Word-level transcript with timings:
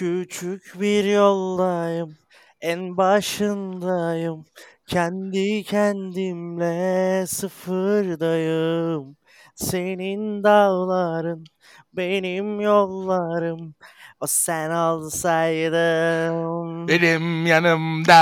Küçük 0.00 0.80
bir 0.80 1.04
yoldayım, 1.04 2.16
en 2.60 2.96
başındayım. 2.96 4.44
Kendi 4.86 5.64
kendimle 5.64 7.26
sıfırdayım. 7.26 9.16
Senin 9.54 10.44
dağların, 10.44 11.44
benim 11.92 12.60
yollarım. 12.60 13.74
O 14.20 14.26
sen 14.26 14.70
olsaydın. 14.70 16.88
Benim 16.88 17.46
yanımda. 17.46 18.20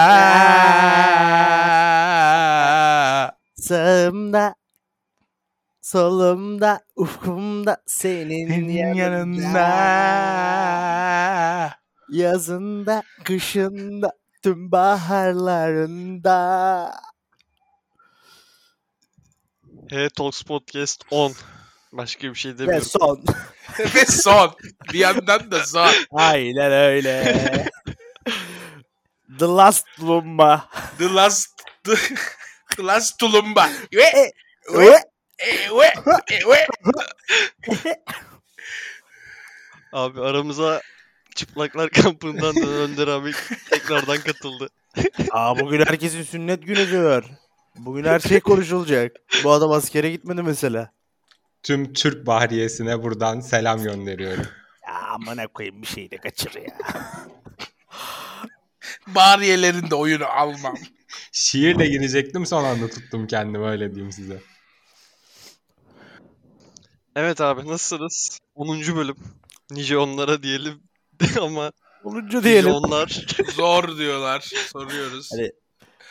Sağımda, 3.54 4.54
solumda, 5.92 6.80
ufkumda 6.96 7.82
senin 7.86 8.48
Senin 8.48 8.68
yanında. 8.70 9.58
yanında. 9.58 9.58
Yazında, 12.10 13.02
kışında, 13.24 14.12
tüm 14.42 14.72
baharlarında. 14.72 16.30
He 19.90 20.08
Talks 20.08 20.42
Podcast 20.42 21.04
10. 21.10 21.32
Başka 21.92 22.28
bir 22.28 22.34
şey 22.34 22.52
Ve 22.52 22.58
demiyorum. 22.58 22.86
son. 23.00 23.24
Ve 23.94 24.06
son. 24.06 24.54
Bir 24.92 24.98
yandan 24.98 25.50
da 25.50 25.64
son. 25.66 25.90
Aynen 26.12 26.72
öyle. 26.72 27.34
The 29.38 29.44
Last 29.46 29.86
Lumba. 30.02 30.68
The 30.98 31.14
last 31.14 31.48
the, 31.84 31.94
the 32.76 32.82
last 32.86 33.18
tulumba. 33.18 33.68
Ve 33.94 34.02
E, 34.02 34.32
ve 34.78 34.96
e, 35.38 35.70
ve 35.70 35.92
e, 36.34 36.48
ve. 36.48 36.66
Abi 39.92 40.20
aramıza 40.20 40.82
Çıplaklar 41.38 41.90
Kampı'ndan 42.02 42.56
da 42.56 42.66
Önder 42.66 43.08
abi 43.08 43.32
tekrardan 43.70 44.18
katıldı. 44.18 44.68
Aa 45.30 45.60
bugün 45.60 45.80
herkesin 45.80 46.22
sünnet 46.22 46.66
günü 46.66 46.90
diyor. 46.90 47.24
Bugün 47.76 48.04
her 48.04 48.20
şey 48.20 48.40
konuşulacak. 48.40 49.16
Bu 49.44 49.50
adam 49.50 49.70
askere 49.70 50.10
gitmedi 50.10 50.42
mesela. 50.42 50.90
Tüm 51.62 51.92
Türk 51.92 52.26
Bahriyesi'ne 52.26 53.02
buradan 53.02 53.40
selam 53.40 53.82
gönderiyorum. 53.82 54.46
Ya 54.86 54.94
amına 54.94 55.46
koyayım 55.46 55.82
bir 55.82 55.86
şey 55.86 56.10
de 56.10 56.16
kaçır 56.16 56.54
ya. 56.54 56.78
Bariyelerin 59.06 59.90
de 59.90 59.94
oyunu 59.94 60.26
almam. 60.26 60.74
Şiirle 61.32 61.86
girecektim 61.86 62.46
son 62.46 62.64
anda 62.64 62.88
tuttum 62.90 63.26
kendimi 63.26 63.66
öyle 63.66 63.94
diyeyim 63.94 64.12
size. 64.12 64.38
Evet 67.18 67.40
abi 67.40 67.66
nasılsınız? 67.68 68.38
10. 68.54 68.96
bölüm. 68.96 69.16
Nice 69.70 69.98
onlara 69.98 70.42
diyelim 70.42 70.82
ama 71.42 71.72
Olunca 72.04 72.38
nice 72.38 72.42
diyelim. 72.50 72.72
onlar. 72.72 73.08
Zor 73.54 73.98
diyorlar. 73.98 74.40
Soruyoruz. 74.72 75.30
Hadi. 75.32 75.52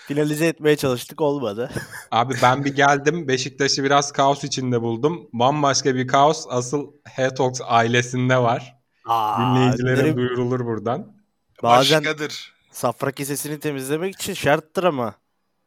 Finalize 0.08 0.48
etmeye 0.48 0.76
çalıştık 0.76 1.22
olmadı. 1.22 1.72
Abi 2.12 2.34
ben 2.42 2.66
bir 2.66 2.76
geldim 2.76 3.28
Beşiktaş'ı 3.28 3.84
biraz 3.84 4.12
kaos 4.12 4.44
içinde 4.44 4.82
buldum. 4.82 5.30
Bambaşka 5.34 5.96
bir 5.96 6.08
kaos 6.08 6.46
asıl 6.50 6.92
Hetox 7.06 7.60
ailesinde 7.66 8.38
var. 8.38 8.76
Aa, 9.06 9.40
Dinleyicilere 9.56 9.98
derim, 9.98 10.18
duyurulur 10.18 10.66
buradan. 10.66 11.16
bazen 11.64 12.04
Başkadır. 12.04 12.54
safra 12.72 13.12
kesesini 13.12 13.60
temizlemek 13.60 14.16
için 14.16 14.34
şarttır 14.34 14.84
ama. 14.84 15.16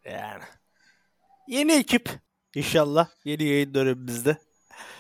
Yani. 0.04 0.42
Yeni 1.48 1.72
ekip. 1.72 2.10
İnşallah 2.54 3.08
yeni 3.24 3.42
yayın 3.44 3.74
dönemimizde. 3.74 4.36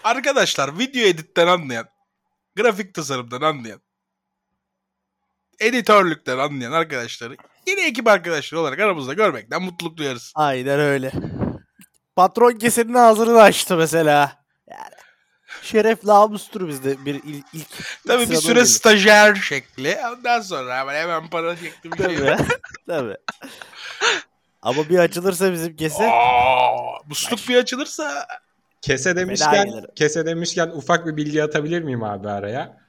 Arkadaşlar 0.04 0.78
video 0.78 1.02
editten 1.02 1.46
anlayan, 1.46 1.88
grafik 2.56 2.94
tasarımdan 2.94 3.40
anlayan, 3.40 3.80
editörlükten 5.60 6.38
anlayan 6.38 6.72
arkadaşları 6.72 7.36
yeni 7.66 7.80
ekip 7.80 8.08
arkadaşları 8.08 8.60
olarak 8.60 8.78
aramızda 8.78 9.14
görmekten 9.14 9.62
mutluluk 9.62 9.96
duyarız. 9.96 10.32
Aynen 10.34 10.80
öyle. 10.80 11.12
Patron 12.16 12.52
kesenin 12.52 12.94
ağzını 12.94 13.42
açtı 13.42 13.76
mesela. 13.76 14.44
Yani. 14.70 14.94
Şeref 15.62 16.04
namustur 16.04 16.68
bizde 16.68 17.04
bir 17.04 17.14
il, 17.14 17.42
ilk. 17.52 17.68
Tabii 18.06 18.30
bir 18.30 18.36
süre 18.36 18.54
gelir. 18.54 18.66
stajyer 18.66 19.34
şekli. 19.34 19.98
Ondan 20.12 20.40
sonra 20.40 20.78
hemen, 20.78 20.94
hemen 20.94 21.30
para 21.30 21.56
şekli 21.56 21.92
bir 21.92 21.96
şey. 21.96 22.16
Tabii. 22.16 22.36
Tabii. 22.86 23.16
Ama 24.62 24.88
bir 24.88 24.98
açılırsa 24.98 25.52
bizim 25.52 25.76
kese. 25.76 26.10
Aa, 26.10 27.02
musluk 27.06 27.48
bir 27.48 27.56
açılırsa 27.56 28.26
Kese 28.82 29.16
demişken, 29.16 29.68
kese 29.94 30.26
demişken 30.26 30.68
ufak 30.68 31.06
bir 31.06 31.16
bilgi 31.16 31.42
atabilir 31.42 31.82
miyim 31.82 32.02
abi 32.02 32.28
araya? 32.28 32.80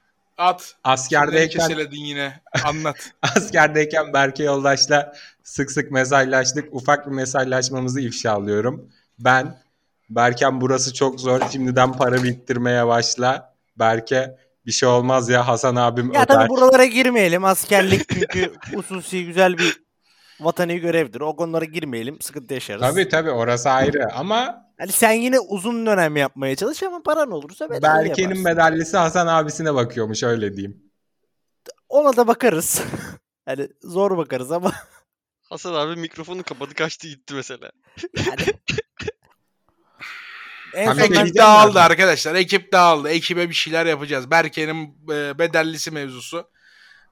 at. 0.42 0.76
Askerdeyken, 0.84 1.60
keseledin 1.60 2.06
yine. 2.06 2.42
Anlat. 2.66 3.12
askerdeyken 3.22 4.14
Berke 4.14 4.44
Yoldaş'la 4.44 5.14
sık 5.44 5.72
sık 5.72 5.92
mesajlaştık. 5.92 6.74
Ufak 6.74 7.08
bir 7.08 7.12
mesajlaşmamızı 7.12 8.02
ifşalıyorum. 8.02 8.90
Ben, 9.20 9.58
Berkem 10.10 10.62
burası 10.62 10.94
çok 10.94 11.20
zor. 11.20 11.42
Şimdiden 11.52 11.94
para 11.94 12.24
biriktirmeye 12.24 12.88
başla. 12.88 13.54
Berke 13.80 14.38
bir 14.66 14.72
şey 14.72 14.90
olmaz 14.90 15.30
ya 15.30 15.48
Hasan 15.48 15.76
abim 15.76 16.12
Ya 16.14 16.24
öder. 16.24 16.28
tabii 16.28 16.50
buralara 16.50 16.86
girmeyelim. 16.86 17.46
Askerlik 17.46 18.10
çünkü 18.10 18.54
hususi 18.76 19.26
güzel 19.26 19.58
bir 19.58 19.82
vatani 20.40 20.80
görevdir. 20.80 21.22
O 21.22 21.36
konulara 21.36 21.66
girmeyelim. 21.66 22.22
Sıkıntı 22.22 22.54
yaşarız. 22.54 22.82
Tabii 22.82 23.10
tabii 23.10 23.32
orası 23.32 23.70
ayrı 23.70 24.14
ama 24.16 24.71
Hani 24.82 24.92
sen 24.92 25.12
yine 25.12 25.40
uzun 25.40 25.86
dönem 25.86 26.16
yapmaya 26.18 26.56
çalış 26.56 26.84
ama 26.84 27.04
paran 27.04 27.32
olursa 27.32 27.70
bedelli 27.70 28.10
Berke'nin 28.10 28.40
medallisi 28.40 28.98
Hasan 28.98 29.28
abisine 29.28 29.74
bakıyormuş 29.76 30.24
öyle 30.24 30.56
diyeyim. 30.56 30.84
Ona 31.90 32.16
da 32.18 32.28
bakarız. 32.28 32.82
hani 33.46 33.70
zor 33.82 34.18
bakarız 34.18 34.52
ama 34.52 34.74
Hasan 35.50 35.74
abi 35.74 35.96
mikrofonu 35.96 36.44
kapadı 36.44 36.74
kaçtı 36.74 37.08
gitti 37.08 37.34
mesela. 37.34 37.72
yani. 38.18 38.42
en 40.74 40.94
son 40.94 40.98
ben- 40.98 41.22
Ekip 41.22 41.38
dağıldı 41.38 41.80
arkadaşlar. 41.80 42.36
Ekip 42.36 42.72
dağıldı. 42.72 43.10
Ekibe 43.10 43.50
bir 43.50 43.56
şeyler 43.56 43.86
yapacağız. 43.86 44.32
Berke'nin 44.32 44.98
e, 45.10 45.40
bedellisi 45.40 45.92
mevzusu. 45.92 46.50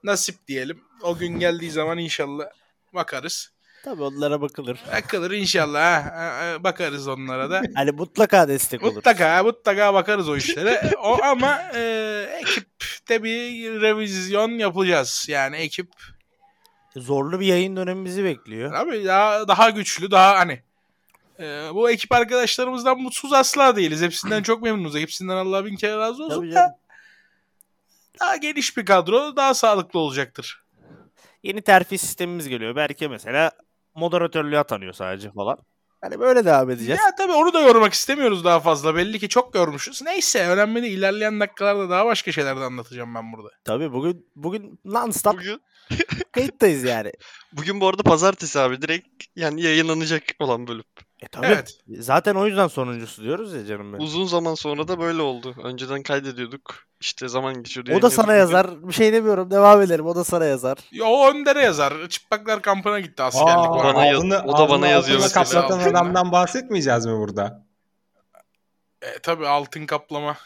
Nasip 0.04 0.48
diyelim. 0.48 0.84
O 1.02 1.18
gün 1.18 1.40
geldiği 1.40 1.72
zaman 1.72 1.98
inşallah 1.98 2.46
bakarız. 2.94 3.52
Tabii 3.86 4.04
onlara 4.04 4.42
bakılır. 4.42 4.80
Bakılır 4.94 5.32
inşallah. 5.32 6.06
ha. 6.06 6.64
Bakarız 6.64 7.08
onlara 7.08 7.50
da. 7.50 7.62
Hani 7.76 7.92
mutlaka 7.92 8.48
destek 8.48 8.84
olur. 8.84 8.96
Mutlaka 8.96 9.44
mutlaka 9.44 9.94
bakarız 9.94 10.30
o 10.30 10.36
işlere. 10.36 10.92
O 11.04 11.24
ama 11.24 11.62
e, 11.76 11.82
ekipte 12.42 13.24
bir 13.24 13.82
revizyon 13.82 14.50
yapacağız. 14.52 15.26
Yani 15.30 15.56
ekip 15.56 15.90
Zorlu 16.96 17.40
bir 17.40 17.46
yayın 17.46 17.76
dönemimizi 17.76 18.24
bekliyor. 18.24 18.74
abi 18.74 19.06
daha 19.06 19.48
daha 19.48 19.70
güçlü, 19.70 20.12
daha 20.12 20.40
hani 20.40 20.64
e, 21.40 21.44
bu 21.74 21.90
ekip 21.90 22.12
arkadaşlarımızdan 22.12 23.02
mutsuz 23.02 23.34
asla 23.34 23.76
değiliz. 23.76 24.02
Hepsinden 24.02 24.44
çok 24.44 24.62
memnunuz. 24.62 24.96
Hepsinden 24.96 25.36
Allah 25.36 25.66
bin 25.66 25.76
kere 25.76 25.98
razı 25.98 26.24
olsun. 26.24 26.36
Tabii 26.36 26.52
da 26.52 26.54
canım. 26.54 26.72
daha 28.20 28.36
geniş 28.36 28.78
bir 28.78 28.86
kadro 28.86 29.36
daha 29.36 29.54
sağlıklı 29.54 30.00
olacaktır. 30.00 30.64
Yeni 31.44 31.62
terfi 31.62 31.98
sistemimiz 31.98 32.48
geliyor. 32.48 32.76
Belki 32.76 33.08
mesela 33.08 33.52
moderatörlüğe 34.00 34.60
atanıyor 34.60 34.94
sadece 34.94 35.32
falan. 35.32 35.58
Hani 36.02 36.20
böyle 36.20 36.46
devam 36.46 36.70
edeceğiz. 36.70 37.02
Ya 37.02 37.16
tabii 37.18 37.32
onu 37.34 37.54
da 37.54 37.62
yormak 37.62 37.94
istemiyoruz 37.94 38.44
daha 38.44 38.60
fazla. 38.60 38.96
Belli 38.96 39.20
ki 39.20 39.30
çok 39.30 39.56
yormuşuz. 39.56 40.02
Neyse 40.02 40.48
önemli 40.48 40.82
değil. 40.82 40.98
İlerleyen 40.98 41.40
dakikalarda 41.40 41.90
daha 41.90 42.06
başka 42.06 42.32
şeyler 42.32 42.58
de 42.60 42.64
anlatacağım 42.64 43.16
ben 43.16 43.34
burada. 43.34 43.50
Tabii 43.64 43.94
bugün 43.94 44.28
bugün 44.36 44.80
non-stop 44.86 45.34
Bugün 45.34 45.62
kayıttayız 46.32 46.84
yani. 46.84 47.12
bugün 47.54 47.82
bu 47.82 47.88
arada 47.88 48.04
pazartesi 48.04 48.60
abi 48.60 48.82
direkt 48.82 49.26
yani 49.36 49.62
yayınlanacak 49.62 50.24
olan 50.40 50.68
bölüm. 50.68 50.84
E 51.22 51.28
tabii. 51.28 51.46
Evet. 51.48 51.78
Zaten 52.00 52.36
o 52.36 52.46
yüzden 52.46 52.68
sonuncusu 52.68 53.24
diyoruz 53.24 53.54
ya 53.54 53.66
canım 53.66 53.94
benim. 53.94 54.04
Uzun 54.04 54.26
zaman 54.26 54.56
sonra 54.56 54.88
da 54.88 55.00
böyle 55.00 55.22
oldu. 55.22 55.56
Önceden 55.64 56.04
kaydediyorduk. 56.04 56.76
İşte 57.02 57.28
zaman 57.28 57.54
geçiyordu. 57.64 57.92
O 57.96 58.02
da 58.02 58.10
sana 58.10 58.34
yazar. 58.34 58.88
Bir 58.88 58.94
şey 58.94 59.14
demiyorum. 59.14 59.52
Devam 59.52 59.82
edelim. 59.82 60.06
O 60.06 60.16
da 60.16 60.24
sana 60.24 60.46
yazar. 60.46 60.78
Ya 60.92 61.06
o 61.06 61.30
Önder'e 61.30 61.62
yazar. 61.62 61.94
Çıplaklar 62.10 62.62
kampına 62.62 63.00
gitti 63.00 63.24
askerlik 63.24 63.50
Aa. 63.58 63.84
Bana 63.84 64.06
yaz- 64.06 64.20
ağzını- 64.20 64.44
o 64.46 64.58
da 64.58 64.70
bana 64.70 64.88
yazıyor 64.88 65.20
mesela. 65.22 65.44
kaplatan 65.44 65.80
adamdan 65.92 66.32
bahsetmeyeceğiz 66.32 67.06
mi 67.06 67.18
burada? 67.20 67.64
E, 69.02 69.20
tabii 69.24 69.48
altın 69.48 69.86
kaplama. 69.86 70.38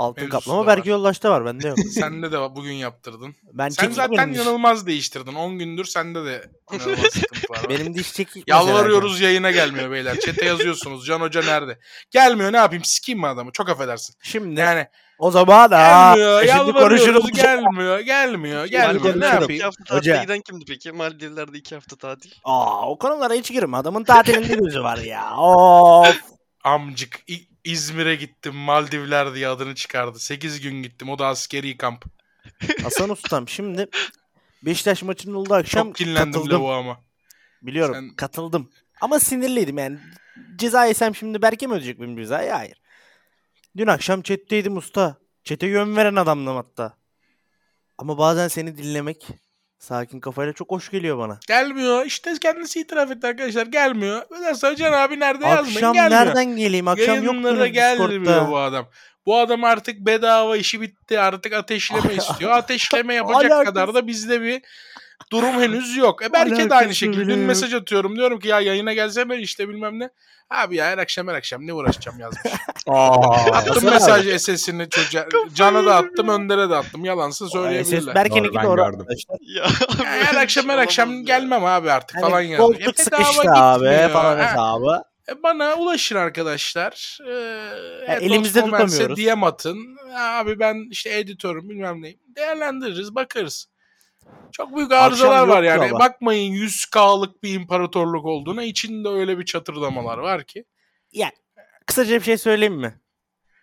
Altın 0.00 0.24
Mevzusu 0.24 0.40
kaplama 0.44 0.62
da 0.62 0.66
var. 0.66 0.76
belki 0.76 0.90
yoldaşta 0.90 1.30
var. 1.30 1.44
Bende 1.44 1.68
yok. 1.68 1.78
Sende 1.94 2.32
de 2.32 2.40
bugün 2.40 2.72
yaptırdın. 2.72 3.34
Ben 3.52 3.68
Sen 3.68 3.90
zaten 3.90 4.18
benim 4.18 4.34
diş. 4.34 4.40
inanılmaz 4.42 4.86
değiştirdin. 4.86 5.34
10 5.34 5.58
gündür 5.58 5.84
sende 5.84 6.24
de 6.24 6.50
inanılmaz 6.72 6.98
var. 7.50 7.60
Benim 7.68 7.94
diş 7.94 8.12
çekik. 8.14 8.48
Yalvarıyoruz 8.48 9.20
yayına 9.20 9.50
gelmiyor 9.50 9.90
beyler. 9.90 10.20
Çete 10.20 10.44
yazıyorsunuz. 10.46 11.06
Can 11.06 11.20
Hoca 11.20 11.42
nerede? 11.42 11.78
Gelmiyor 12.10 12.52
ne 12.52 12.56
yapayım? 12.56 12.84
Sikeyim 12.84 13.18
mi 13.20 13.26
adamı? 13.26 13.52
Çok 13.52 13.68
affedersin. 13.68 14.14
Şimdi 14.22 14.60
Yani 14.60 14.86
o 15.18 15.30
zaman 15.30 15.70
da 15.70 15.76
gelmiyor. 16.16 16.40
şimdi 16.46 16.72
konuşuruz. 16.72 17.00
Yalvarıyoruz. 17.00 17.32
Gelmiyor. 17.32 17.98
Gelmiyor. 18.00 18.64
Gelmiyor. 18.66 18.94
Ne 18.94 18.98
konuşurum. 19.12 19.22
yapayım? 19.22 19.50
İki 19.50 19.64
hafta 19.64 19.84
tatile 19.84 19.98
Hoca. 20.12 20.22
giden 20.22 20.40
kimdi 20.40 20.64
peki? 20.68 20.92
Maldivler'de 20.92 21.58
iki 21.58 21.74
hafta 21.74 21.96
tatil. 21.96 22.30
Aa, 22.44 22.90
o 22.90 22.98
konulara 22.98 23.34
hiç 23.34 23.52
girme. 23.52 23.76
Adamın 23.76 24.04
tatilinde 24.04 24.54
gözü 24.54 24.82
var 24.82 24.98
ya. 24.98 25.36
Of. 25.36 26.16
Amcık 26.64 27.20
İ- 27.28 27.49
İzmir'e 27.64 28.14
gittim. 28.16 28.54
Maldivler 28.54 29.34
diye 29.34 29.48
adını 29.48 29.74
çıkardı. 29.74 30.18
8 30.18 30.60
gün 30.60 30.82
gittim. 30.82 31.10
O 31.10 31.18
da 31.18 31.26
askeri 31.26 31.76
kamp. 31.76 32.04
Hasan 32.82 33.10
Ustam 33.10 33.48
şimdi 33.48 33.86
Beşiktaş 34.62 35.02
maçının 35.02 35.34
olduğu 35.34 35.54
akşam 35.54 35.86
Çok 35.86 35.96
kinlendim 35.96 36.32
katıldım. 36.32 36.52
lavuğa 36.56 36.76
ama. 36.78 37.00
Biliyorum 37.62 37.94
Sen- 37.94 38.16
katıldım. 38.16 38.70
Ama 39.00 39.20
sinirliydim 39.20 39.78
yani. 39.78 39.98
Ceza 40.56 40.84
yesem 40.84 41.14
şimdi 41.14 41.42
Berke 41.42 41.66
mi 41.66 41.72
ödeyecek 41.74 42.00
benim 42.00 42.16
cezayı? 42.16 42.50
Hayır. 42.50 42.80
Dün 43.76 43.86
akşam 43.86 44.22
chatteydim 44.22 44.76
usta. 44.76 45.16
Çete 45.44 45.66
yön 45.66 45.96
veren 45.96 46.16
adamdım 46.16 46.56
hatta. 46.56 46.96
Ama 47.98 48.18
bazen 48.18 48.48
seni 48.48 48.76
dinlemek 48.78 49.26
sakin 49.80 50.20
kafayla 50.20 50.52
çok 50.52 50.70
hoş 50.70 50.90
geliyor 50.90 51.18
bana. 51.18 51.38
Gelmiyor. 51.48 52.04
İşte 52.06 52.34
kendisi 52.40 52.80
itiraf 52.80 53.10
etti 53.10 53.26
arkadaşlar. 53.26 53.66
Gelmiyor. 53.66 54.22
Ondan 54.30 54.52
sonra 54.52 54.76
Can 54.76 54.92
abi 54.92 55.20
nerede 55.20 55.46
yazmayın. 55.46 55.76
Akşam 55.76 55.92
Gelmiyor. 55.94 56.20
nereden 56.26 56.56
geleyim? 56.56 56.88
Akşam 56.88 57.16
yok 57.16 57.24
Yayınlara 57.24 57.66
gelmiyor 57.66 58.48
bu 58.48 58.58
adam. 58.58 58.88
Bu 59.26 59.38
adam 59.38 59.64
artık 59.64 59.98
bedava 59.98 60.56
işi 60.56 60.80
bitti. 60.80 61.20
Artık 61.20 61.52
ateşleme 61.52 62.14
istiyor. 62.18 62.50
Ateşleme 62.50 63.14
yapacak 63.14 63.66
kadar 63.66 63.94
da 63.94 64.06
bizde 64.06 64.42
bir 64.42 64.62
durum 65.32 65.60
henüz 65.60 65.96
yok. 65.96 66.22
E 66.22 66.32
belki 66.32 66.70
de 66.70 66.74
aynı 66.74 66.94
şekilde. 66.94 67.26
Dün 67.26 67.38
mesaj 67.38 67.74
atıyorum. 67.74 68.16
Diyorum 68.16 68.38
ki 68.40 68.48
ya 68.48 68.60
yayına 68.60 68.92
gelsene 68.92 69.38
işte 69.38 69.68
bilmem 69.68 69.98
ne. 69.98 70.10
Abi 70.50 70.76
ya 70.76 70.86
her 70.86 70.98
akşam 70.98 71.28
her 71.28 71.34
akşam 71.34 71.66
ne 71.66 71.72
uğraşacağım 71.72 72.20
yazmış. 72.20 72.52
Aa, 72.86 73.34
Attım 73.56 73.84
mesaj 73.90 74.40
SS'ini 74.42 74.88
çocuğa. 74.88 75.26
Can'a 75.54 75.84
da 75.84 75.96
attım, 75.96 76.28
Önder'e 76.28 76.70
de 76.70 76.76
attım. 76.76 77.04
Yalansa 77.04 77.44
Ses 77.44 77.52
söyleyebilirler. 77.52 78.14
Berke'ninki 78.14 78.54
Doğru, 78.54 78.76
gördüm. 78.76 78.84
arkadaşlar. 78.84 79.36
Ya, 79.56 79.64
Ya 80.04 80.24
her 80.24 80.34
akşam 80.34 80.68
her 80.68 80.78
akşam 80.78 81.24
gelmem 81.24 81.64
abi 81.64 81.92
artık 81.92 82.20
falan 82.20 82.30
Hani 82.32 82.50
yazmış. 82.50 82.78
koltuk 82.84 83.00
E, 83.00 83.02
sıkıştı 83.02 83.50
abi 83.52 83.84
gitmiyor. 83.84 84.10
falan 84.10 84.38
hesabı. 84.38 85.02
E, 85.28 85.42
Bana 85.42 85.74
ulaşın 85.74 86.16
arkadaşlar. 86.16 87.18
Ee, 87.28 87.32
evet, 88.06 88.22
elimizde 88.22 88.64
tutamıyoruz. 88.64 89.16
DM 89.18 89.42
atın. 89.44 89.96
Abi 90.18 90.58
ben 90.58 90.88
işte 90.90 91.18
editörüm 91.18 91.68
bilmem 91.68 92.02
neyim. 92.02 92.18
Değerlendiririz 92.36 93.14
bakarız. 93.14 93.66
Çok 94.52 94.76
büyük 94.76 94.92
arızalar 94.92 95.48
var 95.48 95.62
yani. 95.62 95.84
ama. 95.84 95.98
Bakmayın 95.98 96.52
100K'lık 96.52 97.42
bir 97.42 97.54
imparatorluk 97.54 98.24
olduğuna. 98.24 98.62
içinde 98.62 99.08
öyle 99.08 99.38
bir 99.38 99.44
çatırdamalar 99.44 100.18
var 100.18 100.44
ki. 100.44 100.64
Yani 101.12 101.32
kısaca 101.86 102.16
bir 102.16 102.24
şey 102.24 102.38
söyleyeyim 102.38 102.74
mi? 102.74 103.00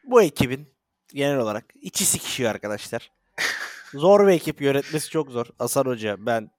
Bu 0.04 0.22
ekibin 0.22 0.68
genel 1.14 1.38
olarak 1.38 1.66
içi 1.82 2.06
sikişiyor 2.06 2.52
arkadaşlar. 2.52 3.12
zor 3.94 4.28
bir 4.28 4.32
ekip 4.32 4.62
yönetmesi 4.62 5.10
çok 5.10 5.32
zor. 5.32 5.46
Hasan 5.60 5.86
Hoca 5.86 6.16
ben 6.20 6.52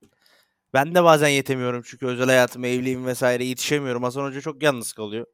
ben 0.75 0.95
de 0.95 1.05
bazen 1.05 1.29
yetemiyorum 1.29 1.83
çünkü 1.87 2.07
özel 2.07 2.27
hayatım, 2.27 2.65
evliyim 2.65 3.07
vesaire 3.07 3.45
yetişemiyorum. 3.45 4.03
Hasan 4.03 4.25
Hoca 4.25 4.41
çok 4.41 4.63
yalnız 4.63 4.93
kalıyor. 4.93 5.27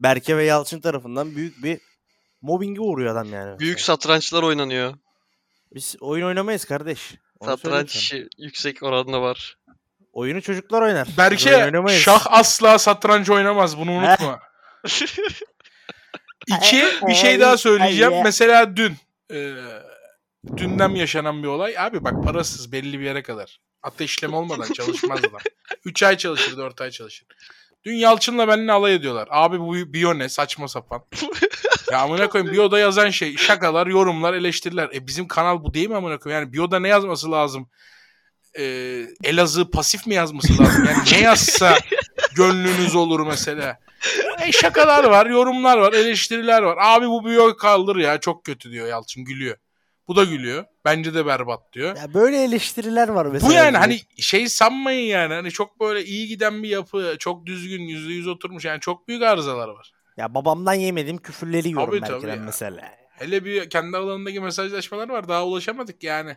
Berke 0.00 0.36
ve 0.36 0.44
Yalçın 0.44 0.80
tarafından 0.80 1.36
büyük 1.36 1.62
bir 1.62 1.80
mobbinge 2.42 2.80
uğruyor 2.80 3.12
adam 3.12 3.32
yani. 3.32 3.58
Büyük 3.58 3.80
satrançlar 3.80 4.42
oynanıyor. 4.42 4.94
Biz 5.74 5.96
oyun 6.00 6.26
oynamayız 6.26 6.64
kardeş. 6.64 7.14
Satranç 7.44 7.96
işi 7.96 8.28
yüksek 8.38 8.82
oranda 8.82 9.22
var. 9.22 9.58
Oyunu 10.12 10.42
çocuklar 10.42 10.82
oynar. 10.82 11.08
Berke 11.18 11.72
şah 11.98 12.26
asla 12.30 12.78
satranç 12.78 13.30
oynamaz. 13.30 13.78
Bunu 13.78 13.92
unutma. 13.92 14.40
İki 16.46 16.84
bir 17.06 17.14
şey 17.14 17.40
daha 17.40 17.56
söyleyeceğim. 17.56 18.12
Mesela 18.24 18.76
dün 18.76 18.96
e, 19.32 19.54
dünden 20.56 20.88
yaşanan 20.88 21.42
bir 21.42 21.48
olay. 21.48 21.78
Abi 21.78 22.04
bak 22.04 22.24
parasız 22.24 22.72
belli 22.72 23.00
bir 23.00 23.04
yere 23.04 23.22
kadar. 23.22 23.60
Ateşleme 23.82 24.36
olmadan 24.36 24.72
çalışmaz 24.72 25.20
adam. 25.20 25.40
3 25.84 26.02
ay 26.02 26.16
çalışır, 26.16 26.56
4 26.56 26.80
ay 26.80 26.90
çalışır. 26.90 27.26
Dün 27.84 27.94
Yalçın'la 27.94 28.48
benimle 28.48 28.72
alay 28.72 28.94
ediyorlar. 28.94 29.28
Abi 29.30 29.60
bu 29.60 29.74
biyo 29.74 30.18
ne 30.18 30.28
saçma 30.28 30.68
sapan. 30.68 31.04
ya 31.92 31.98
amına 32.00 32.28
koyayım 32.28 32.52
biyoda 32.52 32.78
yazan 32.78 33.10
şey 33.10 33.36
şakalar, 33.36 33.86
yorumlar, 33.86 34.34
eleştiriler. 34.34 34.90
E 34.94 35.06
bizim 35.06 35.28
kanal 35.28 35.62
bu 35.62 35.74
değil 35.74 35.88
mi 35.88 35.96
amına 35.96 36.18
koyayım? 36.18 36.42
Yani 36.44 36.52
biyoda 36.52 36.78
ne 36.78 36.88
yazması 36.88 37.30
lazım? 37.30 37.68
E, 38.58 38.64
Elazığ 39.24 39.70
pasif 39.70 40.06
mi 40.06 40.14
yazması 40.14 40.62
lazım? 40.62 40.84
Yani 40.84 41.02
ne 41.12 41.20
yazsa 41.20 41.78
gönlünüz 42.36 42.94
olur 42.94 43.26
mesela. 43.26 43.78
E 44.40 44.52
şakalar 44.52 45.04
var, 45.04 45.26
yorumlar 45.26 45.78
var, 45.78 45.92
eleştiriler 45.92 46.62
var. 46.62 46.78
Abi 46.80 47.06
bu 47.08 47.24
biyo 47.26 47.56
kaldır 47.56 47.96
ya 47.96 48.20
çok 48.20 48.44
kötü 48.44 48.70
diyor 48.70 48.86
Yalçın 48.88 49.24
gülüyor. 49.24 49.56
Bu 50.08 50.16
da 50.16 50.24
gülüyor. 50.24 50.64
Bence 50.84 51.14
de 51.14 51.26
berbat 51.26 51.72
diyor. 51.72 51.96
Ya 51.96 52.14
böyle 52.14 52.44
eleştiriler 52.44 53.08
var 53.08 53.26
mesela. 53.26 53.50
Bu 53.50 53.54
yani 53.54 53.76
hani 53.76 54.00
şey 54.16 54.48
sanmayın 54.48 55.06
yani 55.06 55.34
hani 55.34 55.50
çok 55.50 55.80
böyle 55.80 56.04
iyi 56.04 56.28
giden 56.28 56.62
bir 56.62 56.68
yapı, 56.68 57.16
çok 57.18 57.46
düzgün, 57.46 57.82
yüzde 57.82 58.12
yüz 58.12 58.26
oturmuş 58.26 58.64
yani 58.64 58.80
çok 58.80 59.08
büyük 59.08 59.22
arızalar 59.22 59.68
var. 59.68 59.92
Ya 60.16 60.34
babamdan 60.34 60.74
yemediğim 60.74 61.18
küfürleri 61.18 61.68
yiyorum 61.68 62.00
Tabii, 62.00 62.02
belki 62.02 62.26
tabii 62.26 62.40
mesela. 62.40 62.94
Hele 63.10 63.44
bir 63.44 63.70
kendi 63.70 63.96
aralarındaki 63.96 64.40
mesajlaşmalar 64.40 65.08
var 65.08 65.28
daha 65.28 65.46
ulaşamadık 65.46 66.04
yani. 66.04 66.36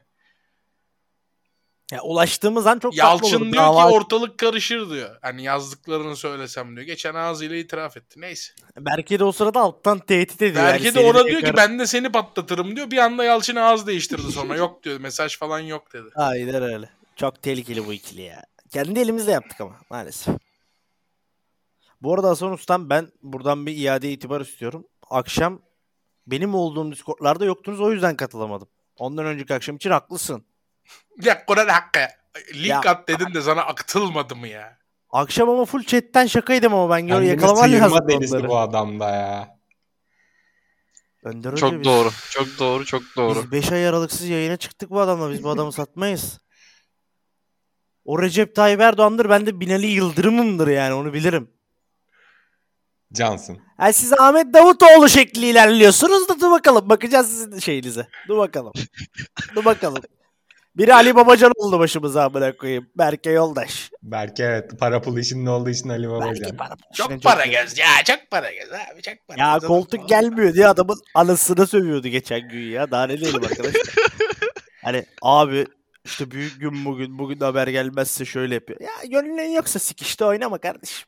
Ya 1.92 2.02
ulaştığımız 2.02 2.68
an 2.68 2.80
çok 2.80 2.98
tatlı 2.98 3.08
Yalçın 3.10 3.38
olur. 3.42 3.52
diyor 3.52 3.64
Dava- 3.64 3.90
ki 3.90 3.96
ortalık 3.96 4.38
karışır 4.38 4.90
diyor. 4.90 5.18
Hani 5.22 5.44
yazdıklarını 5.44 6.16
söylesem 6.16 6.76
diyor. 6.76 6.86
Geçen 6.88 7.16
ağzıyla 7.16 7.56
itiraf 7.56 7.98
etti. 7.98 8.22
Neyse. 8.22 8.54
Belki 8.80 9.20
de 9.20 9.24
o 9.24 9.32
sırada 9.32 9.60
alttan 9.60 10.00
tehdit 10.00 10.42
ediyor. 10.42 10.64
Belki 10.66 10.86
yani 10.86 10.96
de 10.96 11.00
ona 11.00 11.26
diyor 11.26 11.42
ki 11.42 11.54
ben 11.58 11.80
de 11.80 11.88
seni 11.88 12.12
patlatırım 12.12 12.76
diyor. 12.76 12.92
Bir 12.92 12.98
anda 12.98 13.24
Yalçın 13.24 13.56
ağız 13.56 13.88
değiştirdi 13.88 14.32
sonra. 14.32 14.56
yok 14.56 14.84
diyor 14.84 15.00
mesaj 15.00 15.38
falan 15.38 15.60
yok 15.60 15.94
dedi. 15.94 16.10
Aynen 16.16 16.64
öyle. 16.64 16.90
Çok 17.16 17.42
tehlikeli 17.42 17.88
bu 17.88 17.94
ikili 17.94 18.22
ya. 18.22 18.44
Kendi 18.70 19.00
elimizle 19.00 19.32
yaptık 19.32 19.62
ama 19.62 19.76
maalesef. 19.90 20.36
Bu 22.02 22.14
arada 22.14 22.30
Hasan 22.30 22.52
Ustam 22.52 22.90
ben 22.90 23.08
buradan 23.24 23.66
bir 23.66 23.78
iade 23.78 24.12
itibar 24.12 24.42
istiyorum. 24.42 24.88
Akşam 25.10 25.62
benim 26.28 26.56
olduğum 26.56 26.92
Discord'larda 26.92 27.46
yoktunuz 27.46 27.80
o 27.82 27.92
yüzden 27.92 28.16
katılamadım. 28.16 28.68
Ondan 28.98 29.26
önceki 29.26 29.54
akşam 29.54 29.76
için 29.76 29.90
haklısın. 29.90 30.46
Ya 31.22 31.46
Kur'an 31.46 31.68
hakkı. 31.68 32.00
Link 32.54 32.66
Ya- 32.68 32.80
at 32.80 33.08
dedim 33.08 33.34
de 33.34 33.42
sana 33.42 33.62
akıtılmadı 33.62 34.36
mı 34.36 34.48
ya? 34.48 34.78
Akşam 35.10 35.50
ama 35.50 35.66
full 35.66 35.84
chatten 35.84 36.26
şakaydım 36.26 36.74
ama 36.74 36.96
ben 36.96 37.08
gör 37.08 37.22
yakalaman 37.22 37.72
lazım 37.74 37.98
onları. 38.10 38.48
bu 38.48 38.58
adamda 38.58 39.10
ya. 39.10 39.58
Önder 41.24 41.56
Çok 41.56 41.74
biz- 41.74 41.84
doğru. 41.84 42.10
Çok 42.30 42.48
doğru. 42.60 42.86
Çok 42.86 43.02
doğru. 43.18 43.44
Biz 43.44 43.52
5 43.52 43.72
ay 43.72 43.88
aralıksız 43.88 44.28
yayına 44.30 44.58
çıktık 44.58 44.90
bu 44.90 45.00
adamla. 45.00 45.32
Biz 45.32 45.44
bu 45.44 45.50
adamı 45.50 45.72
satmayız. 45.72 46.40
O 48.06 48.22
Recep 48.22 48.56
Tayyip 48.56 48.82
Erdoğan'dır. 48.82 49.30
Ben 49.30 49.46
de 49.46 49.60
Binali 49.60 49.88
Yıldırım'ımdır 49.88 50.68
yani 50.68 50.94
onu 50.94 51.14
bilirim. 51.14 51.52
Cansın. 53.14 53.60
Yani 53.80 53.94
siz 53.94 54.14
Ahmet 54.14 54.54
Davutoğlu 54.54 55.10
şekli 55.10 55.46
ilerliyorsunuz 55.46 56.30
da 56.30 56.40
dur 56.40 56.52
bakalım. 56.52 56.90
Bakacağız 56.90 57.28
sizin 57.30 57.60
şeyinize. 57.60 58.08
Dur 58.28 58.38
bakalım. 58.38 58.74
dur 59.56 59.66
bakalım. 59.66 60.04
Biri 60.78 60.94
Ali 60.94 61.16
Babacan 61.16 61.52
oldu 61.56 61.80
başımıza 61.80 62.24
amına 62.26 62.58
koyayım. 62.58 62.90
Berke 62.98 63.30
Yoldaş. 63.30 63.92
Belki 64.04 64.44
evet 64.44 64.80
para 64.80 65.02
pul 65.02 65.18
işinin 65.18 65.46
olduğu 65.46 65.70
için 65.70 65.90
Ali 65.90 66.10
Babacan. 66.10 66.58
para 66.58 66.76
Çok 66.94 67.24
para 67.24 67.46
göz 67.46 67.78
ya 67.78 67.86
çok 68.06 68.20
para 68.32 68.52
göz 68.52 68.72
abi 68.72 69.02
çok 69.02 69.14
para 69.28 69.40
Ya 69.42 69.58
göz. 69.58 69.68
koltuk 69.68 70.10
gelmiyor 70.10 70.54
diye 70.54 70.68
adamın 70.68 70.98
anasını 71.16 71.68
sövüyordu 71.68 72.08
geçen 72.08 72.50
gün 72.50 72.60
ya. 72.72 72.92
Daha 72.92 73.08
ne 73.08 73.20
diyelim 73.20 73.44
arkadaşlar. 73.44 73.82
hani 74.84 75.06
abi 75.22 75.66
işte 76.06 76.32
büyük 76.32 76.60
gün 76.60 76.86
bugün. 76.86 77.20
Bugün 77.20 77.40
haber 77.40 77.68
gelmezse 77.68 78.26
şöyle 78.26 78.54
yapıyor. 78.54 78.80
Ya 78.82 78.90
gönlün 79.10 79.50
yoksa 79.52 79.80
sikişte 79.80 80.26
oynama 80.26 80.58
kardeşim. 80.58 81.08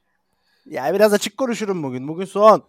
Ya 0.65 0.93
biraz 0.93 1.13
açık 1.13 1.37
konuşurum 1.37 1.83
bugün. 1.83 2.07
Bugün 2.07 2.25
son. 2.25 2.63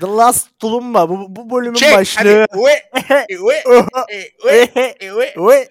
The 0.00 0.06
Last 0.06 0.48
Tulumba. 0.58 1.08
Bu, 1.08 1.26
bu 1.36 1.50
bölümün 1.56 1.74
Çek 1.74 1.94
başlığı. 1.94 2.20
hadi. 2.20 2.58
Ve, 2.58 2.82
ve, 3.30 3.54
e, 4.12 4.18
ve, 4.46 4.94
e, 5.00 5.16
ve. 5.16 5.34
Oy. 5.36 5.64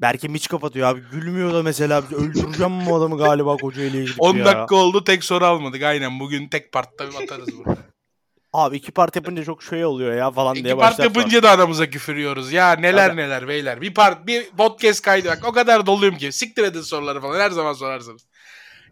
Belki 0.00 0.28
miç 0.28 0.48
kapatıyor 0.48 0.88
abi. 0.88 1.00
Gülmüyor 1.12 1.54
da 1.54 1.62
mesela. 1.62 2.02
Öldüreceğim 2.12 2.86
bu 2.86 2.96
adamı 2.96 3.18
galiba 3.18 3.56
Kocaeli'ye 3.56 4.02
gidip 4.04 4.16
10 4.22 4.36
ya. 4.36 4.44
dakika 4.44 4.76
oldu 4.76 5.04
tek 5.04 5.24
soru 5.24 5.44
almadık 5.44 5.82
aynen. 5.82 6.20
Bugün 6.20 6.48
tek 6.48 6.72
partta 6.72 7.10
bir 7.10 7.14
atarız 7.22 7.48
burada. 7.58 7.80
Abi 8.52 8.76
iki 8.76 8.92
part 8.92 9.16
yapınca 9.16 9.44
çok 9.44 9.62
şey 9.62 9.84
oluyor 9.84 10.14
ya 10.16 10.30
falan 10.30 10.54
diye 10.54 10.64
İki 10.64 10.74
part 10.76 10.92
başlar 10.92 11.04
sonra. 11.04 11.18
yapınca 11.18 11.42
da 11.42 11.50
aramıza 11.50 11.86
küfür 11.90 12.16
yiyoruz. 12.16 12.52
Ya 12.52 12.72
neler 12.72 13.08
Tabii. 13.08 13.20
neler 13.20 13.48
beyler. 13.48 13.80
Bir 13.80 13.94
part 13.94 14.26
bir 14.26 14.50
podcast 14.50 15.02
kaydı 15.02 15.28
bak 15.28 15.40
o 15.44 15.52
kadar 15.52 15.86
doluyum 15.86 16.16
ki. 16.16 16.32
Siktir 16.32 16.64
edin 16.64 16.80
soruları 16.80 17.20
falan 17.20 17.40
her 17.40 17.50
zaman 17.50 17.72
sorarsınız. 17.72 18.26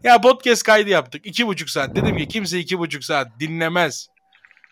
Ya 0.03 0.21
podcast 0.21 0.63
kaydı 0.63 0.89
yaptık. 0.89 1.25
iki 1.25 1.47
buçuk 1.47 1.69
saat. 1.69 1.95
Dedim 1.95 2.17
ki 2.17 2.27
kimse 2.27 2.59
iki 2.59 2.79
buçuk 2.79 3.03
saat 3.03 3.39
dinlemez. 3.39 4.07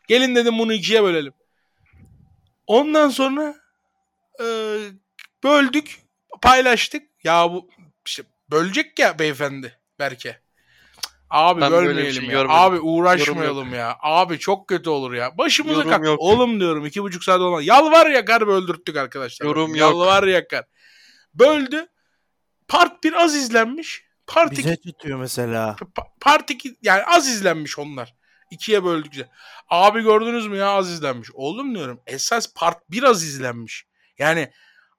Gelin 0.07 0.35
dedim 0.35 0.59
bunu 0.59 0.73
ikiye 0.73 1.03
bölelim. 1.03 1.33
Ondan 2.67 3.09
sonra 3.09 3.55
e, 4.41 4.45
böldük. 5.43 5.99
Paylaştık. 6.41 7.03
Ya 7.23 7.51
bu 7.51 7.69
işte 8.05 8.23
bölecek 8.51 8.99
ya 8.99 9.19
beyefendi 9.19 9.79
Berke. 9.99 10.41
Abi 11.29 11.61
Ben 11.61 11.71
bir 11.71 11.75
bölmeyelim 11.77 12.13
şey 12.13 12.23
ya. 12.23 12.31
görmedim. 12.31 12.51
Abi 12.59 12.79
uğraşmayalım 12.79 13.73
ya. 13.73 13.97
Abi 14.01 14.39
çok 14.39 14.67
kötü 14.67 14.89
olur 14.89 15.13
ya. 15.13 15.37
Başımıza 15.37 15.83
kalk. 15.83 16.19
Oğlum 16.19 16.59
diyorum 16.59 16.85
iki 16.85 17.03
buçuk 17.03 17.23
saat 17.23 17.39
olan. 17.39 17.61
Yalvar 17.61 18.07
yakar 18.09 18.41
öldürttük 18.41 18.97
arkadaşlar. 18.97 19.45
Yorum 19.45 19.69
yok. 19.69 19.77
Yalvar 19.77 20.23
yakar. 20.23 20.65
Böldü. 21.33 21.87
Part 22.67 23.03
1 23.03 23.13
az 23.13 23.35
izlenmiş. 23.35 24.08
Part 24.29 24.53
2 24.53 24.57
Bize 24.57 24.77
tutuyor 24.77 25.19
mesela. 25.19 25.75
Pa- 25.79 26.07
Part 26.21 26.49
2 26.49 26.77
yani 26.81 27.03
az 27.03 27.27
izlenmiş 27.27 27.79
onlar. 27.79 28.15
İkiye 28.51 28.83
böldükçe. 28.83 29.29
Abi 29.69 30.03
gördünüz 30.03 30.47
mü 30.47 30.57
ya 30.57 30.67
az 30.69 30.91
izlenmiş. 30.91 31.29
Oğlum 31.33 31.75
diyorum 31.75 32.01
esas 32.07 32.53
part 32.53 32.89
1 32.91 33.03
az 33.03 33.23
izlenmiş. 33.23 33.85
Yani 34.17 34.51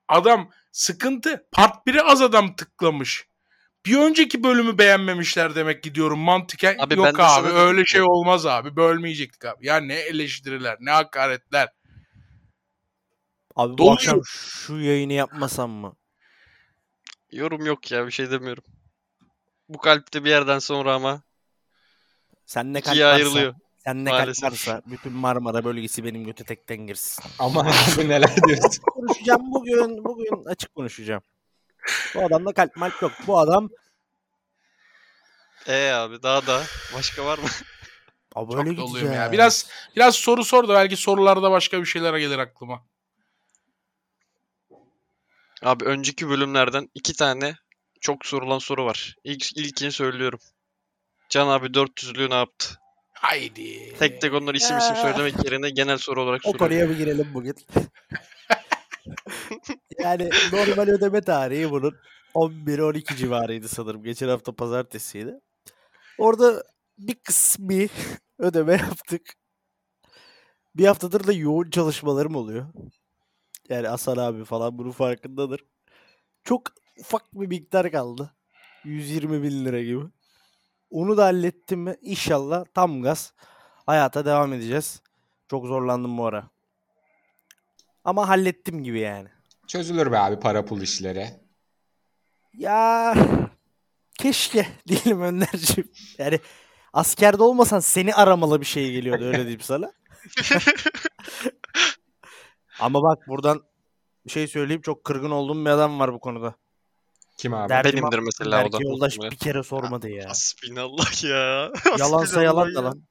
adam 0.08 0.50
sıkıntı 0.72 1.46
part 1.52 1.86
1'e 1.86 2.02
az 2.02 2.22
adam 2.22 2.56
tıklamış. 2.56 3.26
Bir 3.86 3.96
önceki 3.98 4.44
bölümü 4.44 4.78
beğenmemişler 4.78 5.54
demek 5.54 5.82
gidiyorum 5.82 6.18
mantıken. 6.18 6.76
Abi 6.78 6.94
Yok 6.94 7.20
abi 7.20 7.48
öyle 7.48 7.84
şey 7.84 8.02
olmaz 8.02 8.46
abi. 8.46 8.76
Bölmeyecektik 8.76 9.44
abi. 9.44 9.66
Ya 9.66 9.76
ne 9.76 9.94
eleştiriler 9.94 10.76
ne 10.80 10.90
hakaretler. 10.90 11.68
Abi 13.56 13.72
bu 13.72 13.78
Doluyor. 13.78 13.94
akşam 13.94 14.20
şu 14.24 14.78
yayını 14.78 15.12
yapmasam 15.12 15.70
mı? 15.70 15.96
Yorum 17.32 17.66
yok 17.66 17.90
ya 17.90 18.06
bir 18.06 18.10
şey 18.10 18.30
demiyorum. 18.30 18.64
Bu 19.70 19.78
kalpte 19.78 20.24
bir 20.24 20.30
yerden 20.30 20.58
sonra 20.58 20.94
ama 20.94 21.22
Sen 22.46 22.74
ne 22.74 22.80
kalp 22.80 23.00
ayrılıyor. 23.02 23.54
sen 23.84 24.04
ne 24.04 24.10
Maalesef. 24.10 24.42
kalp 24.42 24.52
varsa 24.52 24.82
bütün 24.86 25.12
Marmara 25.12 25.64
bölgesi 25.64 26.04
benim 26.04 26.24
götü 26.24 26.44
tekten 26.44 26.76
girsin. 26.76 27.24
Aman 27.38 27.66
abi 27.66 28.08
neler 28.08 28.36
diyorsun. 28.48 28.82
konuşacağım 28.82 29.52
bugün. 29.54 30.04
Bugün 30.04 30.44
açık 30.44 30.74
konuşacağım. 30.74 31.22
Bu 32.14 32.24
adamda 32.24 32.52
kalp 32.52 32.76
malp 32.76 33.02
yok. 33.02 33.12
Bu 33.26 33.38
adam 33.38 33.68
E 35.66 35.90
abi 35.90 36.22
daha 36.22 36.46
da 36.46 36.62
başka 36.94 37.24
var 37.24 37.38
mı? 37.38 37.44
Abi 38.34 38.52
Çok 38.52 38.66
böyle 38.66 38.76
doluyum 38.76 39.12
ya. 39.12 39.32
Biraz 39.32 39.66
biraz 39.96 40.14
soru 40.14 40.44
sor 40.44 40.68
da 40.68 40.74
belki 40.74 40.96
sorularda 40.96 41.50
başka 41.50 41.80
bir 41.80 41.86
şeyler 41.86 42.16
gelir 42.18 42.38
aklıma. 42.38 42.82
Abi 45.62 45.84
önceki 45.84 46.28
bölümlerden 46.28 46.90
iki 46.94 47.16
tane 47.16 47.56
çok 48.00 48.26
sorulan 48.26 48.58
soru 48.58 48.84
var. 48.84 49.16
İlk, 49.24 49.56
ilkini 49.56 49.92
söylüyorum. 49.92 50.38
Can 51.28 51.48
abi 51.48 51.66
400'lüğü 51.66 52.30
ne 52.30 52.34
yaptı? 52.34 52.74
Haydi. 53.12 53.94
Tek 53.98 54.20
tek 54.20 54.34
onları 54.34 54.56
isim 54.56 54.78
isim 54.78 54.96
söylemek 54.96 55.44
yerine 55.44 55.70
genel 55.70 55.98
soru 55.98 56.22
olarak 56.22 56.40
O 56.44 56.52
soruyorum. 56.52 56.66
konuya 56.66 56.90
bir 56.90 57.04
girelim 57.04 57.34
bugün. 57.34 57.54
yani 59.98 60.30
normal 60.52 60.88
ödeme 60.88 61.20
tarihi 61.20 61.70
bunun 61.70 61.96
11-12 62.34 63.16
civarıydı 63.16 63.68
sanırım. 63.68 64.02
Geçen 64.02 64.28
hafta 64.28 64.52
pazartesiydi. 64.52 65.34
Orada 66.18 66.62
bir 66.98 67.14
kısmı 67.14 67.86
ödeme 68.38 68.72
yaptık. 68.72 69.34
Bir 70.74 70.86
haftadır 70.86 71.26
da 71.26 71.32
yoğun 71.32 71.70
çalışmalarım 71.70 72.34
oluyor. 72.34 72.66
Yani 73.68 73.88
Hasan 73.88 74.16
abi 74.16 74.44
falan 74.44 74.78
bunun 74.78 74.90
farkındadır. 74.90 75.64
Çok 76.44 76.62
ufak 77.00 77.34
bir 77.34 77.46
miktar 77.46 77.90
kaldı. 77.92 78.34
120 78.84 79.42
bin 79.42 79.64
lira 79.64 79.82
gibi. 79.82 80.04
Onu 80.90 81.16
da 81.16 81.24
hallettim 81.24 81.80
mi 81.80 81.96
inşallah 82.02 82.64
tam 82.74 83.02
gaz 83.02 83.32
hayata 83.86 84.24
devam 84.24 84.52
edeceğiz. 84.52 85.02
Çok 85.48 85.66
zorlandım 85.66 86.18
bu 86.18 86.26
ara. 86.26 86.50
Ama 88.04 88.28
hallettim 88.28 88.84
gibi 88.84 89.00
yani. 89.00 89.28
Çözülür 89.66 90.12
be 90.12 90.18
abi 90.18 90.40
para 90.40 90.64
pul 90.64 90.80
işleri. 90.80 91.26
Ya 92.54 93.14
keşke 94.18 94.66
diyelim 94.88 95.22
Önderciğim. 95.22 95.90
Yani 96.18 96.40
askerde 96.92 97.42
olmasan 97.42 97.80
seni 97.80 98.14
aramalı 98.14 98.60
bir 98.60 98.66
şey 98.66 98.92
geliyordu 98.92 99.24
öyle 99.24 99.38
diyeyim 99.38 99.60
sana. 99.60 99.92
Ama 102.80 103.02
bak 103.02 103.28
buradan 103.28 103.62
bir 104.26 104.30
şey 104.30 104.48
söyleyeyim 104.48 104.82
çok 104.82 105.04
kırgın 105.04 105.30
olduğum 105.30 105.64
bir 105.64 105.70
adam 105.70 106.00
var 106.00 106.12
bu 106.12 106.20
konuda. 106.20 106.54
Kim 107.40 107.54
abi? 107.54 107.68
Der- 107.68 107.84
Benimdir 107.84 108.18
mesela 108.18 108.64
o 108.66 108.72
da. 108.72 108.78
Yoldaş 108.80 109.18
bir 109.18 109.36
kere 109.36 109.62
sormadı 109.62 110.08
ya. 110.08 110.28
Hasbinallah 110.30 111.24
ya. 111.24 111.72
Yalansa 111.98 112.42
yalan 112.42 112.74
da 112.74 112.84
lan. 112.84 113.02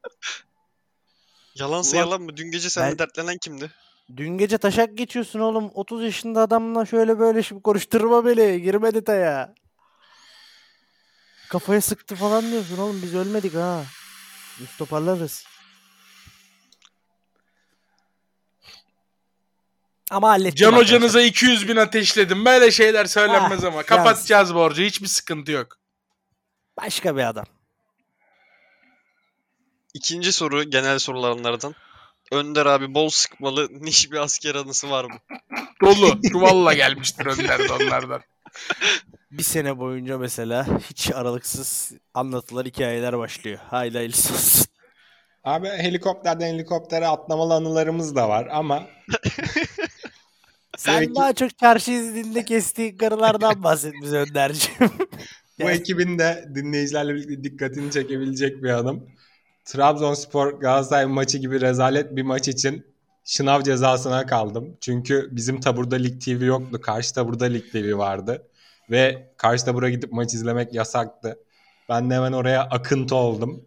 Yalansa 1.55 1.97
Ulan- 1.97 2.05
yalan 2.05 2.21
mı? 2.21 2.37
Dün 2.37 2.51
gece 2.51 2.69
seninle 2.69 2.91
Ben- 2.91 2.99
dertlenen 2.99 3.37
kimdi? 3.37 3.71
Dün 4.17 4.37
gece 4.37 4.57
taşak 4.57 4.97
geçiyorsun 4.97 5.39
oğlum. 5.39 5.71
30 5.73 6.03
yaşında 6.03 6.41
adamla 6.41 6.85
şöyle 6.85 7.19
böyle 7.19 7.43
şimdi 7.43 7.61
konuşturma 7.61 8.25
beni. 8.25 8.61
Girme 8.61 8.93
detaya. 8.93 9.53
Kafaya 11.49 11.81
sıktı 11.81 12.15
falan 12.15 12.51
diyorsun 12.51 12.77
oğlum. 12.77 13.01
Biz 13.01 13.15
ölmedik 13.15 13.55
ha. 13.55 13.83
Biz 14.59 14.77
toparlarız. 14.77 15.45
Ama 20.09 20.29
hallettim. 20.29 20.55
Can 20.55 20.67
arkadaşlar. 20.67 20.95
hocanıza 20.97 21.21
200 21.21 21.67
bin 21.67 21.75
ateşledim. 21.75 22.45
Böyle 22.45 22.71
şeyler 22.71 23.05
söylenmez 23.05 23.63
Ah, 23.63 23.67
ama. 23.67 23.83
Kapatacağız 23.83 24.55
borcu. 24.55 24.81
Hiçbir 24.83 25.07
sıkıntı 25.07 25.51
yok. 25.51 25.77
Başka 26.77 27.17
bir 27.17 27.23
adam. 27.29 27.45
İkinci 29.93 30.31
soru 30.33 30.63
genel 30.63 30.99
sorulardan. 30.99 31.75
Önder 32.31 32.65
abi 32.65 32.93
bol 32.93 33.09
sıkmalı 33.09 33.67
niş 33.71 34.11
bir 34.11 34.17
asker 34.17 34.55
anısı 34.55 34.89
var 34.89 35.03
mı? 35.05 35.15
Dolu. 35.81 36.21
Çuvalla 36.31 36.73
gelmiştir 36.73 37.25
önlerde 37.25 37.73
onlardan. 37.73 38.21
Bir 39.31 39.43
sene 39.43 39.77
boyunca 39.77 40.17
mesela 40.17 40.65
hiç 40.89 41.11
aralıksız 41.11 41.91
anlatılar 42.13 42.65
hikayeler 42.65 43.17
başlıyor. 43.17 43.59
Hayli 43.69 43.97
hayırlısı 43.97 44.33
olsun. 44.33 44.65
Abi 45.43 45.67
helikopterden 45.67 46.53
helikoptere 46.53 47.07
atlamalı 47.07 47.53
anılarımız 47.53 48.15
da 48.15 48.29
var 48.29 48.47
ama 48.51 48.83
Sen 50.79 50.97
Evet. 50.97 51.15
daha 51.15 51.33
çok 51.33 51.57
çarşı 51.57 51.91
izniinde 51.91 52.45
kestiğin 52.45 52.97
karılardan 52.97 53.63
bahset 53.63 53.93
bize 54.03 54.17
Önderciğim. 54.17 54.91
bu 55.61 55.69
ekibin 55.69 56.19
de 56.19 56.49
dinleyicilerle 56.55 57.15
birlikte 57.15 57.43
dikkatini 57.43 57.91
çekebilecek 57.91 58.63
bir 58.63 58.69
hanım. 58.69 59.03
Trabzonspor 59.65 60.59
Galatasaray 60.59 61.05
maçı 61.05 61.37
gibi 61.37 61.61
rezalet 61.61 62.15
bir 62.15 62.21
maç 62.23 62.47
için 62.47 62.85
şınav 63.25 63.61
cezasına 63.61 64.25
kaldım. 64.25 64.77
Çünkü 64.81 65.29
bizim 65.31 65.59
taburda 65.59 65.95
Lig 65.95 66.21
TV 66.21 66.43
yoktu. 66.43 66.81
Karşı 66.81 67.13
taburda 67.13 67.45
Lig 67.45 67.71
TV 67.71 67.97
vardı. 67.97 68.47
Ve 68.91 69.31
karşı 69.37 69.65
tabura 69.65 69.89
gidip 69.89 70.11
maç 70.11 70.33
izlemek 70.33 70.73
yasaktı. 70.73 71.39
Ben 71.89 72.09
de 72.09 72.15
hemen 72.15 72.31
oraya 72.31 72.63
akıntı 72.63 73.15
oldum. 73.15 73.65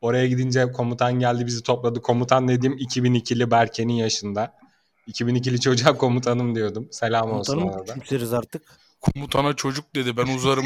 Oraya 0.00 0.26
gidince 0.26 0.72
komutan 0.72 1.12
geldi 1.18 1.46
bizi 1.46 1.62
topladı. 1.62 2.02
Komutan 2.02 2.48
dediğim 2.48 2.76
2002'li 2.78 3.50
Berke'nin 3.50 3.92
yaşında. 3.92 4.61
2002'li 5.08 5.60
çocuğa 5.60 5.96
komutanım 5.96 6.54
diyordum. 6.54 6.88
Selam 6.90 7.30
olsun 7.32 7.54
Komutanım 7.54 7.78
ona 7.80 7.88
da. 7.88 7.94
küçümseriz 7.94 8.32
artık. 8.32 8.62
Komutana 9.00 9.56
çocuk 9.56 9.94
dedi. 9.94 10.16
Ben 10.16 10.26
uzarım. 10.36 10.64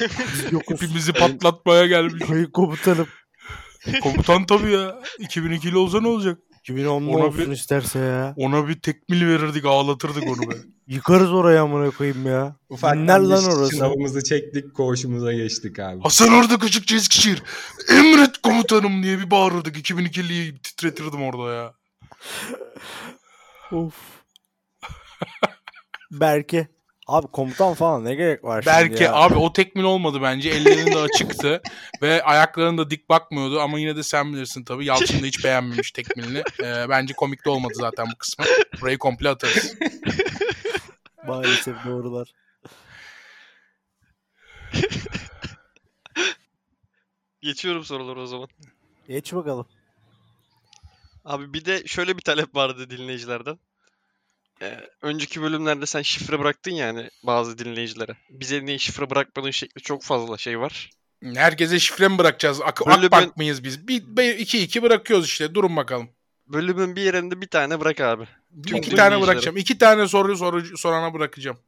Biz 0.00 0.52
yokuz. 0.52 0.82
Hepimizi 0.82 1.12
patlatmaya 1.12 1.86
gelmiş. 1.86 2.24
Sayın 2.28 2.46
komutanım. 2.50 3.06
Komutan 4.02 4.46
tabii 4.46 4.72
ya. 4.72 4.98
2002'li 5.20 5.76
olsa 5.76 6.00
ne 6.00 6.08
olacak? 6.08 6.38
2010'lu 6.68 7.10
Ona 7.10 7.24
olsun 7.26 7.46
bir- 7.46 7.52
isterse 7.52 7.98
ya. 7.98 8.34
Ona 8.36 8.68
bir 8.68 8.80
tekmil 8.80 9.26
verirdik 9.26 9.64
ağlatırdık 9.64 10.22
onu 10.22 10.50
be. 10.50 10.54
Yıkarız 10.86 11.32
oraya 11.32 11.62
amına 11.62 11.90
koyayım 11.90 12.26
ya. 12.26 12.56
Ufaktan 12.68 13.02
Dinler 13.02 13.18
lan 13.20 13.44
orası. 13.44 13.76
Sınavımızı 13.76 14.24
çektik, 14.24 14.74
koğuşumuza 14.74 15.32
geçtik 15.32 15.78
abi. 15.78 16.02
Hasan 16.02 16.32
orada 16.32 16.58
küçük 16.58 16.92
Eskişehir. 16.92 17.42
Emret 17.88 18.38
komutanım 18.42 19.02
diye 19.02 19.18
bir 19.18 19.30
bağırırdık. 19.30 19.76
2002'liyi 19.76 20.58
titretirdim 20.62 21.22
orada 21.22 21.54
ya. 21.54 21.72
Of. 23.72 24.24
Berke. 26.10 26.68
Abi 27.06 27.26
komutan 27.26 27.74
falan 27.74 28.04
ne 28.04 28.14
gerek 28.14 28.44
var 28.44 28.62
şimdi 28.62 28.76
Belki 28.76 29.02
ya? 29.02 29.14
abi 29.14 29.34
o 29.34 29.52
tekmil 29.52 29.82
olmadı 29.84 30.18
bence. 30.22 30.50
Ellerinin 30.50 30.92
de 30.92 30.98
açıktı. 30.98 31.62
ve 32.02 32.22
ayaklarının 32.22 32.78
da 32.78 32.90
dik 32.90 33.08
bakmıyordu. 33.08 33.60
Ama 33.60 33.78
yine 33.78 33.96
de 33.96 34.02
sen 34.02 34.32
bilirsin 34.32 34.64
tabii. 34.64 34.84
Yalçın 34.84 35.22
da 35.22 35.26
hiç 35.26 35.44
beğenmemiş 35.44 35.90
tekmilini. 35.92 36.42
Ee, 36.62 36.88
bence 36.88 37.14
komik 37.14 37.44
de 37.44 37.50
olmadı 37.50 37.72
zaten 37.76 38.06
bu 38.12 38.18
kısmı. 38.18 38.44
Burayı 38.80 38.98
komple 38.98 39.28
atarız. 39.28 39.74
Maalesef 41.26 41.76
doğrular. 41.84 42.32
Geçiyorum 47.40 47.84
soruları 47.84 48.20
o 48.20 48.26
zaman. 48.26 48.48
Geç 49.08 49.32
bakalım. 49.32 49.66
Abi 51.30 51.54
bir 51.54 51.64
de 51.64 51.82
şöyle 51.86 52.16
bir 52.16 52.22
talep 52.22 52.54
vardı 52.54 52.90
dinleyicilerden. 52.90 53.58
Ee, 54.62 54.80
önceki 55.02 55.42
bölümlerde 55.42 55.86
sen 55.86 56.02
şifre 56.02 56.38
bıraktın 56.38 56.70
yani 56.70 57.10
bazı 57.22 57.58
dinleyicilere. 57.58 58.16
Bize 58.30 58.64
niye 58.64 58.78
şifre 58.78 59.10
bırakmadığın 59.10 59.50
şekli 59.50 59.82
çok 59.82 60.02
fazla 60.02 60.38
şey 60.38 60.60
var. 60.60 60.90
Herkese 61.34 61.78
şifre 61.78 62.08
mi 62.08 62.18
bırakacağız? 62.18 62.60
Ak 62.60 62.86
Böyle 62.86 63.06
Akbank 63.06 63.36
mıyız 63.36 63.64
biz? 63.64 63.88
Bir, 63.88 64.02
bir, 64.06 64.38
iki 64.38 64.62
iki 64.62 64.82
bırakıyoruz 64.82 65.26
işte. 65.26 65.54
Durun 65.54 65.76
bakalım. 65.76 66.10
Bölümün 66.46 66.96
bir 66.96 67.02
yerinde 67.02 67.40
bir 67.40 67.48
tane 67.48 67.80
bırak 67.80 68.00
abi. 68.00 68.24
Tüm 68.66 68.76
iki 68.76 68.96
tane 68.96 69.20
bırakacağım. 69.20 69.56
İki 69.56 69.78
tane 69.78 70.08
soru 70.08 70.36
soru 70.36 70.78
sorana 70.78 71.14
bırakacağım. 71.14 71.58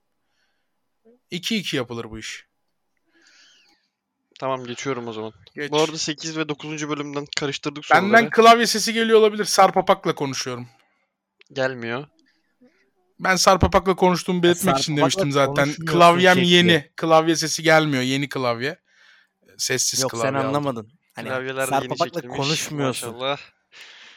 İki 1.31 1.57
iki 1.57 1.77
yapılır 1.77 2.11
bu 2.11 2.19
iş. 2.19 2.47
Tamam 4.43 4.65
geçiyorum 4.65 5.09
o 5.09 5.13
zaman. 5.13 5.33
Geç. 5.55 5.71
Bu 5.71 5.81
arada 5.81 5.99
8 5.99 6.37
ve 6.37 6.49
9. 6.49 6.89
bölümden 6.89 7.27
karıştırdık 7.41 7.85
soruları. 7.85 8.05
Benden 8.13 8.31
klavye 8.31 8.67
sesi 8.67 8.93
geliyor 8.93 9.19
olabilir. 9.19 9.45
Sarpapak'la 9.45 10.15
konuşuyorum. 10.15 10.69
Gelmiyor. 11.53 12.07
Ben 13.21 13.37
Sarpapak'la 13.37 13.97
konuştuğumu 13.97 14.43
belirtmek 14.43 14.79
için 14.79 14.97
demiştim 14.97 15.33
zaten. 15.33 15.73
Klavyem 15.87 16.35
şekli. 16.35 16.49
yeni. 16.49 16.91
Klavye 16.97 17.37
sesi 17.37 17.63
gelmiyor. 17.63 18.03
Yeni 18.03 18.29
klavye. 18.29 18.79
Sessiz 19.59 20.01
Yok 20.03 20.11
klavye 20.11 20.27
sen 20.27 20.35
aldım. 20.35 20.47
anlamadın. 20.49 20.89
Hani 21.15 21.29
Klavyeler 21.29 21.67
Sarpapak'la 21.67 22.21
konuşmuyorsun. 22.29 23.11
Maşallah. 23.11 23.39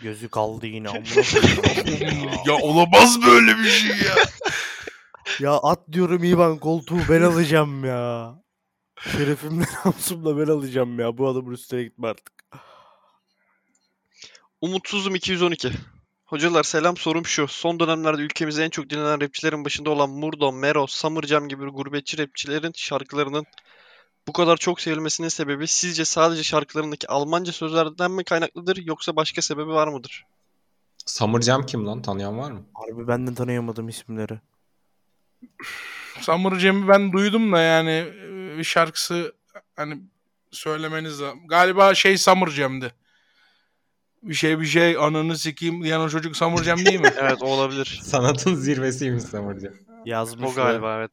Gözü 0.01 0.29
kaldı 0.29 0.67
yine. 0.67 0.89
amına 0.89 1.03
koyayım. 1.83 2.29
ya 2.45 2.53
olamaz 2.55 3.21
böyle 3.21 3.57
bir 3.57 3.69
şey 3.69 3.89
ya. 3.97 4.15
ya 5.39 5.51
at 5.63 5.79
diyorum 5.91 6.23
İvan 6.23 6.57
koltuğu 6.57 6.97
ben 7.09 7.21
alacağım 7.21 7.85
ya. 7.85 8.35
Şerefimle 8.99 9.65
namusumla 9.85 10.37
ben 10.37 10.51
alacağım 10.51 10.99
ya. 10.99 11.17
Bu 11.17 11.27
adamın 11.27 11.51
üstüne 11.51 11.83
gitme 11.83 12.07
artık. 12.07 12.33
Umutsuzum 14.61 15.15
212. 15.15 15.71
Hocalar 16.25 16.63
selam 16.63 16.97
sorum 16.97 17.25
şu. 17.25 17.47
Son 17.47 17.79
dönemlerde 17.79 18.21
ülkemizde 18.21 18.63
en 18.65 18.69
çok 18.69 18.89
dinlenen 18.89 19.21
rapçilerin 19.21 19.65
başında 19.65 19.89
olan 19.89 20.09
Murdo, 20.09 20.51
Mero, 20.51 20.87
Summerjam 20.87 21.47
gibi 21.47 21.65
gurbetçi 21.65 22.17
rapçilerin 22.17 22.71
şarkılarının 22.75 23.45
bu 24.27 24.33
kadar 24.33 24.57
çok 24.57 24.81
sevilmesinin 24.81 25.27
sebebi 25.27 25.67
sizce 25.67 26.05
sadece 26.05 26.43
şarkılarındaki 26.43 27.07
Almanca 27.07 27.51
sözlerden 27.51 28.11
mi 28.11 28.23
kaynaklıdır 28.23 28.77
yoksa 28.77 29.15
başka 29.15 29.41
sebebi 29.41 29.69
var 29.69 29.87
mıdır? 29.87 30.25
Summerjam 31.05 31.65
kim 31.65 31.87
lan? 31.87 32.01
Tanıyan 32.01 32.37
var 32.37 32.51
mı? 32.51 32.63
Harbi 32.73 33.07
ben 33.07 33.27
de 33.27 33.33
tanıyamadım 33.33 33.89
isimleri. 33.89 34.39
Summer 36.21 36.59
Jam'i 36.59 36.87
ben 36.87 37.13
duydum 37.13 37.51
da 37.51 37.59
yani 37.59 38.05
e, 38.59 38.63
şarkısı 38.63 39.35
hani 39.75 39.97
söylemeniz 40.51 41.21
lazım. 41.21 41.47
Galiba 41.47 41.95
şey 41.95 42.17
Summer 42.17 42.47
Jam'di. 42.47 42.93
Bir 44.23 44.33
şey 44.33 44.59
bir 44.59 44.65
şey 44.65 44.97
ananı 44.97 45.37
sikeyim 45.37 45.83
diyen 45.83 45.99
o 45.99 46.09
çocuk 46.09 46.37
Summer 46.37 46.63
Jam 46.63 46.85
değil 46.85 46.99
mi? 46.99 47.13
Evet 47.19 47.41
o 47.41 47.45
olabilir. 47.45 47.99
Sanatın 48.03 48.55
zirvesiymiş 48.55 49.23
Summerjam. 49.23 49.73
Yazmış. 50.05 50.49
o 50.51 50.53
galiba 50.53 50.97
evet. 50.97 51.11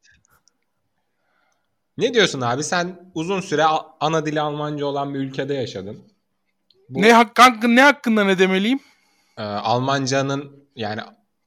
Ne 1.97 2.13
diyorsun 2.13 2.41
abi? 2.41 2.63
Sen 2.63 3.11
uzun 3.13 3.41
süre 3.41 3.63
ana 3.99 4.25
dili 4.25 4.41
Almanca 4.41 4.85
olan 4.85 5.13
bir 5.13 5.19
ülkede 5.19 5.53
yaşadın. 5.53 5.97
Bu- 6.89 7.01
ne, 7.01 7.13
hak, 7.13 7.35
kanka, 7.35 7.67
ne 7.67 7.81
hakkında 7.81 8.23
ne 8.23 8.39
demeliyim? 8.39 8.79
Ee, 9.37 9.41
Almancanın 9.43 10.67
yani 10.75 11.01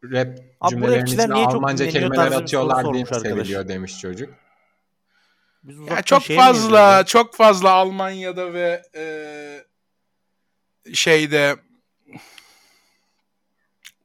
rap 0.04 0.38
rapçiler 0.62 1.02
içine 1.02 1.34
niye 1.34 1.44
çok 1.44 1.54
Almanca 1.54 1.88
kelimeler 1.88 2.30
bir 2.30 2.36
atıyorlar 2.36 2.94
diye 2.94 3.04
seviliyor 3.06 3.68
demiş 3.68 4.00
çocuk. 4.00 4.34
Biz 5.66 5.78
Ya 5.78 6.02
çok 6.02 6.30
yazıyoruz 6.30 6.46
fazla 6.46 7.04
çok 7.06 7.34
fazla 7.34 7.70
Almanya'da 7.70 8.52
ve 8.52 8.82
e, 8.96 9.04
şeyde 10.94 11.56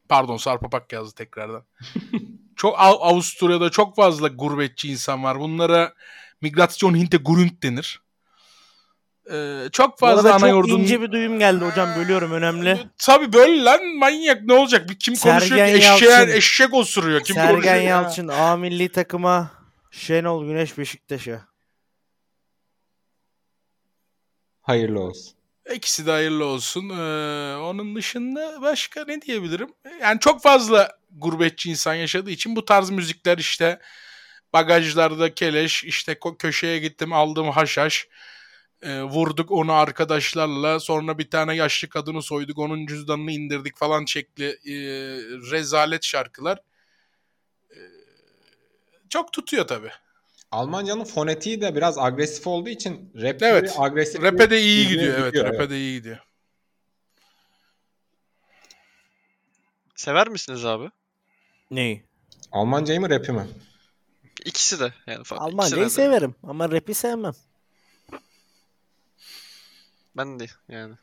pardon 0.09 0.37
Sarpapak 0.37 0.93
yazdı 0.93 1.15
tekrardan. 1.15 1.63
çok 2.55 2.79
Av- 2.79 3.01
Avusturya'da 3.01 3.69
çok 3.69 3.95
fazla 3.95 4.27
gurbetçi 4.27 4.91
insan 4.91 5.23
var. 5.23 5.39
Bunlara 5.39 5.93
migrasyon 6.41 6.95
Hintergrund 6.95 7.63
denir. 7.63 8.01
E, 9.31 9.63
çok 9.71 9.99
fazla 9.99 10.33
ana 10.33 10.47
yurdun 10.47 10.79
ince 10.79 11.01
bir 11.01 11.11
duyum 11.11 11.39
geldi 11.39 11.65
hocam 11.65 11.89
bölüyorum 11.97 12.31
önemli. 12.31 12.79
Tabii 12.97 13.33
böyle 13.33 13.63
lan 13.63 13.85
manyak 13.97 14.41
ne 14.43 14.53
olacak? 14.53 14.89
Bir 14.89 14.99
Kim 14.99 15.15
konuşuyor 15.15 15.39
ki? 15.41 15.49
Sergen 15.49 15.75
Eşeğe, 15.75 16.11
Yalçın. 16.11 16.33
eşek 16.33 16.73
osuruyor. 16.73 17.23
Kim 17.23 17.35
Sergen 17.35 17.53
konuşuyor 17.53 17.75
ya? 17.75 17.81
Yalçın 17.81 18.27
A 18.27 18.57
milli 18.57 18.89
takıma 18.89 19.51
Şenol 19.91 20.45
Güneş 20.45 20.77
Beşiktaş'a. 20.77 21.50
Hayırlı 24.61 24.99
olsun. 24.99 25.33
İkisi 25.75 26.05
de 26.05 26.11
hayırlı 26.11 26.45
olsun. 26.45 26.89
Ee, 26.89 27.55
onun 27.57 27.95
dışında 27.95 28.61
başka 28.61 29.05
ne 29.05 29.21
diyebilirim? 29.21 29.69
Yani 30.01 30.19
çok 30.19 30.41
fazla 30.41 30.97
gurbetçi 31.11 31.69
insan 31.69 31.93
yaşadığı 31.93 32.31
için 32.31 32.55
bu 32.55 32.65
tarz 32.65 32.89
müzikler 32.89 33.37
işte 33.37 33.79
bagajlarda 34.53 35.33
keleş, 35.33 35.83
işte 35.83 36.19
köşeye 36.39 36.79
gittim 36.79 37.13
aldım 37.13 37.49
haşhaş, 37.49 38.07
e, 38.81 39.01
vurduk 39.03 39.51
onu 39.51 39.73
arkadaşlarla, 39.73 40.79
sonra 40.79 41.17
bir 41.17 41.29
tane 41.29 41.55
yaşlı 41.55 41.89
kadını 41.89 42.21
soyduk, 42.21 42.57
onun 42.59 42.85
cüzdanını 42.85 43.31
indirdik 43.31 43.77
falan 43.77 44.05
şekli 44.05 44.45
e, 44.45 44.75
rezalet 45.51 46.03
şarkılar. 46.03 46.59
E, 47.71 47.79
çok 49.09 49.33
tutuyor 49.33 49.67
tabii. 49.67 49.91
Almancanın 50.51 51.03
fonetiği 51.03 51.61
de 51.61 51.75
biraz 51.75 51.97
agresif 51.97 52.47
olduğu 52.47 52.69
için 52.69 53.11
rap 53.15 53.41
Evet. 53.43 53.75
agresif. 53.77 54.21
Rap'e 54.21 54.49
de 54.49 54.61
iyi 54.61 54.87
Gidiyor. 54.87 55.13
Evet, 55.19 55.25
gidiyor, 55.33 55.45
rap'e 55.45 55.57
evet. 55.57 55.69
de 55.69 55.77
iyi 55.77 55.93
gidiyor. 55.97 56.17
Sever 59.95 60.27
misiniz 60.29 60.65
abi? 60.65 60.89
Neyi? 61.71 62.03
Almancayı 62.51 63.01
mı 63.01 63.09
rapi 63.09 63.31
mi? 63.31 63.47
İkisi 64.45 64.79
de 64.79 64.93
yani 65.07 65.23
falan. 65.23 65.41
Almancayı 65.41 65.85
de. 65.85 65.89
severim 65.89 66.35
ama 66.43 66.71
rap'i 66.71 66.93
sevmem. 66.93 67.33
Ben 70.17 70.39
de 70.39 70.45
yani. 70.69 70.95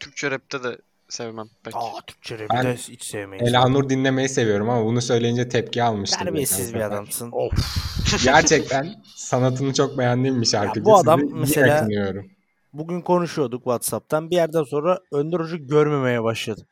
Türkçe 0.00 0.30
rapte 0.30 0.64
de 0.64 0.78
sevmem 1.08 1.48
pek. 1.64 1.76
Aa 1.76 2.00
Türkçe 2.06 2.38
rap'i 2.38 2.48
Ben 2.54 2.64
de 2.64 2.74
hiç 2.76 3.04
sevmeyiz. 3.04 3.48
Elanur 3.48 3.88
dinlemeyi 3.88 4.28
seviyorum 4.28 4.70
ama 4.70 4.84
bunu 4.84 5.02
söyleyince 5.02 5.48
tepki 5.48 5.82
almıştım. 5.82 6.24
Terbiyesiz 6.24 6.74
bir 6.74 6.80
adamsın. 6.80 7.32
Gerçekten 8.24 8.94
sanatını 9.16 9.74
çok 9.74 9.98
beğendiğim 9.98 10.40
bir 10.40 10.46
şarkıcı. 10.46 10.84
bu 10.84 10.96
adam 10.98 11.20
Sizi 11.20 11.34
mesela- 11.34 11.66
yakınıyorum. 11.66 12.30
Bugün 12.72 13.00
konuşuyorduk 13.00 13.62
Whatsapp'tan. 13.64 14.30
Bir 14.30 14.36
yerden 14.36 14.62
sonra 14.62 14.98
Önder 15.12 15.40
Hoca 15.40 15.56
görmemeye 15.56 16.22
başladı. 16.22 16.66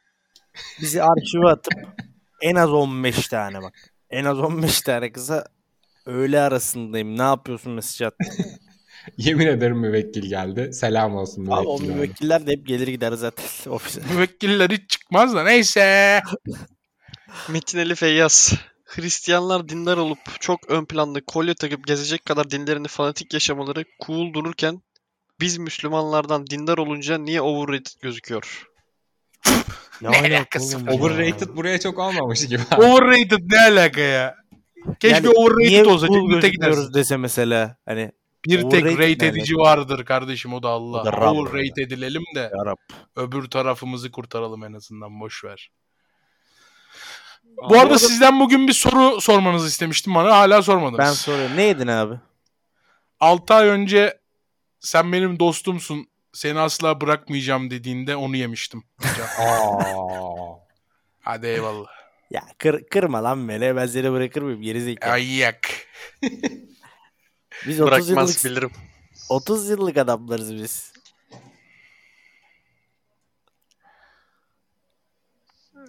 Bizi 0.80 1.02
arşive 1.02 1.48
atıp 1.48 1.74
en 2.42 2.54
az 2.54 2.72
15 2.72 3.28
tane 3.28 3.62
bak. 3.62 3.74
En 4.10 4.24
az 4.24 4.38
15 4.38 4.80
tane 4.80 5.12
kıza 5.12 5.44
öğle 6.06 6.40
arasındayım. 6.40 7.18
Ne 7.18 7.22
yapıyorsun 7.22 7.72
mesaj 7.72 8.02
attı. 8.02 8.24
Yemin 9.16 9.46
ederim 9.46 9.78
müvekkil 9.78 10.28
geldi. 10.28 10.70
Selam 10.72 11.16
olsun 11.16 11.46
Abi 11.46 11.50
o 11.68 11.78
müvekkil. 11.78 11.84
abi. 11.92 11.94
müvekkiller 11.98 12.46
de 12.46 12.50
hep 12.52 12.66
gelir 12.66 12.88
gider 12.88 13.12
zaten 13.12 13.44
ofise. 13.70 14.00
Müvekkiller 14.14 14.70
hiç 14.70 14.90
çıkmaz 14.90 15.34
da 15.34 15.44
neyse. 15.44 16.20
Metin 17.48 17.78
Ali 17.78 17.94
Feyyaz. 17.94 18.52
Hristiyanlar 18.84 19.68
dindar 19.68 19.96
olup 19.96 20.18
çok 20.40 20.70
ön 20.70 20.84
planda 20.84 21.20
kolye 21.26 21.54
takıp 21.54 21.86
gezecek 21.86 22.24
kadar 22.24 22.50
dinlerini 22.50 22.88
fanatik 22.88 23.34
yaşamaları 23.34 23.84
cool 24.06 24.32
dururken 24.34 24.82
biz 25.40 25.58
Müslümanlardan 25.58 26.46
dindar 26.46 26.78
olunca 26.78 27.18
niye 27.18 27.40
overrated 27.40 28.00
gözüküyor? 28.02 28.66
Ne, 30.02 30.10
Ne 30.10 30.16
alaka 30.16 30.26
alakası 30.34 30.86
var? 30.86 30.92
ya? 30.92 30.98
Overrated 30.98 31.48
buraya 31.56 31.80
çok 31.80 31.98
olmamış 31.98 32.46
gibi. 32.48 32.62
Overrated 32.78 33.50
ne 33.52 33.60
alaka 33.60 34.00
ya? 34.00 34.34
Keşke 35.00 35.16
Yani 35.16 35.28
overrated 35.28 35.68
niye 35.70 35.84
olsa. 35.84 36.06
cool 36.06 36.30
Cennete 36.30 36.48
gözükmüyoruz 36.48 36.76
gidersin. 36.78 36.94
dese 36.94 37.16
mesela. 37.16 37.76
Hani 37.86 38.12
Bir 38.46 38.70
tek 38.70 38.84
Overrated 38.84 38.98
rate 38.98 39.26
ne 39.26 39.30
edici 39.30 39.56
vardır 39.56 40.04
kardeşim 40.04 40.54
o 40.54 40.62
da 40.62 40.68
Allah. 40.68 41.00
O 41.00 41.04
da 41.04 41.12
Rab. 41.12 41.36
Overrate 41.36 41.82
edilelim 41.82 42.22
de 42.34 42.40
ya 42.40 42.64
Rab. 42.66 42.76
öbür 43.16 43.50
tarafımızı 43.50 44.10
kurtaralım 44.10 44.64
en 44.64 44.72
azından 44.72 45.20
boş 45.20 45.44
ver. 45.44 45.70
Bu 47.70 47.78
arada 47.78 47.98
sizden 47.98 48.40
bugün 48.40 48.68
bir 48.68 48.72
soru 48.72 49.20
sormanızı 49.20 49.68
istemiştim 49.68 50.14
bana. 50.14 50.36
Hala 50.36 50.62
sormadınız. 50.62 50.98
Ben 50.98 51.12
soruyorum. 51.12 51.56
Ne 51.56 51.62
yedin 51.62 51.86
abi? 51.86 52.14
6 53.20 53.54
ay 53.54 53.68
önce 53.68 54.18
sen 54.80 55.12
benim 55.12 55.38
dostumsun 55.38 56.06
seni 56.32 56.60
asla 56.60 57.00
bırakmayacağım 57.00 57.70
dediğinde 57.70 58.16
onu 58.16 58.36
yemiştim. 58.36 58.84
Hadi 61.20 61.46
eyvallah. 61.46 61.88
Ya 62.30 62.42
kır, 62.58 62.84
kırma 62.86 63.24
lan 63.24 63.48
beni. 63.48 63.76
Ben 63.76 63.86
seni 63.86 64.12
bırakır 64.12 64.42
mıyım? 64.42 64.62
Geri 64.62 64.80
zekalı. 64.80 65.12
Biz 67.66 67.80
30 67.80 67.92
bırakmaz 68.08 68.30
yıllık, 68.30 68.44
bilirim. 68.44 68.70
30 69.28 69.68
yıllık 69.68 69.96
adamlarız 69.96 70.54
biz. 70.54 70.92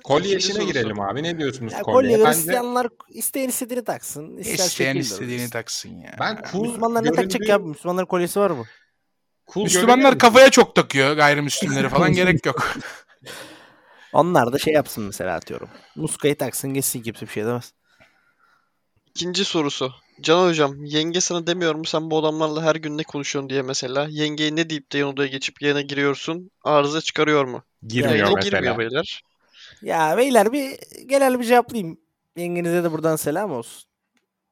Kolye 0.03 0.37
işine 0.37 0.63
girelim 0.65 0.99
abi. 0.99 1.23
Ne 1.23 1.37
diyorsunuz 1.37 1.73
Ya 1.73 1.81
kolye 1.81 2.19
Bence 2.19 2.29
Hristiyanlar 2.29 2.87
isteyen 3.09 3.49
istediğini 3.49 3.83
taksın. 3.83 4.37
ister 4.37 4.65
İsteyen 4.65 4.95
istediğini 4.95 5.41
olsun. 5.41 5.49
taksın 5.51 5.89
ya. 5.99 6.15
ben 6.19 6.43
cool 6.51 6.61
Müslümanlar 6.67 7.03
ne 7.03 7.11
takacak 7.11 7.41
göründüğü- 7.41 7.49
ya? 7.49 7.57
Müslümanların 7.57 8.05
kolyesi 8.05 8.39
var 8.39 8.51
mı? 8.51 8.65
Cool 9.53 9.63
Müslümanlar 9.63 10.19
kafaya 10.19 10.49
çok 10.49 10.75
takıyor 10.75 11.13
gayrimüslimleri 11.15 11.89
falan 11.89 12.13
gerek 12.13 12.45
yok. 12.45 12.73
Onlar 14.13 14.53
da 14.53 14.57
şey 14.57 14.73
yapsın 14.73 15.03
mesela 15.03 15.35
atıyorum. 15.35 15.69
Muskayı 15.95 16.37
taksın 16.37 16.73
geçsin 16.73 17.01
kimse 17.03 17.21
bir 17.25 17.31
şey 17.31 17.45
demez. 17.45 17.73
İkinci 19.05 19.45
sorusu. 19.45 19.93
Can 20.21 20.47
hocam 20.47 20.85
yenge 20.85 21.21
sana 21.21 21.47
demiyor 21.47 21.75
mu 21.75 21.85
sen 21.85 22.11
bu 22.11 22.17
adamlarla 22.19 22.63
her 22.63 22.75
gün 22.75 22.97
ne 22.97 23.03
konuşuyorsun 23.03 23.49
diye 23.49 23.61
mesela. 23.61 24.07
Yengeye 24.09 24.55
ne 24.55 24.69
deyip 24.69 24.91
de 24.91 24.97
yan 24.97 25.09
odaya 25.09 25.27
geçip 25.27 25.61
yayına 25.61 25.81
giriyorsun. 25.81 26.51
Arıza 26.63 27.01
çıkarıyor 27.01 27.45
mu? 27.45 27.63
Girmiyor 27.87 28.11
Yayına 28.15 28.31
mesela. 28.35 28.57
girmiyor 28.57 28.77
beyler. 28.77 29.21
Ya 29.81 30.17
beyler 30.17 30.53
bir 30.53 30.77
genel 31.05 31.39
bir 31.39 31.43
cevaplayayım. 31.45 31.97
Yengenize 32.35 32.83
de 32.83 32.91
buradan 32.91 33.15
selam 33.15 33.51
olsun. 33.51 33.83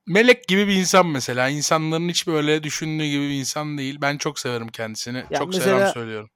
Melek 0.07 0.47
gibi 0.47 0.67
bir 0.67 0.75
insan 0.75 1.07
mesela. 1.07 1.49
İnsanların 1.49 2.09
hiç 2.09 2.27
böyle 2.27 2.63
düşündüğü 2.63 3.05
gibi 3.05 3.23
bir 3.29 3.39
insan 3.39 3.77
değil. 3.77 3.97
Ben 4.01 4.17
çok 4.17 4.39
severim 4.39 4.67
kendisini. 4.67 5.17
Ya 5.29 5.39
çok 5.39 5.47
mesela- 5.47 5.77
selam 5.79 5.93
söylüyorum. 5.93 6.29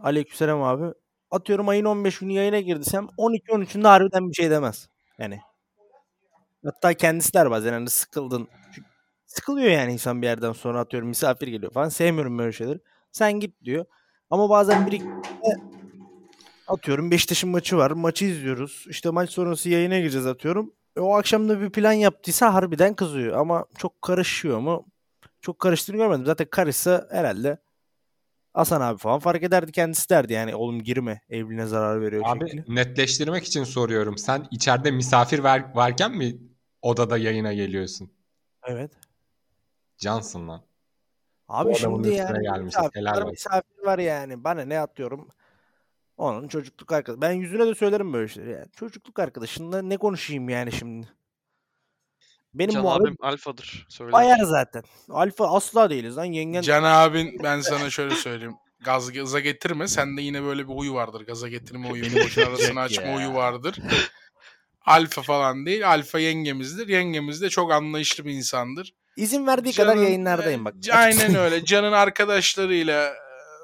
Aleykümselam 0.00 0.62
abi. 0.62 0.84
Atıyorum 1.30 1.68
ayın 1.68 1.84
15 1.84 2.18
günü 2.18 2.32
yayına 2.32 2.60
girdisem 2.60 3.08
12-13'ünde 3.18 3.88
harbiden 3.88 4.28
bir 4.30 4.34
şey 4.34 4.50
demez. 4.50 4.88
Yani. 5.18 5.40
Hatta 6.66 6.94
kendisi 6.94 7.34
der 7.34 7.50
bazen 7.50 7.72
hani 7.72 7.90
sıkıldın. 7.90 8.48
Çünkü 8.74 8.88
Sıkılıyor 9.26 9.70
yani 9.70 9.92
insan 9.92 10.22
bir 10.22 10.26
yerden 10.26 10.52
sonra 10.52 10.80
atıyorum 10.80 11.08
misafir 11.08 11.48
geliyor 11.48 11.72
falan. 11.72 11.88
Sevmiyorum 11.88 12.38
böyle 12.38 12.52
şeyleri. 12.52 12.78
Sen 13.12 13.32
git 13.32 13.64
diyor. 13.64 13.84
Ama 14.30 14.50
bazen 14.50 14.86
bir 14.86 15.02
Atıyorum 16.66 17.10
Beşiktaş'ın 17.10 17.50
maçı 17.50 17.76
var. 17.76 17.90
Maçı 17.90 18.24
izliyoruz. 18.24 18.86
İşte 18.88 19.10
maç 19.10 19.30
sonrası 19.30 19.68
yayına 19.68 19.98
gireceğiz 19.98 20.26
atıyorum. 20.26 20.72
E, 20.96 21.00
o 21.00 21.14
akşam 21.14 21.48
da 21.48 21.60
bir 21.60 21.70
plan 21.70 21.92
yaptıysa 21.92 22.54
harbiden 22.54 22.94
kızıyor. 22.94 23.36
Ama 23.38 23.64
çok 23.78 24.02
karışıyor 24.02 24.58
mu? 24.58 24.86
Çok 25.40 25.58
karıştığını 25.58 25.96
görmedim. 25.96 26.26
Zaten 26.26 26.46
karışsa 26.50 27.08
herhalde 27.10 27.58
Hasan 28.54 28.80
abi 28.80 28.98
falan 28.98 29.18
fark 29.18 29.42
ederdi 29.42 29.72
kendisi 29.72 30.10
derdi 30.10 30.32
yani 30.32 30.54
oğlum 30.54 30.82
girme 30.82 31.20
evliliğine 31.28 31.66
zarar 31.66 32.00
veriyor 32.00 32.22
Abi 32.26 32.50
şekli. 32.50 32.74
netleştirmek 32.74 33.44
için 33.44 33.64
soruyorum. 33.64 34.18
Sen 34.18 34.46
içeride 34.50 34.90
misafir 34.90 35.44
ver- 35.44 35.74
varken 35.74 36.16
mi 36.16 36.36
odada 36.82 37.18
yayına 37.18 37.52
geliyorsun? 37.52 38.10
Evet. 38.64 38.90
Cansın 39.98 40.48
lan. 40.48 40.62
Abi 41.48 41.70
Bu 41.70 41.74
şimdi 41.74 42.08
yani 42.08 42.42
gelmişiz. 42.42 42.64
misafir, 42.64 43.00
Helal 43.00 43.16
var, 43.16 43.30
misafir 43.30 43.84
var 43.84 43.98
yani. 43.98 44.44
Bana 44.44 44.62
ne 44.64 44.80
atıyorum? 44.80 45.28
Onun 46.16 46.48
çocukluk 46.48 46.92
arkadaşı. 46.92 47.20
Ben 47.20 47.32
yüzüne 47.32 47.66
de 47.66 47.74
söylerim 47.74 48.12
böyle 48.12 48.28
şeyleri 48.28 48.52
yani. 48.52 48.66
Çocukluk 48.76 49.18
arkadaşınla 49.18 49.82
ne 49.82 49.96
konuşayım 49.96 50.48
yani 50.48 50.72
şimdi? 50.72 51.08
Benim 52.54 52.70
Can 52.74 52.82
muhabbet 52.82 53.06
abim 53.06 53.16
alfadır. 53.20 53.86
Söyle. 53.88 54.12
bayar 54.12 54.38
zaten. 54.44 54.82
Alfa 55.10 55.56
asla 55.56 55.90
değiliz 55.90 56.16
lan 56.16 56.24
yengen. 56.24 56.62
Can 56.62 56.82
abin 56.82 57.38
ben 57.42 57.60
sana 57.60 57.90
şöyle 57.90 58.14
söyleyeyim. 58.14 58.54
Gaz 58.84 59.12
gaza 59.12 59.40
getirme. 59.40 59.88
Sende 59.88 60.22
yine 60.22 60.42
böyle 60.42 60.68
bir 60.68 60.74
huyu 60.74 60.94
vardır. 60.94 61.20
Gaza 61.26 61.48
getirme 61.48 61.90
huyu. 61.90 62.02
Benim 62.02 62.24
Boşun 62.24 62.42
arasını 62.42 62.80
açma 62.80 63.14
huyu 63.14 63.34
vardır. 63.34 63.78
Alfa 64.86 65.22
falan 65.22 65.66
değil. 65.66 65.88
Alfa 65.90 66.18
yengemizdir. 66.18 66.88
Yengemiz 66.88 67.42
de 67.42 67.48
çok 67.50 67.72
anlayışlı 67.72 68.24
bir 68.24 68.32
insandır. 68.32 68.94
İzin 69.16 69.46
verdiği 69.46 69.72
kadar 69.74 69.94
Can'ın, 69.94 70.04
yayınlardayım 70.04 70.64
bak. 70.64 70.74
e, 70.88 70.92
Aynen 70.92 71.34
öyle. 71.34 71.64
Can'ın 71.64 71.92
arkadaşlarıyla 71.92 73.06
e, 73.06 73.14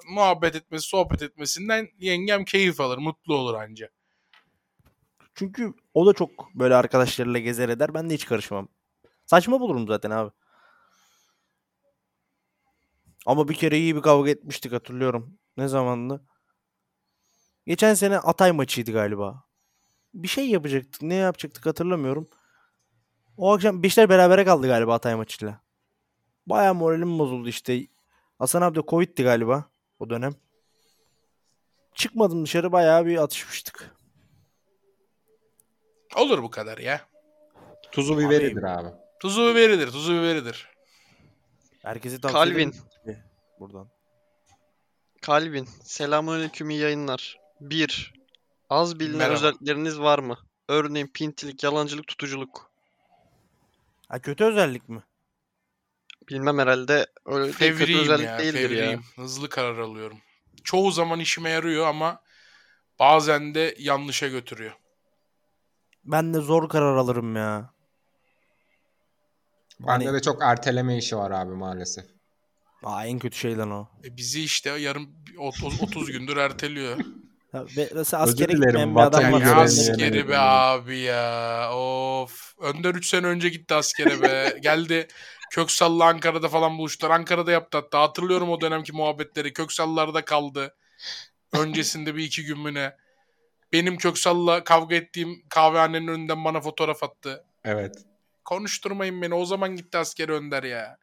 muhabbet 0.09 0.57
etmesi, 0.57 0.89
sohbet 0.89 1.23
etmesinden 1.23 1.89
yengem 1.99 2.45
keyif 2.45 2.81
alır, 2.81 2.99
mutlu 2.99 3.35
olur 3.35 3.55
anca. 3.55 3.89
Çünkü 5.35 5.75
o 5.95 6.07
da 6.07 6.13
çok 6.13 6.55
böyle 6.55 6.75
arkadaşlarıyla 6.75 7.41
gezer 7.41 7.69
eder. 7.69 7.95
Ben 7.95 8.11
de 8.11 8.15
hiç 8.15 8.27
karışmam. 8.27 8.69
Saçma 9.27 9.61
bulurum 9.61 9.87
zaten 9.89 10.11
abi. 10.11 10.31
Ama 13.27 13.49
bir 13.49 13.55
kere 13.55 13.79
iyi 13.79 13.97
bir 13.97 14.01
kavga 14.03 14.31
etmiştik 14.31 14.73
hatırlıyorum. 14.73 15.39
Ne 15.57 15.69
zamandı? 15.69 16.25
Geçen 17.67 17.95
sene 17.95 18.19
Atay 18.19 18.53
maçıydı 18.53 18.93
galiba. 18.93 19.45
Bir 20.15 20.29
şey 20.29 20.51
yapacaktık. 20.51 21.03
Ne 21.03 21.15
yapacaktık 21.15 21.67
hatırlamıyorum. 21.67 22.29
O 23.37 23.53
akşam 23.53 23.83
Beşiktaş 23.83 24.09
berabere 24.09 24.45
kaldı 24.45 24.67
galiba 24.67 24.95
Atay 24.95 25.15
maçıyla. 25.15 25.61
Baya 26.47 26.75
moralim 26.75 27.19
bozuldu 27.19 27.49
işte. 27.49 27.87
Hasan 28.39 28.63
abi 28.63 28.79
de 28.79 28.83
Covid'di 28.89 29.23
galiba 29.23 29.65
o 29.99 30.11
dönem. 30.11 30.35
Çıkmadım 31.95 32.45
dışarı 32.45 32.73
bayağı 32.73 33.07
bir 33.07 33.23
atışmıştık. 33.23 33.95
Olur 36.17 36.43
bu 36.43 36.51
kadar 36.51 36.79
ya. 36.79 37.01
Tuzu 37.93 38.19
biberidir 38.19 38.63
abi. 38.63 38.89
Tuzu 39.21 39.51
biberidir, 39.51 39.87
tuzu 39.87 40.13
biberidir. 40.13 40.69
Herkese 41.83 42.21
tavsiye 42.21 42.45
Calvin. 42.45 42.75
buradan. 43.61 43.89
Calvin. 45.27 45.69
Selamünaleyküm 45.83 46.71
iyi 46.71 46.81
yayınlar. 46.81 47.39
1. 47.61 48.22
Az 48.73 49.01
bilinen 49.01 49.19
Merhaba. 49.19 49.35
özellikleriniz 49.35 50.01
var 50.01 50.19
mı? 50.19 50.39
Örneğin 50.69 51.07
pintilik, 51.15 51.63
yalancılık, 51.63 52.07
tutuculuk. 52.07 52.71
Ha 54.09 54.19
kötü 54.19 54.45
özellik 54.45 54.89
mi? 54.89 55.03
Bilmem 56.29 56.59
herhalde 56.59 57.07
öyle 57.27 57.45
değil, 57.45 57.57
kötü 57.57 57.75
Fevriyim 57.79 58.01
özellik 58.01 58.27
ya, 58.27 58.39
değildir 58.39 58.61
ya. 58.61 58.69
fevriyim. 58.69 59.03
Hızlı 59.17 59.49
karar 59.49 59.79
alıyorum. 59.79 60.19
Çoğu 60.65 60.91
zaman 60.93 61.21
işime 61.21 61.51
yarıyor 61.51 61.87
ama 61.87 62.21
bazen 62.99 63.55
de 63.55 63.75
yanlışa 63.79 64.29
götürüyor. 64.29 64.73
Ben 66.05 66.35
de 66.35 66.41
zor 66.41 66.69
karar 66.69 66.97
alırım 66.97 67.37
ya. 67.37 67.71
Bende 69.81 70.05
Hani- 70.05 70.13
de 70.17 70.23
çok 70.23 70.43
erteleme 70.43 70.99
işi 70.99 71.17
var 71.17 71.31
abi 71.31 71.55
maalesef. 71.55 72.05
Aa, 72.83 73.07
en 73.07 73.19
kötü 73.19 73.37
şey 73.39 73.57
lan 73.59 73.71
o. 73.71 73.89
E 74.05 74.17
bizi 74.17 74.45
işte 74.45 74.71
yarım 74.71 75.11
30, 75.39 75.83
30 75.83 76.13
gündür 76.13 76.37
erteliyor. 76.37 76.99
Ve 77.55 77.89
mesela 77.95 78.23
askere 78.23 78.53
gitmeyen 78.53 78.95
bir 78.95 79.01
adam 79.01 79.33
var. 79.33 79.57
Askeri 79.57 80.29
be 80.29 80.39
abi 80.39 80.99
ya. 80.99 81.71
Of. 81.75 82.55
Önder 82.61 82.95
3 82.95 83.07
sene 83.07 83.27
önce 83.27 83.49
gitti 83.49 83.75
askere 83.75 84.23
be. 84.23 84.59
Geldi 84.63 85.09
Köksal'la 85.51 86.05
Ankara'da 86.05 86.49
falan 86.49 86.79
buluştular. 86.79 87.11
Ankara'da 87.11 87.53
yaptı 87.53 87.79
hatta. 87.79 88.01
Hatırlıyorum 88.01 88.51
o 88.51 88.61
dönemki 88.61 88.93
muhabbetleri. 88.93 89.53
Köksal'larda 89.53 90.25
kaldı. 90.25 90.75
Öncesinde 91.53 92.15
bir 92.17 92.25
iki 92.25 92.45
gün 92.45 92.59
mü 92.59 92.75
ne. 92.75 92.97
Benim 93.73 93.97
Köksal'la 93.97 94.65
kavga 94.65 94.97
ettiğim 94.97 95.43
kahvehanenin 95.49 96.09
önünden 96.09 96.45
bana 96.45 96.61
fotoğraf 96.61 97.03
attı. 97.03 97.45
Evet. 97.65 97.97
Konuşturmayın 98.45 99.23
beni. 99.23 99.35
O 99.35 99.45
zaman 99.45 99.77
gitti 99.77 99.99
askere 99.99 100.33
Önder 100.33 100.63
ya. 100.63 100.99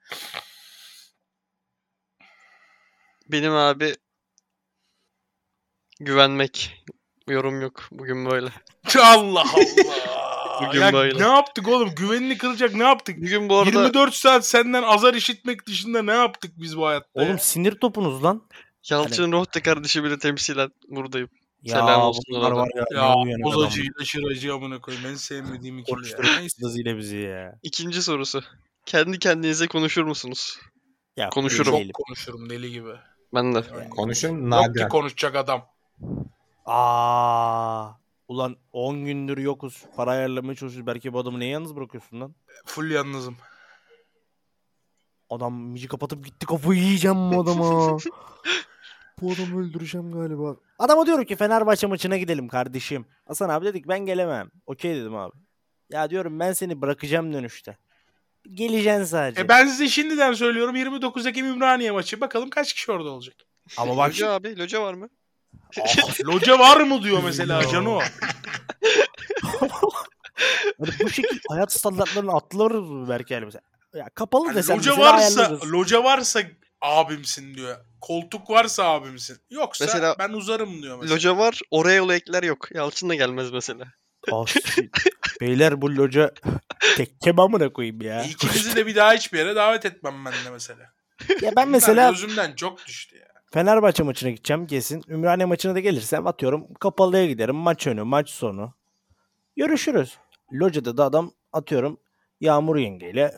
Benim 3.27 3.53
abi 3.53 3.95
güvenmek. 5.99 6.83
Yorum 7.29 7.61
yok. 7.61 7.87
Bugün 7.91 8.25
böyle. 8.29 8.49
Allah 9.03 9.43
Allah. 9.53 10.65
Bugün 10.67 10.81
Ya 10.81 10.93
böyle. 10.93 11.19
ne 11.19 11.27
yaptık 11.27 11.67
oğlum? 11.67 11.95
Güvenini 11.95 12.37
kıracak 12.37 12.73
ne 12.75 12.83
yaptık? 12.83 13.17
Bugün 13.17 13.49
bu 13.49 13.57
arada 13.57 13.69
24 13.83 14.13
saat 14.13 14.47
senden 14.47 14.83
azar 14.83 15.13
işitmek 15.13 15.67
dışında 15.67 16.01
ne 16.01 16.11
yaptık 16.11 16.51
biz 16.57 16.77
bu 16.77 16.87
hayatta? 16.87 17.21
ya? 17.21 17.27
Oğlum 17.27 17.39
sinir 17.39 17.71
topunuz 17.75 18.23
lan. 18.23 18.41
Yalçın 18.89 19.31
Rohte 19.31 19.61
kardeşi 19.61 20.03
bile 20.03 20.19
temsilen 20.19 20.69
buradayım. 20.89 21.29
Ya 21.63 21.75
Selam 21.75 22.01
olsun 22.01 22.23
da. 22.33 22.55
var 22.55 22.69
ya. 22.75 22.85
Ya 22.91 23.01
adam. 23.01 23.27
bozacıyla 23.43 24.05
şıracı 24.05 24.53
amına 24.53 24.81
koyayım. 24.81 25.05
En 25.07 25.15
sevmediğim 25.15 25.79
ikili 25.79 26.09
ya. 26.11 26.17
Neyse. 26.39 26.97
bizi 26.97 27.17
ya. 27.17 27.59
İkinci 27.63 28.01
sorusu. 28.01 28.43
Kendi 28.85 29.19
kendinize 29.19 29.67
konuşur 29.67 30.03
musunuz? 30.03 30.59
ya 31.17 31.29
Konuşurum. 31.29 31.83
Çok 31.83 31.93
konuşurum 31.93 32.49
deli 32.49 32.71
gibi. 32.71 32.89
Ben 33.33 33.55
de. 33.55 33.63
Yani 33.73 33.89
Konuşun 33.89 34.51
Yok 34.51 34.75
ki 34.75 34.87
konuşacak 34.89 35.35
adam. 35.35 35.65
Aa. 36.65 37.89
Ulan 38.27 38.57
10 38.73 39.05
gündür 39.05 39.37
yokuz. 39.37 39.85
Para 39.95 40.11
ayarlamaya 40.11 40.55
çalışıyoruz. 40.55 40.87
Belki 40.87 41.13
bu 41.13 41.19
adamı 41.19 41.39
niye 41.39 41.49
yalnız 41.49 41.75
bırakıyorsun 41.75 42.21
lan? 42.21 42.35
Full 42.65 42.91
yalnızım. 42.91 43.37
Adam 45.29 45.53
mici 45.53 45.87
kapatıp 45.87 46.25
gitti 46.25 46.45
kafayı 46.45 46.81
yiyeceğim 46.81 47.31
bu 47.31 47.41
adama. 47.41 47.97
bu 49.21 49.31
adamı 49.31 49.61
öldüreceğim 49.61 50.11
galiba. 50.11 50.55
Adama 50.79 51.05
diyorum 51.05 51.25
ki 51.25 51.35
Fenerbahçe 51.35 51.87
maçına 51.87 52.17
gidelim 52.17 52.47
kardeşim. 52.47 53.05
Hasan 53.25 53.49
abi 53.49 53.65
dedik 53.65 53.87
ben 53.87 53.99
gelemem. 53.99 54.51
Okey 54.65 54.95
dedim 54.95 55.15
abi. 55.15 55.35
Ya 55.89 56.09
diyorum 56.09 56.39
ben 56.39 56.53
seni 56.53 56.81
bırakacağım 56.81 57.33
dönüşte. 57.33 57.77
Geleceksin 58.51 59.03
sadece. 59.03 59.41
E 59.41 59.47
ben 59.49 59.67
size 59.67 59.87
şimdiden 59.87 60.33
söylüyorum 60.33 60.75
29 60.75 61.25
Ekim 61.25 61.45
Ümraniye 61.45 61.91
maçı. 61.91 62.21
Bakalım 62.21 62.49
kaç 62.49 62.73
kişi 62.73 62.91
orada 62.91 63.09
olacak. 63.09 63.35
Ama 63.77 63.97
bak 63.97 64.09
Loca 64.09 64.31
abi. 64.31 64.59
Loca 64.59 64.81
var 64.81 64.93
mı? 64.93 65.09
Ah, 65.81 66.19
loca 66.25 66.59
var 66.59 66.81
mı 66.81 67.03
diyor 67.03 67.23
mesela. 67.23 67.67
Cano. 67.67 67.99
Hani 70.79 70.91
bu 71.03 71.09
şekilde 71.09 71.39
hayat 71.49 71.73
standartlarını 71.73 72.81
mı 72.81 73.09
belki 73.09 73.33
yani 73.33 73.45
mesela. 73.45 73.61
Ya 73.95 74.09
kapalı 74.15 74.45
Hani 74.45 74.55
desen 74.55 74.77
loca 74.77 74.97
varsa, 74.97 75.41
ayarlarız. 75.41 75.71
loca 75.71 76.03
varsa 76.03 76.41
abimsin 76.81 77.55
diyor. 77.55 77.77
Koltuk 78.01 78.49
varsa 78.49 78.83
abimsin. 78.83 79.37
Yoksa 79.49 79.85
Mesela- 79.85 80.15
ben 80.19 80.29
uzarım 80.29 80.81
diyor 80.83 80.97
mesela. 80.97 81.15
Loca 81.15 81.37
var. 81.37 81.59
Oraya 81.71 81.95
yolu 81.95 82.13
ekler 82.13 82.43
yok. 82.43 82.67
Yalçın 82.75 83.09
da 83.09 83.15
gelmez 83.15 83.51
mesela. 83.51 83.85
Ah, 84.31 84.45
Beyler 85.41 85.81
bu 85.81 85.95
loca 85.95 86.31
tekke 86.97 87.31
amına 87.37 87.73
koyayım 87.73 88.01
ya. 88.01 88.23
İkinizi 88.23 88.75
de 88.75 88.85
bir 88.85 88.95
daha 88.95 89.13
hiçbir 89.13 89.37
yere 89.37 89.55
davet 89.55 89.85
etmem 89.85 90.25
ben 90.25 90.33
de 90.33 90.49
mesela. 90.51 90.79
ya 91.41 91.55
ben 91.55 91.69
Mesela 91.69 91.93
mesela 91.93 92.09
gözümden 92.11 92.55
çok 92.55 92.87
düştü 92.87 93.17
ya. 93.17 93.27
Fenerbahçe 93.53 94.03
maçına 94.03 94.29
gideceğim 94.29 94.67
kesin. 94.67 95.03
Ümraniye 95.09 95.45
maçına 95.45 95.75
da 95.75 95.79
gelirsem 95.79 96.27
atıyorum 96.27 96.73
kapalıya 96.73 97.25
giderim. 97.25 97.55
Maç 97.55 97.87
önü, 97.87 98.03
maç 98.03 98.29
sonu. 98.29 98.73
Görüşürüz. 99.57 100.17
Locada 100.53 100.97
da 100.97 101.03
adam 101.05 101.31
atıyorum 101.53 101.99
Yağmur 102.41 102.75
yengeyle 102.77 103.33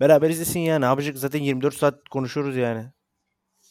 beraber 0.00 0.30
izlesin 0.30 0.60
yani. 0.60 0.84
Yapacak? 0.84 1.18
Zaten 1.18 1.42
24 1.42 1.74
saat 1.74 2.08
konuşuruz 2.08 2.56
yani. 2.56 2.84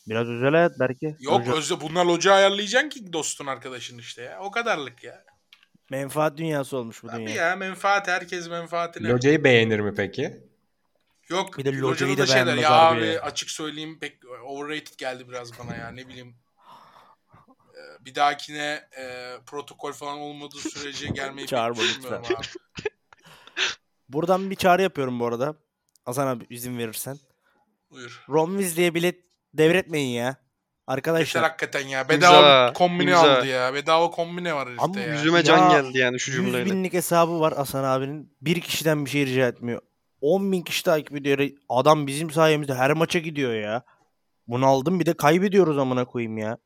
Biraz 0.08 0.28
özel 0.28 0.52
hayat 0.52 0.80
belki. 0.80 1.16
Yok 1.20 1.42
Loca- 1.48 1.54
özde 1.58 1.82
bunlar 1.82 2.06
loca 2.06 2.34
ayarlayacaksın 2.34 2.90
ki 2.90 3.14
dostun 3.14 3.46
arkadaşın 3.46 3.98
işte 3.98 4.22
ya. 4.22 4.40
O 4.42 4.52
kadarlık 4.52 5.04
ya. 5.04 5.24
menfaat 5.92 6.38
dünyası 6.38 6.78
olmuş 6.78 7.04
bu 7.04 7.08
Tabii 7.08 7.28
dünya. 7.28 7.48
ya 7.50 7.56
menfaat 7.56 8.08
herkes 8.08 8.50
menfaatine. 8.50 9.08
Locayı 9.10 9.44
beğenir 9.44 9.80
mi 9.80 9.94
peki? 9.96 10.47
Yok 11.30 11.58
Bir 11.58 11.66
de 11.66 11.78
locayı 11.78 12.18
da 12.18 12.26
şeyler 12.26 12.56
ya 12.56 12.72
abi 12.72 13.06
ya. 13.06 13.22
açık 13.22 13.50
söyleyeyim 13.52 14.00
pek 14.00 14.18
overrated 14.46 14.94
geldi 14.98 15.30
biraz 15.30 15.60
bana 15.60 15.76
ya 15.76 15.90
ne 15.92 16.08
bileyim. 16.08 16.36
Ee, 17.76 18.06
Bir 18.06 18.16
dahakine 18.16 18.90
e, 19.00 19.36
protokol 19.46 19.92
falan 19.94 20.18
olmadığı 20.18 20.58
sürece 20.58 21.08
gelmeyi 21.14 21.48
Çağırma 21.48 21.82
lütfen. 21.82 22.18
abi. 22.18 22.24
Buradan 24.10 24.50
bir 24.50 24.56
çağrı 24.56 24.82
yapıyorum 24.82 25.20
bu 25.20 25.28
arada. 25.28 25.56
Hasan 26.06 26.28
abi 26.28 26.46
izin 26.50 26.78
verirsen. 26.78 27.18
Buyur. 27.92 28.26
Ron 28.30 28.50
Weasley'e 28.58 28.94
bilet 28.94 29.26
devretmeyin 29.54 30.10
ya. 30.10 30.26
Yeter 30.26 30.38
Arkadaşlar 30.88 31.44
hakikaten 31.44 31.88
ya. 31.88 32.10
Bedava 32.10 32.38
İmza, 32.38 32.74
kombine 32.74 33.10
imza. 33.12 33.38
aldı 33.38 33.48
ya. 33.48 33.74
Bedava 33.74 34.12
kombine 34.12 34.54
var 34.54 34.68
herifte 34.68 34.84
Ama 34.84 35.00
ya. 35.00 35.14
Yüzüme 35.14 35.44
can 35.44 35.70
Ya, 35.70 35.82
geldi 35.82 35.98
yani 35.98 36.20
şu 36.20 36.32
100 36.32 36.38
cümleyle. 36.46 36.66
binlik 36.66 36.94
hesabı 36.94 37.40
var 37.40 37.56
Hasan 37.56 37.84
abinin. 37.84 38.34
Bir 38.42 38.62
kişiden 38.62 39.06
bir 39.06 39.10
şey 39.10 39.26
rica 39.26 39.48
etmiyor. 39.48 39.82
10 40.22 40.52
bin 40.52 40.62
kişi 40.62 40.84
takip 40.84 41.16
ediyor. 41.16 41.50
Adam 41.70 42.08
bizim 42.08 42.32
sayemizde 42.32 42.74
her 42.74 42.94
maça 42.94 43.20
gidiyor 43.20 43.54
ya. 43.54 43.84
Bunu 44.48 44.66
aldım 44.66 45.00
bir 45.00 45.06
de 45.06 45.14
kaybediyoruz 45.14 45.78
amına 45.78 46.06
koyayım 46.06 46.38
ya. 46.38 46.58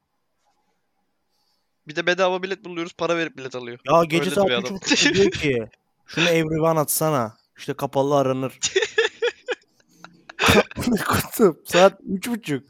Bir 1.87 1.95
de 1.95 2.05
bedava 2.05 2.43
bilet 2.43 2.65
buluyoruz 2.65 2.93
para 2.93 3.17
verip 3.17 3.37
bilet 3.37 3.55
alıyor. 3.55 3.79
Ya 3.91 4.03
gece 4.03 4.23
Öyle 4.23 4.35
saat 4.35 4.47
bir 4.47 4.53
3.30'da 4.53 5.13
diyor 5.13 5.31
ki 5.31 5.67
şunu 6.05 6.29
everyone 6.29 6.79
atsana. 6.79 7.37
İşte 7.57 7.73
kapalı 7.73 8.15
aranır. 8.17 8.59
Ne 10.87 10.97
kutum 10.97 11.59
saat 11.65 12.01
3.30. 12.01 12.63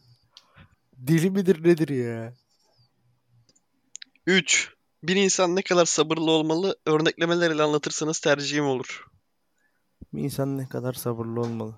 Deli 0.93 1.29
midir 1.29 1.63
nedir 1.63 1.89
ya? 1.89 2.33
3. 4.27 4.73
Bir 5.03 5.15
insan 5.15 5.55
ne 5.55 5.61
kadar 5.61 5.85
sabırlı 5.85 6.31
olmalı 6.31 6.75
örneklemelerle 6.85 7.63
anlatırsanız 7.63 8.19
tercihim 8.19 8.65
olur. 8.65 9.10
Bir 10.13 10.21
insan 10.21 10.57
ne 10.57 10.67
kadar 10.67 10.93
sabırlı 10.93 11.41
olmalı. 11.41 11.73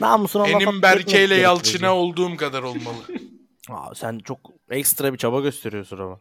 Namusuna 0.00 0.44
Benim 0.44 0.82
Berke 0.82 1.24
ile. 1.24 1.34
Yalçın'a 1.34 1.96
olduğum 1.96 2.36
kadar 2.36 2.62
olmalı. 2.62 2.96
Aa, 3.70 3.94
sen 3.94 4.18
çok 4.18 4.38
ekstra 4.70 5.12
bir 5.12 5.18
çaba 5.18 5.40
gösteriyorsun 5.40 5.98
ama. 5.98 6.18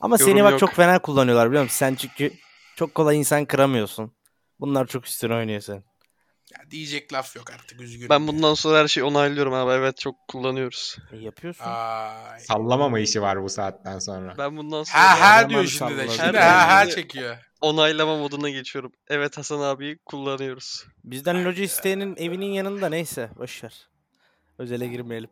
Ama 0.00 0.16
Yorum 0.20 0.32
seni 0.32 0.44
bak 0.44 0.50
yok. 0.50 0.60
çok 0.60 0.70
fena 0.70 0.98
kullanıyorlar 0.98 1.48
biliyor 1.48 1.62
musun? 1.62 1.76
Sen 1.76 1.94
çünkü 1.94 2.32
çok 2.76 2.94
kolay 2.94 3.18
insan 3.18 3.44
kıramıyorsun. 3.44 4.12
Bunlar 4.60 4.86
çok 4.86 5.06
üstüne 5.06 5.34
oynuyor 5.34 5.60
sen. 5.60 5.84
ya 6.58 6.70
diyecek 6.70 7.12
laf 7.12 7.36
yok 7.36 7.50
artık 7.50 7.80
üzgünüm. 7.80 8.08
Ben 8.08 8.28
bundan 8.28 8.54
sonra 8.54 8.78
her 8.78 8.88
şeyi 8.88 9.04
onaylıyorum 9.04 9.52
abi. 9.54 9.72
Evet 9.72 9.98
çok 9.98 10.28
kullanıyoruz. 10.28 10.96
E, 11.12 11.16
yapıyorsun. 11.16 11.64
Ay. 11.64 12.40
Sallama 12.40 12.98
işi 13.00 13.22
var 13.22 13.42
bu 13.42 13.48
saatten 13.48 13.98
sonra. 13.98 14.34
Ben 14.38 14.56
bundan 14.56 14.82
sonra 14.82 14.98
Ha 15.02 15.20
ha 15.20 15.50
diyor 15.50 15.64
şimdi 15.66 15.96
de. 15.98 16.08
Şimdi 16.08 16.38
ha 16.38 16.68
ha 16.76 16.90
çekiyor. 16.90 17.36
onaylama 17.60 18.16
moduna 18.16 18.50
geçiyorum. 18.50 18.92
Evet 19.08 19.38
Hasan 19.38 19.60
abiyi 19.60 19.98
kullanıyoruz. 20.06 20.84
Bizden 21.04 21.44
loji 21.44 21.64
isteyenin 21.64 22.16
evinin 22.16 22.52
yanında 22.52 22.88
neyse 22.88 23.30
boşver. 23.36 23.88
Özele 24.58 24.86
girmeyelim. 24.86 25.30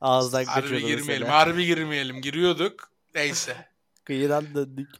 Ağızdan 0.00 0.44
Harbi 0.44 0.60
kaçıyordu 0.60 0.86
girmeyelim. 0.86 1.06
mesela. 1.06 1.32
Harbi 1.38 1.66
girmeyelim. 1.66 2.20
Giriyorduk. 2.20 2.90
Neyse. 3.14 3.56
Kıyıdan 4.04 4.54
döndük. 4.54 4.90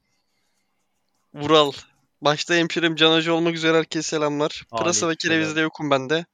Vural. 1.34 1.72
Başta 2.20 2.54
hemşirim 2.54 2.96
Can 2.96 3.28
olmak 3.28 3.54
üzere 3.54 3.76
herkese 3.76 4.08
selamlar. 4.08 4.64
Pırasa 4.78 5.08
ve 5.08 5.16
kerevizde 5.16 5.60
yokum 5.60 5.90
ben 5.90 6.10
de. 6.10 6.26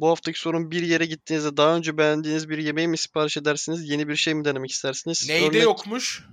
Bu 0.00 0.08
haftaki 0.08 0.40
sorun 0.40 0.70
bir 0.70 0.82
yere 0.82 1.06
gittiğinizde 1.06 1.56
daha 1.56 1.76
önce 1.76 1.98
beğendiğiniz 1.98 2.48
bir 2.48 2.58
yemeği 2.58 2.88
mi 2.88 2.98
sipariş 2.98 3.36
edersiniz? 3.36 3.90
Yeni 3.90 4.08
bir 4.08 4.16
şey 4.16 4.34
mi 4.34 4.44
denemek 4.44 4.70
istersiniz? 4.70 5.28
Neyde 5.28 5.46
Örnek 5.46 5.62
yokmuş? 5.62 6.24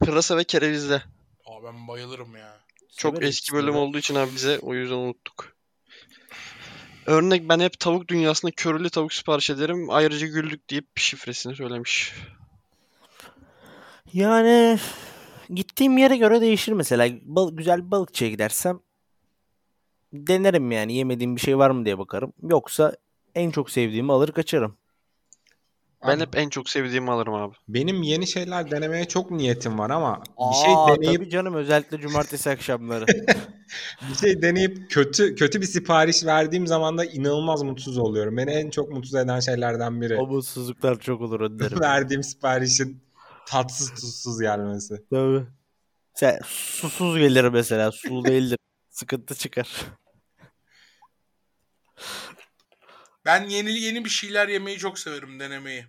Pırasa 0.00 0.36
ve 0.36 0.44
kerevizde. 0.44 1.02
Aa 1.46 1.64
ben 1.64 1.88
bayılırım 1.88 2.36
ya. 2.36 2.60
Çok 2.96 3.14
Severiz 3.14 3.28
eski 3.28 3.52
bölüm 3.52 3.76
olduğu 3.76 3.98
için 3.98 4.14
abi 4.14 4.34
bize 4.34 4.58
o 4.58 4.74
yüzden 4.74 4.96
unuttuk. 4.96 5.56
Örnek 7.06 7.48
ben 7.48 7.60
hep 7.60 7.80
tavuk 7.80 8.08
dünyasında 8.08 8.52
körülü 8.52 8.90
tavuk 8.90 9.12
sipariş 9.12 9.50
ederim. 9.50 9.90
Ayrıca 9.90 10.26
güldük 10.26 10.70
deyip 10.70 10.86
şifresini 10.98 11.56
söylemiş. 11.56 12.14
Yani 14.12 14.78
gittiğim 15.54 15.98
yere 15.98 16.16
göre 16.16 16.40
değişir 16.40 16.72
mesela. 16.72 17.08
Bal- 17.22 17.56
güzel 17.56 17.86
bir 17.86 17.90
balıkçıya 17.90 18.30
gidersem 18.30 18.80
denerim 20.12 20.72
yani 20.72 20.92
yemediğim 20.92 21.36
bir 21.36 21.40
şey 21.40 21.58
var 21.58 21.70
mı 21.70 21.84
diye 21.84 21.98
bakarım. 21.98 22.32
Yoksa 22.42 22.96
en 23.34 23.50
çok 23.50 23.70
sevdiğimi 23.70 24.12
alır 24.12 24.32
kaçarım. 24.32 24.76
Ben 26.06 26.16
Abi, 26.16 26.20
hep 26.20 26.36
en 26.36 26.48
çok 26.48 26.68
sevdiğimi 26.68 27.10
alırım 27.10 27.34
abi. 27.34 27.54
Benim 27.68 28.02
yeni 28.02 28.26
şeyler 28.26 28.70
denemeye 28.70 29.04
çok 29.04 29.30
niyetim 29.30 29.78
var 29.78 29.90
ama 29.90 30.22
bir 30.50 30.54
şey 30.54 30.74
Aa, 30.76 30.88
deneyip 30.88 31.20
tabii 31.20 31.30
canım 31.30 31.54
özellikle 31.54 32.00
cumartesi 32.00 32.50
akşamları. 32.50 33.06
bir 34.10 34.14
şey 34.14 34.42
deneyip 34.42 34.90
kötü 34.90 35.34
kötü 35.34 35.60
bir 35.60 35.66
sipariş 35.66 36.24
verdiğim 36.24 36.66
zaman 36.66 36.98
da 36.98 37.04
inanılmaz 37.04 37.62
mutsuz 37.62 37.98
oluyorum. 37.98 38.36
Beni 38.36 38.50
en 38.50 38.70
çok 38.70 38.92
mutsuz 38.92 39.14
eden 39.14 39.40
şeylerden 39.40 40.00
biri. 40.00 40.16
o 40.16 40.26
mutsuzluklar 40.26 40.98
çok 40.98 41.20
olur 41.20 41.40
Önder'im. 41.40 41.80
Verdiğim 41.80 42.22
siparişin 42.22 43.00
tatsız 43.48 43.90
tuzsuz 43.90 44.40
gelmesi. 44.40 44.94
Tabii. 45.10 45.46
Sen 46.14 46.38
susuz 46.44 47.18
gelir 47.18 47.44
mesela. 47.44 47.92
Sulu 47.92 48.24
değildir. 48.28 48.58
Sıkıntı 48.90 49.34
çıkar. 49.34 49.68
Ben 53.24 53.48
yeni 53.48 53.72
yeni 53.72 54.04
bir 54.04 54.10
şeyler 54.10 54.48
yemeyi 54.48 54.78
çok 54.78 54.98
severim 54.98 55.40
denemeyi. 55.40 55.86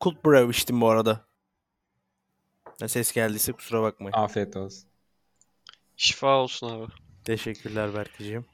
Cold 0.00 0.16
Brew 0.26 0.50
içtim 0.50 0.80
bu 0.80 0.90
arada. 0.90 1.28
Ne 2.80 2.88
ses 2.88 3.12
geldiyse 3.12 3.52
kusura 3.52 3.82
bakmayın. 3.82 4.12
Afiyet 4.12 4.56
olsun. 4.56 4.88
Şifa 5.96 6.36
olsun 6.36 6.68
abi. 6.70 6.92
Teşekkürler 7.24 7.94
Berkeciğim. 7.94 8.46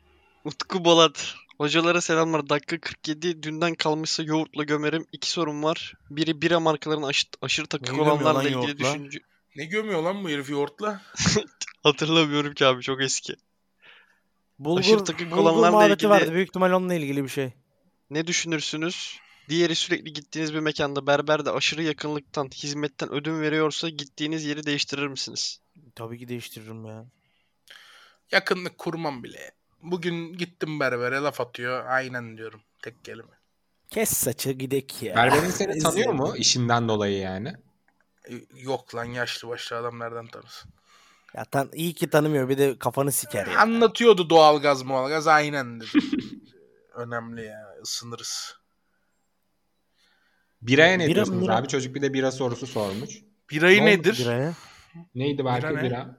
Utku 0.45 0.85
Bolat. 0.85 1.35
Hocalara 1.61 2.01
selamlar. 2.01 2.49
Dakika 2.49 2.81
47. 2.81 3.43
Dünden 3.43 3.75
kalmışsa 3.75 4.23
yoğurtla 4.23 4.65
gömerim. 4.65 5.07
İki 5.13 5.31
sorum 5.31 5.63
var. 5.63 5.95
Biri 6.11 6.43
bira 6.43 6.61
markalarının 6.61 7.07
aşı- 7.07 7.29
aşırı 7.43 7.67
takık 7.67 7.89
Neyi 7.89 7.97
gömüyor 7.97 8.17
olanlarla 8.17 8.39
lan 8.39 8.45
ilgili 8.47 8.55
yoğurtla? 8.57 8.79
düşünce... 8.79 9.19
Ne 9.57 9.65
gömüyor 9.65 10.03
lan 10.03 10.25
bu 10.25 10.29
herif 10.29 10.51
yoğurtla? 10.51 11.03
Hatırlamıyorum 11.83 12.55
ki 12.55 12.67
abi 12.67 12.83
çok 12.83 13.03
eski. 13.03 13.35
Bulgur, 14.59 14.81
Aşırı 14.81 15.05
takık 15.05 15.31
bulgur 15.31 15.43
olanlarla 15.43 15.71
muhabbeti 15.71 15.95
ilgili- 15.95 16.09
vardı. 16.09 16.33
Büyük 16.35 16.49
ihtimal 16.49 16.73
onunla 16.73 16.95
ilgili 16.95 17.25
bir 17.25 17.29
şey. 17.29 17.53
Ne 18.11 18.27
düşünürsünüz? 18.27 19.19
Diğeri 19.49 19.75
sürekli 19.75 20.13
gittiğiniz 20.13 20.55
bir 20.55 20.61
mekanda 20.61 21.07
berberde 21.07 21.51
aşırı 21.51 21.83
yakınlıktan, 21.83 22.49
hizmetten 22.55 23.13
ödün 23.13 23.41
veriyorsa 23.41 23.89
gittiğiniz 23.89 24.45
yeri 24.45 24.67
değiştirir 24.67 25.07
misiniz? 25.07 25.61
Tabii 25.95 26.19
ki 26.19 26.29
değiştiririm 26.29 26.85
ya. 26.87 27.07
Yakınlık 28.33 28.79
kurmam 28.79 29.25
bile. 29.25 29.51
Bugün 29.83 30.33
gittim 30.33 30.81
berbere 30.81 31.17
laf 31.17 31.41
atıyor. 31.41 31.85
Aynen 31.87 32.37
diyorum. 32.37 32.61
Tek 32.83 33.05
kelime. 33.05 33.29
Kes 33.91 34.11
saçı 34.11 34.51
gidek 34.53 35.03
ya. 35.03 35.17
Berberin 35.17 35.51
seni 35.51 35.79
tanıyor 35.83 36.13
mu 36.13 36.37
işinden 36.37 36.89
dolayı 36.89 37.19
yani? 37.19 37.55
E, 38.31 38.33
Yok 38.55 38.95
lan 38.95 39.05
yaşlı 39.05 39.49
başlı 39.49 39.77
adam 39.77 39.99
nereden 39.99 40.27
tanısın? 40.27 40.71
Ya 41.35 41.45
tan 41.45 41.69
iyi 41.73 41.95
ki 41.95 42.11
tanımıyor 42.11 42.49
bir 42.49 42.59
de 42.59 42.79
kafanı 42.79 43.13
siker 43.13 43.47
ya. 43.47 43.61
Anlatıyordu 43.61 44.31
doğalgaz 44.31 44.83
mualgaz 44.83 45.27
aynen 45.27 45.81
dedim. 45.81 46.01
Önemli 46.95 47.45
ya 47.45 47.75
ısınırız. 47.83 48.57
Biraya 50.63 50.97
ne 50.97 51.07
Bira- 51.07 51.15
diyorsunuz 51.15 51.45
bira- 51.45 51.57
abi? 51.57 51.69
Çocuk 51.69 51.95
bir 51.95 52.03
de 52.03 52.13
bira 52.15 52.33
sorusu 52.33 52.67
sormuş. 52.67 53.11
Birayı 53.51 53.81
Ne 53.81 53.87
nedir? 53.87 54.19
biraya? 54.21 54.53
Neydi 55.15 55.45
belki 55.45 55.67
bira? 55.69 55.73
ne? 55.77 55.83
Bira 55.83 56.17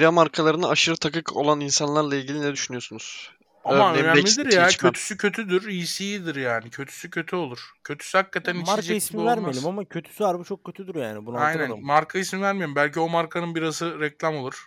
markalarına 0.00 0.68
aşırı 0.68 0.96
takık 0.96 1.36
olan 1.36 1.60
insanlarla 1.60 2.16
ilgili 2.16 2.40
ne 2.40 2.52
düşünüyorsunuz? 2.52 3.30
Ama 3.64 3.90
Örneğin 3.90 4.04
önemlidir 4.04 4.52
ya. 4.52 4.68
içmem. 4.68 4.92
Kötüsü 4.92 5.16
kötüdür, 5.16 5.68
iyisi 5.68 6.04
iyidir 6.04 6.36
yani. 6.36 6.70
Kötüsü 6.70 7.10
kötü 7.10 7.36
olur. 7.36 7.72
Kötüsü 7.84 8.18
hakikaten 8.18 8.56
Marka 8.56 8.80
gibi 8.82 8.94
ismi 8.96 9.20
olmaz. 9.20 9.36
vermeyelim 9.36 9.66
ama 9.66 9.84
kötüsü 9.84 10.24
harbi 10.24 10.44
çok 10.44 10.64
kötüdür 10.64 10.94
yani. 10.94 11.26
Bunu 11.26 11.36
Aynen. 11.36 11.58
hatırladım. 11.58 11.86
Marka 11.86 12.18
ismi 12.18 12.42
vermiyorum. 12.42 12.76
Belki 12.76 13.00
o 13.00 13.08
markanın 13.08 13.54
birası 13.54 14.00
reklam 14.00 14.36
olur. 14.36 14.66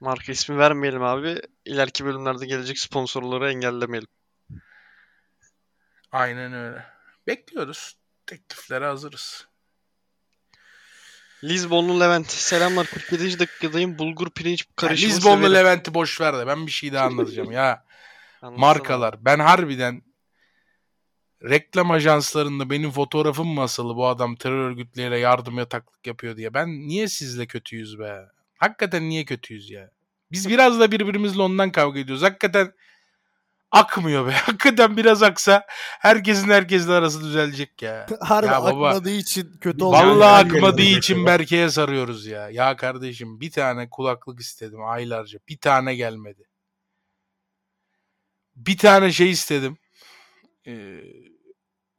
Marka 0.00 0.32
ismi 0.32 0.58
vermeyelim 0.58 1.02
abi. 1.02 1.40
İleriki 1.64 2.04
bölümlerde 2.04 2.46
gelecek 2.46 2.78
sponsorları 2.78 3.50
engellemeyelim. 3.50 4.08
Aynen 6.12 6.52
öyle. 6.52 6.84
Bekliyoruz. 7.26 7.96
Tekliflere 8.26 8.86
hazırız. 8.86 9.48
Lizbonlu 11.44 12.00
Levent. 12.00 12.30
Selamlar 12.30 12.86
47. 12.86 13.38
dakikadayım. 13.38 13.98
Bulgur 13.98 14.30
pirinç 14.30 14.66
karışımı 14.76 15.12
Lizbon'la 15.12 15.36
severim. 15.36 15.54
Levent'i 15.54 15.94
boş 15.94 16.20
ver 16.20 16.38
de 16.38 16.46
ben 16.46 16.66
bir 16.66 16.72
şey 16.72 16.92
daha 16.92 17.06
anlatacağım 17.06 17.52
ya. 17.52 17.84
Markalar. 18.42 19.24
Ben 19.24 19.38
harbiden 19.38 20.02
reklam 21.42 21.90
ajanslarında 21.90 22.70
benim 22.70 22.90
fotoğrafım 22.90 23.48
mı 23.48 23.62
asılı 23.62 23.96
bu 23.96 24.06
adam 24.06 24.36
terör 24.36 24.70
örgütleriyle 24.70 25.18
yardım 25.18 25.58
yataklık 25.58 26.06
yapıyor 26.06 26.36
diye. 26.36 26.54
Ben 26.54 26.68
niye 26.68 27.08
sizle 27.08 27.46
kötüyüz 27.46 27.98
be? 27.98 28.20
Hakikaten 28.58 29.08
niye 29.08 29.24
kötüyüz 29.24 29.70
ya? 29.70 29.90
Biz 30.32 30.48
biraz 30.48 30.80
da 30.80 30.92
birbirimizle 30.92 31.42
ondan 31.42 31.72
kavga 31.72 31.98
ediyoruz. 31.98 32.22
Hakikaten 32.22 32.72
akmıyor 33.74 34.26
be. 34.26 34.32
Hakikaten 34.46 34.96
biraz 34.96 35.22
aksa 35.22 35.66
herkesin 36.00 36.48
herkesle 36.50 36.92
arası 36.92 37.20
düzelecek 37.20 37.82
ya. 37.82 38.06
Harbi 38.20 38.46
Ya 38.46 38.62
baba, 38.62 38.88
akmadığı 38.88 39.10
için 39.10 39.52
kötü 39.60 39.84
oldu. 39.84 39.96
Vallahi 39.96 40.46
akmadığı 40.46 40.82
için 40.82 41.26
Berke'ye 41.26 41.68
sarıyoruz 41.68 42.26
ya. 42.26 42.50
Ya 42.50 42.76
kardeşim 42.76 43.40
bir 43.40 43.50
tane 43.50 43.90
kulaklık 43.90 44.40
istedim 44.40 44.84
aylarca. 44.84 45.38
Bir 45.48 45.58
tane 45.58 45.94
gelmedi. 45.94 46.48
Bir 48.56 48.78
tane 48.78 49.12
şey 49.12 49.30
istedim. 49.30 49.78
Ee, 50.66 51.00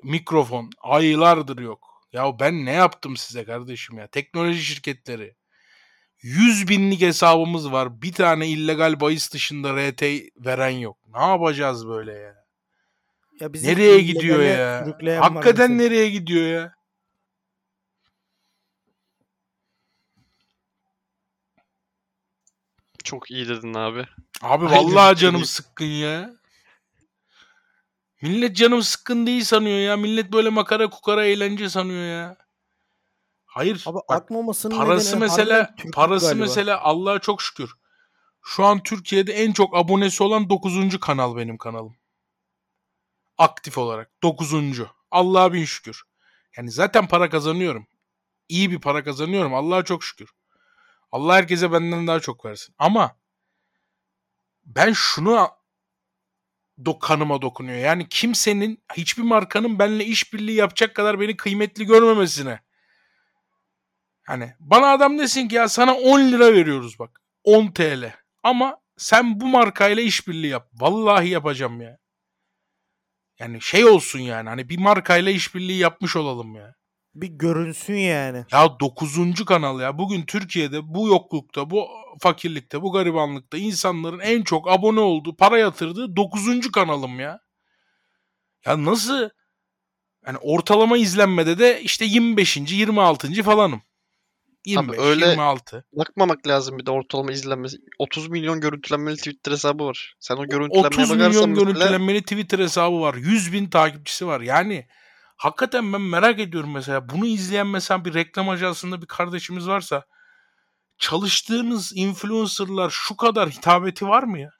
mikrofon. 0.03 0.69
Aylardır 0.81 1.59
yok. 1.59 1.95
Ya 2.13 2.39
ben 2.39 2.65
ne 2.65 2.71
yaptım 2.71 3.17
size 3.17 3.45
kardeşim 3.45 3.97
ya? 3.97 4.07
Teknoloji 4.07 4.63
şirketleri. 4.63 5.35
100 6.21 6.67
binlik 6.67 7.01
hesabımız 7.01 7.71
var. 7.71 8.01
Bir 8.01 8.13
tane 8.13 8.47
illegal 8.47 8.99
bahis 8.99 9.33
dışında 9.33 9.89
RT 9.89 10.03
veren 10.37 10.69
yok. 10.69 10.97
Ne 11.13 11.21
yapacağız 11.21 11.87
böyle 11.87 12.13
ya? 12.13 12.35
Ya 13.39 13.53
bizi 13.53 13.67
Nereye 13.67 14.01
gidiyor 14.01 14.39
ya? 14.39 14.85
Hakikaten 15.21 15.71
mesela. 15.71 15.89
nereye 15.89 16.09
gidiyor 16.09 16.47
ya? 16.47 16.75
Çok 23.03 23.31
iyi 23.31 23.47
dedin 23.49 23.73
abi. 23.73 24.05
Abi 24.41 24.65
vallahi 24.65 25.11
bir 25.15 25.19
canım 25.19 25.45
sıkkın 25.45 25.85
ya. 25.85 26.33
Millet 28.21 28.55
canım 28.55 28.83
sıkkın 28.83 29.27
değil 29.27 29.43
sanıyor 29.43 29.77
ya. 29.77 29.97
Millet 29.97 30.31
böyle 30.31 30.49
makara 30.49 30.89
kukara 30.89 31.25
eğlence 31.25 31.69
sanıyor 31.69 32.05
ya. 32.05 32.44
Hayır. 33.55 33.83
Abi 33.85 33.95
bak, 33.95 34.03
akmamasının 34.07 34.77
parası 34.77 35.17
mesela 35.17 35.75
parası 35.93 36.25
galiba. 36.25 36.45
mesela 36.45 36.81
Allah'a 36.81 37.19
çok 37.19 37.41
şükür. 37.41 37.71
Şu 38.43 38.65
an 38.65 38.83
Türkiye'de 38.83 39.33
en 39.33 39.51
çok 39.53 39.77
abonesi 39.77 40.23
olan 40.23 40.49
9. 40.49 40.99
kanal 40.99 41.37
benim 41.37 41.57
kanalım. 41.57 41.97
Aktif 43.37 43.77
olarak 43.77 44.11
9. 44.23 44.53
Allah'a 45.11 45.53
bin 45.53 45.65
şükür. 45.65 46.03
Yani 46.57 46.71
zaten 46.71 47.07
para 47.07 47.29
kazanıyorum. 47.29 47.87
İyi 48.49 48.71
bir 48.71 48.79
para 48.79 49.03
kazanıyorum. 49.03 49.53
Allah'a 49.53 49.83
çok 49.83 50.03
şükür. 50.03 50.29
Allah 51.11 51.33
herkese 51.35 51.71
benden 51.71 52.07
daha 52.07 52.19
çok 52.19 52.45
versin. 52.45 52.75
Ama 52.77 53.15
ben 54.65 54.93
şunu 54.93 55.49
do 56.85 56.99
kanıma 56.99 57.41
dokunuyor. 57.41 57.77
Yani 57.77 58.09
kimsenin 58.09 58.83
hiçbir 58.93 59.23
markanın 59.23 59.79
benimle 59.79 60.05
işbirliği 60.05 60.55
yapacak 60.55 60.95
kadar 60.95 61.19
beni 61.19 61.37
kıymetli 61.37 61.85
görmemesine. 61.85 62.65
Hani 64.25 64.53
bana 64.59 64.87
adam 64.87 65.19
desin 65.19 65.47
ki 65.47 65.55
ya 65.55 65.69
sana 65.69 65.93
10 65.95 66.19
lira 66.19 66.53
veriyoruz 66.53 66.99
bak. 66.99 67.21
10 67.43 67.67
TL. 67.67 68.13
Ama 68.43 68.77
sen 68.97 69.39
bu 69.39 69.47
markayla 69.47 70.03
işbirliği 70.03 70.47
yap. 70.47 70.69
Vallahi 70.73 71.29
yapacağım 71.29 71.81
ya. 71.81 71.97
Yani 73.39 73.61
şey 73.61 73.85
olsun 73.85 74.19
yani 74.19 74.49
hani 74.49 74.69
bir 74.69 74.77
markayla 74.77 75.31
işbirliği 75.31 75.77
yapmış 75.77 76.15
olalım 76.15 76.55
ya. 76.55 76.75
Bir 77.15 77.27
görünsün 77.27 77.95
yani. 77.95 78.45
Ya 78.51 78.79
9. 78.79 79.45
kanal 79.45 79.79
ya. 79.79 79.97
Bugün 79.97 80.21
Türkiye'de 80.21 80.93
bu 80.93 81.07
yoklukta, 81.07 81.69
bu 81.69 81.87
fakirlikte, 82.19 82.81
bu 82.81 82.91
garibanlıkta 82.91 83.57
insanların 83.57 84.19
en 84.19 84.41
çok 84.41 84.69
abone 84.69 84.99
olduğu, 84.99 85.35
para 85.35 85.57
yatırdığı 85.57 86.15
9. 86.15 86.71
kanalım 86.71 87.19
ya. 87.19 87.39
Ya 88.65 88.85
nasıl? 88.85 89.29
Yani 90.27 90.37
ortalama 90.37 90.97
izlenmede 90.97 91.59
de 91.59 91.81
işte 91.81 92.05
25. 92.05 92.57
26. 92.57 93.43
falanım. 93.43 93.81
25, 94.65 94.99
öyle- 94.99 95.25
26. 95.25 95.85
Bakmamak 95.93 96.47
lazım 96.47 96.77
bir 96.77 96.85
de 96.85 96.91
ortalama 96.91 97.31
izlenmesi. 97.31 97.77
30 97.99 98.27
milyon 98.29 98.61
görüntülenmeli 98.61 99.17
Twitter 99.17 99.51
hesabı 99.51 99.85
var. 99.85 100.15
Sen 100.19 100.35
o 100.35 100.47
görüntülenmeye 100.47 100.87
30 100.87 101.09
bakarsan 101.09 101.49
milyon 101.49 101.65
görüntülenmeli 101.65 102.21
Twitter 102.21 102.59
hesabı 102.59 103.01
var. 103.01 103.15
100 103.15 103.53
bin 103.53 103.69
takipçisi 103.69 104.27
var. 104.27 104.41
Yani 104.41 104.87
hakikaten 105.37 105.93
ben 105.93 106.01
merak 106.01 106.39
ediyorum 106.39 106.73
mesela. 106.73 107.09
Bunu 107.09 107.25
izleyen 107.25 107.67
mesela 107.67 108.05
bir 108.05 108.13
reklam 108.13 108.49
ajansında 108.49 109.01
bir 109.01 109.07
kardeşimiz 109.07 109.67
varsa 109.67 110.05
çalıştığınız 110.97 111.91
influencerlar 111.95 112.89
şu 112.89 113.17
kadar 113.17 113.49
hitabeti 113.49 114.07
var 114.07 114.23
mı 114.23 114.39
ya? 114.39 114.51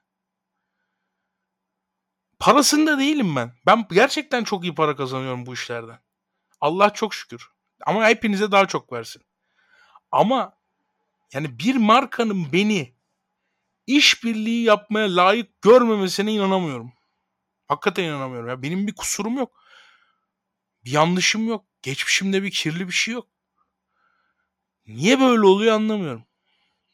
Parasında 2.38 2.98
değilim 2.98 3.36
ben. 3.36 3.52
Ben 3.66 3.86
gerçekten 3.90 4.44
çok 4.44 4.64
iyi 4.64 4.74
para 4.74 4.96
kazanıyorum 4.96 5.46
bu 5.46 5.54
işlerden. 5.54 5.98
Allah 6.60 6.90
çok 6.92 7.14
şükür. 7.14 7.48
Ama 7.86 8.08
hepinize 8.08 8.52
daha 8.52 8.66
çok 8.66 8.92
versin. 8.92 9.22
Ama 10.12 10.56
yani 11.32 11.58
bir 11.58 11.76
markanın 11.76 12.52
beni 12.52 12.94
işbirliği 13.86 14.62
yapmaya 14.62 15.16
layık 15.16 15.62
görmemesine 15.62 16.32
inanamıyorum. 16.32 16.92
Hakikaten 17.68 18.04
inanamıyorum. 18.04 18.48
Ya 18.48 18.62
benim 18.62 18.86
bir 18.86 18.94
kusurum 18.94 19.36
yok. 19.36 19.62
Bir 20.84 20.90
yanlışım 20.90 21.48
yok. 21.48 21.64
Geçmişimde 21.82 22.42
bir 22.42 22.50
kirli 22.50 22.86
bir 22.86 22.92
şey 22.92 23.14
yok. 23.14 23.28
Niye 24.86 25.20
böyle 25.20 25.46
oluyor 25.46 25.74
anlamıyorum. 25.74 26.24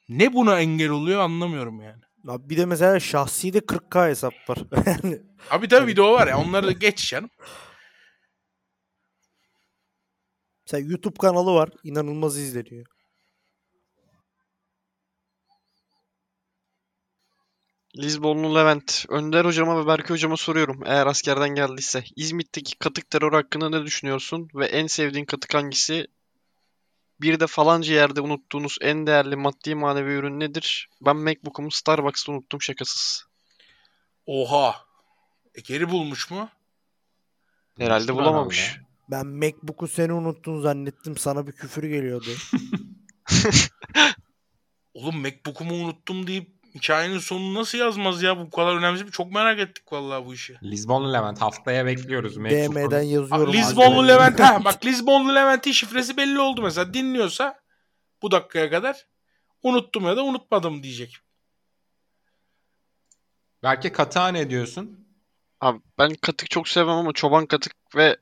Ne 0.08 0.32
buna 0.32 0.60
engel 0.60 0.88
oluyor 0.90 1.20
anlamıyorum 1.20 1.80
yani. 1.80 2.02
Abi 2.28 2.50
bir 2.50 2.56
de 2.56 2.66
mesela 2.66 3.00
şahsi 3.00 3.52
de 3.52 3.58
40k 3.58 4.08
hesap 4.08 4.34
var. 4.48 4.58
Abi 5.50 5.68
tabii 5.68 5.86
video 5.86 6.12
var 6.12 6.28
ya 6.28 6.38
onları 6.38 6.66
da 6.66 6.72
geç 6.72 7.08
canım. 7.10 7.30
mesela 10.66 10.90
YouTube 10.90 11.18
kanalı 11.18 11.54
var. 11.54 11.70
inanılmaz 11.84 12.38
izleniyor. 12.38 12.86
Lizbonlu 17.96 18.54
Levent, 18.54 19.04
Önder 19.08 19.44
hocama 19.44 19.82
ve 19.82 19.86
Berke 19.86 20.08
hocama 20.08 20.36
soruyorum. 20.36 20.80
Eğer 20.86 21.06
askerden 21.06 21.48
geldiyse. 21.48 22.04
İzmit'teki 22.16 22.78
katık 22.78 23.10
terör 23.10 23.32
hakkında 23.32 23.68
ne 23.68 23.84
düşünüyorsun? 23.84 24.48
Ve 24.54 24.66
en 24.66 24.86
sevdiğin 24.86 25.24
katık 25.24 25.54
hangisi? 25.54 26.06
Bir 27.20 27.40
de 27.40 27.46
falanca 27.46 27.94
yerde 27.94 28.20
unuttuğunuz 28.20 28.78
en 28.80 29.06
değerli 29.06 29.36
maddi 29.36 29.74
manevi 29.74 30.12
ürün 30.12 30.40
nedir? 30.40 30.88
Ben 31.00 31.16
MacBook'umu 31.16 31.70
Starbucks'ta 31.70 32.32
unuttum 32.32 32.62
şakasız. 32.62 33.26
Oha. 34.26 34.76
E 35.54 35.60
geri 35.60 35.90
bulmuş 35.90 36.30
mu? 36.30 36.48
Herhalde 37.78 38.14
bulamamış. 38.14 38.80
Ben 39.10 39.26
Macbook'u 39.26 39.88
seni 39.88 40.12
unuttun 40.12 40.60
zannettim. 40.60 41.16
Sana 41.16 41.46
bir 41.46 41.52
küfür 41.52 41.82
geliyordu. 41.82 42.30
Oğlum 44.94 45.20
Macbook'umu 45.20 45.74
unuttum 45.74 46.26
deyip 46.26 46.61
hikayenin 46.74 47.18
sonunu 47.18 47.54
nasıl 47.54 47.78
yazmaz 47.78 48.22
ya? 48.22 48.38
Bu 48.38 48.50
kadar 48.50 48.76
önemli 48.76 49.06
bir 49.06 49.10
çok 49.12 49.32
merak 49.32 49.58
ettik 49.58 49.92
vallahi 49.92 50.26
bu 50.26 50.34
işi. 50.34 50.58
Lisbonlu 50.62 51.12
Levent 51.12 51.40
haftaya 51.40 51.86
bekliyoruz. 51.86 52.36
DM'den 52.36 53.02
yazıyorum. 53.02 53.52
Lizbonlu 53.52 54.00
abi. 54.00 54.08
Levent 54.08 54.40
ha 54.40 54.64
bak 54.64 54.84
Lizbonlu 54.84 55.34
Levent'in 55.34 55.72
şifresi 55.72 56.16
belli 56.16 56.40
oldu 56.40 56.62
mesela. 56.62 56.94
Dinliyorsa 56.94 57.60
bu 58.22 58.30
dakikaya 58.30 58.70
kadar 58.70 59.06
unuttum 59.62 60.04
ya 60.04 60.16
da 60.16 60.24
unutmadım 60.24 60.82
diyecek. 60.82 61.16
Belki 63.62 63.92
katağa 63.92 64.28
ne 64.28 64.50
diyorsun? 64.50 65.06
Abi 65.60 65.80
ben 65.98 66.14
katık 66.14 66.50
çok 66.50 66.68
sevmem 66.68 66.94
ama 66.94 67.12
çoban 67.12 67.46
katık 67.46 67.72
ve 67.96 68.16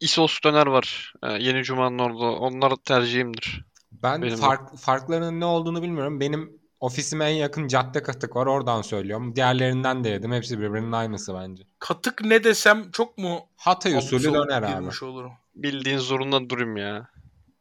İsos 0.00 0.38
döner 0.44 0.66
var. 0.66 1.12
Ee, 1.22 1.32
Yeni 1.32 1.64
Cuma'nın 1.64 1.98
orada. 1.98 2.24
Onlar 2.24 2.76
tercihimdir. 2.76 3.64
Ben 3.92 4.22
Benim 4.22 4.32
de. 4.32 4.40
fark, 4.40 4.78
farklarının 4.78 5.40
ne 5.40 5.44
olduğunu 5.44 5.82
bilmiyorum. 5.82 6.20
Benim 6.20 6.63
ofisime 6.80 7.24
en 7.24 7.34
yakın 7.34 7.68
cadde 7.68 8.02
katık 8.02 8.36
var. 8.36 8.46
Oradan 8.46 8.82
söylüyorum. 8.82 9.36
Diğerlerinden 9.36 10.04
de 10.04 10.08
yedim. 10.08 10.32
Hepsi 10.32 10.58
birbirinin 10.58 10.92
aynısı 10.92 11.34
bence. 11.34 11.62
Katık 11.78 12.24
ne 12.24 12.44
desem 12.44 12.90
çok 12.90 13.18
mu 13.18 13.48
Hatay 13.56 13.94
usulü 13.96 14.34
döner 14.34 14.62
abi. 14.62 15.04
olurum. 15.04 15.32
Bildiğin 15.54 15.98
zorunda 15.98 16.50
durayım 16.50 16.76
ya. 16.76 17.08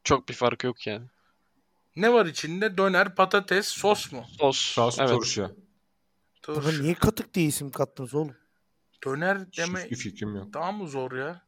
Çok 0.03 0.29
bir 0.29 0.33
farkı 0.33 0.67
yok 0.67 0.87
yani. 0.87 1.05
Ne 1.95 2.13
var 2.13 2.25
içinde? 2.25 2.77
Döner, 2.77 3.15
patates, 3.15 3.67
sos 3.67 4.11
mu? 4.11 4.25
Sos. 4.39 4.57
Sos 4.57 4.99
evet. 4.99 5.09
turşu. 5.09 5.55
Dur. 6.47 6.81
niye 6.81 6.93
katık 6.93 7.33
diye 7.33 7.45
isim 7.45 7.71
kattınız 7.71 8.13
oğlum? 8.13 8.35
Döner 9.05 9.53
deme 9.57 9.83
Hiçbir 9.83 9.95
fikrim 9.95 10.35
yok. 10.35 10.53
daha 10.53 10.71
mı 10.71 10.87
zor 10.87 11.11
ya? 11.11 11.41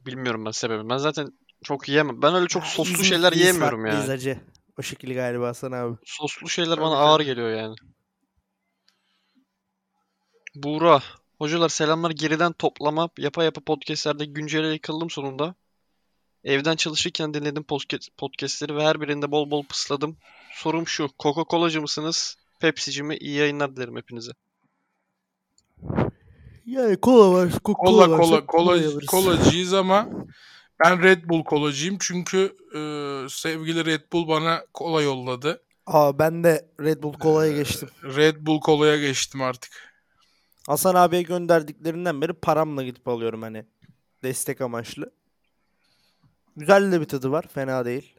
Bilmiyorum 0.00 0.44
ben 0.46 0.50
sebebini. 0.50 0.90
Ben 0.90 0.96
zaten 0.96 1.32
çok 1.62 1.88
yiyemem. 1.88 2.22
Ben 2.22 2.34
öyle 2.34 2.46
çok 2.46 2.64
soslu 2.64 3.04
şeyler 3.04 3.32
yiyemiyorum 3.32 3.86
ya. 3.86 4.08
hacı. 4.08 4.40
O 4.78 4.82
şekilde 4.82 5.14
galiba 5.14 5.48
Hasan 5.48 5.72
abi. 5.72 5.96
Soslu 6.04 6.48
şeyler 6.48 6.80
bana 6.80 6.96
ağır 6.96 7.20
geliyor 7.20 7.50
yani. 7.50 7.74
Buğra. 10.54 11.02
Hocalar 11.38 11.68
selamlar. 11.68 12.10
Geriden 12.10 12.52
toplama 12.52 13.08
yapa 13.18 13.44
yapa 13.44 13.60
podcastlerde 13.60 14.24
güncele 14.24 14.68
yıkıldım 14.68 15.10
sonunda. 15.10 15.54
Evden 16.44 16.76
çalışırken 16.76 17.34
dinledim 17.34 17.62
podcast, 17.62 18.16
podcastleri 18.18 18.76
ve 18.76 18.82
her 18.84 19.00
birinde 19.00 19.30
bol 19.30 19.50
bol 19.50 19.64
pısladım. 19.64 20.16
Sorum 20.54 20.88
şu. 20.88 21.08
Coca-Cola'cı 21.18 21.80
mısınız? 21.80 22.36
Pepsi'ci 22.60 23.02
mi? 23.02 23.16
İyi 23.16 23.36
yayınlar 23.36 23.76
dilerim 23.76 23.96
hepinize. 23.96 24.32
Yani 26.66 26.96
kola 27.00 27.32
var. 27.32 27.48
Kola, 27.64 27.76
Kola 27.76 28.10
varsa 28.10 28.16
kola 28.30 28.46
kola 28.46 28.70
alırız. 28.72 29.06
kolacıyız 29.06 29.74
ama 29.74 30.08
ben 30.84 31.02
Red 31.02 31.24
Bull 31.28 31.44
kolacıyım 31.44 31.96
çünkü 32.00 32.56
e, 32.74 32.78
sevgili 33.28 33.84
Red 33.84 34.00
Bull 34.12 34.28
bana 34.28 34.64
kola 34.74 35.02
yolladı. 35.02 35.62
Aa 35.86 36.18
ben 36.18 36.44
de 36.44 36.68
Red 36.80 37.02
Bull 37.02 37.12
kolaya 37.12 37.52
geçtim. 37.52 37.88
Red 38.04 38.36
Bull 38.40 38.60
kolaya 38.60 38.96
geçtim 38.98 39.42
artık. 39.42 39.72
Hasan 40.66 40.94
abiye 40.94 41.22
gönderdiklerinden 41.22 42.20
beri 42.20 42.32
paramla 42.32 42.82
gidip 42.82 43.08
alıyorum 43.08 43.42
hani. 43.42 43.64
Destek 44.22 44.60
amaçlı. 44.60 45.10
Güzel 46.56 46.92
de 46.92 47.00
bir 47.00 47.04
tadı 47.06 47.30
var. 47.30 47.44
Fena 47.54 47.84
değil. 47.84 48.14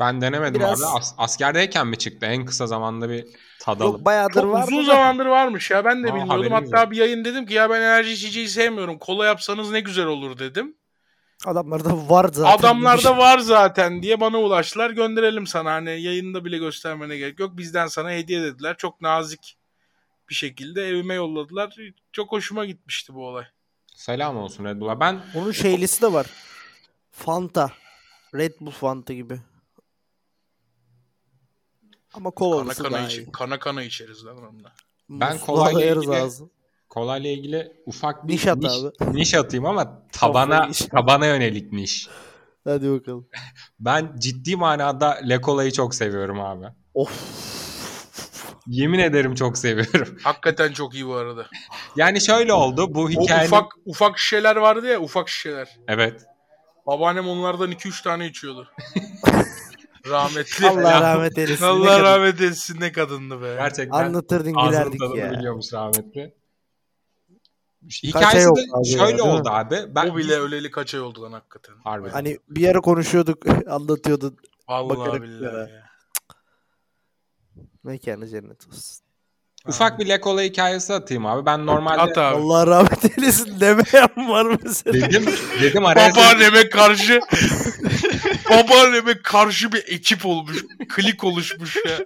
Ben 0.00 0.20
denemedim 0.20 0.60
Biraz- 0.60 0.82
abi. 0.82 0.98
As- 0.98 1.14
askerdeyken 1.18 1.86
mi 1.86 1.98
çıktı? 1.98 2.26
En 2.26 2.44
kısa 2.44 2.66
zamanda 2.66 3.10
bir 3.10 3.26
tadalım. 3.60 3.92
Yok 3.92 4.04
bayağıdır 4.04 4.42
Çok 4.42 4.52
var. 4.52 4.68
uzun 4.68 4.84
zamandır 4.84 5.26
varmış 5.26 5.70
ya 5.70 5.84
ben 5.84 6.04
de 6.04 6.12
Aa, 6.12 6.14
bilmiyordum. 6.14 6.52
Hatta 6.52 6.80
yok. 6.82 6.90
bir 6.90 6.96
yayın 6.96 7.24
dedim 7.24 7.46
ki 7.46 7.54
ya 7.54 7.70
ben 7.70 7.76
enerji 7.80 8.12
içeceği 8.12 8.48
sevmiyorum. 8.48 8.98
Kola 8.98 9.26
yapsanız 9.26 9.70
ne 9.70 9.80
güzel 9.80 10.06
olur 10.06 10.38
dedim. 10.38 10.74
Adamlarda 11.46 12.08
var 12.08 12.30
zaten. 12.32 12.58
Adamlarda 12.58 13.18
var 13.18 13.38
zaten 13.38 14.02
diye 14.02 14.20
bana 14.20 14.38
ulaştılar. 14.38 14.90
Gönderelim 14.90 15.46
sana 15.46 15.72
hani 15.72 15.90
yayında 16.02 16.44
bile 16.44 16.58
göstermene 16.58 17.16
gerek 17.16 17.40
yok. 17.40 17.56
Bizden 17.58 17.86
sana 17.86 18.10
hediye 18.10 18.42
dediler. 18.42 18.76
Çok 18.78 19.00
nazik 19.00 19.56
bir 20.28 20.34
şekilde 20.34 20.88
evime 20.88 21.14
yolladılar. 21.14 21.76
Çok 22.12 22.32
hoşuma 22.32 22.64
gitmişti 22.64 23.14
bu 23.14 23.26
olay. 23.26 23.44
Selam 23.96 24.36
olsun 24.36 24.64
Red 24.64 24.80
Bull'a. 24.80 25.00
Ben 25.00 25.20
Onun 25.34 25.52
şeylisi 25.52 26.02
de 26.02 26.12
var. 26.12 26.26
Fanta. 27.10 27.72
Red 28.34 28.52
Bull 28.60 28.70
Fanta 28.70 29.12
gibi. 29.12 29.40
Ama 32.14 32.30
Kana 32.30 32.34
kolalısı 32.34 32.82
kana, 32.82 32.92
daha 32.96 33.06
iç, 33.06 33.18
iyi. 33.18 33.32
kana 33.32 33.58
kana 33.58 33.82
içeriz 33.82 34.24
lan 34.26 34.36
onunla. 34.38 34.72
Ben 35.08 35.38
kolayla 35.38 35.94
ilgili- 35.94 36.16
ağzı. 36.16 36.44
Kolayla 36.90 37.30
ilgili 37.30 37.72
ufak 37.86 38.28
bir 38.28 38.32
Niş 38.32 38.46
at 38.46 38.56
niş, 38.58 38.72
abi. 39.00 39.16
niş 39.16 39.34
atayım 39.34 39.66
ama 39.66 40.02
tabana 40.12 40.70
tabana 40.90 41.26
yönelik 41.26 41.72
niş. 41.72 42.08
Hadi 42.64 42.90
bakalım. 42.92 43.28
Ben 43.80 44.12
ciddi 44.18 44.56
manada 44.56 45.20
Le 45.28 45.40
Cola'yı 45.40 45.72
çok 45.72 45.94
seviyorum 45.94 46.40
abi. 46.40 46.66
Of. 46.94 47.10
Yemin 48.66 48.98
ederim 48.98 49.34
çok 49.34 49.58
seviyorum. 49.58 50.16
Hakikaten 50.22 50.72
çok 50.72 50.94
iyi 50.94 51.06
bu 51.06 51.14
arada. 51.14 51.46
Yani 51.96 52.20
şöyle 52.20 52.52
oldu 52.52 52.94
bu 52.94 53.02
O 53.04 53.08
hikayenin... 53.08 53.46
ufak 53.46 53.72
ufak 53.84 54.18
şişeler 54.18 54.56
vardı 54.56 54.86
ya 54.86 55.00
ufak 55.00 55.28
şişeler. 55.28 55.68
Evet. 55.88 56.20
Babaannem 56.86 57.28
onlardan 57.28 57.72
2-3 57.72 58.02
tane 58.04 58.26
içiyordu. 58.26 58.68
Rahmetli. 60.08 60.68
Allah 60.68 61.00
rahmet 61.00 61.38
eylesin. 61.38 61.64
Allah 61.64 62.00
rahmet 62.00 62.40
etsin 62.40 62.80
ne 62.80 62.92
kadındı 62.92 63.42
be. 63.42 63.54
Gerçekten 63.58 63.98
Anlatırdın 64.04 64.52
gülerdik 64.66 65.00
ya. 65.16 65.30
biliyormuş 65.32 65.72
rahmetli. 65.72 66.34
Hikayesi 68.02 68.46
yok 68.46 68.56
de 68.56 68.60
abi 68.72 68.88
ya, 68.88 68.98
şöyle 68.98 69.16
mi? 69.16 69.22
oldu 69.22 69.48
abi. 69.50 69.76
Ben 69.88 70.10
o 70.10 70.16
bile 70.16 70.34
öleli 70.34 70.70
kaç 70.70 70.94
ay 70.94 71.00
oldu 71.00 71.22
lan 71.22 71.32
hakikaten. 71.32 71.74
Harbi. 71.84 72.08
Hani 72.08 72.38
bir 72.48 72.68
ara 72.68 72.80
konuşuyorduk, 72.80 73.42
anlatıyordun. 73.68 74.36
Vallahi 74.68 74.98
Bakarım 74.98 75.22
billahi 75.22 75.54
ya. 75.54 75.60
ya. 75.76 75.90
Mekanı 77.84 78.28
cennet 78.28 78.68
olsun. 78.68 79.04
Ufak 79.68 79.98
bir 79.98 80.08
Le 80.08 80.20
Cola 80.20 80.42
hikayesi 80.42 80.92
atayım 80.94 81.26
abi. 81.26 81.46
Ben 81.46 81.66
normalde 81.66 82.00
At 82.00 82.18
abi. 82.18 82.36
Allah 82.36 82.66
rahmet 82.66 83.18
eylesin 83.18 83.60
demeyen 83.60 84.28
var 84.28 84.58
mesela. 84.64 84.92
dedim 85.06 85.26
dedim 85.62 85.86
araya 85.86 86.10
Babaanneme 86.12 86.68
karşı 86.68 87.20
babaanneme 88.50 89.22
karşı 89.22 89.72
bir 89.72 89.84
ekip 89.88 90.26
olmuş. 90.26 90.64
Klik 90.88 91.24
oluşmuş 91.24 91.76
ya. 91.76 91.98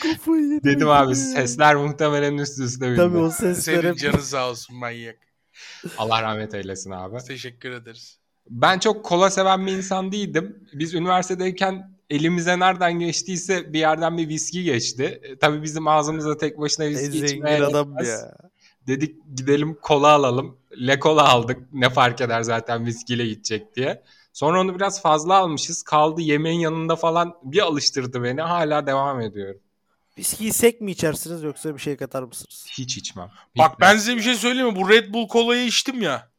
Kafayı 0.00 0.42
yedim 0.42 0.60
dedim 0.64 0.88
abi 0.88 1.14
sesler 1.14 1.76
muhtemelen 1.76 2.38
üst 2.38 2.58
üste 2.58 2.86
bindi. 2.86 2.96
Tabii 2.96 3.18
o 3.18 3.30
sesler 3.30 3.54
Senin 3.54 3.82
hep 3.92 3.98
canın 3.98 4.18
sağ 4.18 4.50
olsun 4.50 4.76
manyak. 4.76 5.18
Allah 5.98 6.22
rahmet 6.22 6.54
eylesin 6.54 6.90
abi. 6.90 7.18
Teşekkür 7.28 7.70
ederiz. 7.70 8.18
Ben 8.50 8.78
çok 8.78 9.04
kola 9.04 9.30
seven 9.30 9.66
bir 9.66 9.72
insan 9.72 10.12
değildim. 10.12 10.68
Biz 10.72 10.94
üniversitedeyken 10.94 11.96
elimize 12.10 12.58
nereden 12.58 12.92
geçtiyse 12.92 13.72
bir 13.72 13.78
yerden 13.78 14.18
bir 14.18 14.28
viski 14.28 14.64
geçti. 14.64 15.20
E, 15.22 15.38
tabii 15.38 15.62
bizim 15.62 15.88
ağzımıza 15.88 16.36
tek 16.36 16.58
başına 16.58 16.86
viski 16.86 17.06
zengin 17.06 17.24
içmeye 17.24 17.64
adam 17.64 17.94
ya. 18.04 18.36
Dedik 18.86 19.16
gidelim 19.36 19.78
kola 19.82 20.08
alalım. 20.08 20.58
Le 20.86 20.98
kola 20.98 21.28
aldık. 21.28 21.58
Ne 21.72 21.90
fark 21.90 22.20
eder 22.20 22.42
zaten 22.42 22.86
viskiyle 22.86 23.26
gidecek 23.26 23.76
diye. 23.76 24.02
Sonra 24.32 24.60
onu 24.60 24.74
biraz 24.74 25.02
fazla 25.02 25.34
almışız. 25.34 25.82
Kaldı 25.82 26.20
yemeğin 26.20 26.60
yanında 26.60 26.96
falan 26.96 27.34
bir 27.42 27.60
alıştırdı 27.60 28.22
beni. 28.22 28.40
Hala 28.40 28.86
devam 28.86 29.20
ediyorum. 29.20 29.60
Viskiyi 30.20 30.52
sek 30.52 30.80
mi 30.80 30.90
içersiniz 30.90 31.42
yoksa 31.42 31.74
bir 31.74 31.80
şey 31.80 31.96
katar 31.96 32.22
mısınız? 32.22 32.66
Hiç 32.70 32.96
içmem. 32.96 33.30
Bak 33.58 33.80
ben 33.80 33.96
size 33.96 34.16
bir 34.16 34.22
şey 34.22 34.34
söyleyeyim 34.34 34.68
mi? 34.68 34.76
Bu 34.76 34.88
Red 34.88 35.14
Bull 35.14 35.28
kolayı 35.28 35.66
içtim 35.66 36.02
ya. 36.02 36.30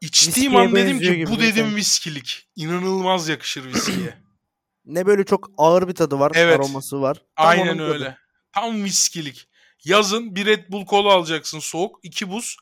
İçtiğim 0.00 0.52
Viskiye 0.52 0.60
an 0.68 0.74
dedim 0.74 0.86
benziyor 0.92 1.12
ki 1.12 1.18
gibi 1.18 1.30
bu 1.30 1.40
dedim 1.40 1.54
zaten. 1.64 1.76
viskilik. 1.76 2.48
İnanılmaz 2.56 3.28
yakışır 3.28 3.64
viskiye. 3.64 4.18
Ne 4.84 5.06
böyle 5.06 5.24
çok 5.24 5.50
ağır 5.58 5.88
bir 5.88 5.94
tadı 5.94 6.18
var, 6.18 6.32
Evet. 6.34 6.54
aroması 6.60 7.00
var. 7.00 7.22
Tam 7.36 7.46
Aynen 7.46 7.66
onun 7.66 7.78
tadı. 7.78 7.92
öyle. 7.92 8.18
Tam 8.52 8.84
viskilik. 8.84 9.48
Yazın 9.84 10.34
bir 10.36 10.46
Red 10.46 10.70
Bull 10.72 10.86
kola 10.86 11.12
alacaksın 11.12 11.58
soğuk. 11.58 12.00
iki 12.02 12.30
buz. 12.30 12.56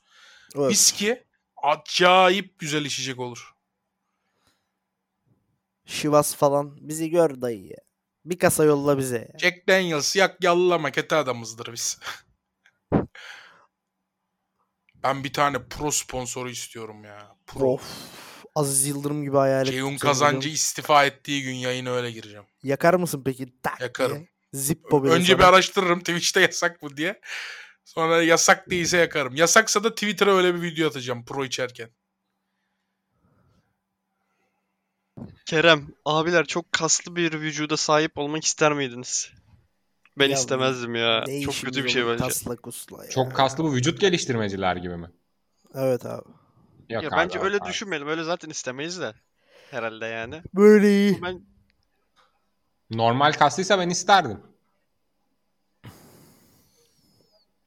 Evet. 0.57 0.71
Viski 0.71 1.25
acayip 1.63 2.59
güzel 2.59 2.85
içecek 2.85 3.19
olur. 3.19 3.55
Şivas 5.87 6.35
falan. 6.35 6.89
Bizi 6.89 7.11
gör 7.11 7.41
dayı 7.43 7.65
ya. 7.67 7.79
Bir 8.25 8.39
kasa 8.39 8.65
yolla 8.65 8.99
bize. 8.99 9.29
Jack 9.39 9.69
Daniels 9.69 10.17
yak 10.17 10.45
yallama 10.45 10.91
kötü 10.93 11.15
adamızdır 11.15 11.73
biz. 11.73 11.99
ben 15.03 15.25
bir 15.25 15.33
tane 15.33 15.69
pro 15.69 15.91
sponsoru 15.91 16.51
istiyorum 16.51 17.05
ya. 17.05 17.37
Pro. 17.47 17.73
Of. 17.73 17.83
Aziz 18.55 18.87
Yıldırım 18.87 19.23
gibi 19.25 19.37
hayal 19.37 19.63
ettim 19.63 19.73
Ceyhun 19.73 19.97
Kazancı 19.97 20.49
istifa 20.49 21.05
ettiği 21.05 21.43
gün 21.43 21.55
yayına 21.55 21.91
öyle 21.91 22.11
gireceğim. 22.11 22.45
Yakar 22.63 22.95
mısın 22.95 23.23
peki? 23.25 23.47
Tak 23.63 23.81
Yakarım. 23.81 24.17
diye. 24.17 24.29
Zippo 24.53 25.05
Önce 25.05 25.35
bir 25.39 25.43
sana. 25.43 25.49
araştırırım 25.55 25.99
Twitch'te 25.99 26.41
yasak 26.41 26.83
mı 26.83 26.97
diye. 26.97 27.21
Sonra 27.85 28.23
yasak 28.23 28.71
değilse 28.71 28.97
yakarım. 28.99 29.37
Yasaksa 29.37 29.85
da 29.85 29.95
Twitter'a 29.95 30.37
öyle 30.37 30.55
bir 30.55 30.63
video 30.63 30.89
atacağım 30.89 31.25
pro 31.25 31.45
içerken. 31.45 31.91
Kerem, 35.47 35.89
abiler 36.05 36.45
çok 36.47 36.73
kaslı 36.73 37.17
bir 37.17 37.33
vücuda 37.33 37.77
sahip 37.77 38.19
olmak 38.19 38.45
ister 38.45 38.73
miydiniz? 38.73 39.31
Ben 40.19 40.29
Ya 40.29 40.37
istemezdim 40.39 40.95
ya. 40.95 41.25
Ne 41.27 41.41
Çok 41.41 41.55
işimiz 41.55 41.75
kötü 41.75 41.85
bir 41.85 41.91
şey 41.91 42.05
olur 42.05 42.13
bence. 42.13 42.25
Kasla 42.25 42.57
kusla 42.57 43.05
ya. 43.05 43.11
Çok 43.11 43.37
kaslı 43.37 43.65
bu 43.65 43.73
vücut 43.73 44.01
geliştirmeciler 44.01 44.77
gibi 44.77 44.97
mi? 44.97 45.11
Evet 45.75 46.07
abi. 46.07 46.29
Yok 46.89 47.03
Ya 47.03 47.09
abi, 47.09 47.17
bence 47.17 47.39
abi, 47.39 47.45
öyle 47.45 47.57
abi. 47.57 47.69
düşünmeyelim. 47.69 48.09
Öyle 48.09 48.25
zaten 48.25 48.51
istemeyiz 48.51 49.01
de. 49.01 49.15
Herhalde 49.71 50.07
yani. 50.07 50.43
Böyle 50.55 50.89
iyi. 50.91 51.23
Ben 51.23 51.43
Normal 52.91 53.33
kaslıysa 53.33 53.79
ben 53.79 53.91
isterdim. 53.91 54.41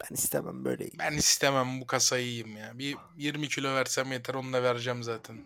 Ben 0.03 0.13
istemem 0.15 0.65
böyle 0.65 0.87
iyi. 0.87 0.99
Ben 0.99 1.13
istemem 1.13 1.81
bu 1.81 1.87
kasayı 1.87 2.25
yiyeyim 2.25 2.57
ya. 2.57 2.71
Bir 2.79 2.97
20 3.17 3.47
kilo 3.47 3.75
versem 3.75 4.11
yeter 4.11 4.33
onu 4.33 4.53
da 4.53 4.63
vereceğim 4.63 5.03
zaten. 5.03 5.37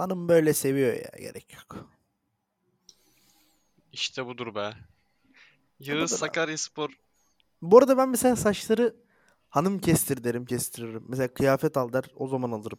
Hanım 0.00 0.28
böyle 0.28 0.54
seviyor 0.54 0.92
ya. 0.92 1.10
Gerek 1.18 1.54
yok. 1.54 1.90
işte 3.92 4.26
budur 4.26 4.54
be. 4.54 4.74
Yağız. 5.80 6.10
Sakaryaspor 6.10 6.90
Bu 7.62 7.78
arada 7.78 7.96
ben 7.98 8.08
mesela 8.08 8.36
saçları 8.36 8.96
hanım 9.48 9.78
kestir 9.78 10.24
derim 10.24 10.44
kestiririm. 10.44 11.04
Mesela 11.08 11.34
kıyafet 11.34 11.76
al 11.76 11.92
der 11.92 12.04
o 12.16 12.28
zaman 12.28 12.50
alırım. 12.50 12.78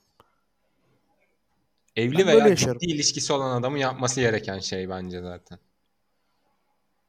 Evli 1.95 2.17
Ben 2.17 2.27
veya 2.27 2.55
ciddi 2.55 2.85
ilişkisi 2.85 3.33
olan 3.33 3.59
adamın 3.59 3.77
yapması 3.77 4.21
gereken 4.21 4.59
şey 4.59 4.89
bence 4.89 5.21
zaten. 5.21 5.59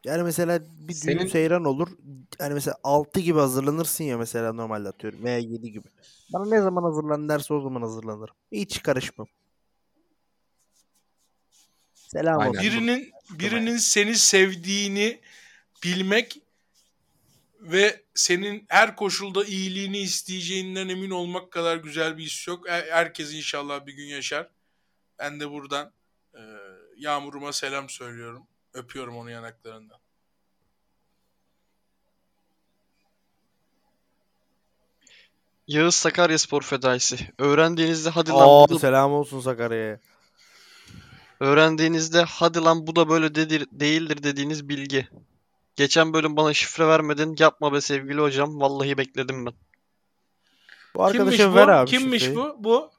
Yani 0.05 0.23
mesela 0.23 0.61
bir 0.61 0.89
düğün 0.89 0.95
Senin- 0.95 1.27
seyran 1.27 1.65
olur. 1.65 1.89
Yani 2.41 2.55
mesela 2.55 2.77
6 2.85 3.21
gibi 3.21 3.39
hazırlanırsın 3.39 4.05
ya 4.05 4.19
mesela 4.19 4.53
normalde 4.53 4.89
atıyorum. 4.89 5.25
Veya 5.25 5.39
7 5.39 5.73
gibi. 5.73 5.89
Bana 6.33 6.49
ne 6.49 6.61
zaman 6.61 6.83
hazırlan 6.83 7.29
derse 7.29 7.55
o 7.55 7.61
zaman 7.61 7.83
hazırlanırım. 7.83 8.35
Hiç 8.53 8.83
karışmam. 8.83 9.27
Selam 12.13 12.41
Aynen. 12.41 12.51
olsun. 12.51 12.63
Birinin 12.63 13.13
birinin 13.31 13.77
seni 13.77 14.15
sevdiğini 14.15 15.21
bilmek 15.85 16.41
ve 17.61 18.03
senin 18.15 18.65
her 18.69 18.97
koşulda 18.97 19.45
iyiliğini 19.45 19.99
isteyeceğinden 19.99 20.89
emin 20.89 21.11
olmak 21.11 21.51
kadar 21.51 21.77
güzel 21.77 22.19
bir 22.19 22.23
his 22.23 22.49
yok. 22.49 22.69
Her- 22.69 22.87
Herkes 22.87 23.35
inşallah 23.35 23.87
bir 23.87 23.93
gün 23.93 24.05
yaşar. 24.07 24.49
Ben 25.19 25.41
de 25.41 25.51
buradan 25.51 25.93
e, 26.35 26.41
Yağmur'uma 26.97 27.53
selam 27.53 27.89
söylüyorum. 27.89 28.47
Öpüyorum 28.75 29.17
onu 29.17 29.31
yanaklarından. 29.31 29.99
Yağız 35.67 35.95
Sakaryaspor 35.95 36.63
fedaisi. 36.63 37.19
Öğrendiğinizde 37.39 38.11
hadi 38.11 38.31
lan 38.31 38.49
Oo, 38.49 38.79
selam 38.79 39.13
olsun 39.13 39.41
Sakarya'ya. 39.41 40.01
Öğrendiğinizde 41.43 42.23
hadi 42.23 42.59
lan 42.61 42.87
bu 42.87 42.97
da 42.97 43.09
böyle 43.09 43.35
dedir, 43.35 43.67
değildir 43.73 44.23
dediğiniz 44.23 44.69
bilgi. 44.69 45.09
Geçen 45.77 46.13
bölüm 46.13 46.37
bana 46.37 46.55
şifre 46.55 46.87
vermedin. 46.87 47.37
Yapma 47.39 47.73
be 47.73 47.81
sevgili 47.81 48.21
hocam. 48.21 48.61
Vallahi 48.61 48.99
bekledim 48.99 49.47
ben. 49.47 49.53
Bu 50.95 50.99
Kimmiş 50.99 51.21
arkadaşa 51.21 51.51
bu? 51.51 51.55
ver 51.55 51.69
abi 51.69 51.91
Kimmiş 51.91 52.23
şifreyi. 52.23 52.37
bu? 52.37 52.57
Bu 52.59 52.91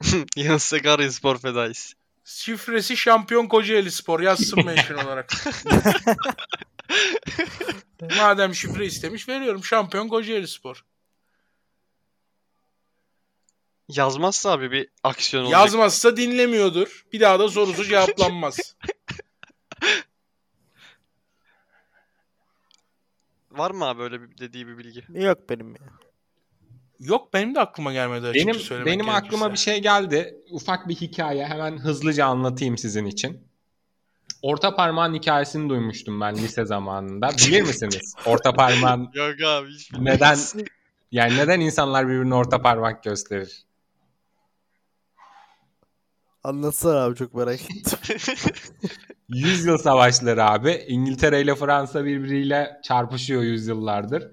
Yağız 0.36 0.62
Sakaryaspor 0.62 1.38
fedaisi. 1.38 1.94
şifresi 2.24 2.96
şampiyon 2.96 3.46
Kocaeli 3.46 3.90
Spor 3.90 4.20
yazsın 4.20 4.64
mention 4.64 5.04
olarak. 5.06 5.32
Madem 8.18 8.54
şifre 8.54 8.86
istemiş 8.86 9.28
veriyorum 9.28 9.64
şampiyon 9.64 10.08
Kocaeli 10.08 10.48
Spor. 10.48 10.84
Yazmazsa 13.88 14.50
abi 14.50 14.70
bir 14.70 14.88
aksiyon 15.02 15.44
olacak. 15.44 15.60
Yazmazsa 15.60 16.16
dinlemiyordur. 16.16 17.04
Bir 17.12 17.20
daha 17.20 17.38
da 17.38 17.48
sorusu 17.48 17.84
cevaplanmaz. 17.88 18.76
Var 23.50 23.70
mı 23.70 23.84
abi 23.84 24.02
öyle 24.02 24.20
bir 24.22 24.38
dediği 24.38 24.66
bir 24.66 24.78
bilgi? 24.78 25.04
Yok 25.08 25.38
benim 25.50 25.68
ya. 25.70 25.82
Yok 27.00 27.34
benim 27.34 27.54
de 27.54 27.60
aklıma 27.60 27.92
gelmedi 27.92 28.26
açıkça 28.26 28.48
Benim 28.48 28.60
söylemek 28.60 28.92
benim 28.92 29.08
aklıma 29.08 29.44
bir 29.44 29.50
gerekirse. 29.50 29.70
şey 29.70 29.82
geldi. 29.82 30.36
Ufak 30.50 30.88
bir 30.88 30.94
hikaye. 30.94 31.46
Hemen 31.46 31.78
hızlıca 31.78 32.26
anlatayım 32.26 32.78
sizin 32.78 33.06
için. 33.06 33.48
Orta 34.42 34.74
parmağın 34.76 35.14
hikayesini 35.14 35.68
duymuştum 35.68 36.20
ben 36.20 36.36
lise 36.36 36.64
zamanında. 36.64 37.30
Bilir 37.30 37.62
misiniz? 37.62 38.14
Orta 38.26 38.52
parmağın 38.52 39.10
Yok 39.14 39.42
abi 39.46 39.70
hiç 39.70 39.92
neden 39.92 40.38
yani 41.12 41.36
neden 41.36 41.60
insanlar 41.60 42.08
birbirine 42.08 42.34
orta 42.34 42.62
parmak 42.62 43.02
gösterir? 43.04 43.64
Anlatsana 46.44 47.04
abi 47.04 47.16
çok 47.16 47.34
merak 47.34 47.60
ettim. 47.60 47.98
Yüzyıl 49.28 49.78
savaşları 49.78 50.44
abi. 50.44 50.84
İngiltere 50.88 51.40
ile 51.40 51.54
Fransa 51.54 52.04
birbiriyle 52.04 52.80
çarpışıyor 52.82 53.42
yüzyıllardır. 53.42 54.30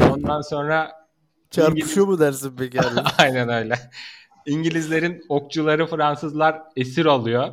Ondan 0.00 0.40
sonra 0.40 0.98
Çarpışıyor 1.50 2.06
mu 2.06 2.18
dersin 2.18 2.54
peki 2.58 2.80
abi? 2.80 3.00
Aynen 3.18 3.48
öyle. 3.48 3.74
İngilizlerin 4.46 5.24
okçuları 5.28 5.86
Fransızlar 5.86 6.62
esir 6.76 7.06
alıyor. 7.06 7.52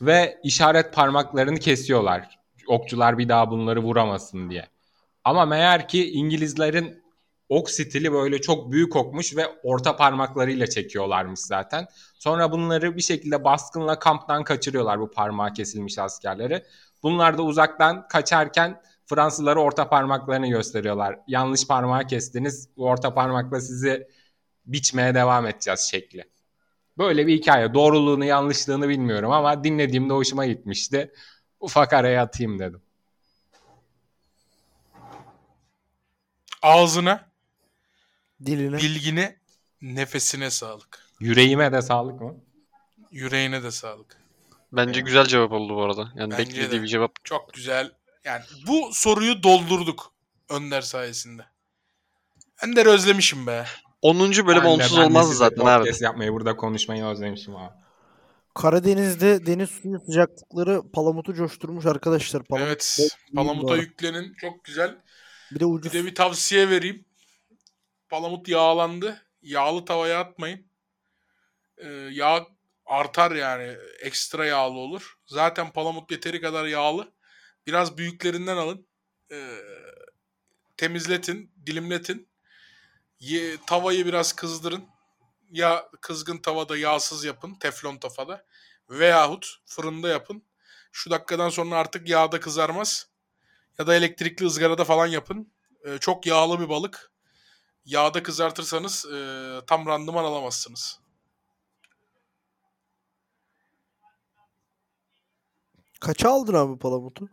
Ve 0.00 0.38
işaret 0.44 0.94
parmaklarını 0.94 1.58
kesiyorlar. 1.58 2.38
Okçular 2.68 3.18
bir 3.18 3.28
daha 3.28 3.50
bunları 3.50 3.80
vuramasın 3.82 4.50
diye. 4.50 4.66
Ama 5.24 5.46
meğer 5.46 5.88
ki 5.88 6.10
İngilizlerin 6.12 7.02
ok 7.48 7.70
stili 7.70 8.12
böyle 8.12 8.40
çok 8.40 8.72
büyük 8.72 8.96
okmuş 8.96 9.36
ve 9.36 9.46
orta 9.62 9.96
parmaklarıyla 9.96 10.66
çekiyorlarmış 10.66 11.40
zaten. 11.40 11.86
Sonra 12.18 12.52
bunları 12.52 12.96
bir 12.96 13.02
şekilde 13.02 13.44
baskınla 13.44 13.98
kamptan 13.98 14.44
kaçırıyorlar 14.44 15.00
bu 15.00 15.10
parmağı 15.10 15.52
kesilmiş 15.52 15.98
askerleri. 15.98 16.64
Bunlar 17.02 17.38
da 17.38 17.42
uzaktan 17.42 18.08
kaçarken 18.08 18.82
Fransızlara 19.06 19.60
orta 19.60 19.88
parmaklarını 19.88 20.48
gösteriyorlar. 20.48 21.18
Yanlış 21.26 21.66
parmağı 21.66 22.06
kestiniz. 22.06 22.68
Bu 22.76 22.84
orta 22.84 23.14
parmakla 23.14 23.60
sizi 23.60 24.08
biçmeye 24.66 25.14
devam 25.14 25.46
edeceğiz 25.46 25.80
şekli. 25.90 26.24
Böyle 26.98 27.26
bir 27.26 27.38
hikaye. 27.38 27.74
Doğruluğunu 27.74 28.24
yanlışlığını 28.24 28.88
bilmiyorum 28.88 29.32
ama 29.32 29.64
dinlediğimde 29.64 30.12
hoşuma 30.12 30.46
gitmişti. 30.46 31.12
Ufak 31.60 31.92
araya 31.92 32.22
atayım 32.22 32.58
dedim. 32.58 32.82
Ağzına, 36.62 37.28
Diline. 38.46 38.76
bilgine, 38.76 39.36
nefesine 39.82 40.50
sağlık. 40.50 41.07
Yüreğime 41.20 41.72
de 41.72 41.82
sağlık 41.82 42.20
mı? 42.20 42.34
Yüreğine 43.10 43.62
de 43.62 43.70
sağlık. 43.70 44.16
Bence 44.72 45.00
güzel 45.00 45.26
cevap 45.26 45.52
oldu 45.52 45.76
bu 45.76 45.82
arada. 45.82 46.12
Yani 46.14 46.30
Bence 46.30 46.38
beklediği 46.42 46.70
de. 46.78 46.82
bir 46.82 46.88
cevap. 46.88 47.24
Çok 47.24 47.54
güzel. 47.54 47.92
Yani 48.24 48.42
bu 48.66 48.90
soruyu 48.92 49.42
doldurduk 49.42 50.12
Önder 50.50 50.80
sayesinde. 50.80 51.42
Önder 52.64 52.86
özlemişim 52.86 53.46
be. 53.46 53.64
10. 54.02 54.18
bölüm 54.20 54.46
Ben 54.46 54.64
de- 54.64 54.66
onsuz 54.68 55.22
size 55.22 55.34
zaten 55.34 55.66
abi. 55.66 55.90
Yapmayı 56.00 56.32
burada 56.32 56.56
konuşmayı 56.56 57.04
özlemişim 57.04 57.56
abi. 57.56 57.74
Karadeniz'de 58.54 59.46
deniz 59.46 59.70
suyu 59.70 60.00
sıcaklıkları 60.06 60.82
palamutu 60.92 61.34
coşturmuş 61.34 61.86
arkadaşlar. 61.86 62.42
Palamut 62.44 62.68
evet. 62.68 63.08
Palamuta 63.36 63.76
yüklenin. 63.76 64.34
Çok 64.34 64.64
güzel. 64.64 64.98
Bir 65.50 65.56
de 65.60 65.60
Bir 65.60 65.70
ucuz. 65.70 65.92
de 65.92 66.04
bir 66.04 66.14
tavsiye 66.14 66.70
vereyim. 66.70 67.04
Palamut 68.08 68.48
yağlandı. 68.48 69.22
Yağlı 69.42 69.84
tavaya 69.84 70.20
atmayın. 70.20 70.67
Ee, 71.78 71.88
yağ 72.12 72.46
artar 72.86 73.30
yani. 73.30 73.76
Ekstra 74.00 74.46
yağlı 74.46 74.78
olur. 74.78 75.18
Zaten 75.26 75.72
palamut 75.72 76.10
yeteri 76.10 76.40
kadar 76.40 76.64
yağlı. 76.66 77.12
Biraz 77.66 77.98
büyüklerinden 77.98 78.56
alın. 78.56 78.86
Ee, 79.32 79.58
temizletin, 80.76 81.52
dilimletin. 81.66 82.28
Ye, 83.20 83.56
tavayı 83.66 84.06
biraz 84.06 84.32
kızdırın. 84.32 84.84
Ya 85.50 85.88
kızgın 86.00 86.38
tavada 86.38 86.76
yağsız 86.76 87.24
yapın. 87.24 87.54
Teflon 87.54 87.96
tavada. 87.96 88.44
Veyahut 88.90 89.56
fırında 89.66 90.08
yapın. 90.08 90.42
Şu 90.92 91.10
dakikadan 91.10 91.48
sonra 91.48 91.76
artık 91.76 92.08
yağda 92.08 92.40
kızarmaz. 92.40 93.08
Ya 93.78 93.86
da 93.86 93.94
elektrikli 93.94 94.46
ızgarada 94.46 94.84
falan 94.84 95.06
yapın. 95.06 95.52
Ee, 95.84 95.98
çok 95.98 96.26
yağlı 96.26 96.60
bir 96.60 96.68
balık. 96.68 97.10
Yağda 97.84 98.22
kızartırsanız 98.22 99.06
e, 99.06 99.20
tam 99.66 99.86
randıman 99.86 100.24
alamazsınız. 100.24 101.00
Kaça 106.00 106.30
aldın 106.30 106.54
abi 106.54 106.78
palamutu? 106.78 107.28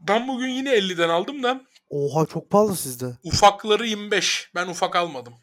Ben 0.00 0.28
bugün 0.28 0.48
yine 0.48 0.70
50'den 0.78 1.08
aldım 1.08 1.42
da 1.42 1.60
Oha 1.90 2.26
çok 2.26 2.50
pahalı 2.50 2.76
sizde. 2.76 3.18
ufakları 3.24 3.86
25. 3.86 4.50
Ben 4.54 4.68
ufak 4.68 4.96
almadım. 4.96 5.34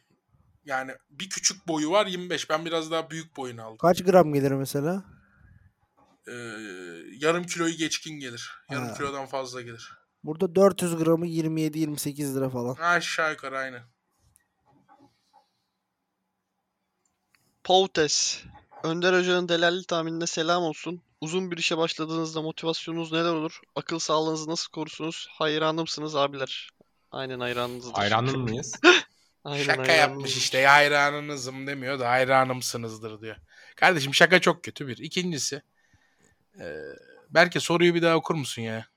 Yani 0.66 0.92
bir 1.10 1.30
küçük 1.30 1.68
boyu 1.68 1.92
var 1.92 2.06
25. 2.08 2.50
Ben 2.50 2.66
biraz 2.66 2.92
daha 2.92 3.10
büyük 3.10 3.38
boyunu 3.38 3.64
aldım. 3.64 3.78
Kaç 3.78 4.04
gram 4.04 4.34
gelir 4.34 4.52
mesela? 4.52 5.04
Ee, 6.28 6.32
yarım 7.20 7.44
kiloyu 7.44 7.76
geçkin 7.78 8.20
gelir. 8.20 8.52
Yarım 8.72 8.88
Ha. 8.88 8.94
kilodan 8.94 9.26
fazla 9.26 9.62
gelir. 9.62 9.94
Burada 10.24 10.56
400 10.56 10.98
gramı 10.98 11.28
27-28 11.28 12.36
lira 12.36 12.50
falan. 12.50 12.76
Aşağı 12.76 13.32
yukarı 13.32 13.58
aynı. 13.58 13.82
Poutes. 17.64 18.44
Önder 18.88 19.20
Hoca'nın 19.20 19.50
delalli 19.50 19.86
tahminine 19.86 20.28
selam 20.28 20.64
olsun. 20.64 21.02
Uzun 21.22 21.52
bir 21.52 21.58
işe 21.58 21.78
başladığınızda 21.78 22.42
motivasyonunuz 22.42 23.12
neler 23.12 23.34
olur? 23.34 23.62
Akıl 23.76 24.00
sağlığınızı 24.00 24.50
nasıl 24.50 24.72
korursunuz? 24.72 25.28
Hayranımsınız 25.32 26.16
abiler. 26.16 26.70
Aynen 27.12 27.40
hayranınızdır. 27.40 27.94
Hayranın 27.94 28.40
mıyız? 28.40 28.80
Aynen 29.44 29.64
şaka 29.64 29.94
yapmış 29.94 30.38
işte 30.38 30.66
hayranınızım 30.66 31.68
demiyor 31.68 32.00
da 32.00 32.10
hayranımsınızdır 32.10 33.22
diyor. 33.22 33.36
Kardeşim 33.76 34.14
şaka 34.14 34.42
çok 34.42 34.64
kötü 34.64 34.88
bir. 34.88 34.98
İkincisi 34.98 35.62
e, 36.60 36.66
belki 37.30 37.60
soruyu 37.60 37.96
bir 37.96 38.02
daha 38.02 38.16
okur 38.16 38.36
musun 38.36 38.62
ya? 38.62 38.88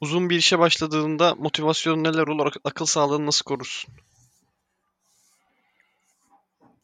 Uzun 0.00 0.30
bir 0.30 0.36
işe 0.36 0.58
başladığında 0.58 1.34
motivasyonun 1.34 2.04
neler 2.04 2.26
olur? 2.26 2.46
Ak- 2.46 2.60
Akıl 2.64 2.86
sağlığını 2.86 3.26
nasıl 3.26 3.44
korursun? 3.44 3.94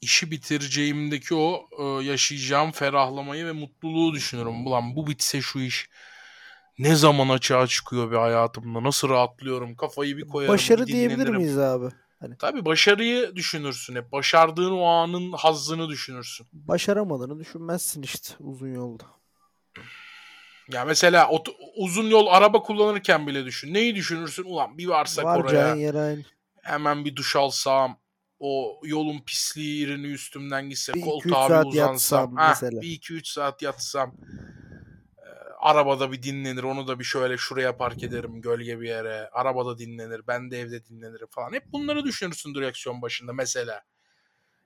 İşi 0.05 0.31
bitireceğimdeki 0.31 1.35
o 1.35 1.69
e, 1.79 2.05
yaşayacağım 2.05 2.73
ferahlamayı 2.73 3.47
ve 3.47 3.53
mutluluğu 3.53 4.15
düşünürüm. 4.15 4.67
Ulan 4.67 4.97
bu 4.97 5.07
bitse 5.07 5.41
şu 5.41 5.59
iş 5.59 5.89
ne 6.79 6.97
zaman 6.97 7.29
açığa 7.29 7.67
çıkıyor 7.67 8.11
bir 8.11 8.17
hayatımda 8.17 8.83
nasıl 8.83 9.09
rahatlıyorum 9.09 9.77
kafayı 9.77 10.17
bir 10.17 10.29
koyarım 10.29 10.55
Başarı 10.55 10.87
bir 10.87 10.93
diyebilir 10.93 11.29
miyiz 11.29 11.59
abi? 11.59 11.87
Tabii 12.39 12.65
başarıyı 12.65 13.37
düşünürsün 13.37 13.97
hep. 13.97 14.13
Başardığın 14.13 14.73
o 14.73 14.85
anın 14.85 15.33
hazzını 15.33 15.89
düşünürsün. 15.89 16.47
Başaramadığını 16.53 17.41
düşünmezsin 17.41 18.03
işte 18.03 18.35
uzun 18.39 18.75
yolda. 18.75 19.05
Ya 20.73 20.85
mesela 20.85 21.29
ot- 21.29 21.57
uzun 21.77 22.05
yol 22.11 22.27
araba 22.27 22.63
kullanırken 22.63 23.27
bile 23.27 23.45
düşün. 23.45 23.75
Neyi 23.75 23.95
düşünürsün? 23.95 24.45
Ulan 24.45 24.79
bir 24.79 24.87
varsak 24.87 25.25
oraya 25.25 25.39
Varacağın 25.39 25.77
yer 25.77 25.95
aynı. 25.95 26.23
hemen 26.63 27.05
bir 27.05 27.17
duş 27.17 27.37
alsam 27.37 27.99
o 28.47 28.81
yolun 28.85 29.19
pisliği 29.27 29.87
irini 29.87 30.07
üstümden 30.07 30.69
gitse 30.69 30.95
Bir 30.95 31.01
koltuğa 31.01 31.63
bir 31.63 31.69
uzansam 31.69 32.37
heh, 32.37 32.49
mesela. 32.49 32.81
bir 32.81 32.91
iki 32.91 33.15
üç 33.15 33.29
saat 33.29 33.63
yatsam 33.63 34.15
e, 35.19 35.29
arabada 35.61 36.13
bir 36.13 36.23
dinlenir 36.23 36.63
onu 36.63 36.89
da 36.89 36.99
bir 36.99 37.05
şöyle 37.05 37.37
şuraya 37.37 37.77
park 37.77 38.03
ederim 38.03 38.41
gölge 38.41 38.81
bir 38.81 38.89
yere 38.89 39.29
arabada 39.29 39.79
dinlenir 39.79 40.21
ben 40.27 40.51
de 40.51 40.61
evde 40.61 40.87
dinlenirim 40.87 41.27
falan 41.31 41.53
hep 41.53 41.73
bunları 41.73 42.05
düşünürsün 42.05 42.55
direksiyon 42.55 43.03
başında 43.03 43.33
mesela 43.33 43.83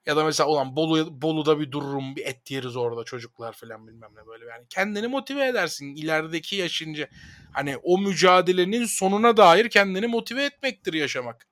ya 0.07 0.17
da 0.17 0.25
mesela 0.25 0.49
ulan 0.49 0.77
Bolu, 0.77 1.23
Bolu'da 1.23 1.61
bir 1.61 1.73
dururum 1.73 2.17
bir 2.17 2.27
et 2.27 2.51
yeriz 2.51 2.77
orada 2.77 3.05
çocuklar 3.05 3.53
falan 3.53 3.89
bilmem 3.89 4.11
ne 4.17 4.27
böyle 4.27 4.45
yani 4.47 4.67
kendini 4.69 5.07
motive 5.07 5.49
edersin 5.49 5.97
ilerideki 5.97 6.57
yaşınca 6.57 7.09
hani 7.53 7.77
o 7.77 7.99
mücadelenin 7.99 8.85
sonuna 8.85 9.37
dair 9.37 9.71
kendini 9.71 10.07
motive 10.07 10.45
etmektir 10.45 10.95
yaşamak. 10.95 11.49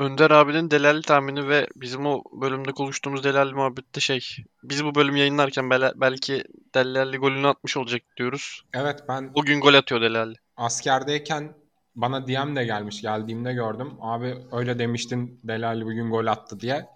Önder 0.00 0.30
abinin 0.30 0.70
delalli 0.70 1.02
tahmini 1.02 1.48
ve 1.48 1.66
bizim 1.76 2.06
o 2.06 2.22
bölümde 2.32 2.72
konuştuğumuz 2.72 3.24
delalli 3.24 3.54
muhabbette 3.54 4.00
şey. 4.00 4.20
Biz 4.62 4.84
bu 4.84 4.94
bölüm 4.94 5.16
yayınlarken 5.16 5.70
bel- 5.70 5.92
belki 5.96 6.44
delalli 6.74 7.16
golünü 7.16 7.46
atmış 7.48 7.76
olacak 7.76 8.02
diyoruz. 8.16 8.62
Evet 8.74 9.04
ben 9.08 9.34
Bugün 9.34 9.60
gol 9.60 9.74
atıyor 9.74 10.00
delalli. 10.00 10.34
askerdeyken 10.56 11.54
bana 11.96 12.26
DM 12.26 12.56
de 12.56 12.64
gelmiş. 12.64 13.02
Geldiğimde 13.02 13.52
gördüm. 13.52 13.92
Abi 14.00 14.38
öyle 14.52 14.78
demiştin 14.78 15.40
Delali 15.44 15.84
bugün 15.84 16.10
gol 16.10 16.26
attı 16.26 16.60
diye. 16.60 16.88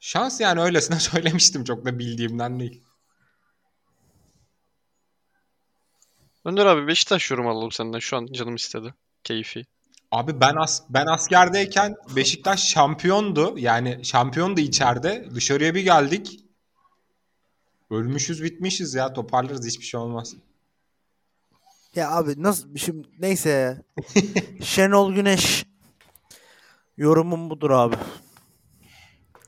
Şans 0.00 0.40
yani 0.40 0.60
öylesine 0.60 0.98
söylemiştim. 1.00 1.64
Çok 1.64 1.84
da 1.84 1.98
bildiğimden 1.98 2.60
değil. 2.60 2.82
Önder 6.44 6.66
abi 6.66 6.86
Beşiktaş 6.86 7.30
yorum 7.30 7.46
alalım 7.48 7.72
senden. 7.72 7.98
Şu 7.98 8.16
an 8.16 8.26
canım 8.26 8.54
istedi. 8.54 8.94
Keyfi. 9.24 9.64
Abi 10.14 10.40
ben 10.40 10.56
as 10.56 10.82
ben 10.90 11.06
askerdeyken 11.06 11.96
Beşiktaş 12.16 12.68
şampiyondu. 12.68 13.58
Yani 13.58 14.04
şampiyondu 14.04 14.60
içeride. 14.60 15.28
Dışarıya 15.34 15.74
bir 15.74 15.82
geldik. 15.82 16.40
Ölmüşüz 17.90 18.42
bitmişiz 18.42 18.94
ya. 18.94 19.12
Toparlarız 19.12 19.66
hiçbir 19.66 19.84
şey 19.84 20.00
olmaz. 20.00 20.34
Ya 21.94 22.10
abi 22.10 22.42
nasıl 22.42 22.76
şimdi 22.76 23.08
neyse 23.18 23.50
ya. 23.50 23.82
Şenol 24.64 25.12
Güneş 25.14 25.66
yorumum 26.96 27.50
budur 27.50 27.70
abi. 27.70 27.96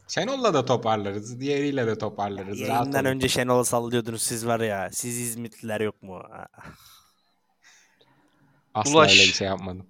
Şenol'la 0.09 0.55
da 0.55 0.65
toparlarız. 0.65 1.41
Diğeriyle 1.41 1.87
de 1.87 1.99
toparlarız. 1.99 2.61
Rahat 2.61 2.69
Yayından 2.69 3.05
olun. 3.05 3.11
önce 3.11 3.29
Şenol'u 3.29 3.65
sallıyordunuz 3.65 4.23
siz 4.23 4.47
var 4.47 4.61
ya. 4.61 4.91
Siz 4.93 5.19
İzmitliler 5.19 5.81
yok 5.81 6.03
mu? 6.03 6.23
Asla 8.75 8.91
Ulaş. 8.99 9.13
öyle 9.13 9.23
bir 9.23 9.33
şey 9.33 9.47
yapmadım. 9.49 9.87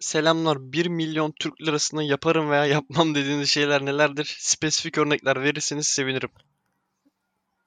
Selamlar 0.00 0.72
1 0.72 0.86
milyon 0.86 1.32
Türk 1.40 1.60
lirasına 1.62 2.02
yaparım 2.02 2.50
veya 2.50 2.66
yapmam 2.66 3.14
dediğiniz 3.14 3.48
şeyler 3.50 3.86
nelerdir? 3.86 4.36
Spesifik 4.38 4.98
örnekler 4.98 5.42
verirseniz 5.42 5.86
sevinirim. 5.86 6.30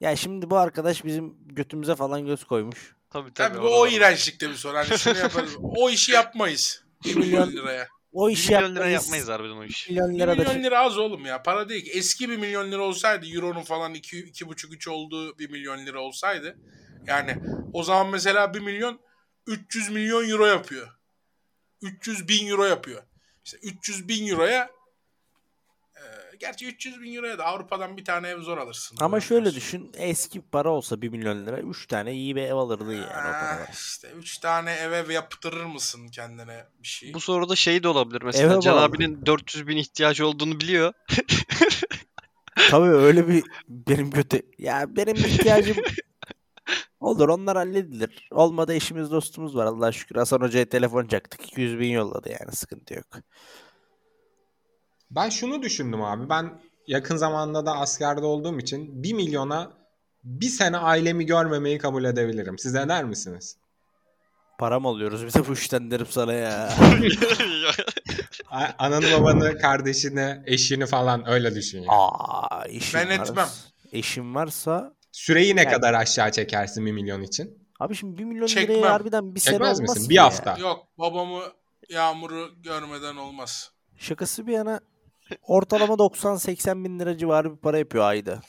Ya 0.00 0.16
şimdi 0.16 0.50
bu 0.50 0.56
arkadaş 0.56 1.04
bizim 1.04 1.34
götümüze 1.46 1.94
falan 1.94 2.26
göz 2.26 2.44
koymuş. 2.44 2.94
Tabii 3.10 3.34
tabii. 3.34 3.54
Tabii 3.54 3.62
bu 3.64 3.80
o 3.80 3.86
iğrençlikte 3.86 4.50
bir 4.50 4.54
soru. 4.54 4.76
Hani 4.76 4.98
şunu 4.98 5.18
yaparız. 5.22 5.56
o 5.60 5.90
işi 5.90 6.12
yapmayız. 6.12 6.84
1 7.04 7.16
milyon 7.16 7.52
liraya. 7.52 7.88
O 8.12 8.28
1 8.28 8.32
işi 8.32 8.52
milyon 8.52 8.70
lira 8.74 8.86
yapmayız. 8.88 9.02
yapmayız 9.04 9.28
harbiden 9.28 9.56
o 9.56 9.64
iş. 9.64 9.88
1 9.88 9.92
milyon 9.92 10.10
1 10.14 10.18
lira 10.18 10.34
milyon 10.34 10.64
lira 10.64 10.78
az 10.80 10.98
oğlum 10.98 11.26
ya. 11.26 11.42
Para 11.42 11.68
değil 11.68 11.84
ki. 11.84 11.90
Eski 11.90 12.28
1 12.28 12.36
milyon 12.36 12.72
lira 12.72 12.82
olsaydı 12.82 13.26
Euro'nun 13.26 13.62
falan 13.62 13.94
2 13.94 14.16
2,5-3 14.16 14.90
olduğu 14.90 15.38
1 15.38 15.50
milyon 15.50 15.86
lira 15.86 16.00
olsaydı 16.00 16.58
yani 17.06 17.36
o 17.72 17.82
zaman 17.82 18.08
mesela 18.10 18.54
1 18.54 18.60
milyon 18.60 19.00
300 19.46 19.90
milyon 19.90 20.28
euro 20.30 20.46
yapıyor. 20.46 20.88
300 21.84 22.28
bin 22.28 22.46
euro 22.48 22.64
yapıyor. 22.64 23.02
İşte 23.44 23.58
300 23.62 24.08
bin 24.08 24.28
euroya 24.28 24.70
e, 25.96 26.02
gerçi 26.40 26.66
300 26.66 27.02
bin 27.02 27.14
euroya 27.14 27.38
da 27.38 27.44
Avrupa'dan 27.44 27.96
bir 27.96 28.04
tane 28.04 28.28
ev 28.28 28.40
zor 28.40 28.58
alırsın. 28.58 28.98
Ama 29.00 29.20
şöyle 29.20 29.54
düşün. 29.54 29.92
Eski 29.94 30.40
para 30.40 30.70
olsa 30.70 31.02
1 31.02 31.08
milyon 31.08 31.46
lira 31.46 31.58
3 31.60 31.86
tane 31.86 32.12
iyi 32.12 32.36
bir 32.36 32.42
ev 32.42 32.54
alırdın 32.54 32.92
yani 32.92 33.04
o 33.04 33.12
paralar. 33.12 33.68
işte 33.72 34.08
3 34.10 34.38
tane 34.38 34.72
eve 34.72 35.14
yaptırır 35.14 35.64
mısın 35.64 36.08
kendine 36.08 36.64
bir 36.82 36.88
şey? 36.88 37.14
Bu 37.14 37.20
soruda 37.20 37.56
şey 37.56 37.82
de 37.82 37.88
olabilir 37.88 38.22
mesela. 38.22 38.54
Eve 38.54 38.60
Can 38.60 38.76
bağlı. 38.76 38.84
abinin 38.84 39.26
400 39.26 39.66
bin 39.66 39.76
ihtiyacı 39.76 40.26
olduğunu 40.26 40.60
biliyor. 40.60 40.92
Tabii 42.70 42.88
öyle 42.88 43.28
bir 43.28 43.44
benim 43.68 44.10
kötü. 44.10 44.42
Ya 44.58 44.96
benim 44.96 45.16
ihtiyacım 45.16 45.76
olur 47.00 47.28
onlar 47.28 47.56
halledilir. 47.56 48.28
Olmadı 48.30 48.74
eşimiz 48.74 49.10
dostumuz 49.10 49.56
var 49.56 49.66
Allah'a 49.66 49.92
şükür. 49.92 50.16
Hasan 50.16 50.40
Hoca'ya 50.40 50.64
telefon 50.68 51.06
çaktık. 51.06 51.46
200 51.46 51.78
bin 51.78 51.88
yolladı 51.90 52.28
yani 52.40 52.52
sıkıntı 52.52 52.94
yok. 52.94 53.06
Ben 55.10 55.28
şunu 55.28 55.62
düşündüm 55.62 56.02
abi. 56.02 56.28
Ben 56.28 56.60
yakın 56.86 57.16
zamanda 57.16 57.66
da 57.66 57.72
askerde 57.76 58.26
olduğum 58.26 58.58
için 58.58 59.02
1 59.02 59.12
milyona 59.12 59.72
bir 60.24 60.48
sene 60.48 60.76
ailemi 60.76 61.26
görmemeyi 61.26 61.78
kabul 61.78 62.04
edebilirim. 62.04 62.58
Siz 62.58 62.74
eder 62.74 63.04
misiniz? 63.04 63.56
Param 64.58 64.86
alıyoruz 64.86 65.26
bir 65.26 65.32
de 65.34 65.48
bu 65.48 65.52
işten 65.52 65.90
derim 65.90 66.06
sana 66.10 66.32
ya. 66.32 66.72
A- 68.50 68.68
Ananı 68.78 69.04
babanı, 69.20 69.58
kardeşini, 69.58 70.42
eşini 70.46 70.86
falan 70.86 71.28
öyle 71.28 71.54
düşün 71.54 71.78
ya. 71.82 71.88
Aa, 71.92 72.64
eşim 72.66 73.00
Ben 73.00 73.08
varsa- 73.18 73.30
etmem. 73.32 73.48
Eşim 73.92 74.34
varsa 74.34 74.93
Süreyi 75.14 75.56
ne 75.56 75.60
Yani- 75.62 75.72
kadar 75.72 75.94
aşağı 75.94 76.30
çekersin 76.32 76.86
1 76.86 76.92
milyon 76.92 77.22
için? 77.22 77.68
abi 77.80 77.94
şimdi 77.94 78.18
1 78.18 78.24
milyon 78.24 78.46
Çekmem. 78.46 78.78
liraya 78.78 78.92
harbiden 78.92 79.34
bir 79.34 79.40
sene 79.40 79.52
Çekmez 79.54 79.80
olmaz 79.80 79.96
misin? 79.96 80.10
Bir 80.10 80.14
ya. 80.14 80.24
hafta. 80.24 80.56
Yok 80.58 80.86
babamı 80.98 81.40
Yağmur'u 81.88 82.62
görmeden 82.62 83.16
olmaz. 83.16 83.70
Şakası 83.96 84.46
bir 84.46 84.52
yana 84.52 84.80
ortalama 85.42 85.94
90-80 85.98 86.84
bin 86.84 86.98
lira 87.00 87.18
civarı 87.18 87.52
bir 87.52 87.56
para 87.56 87.78
yapıyor 87.78 88.04
ayda. 88.04 88.40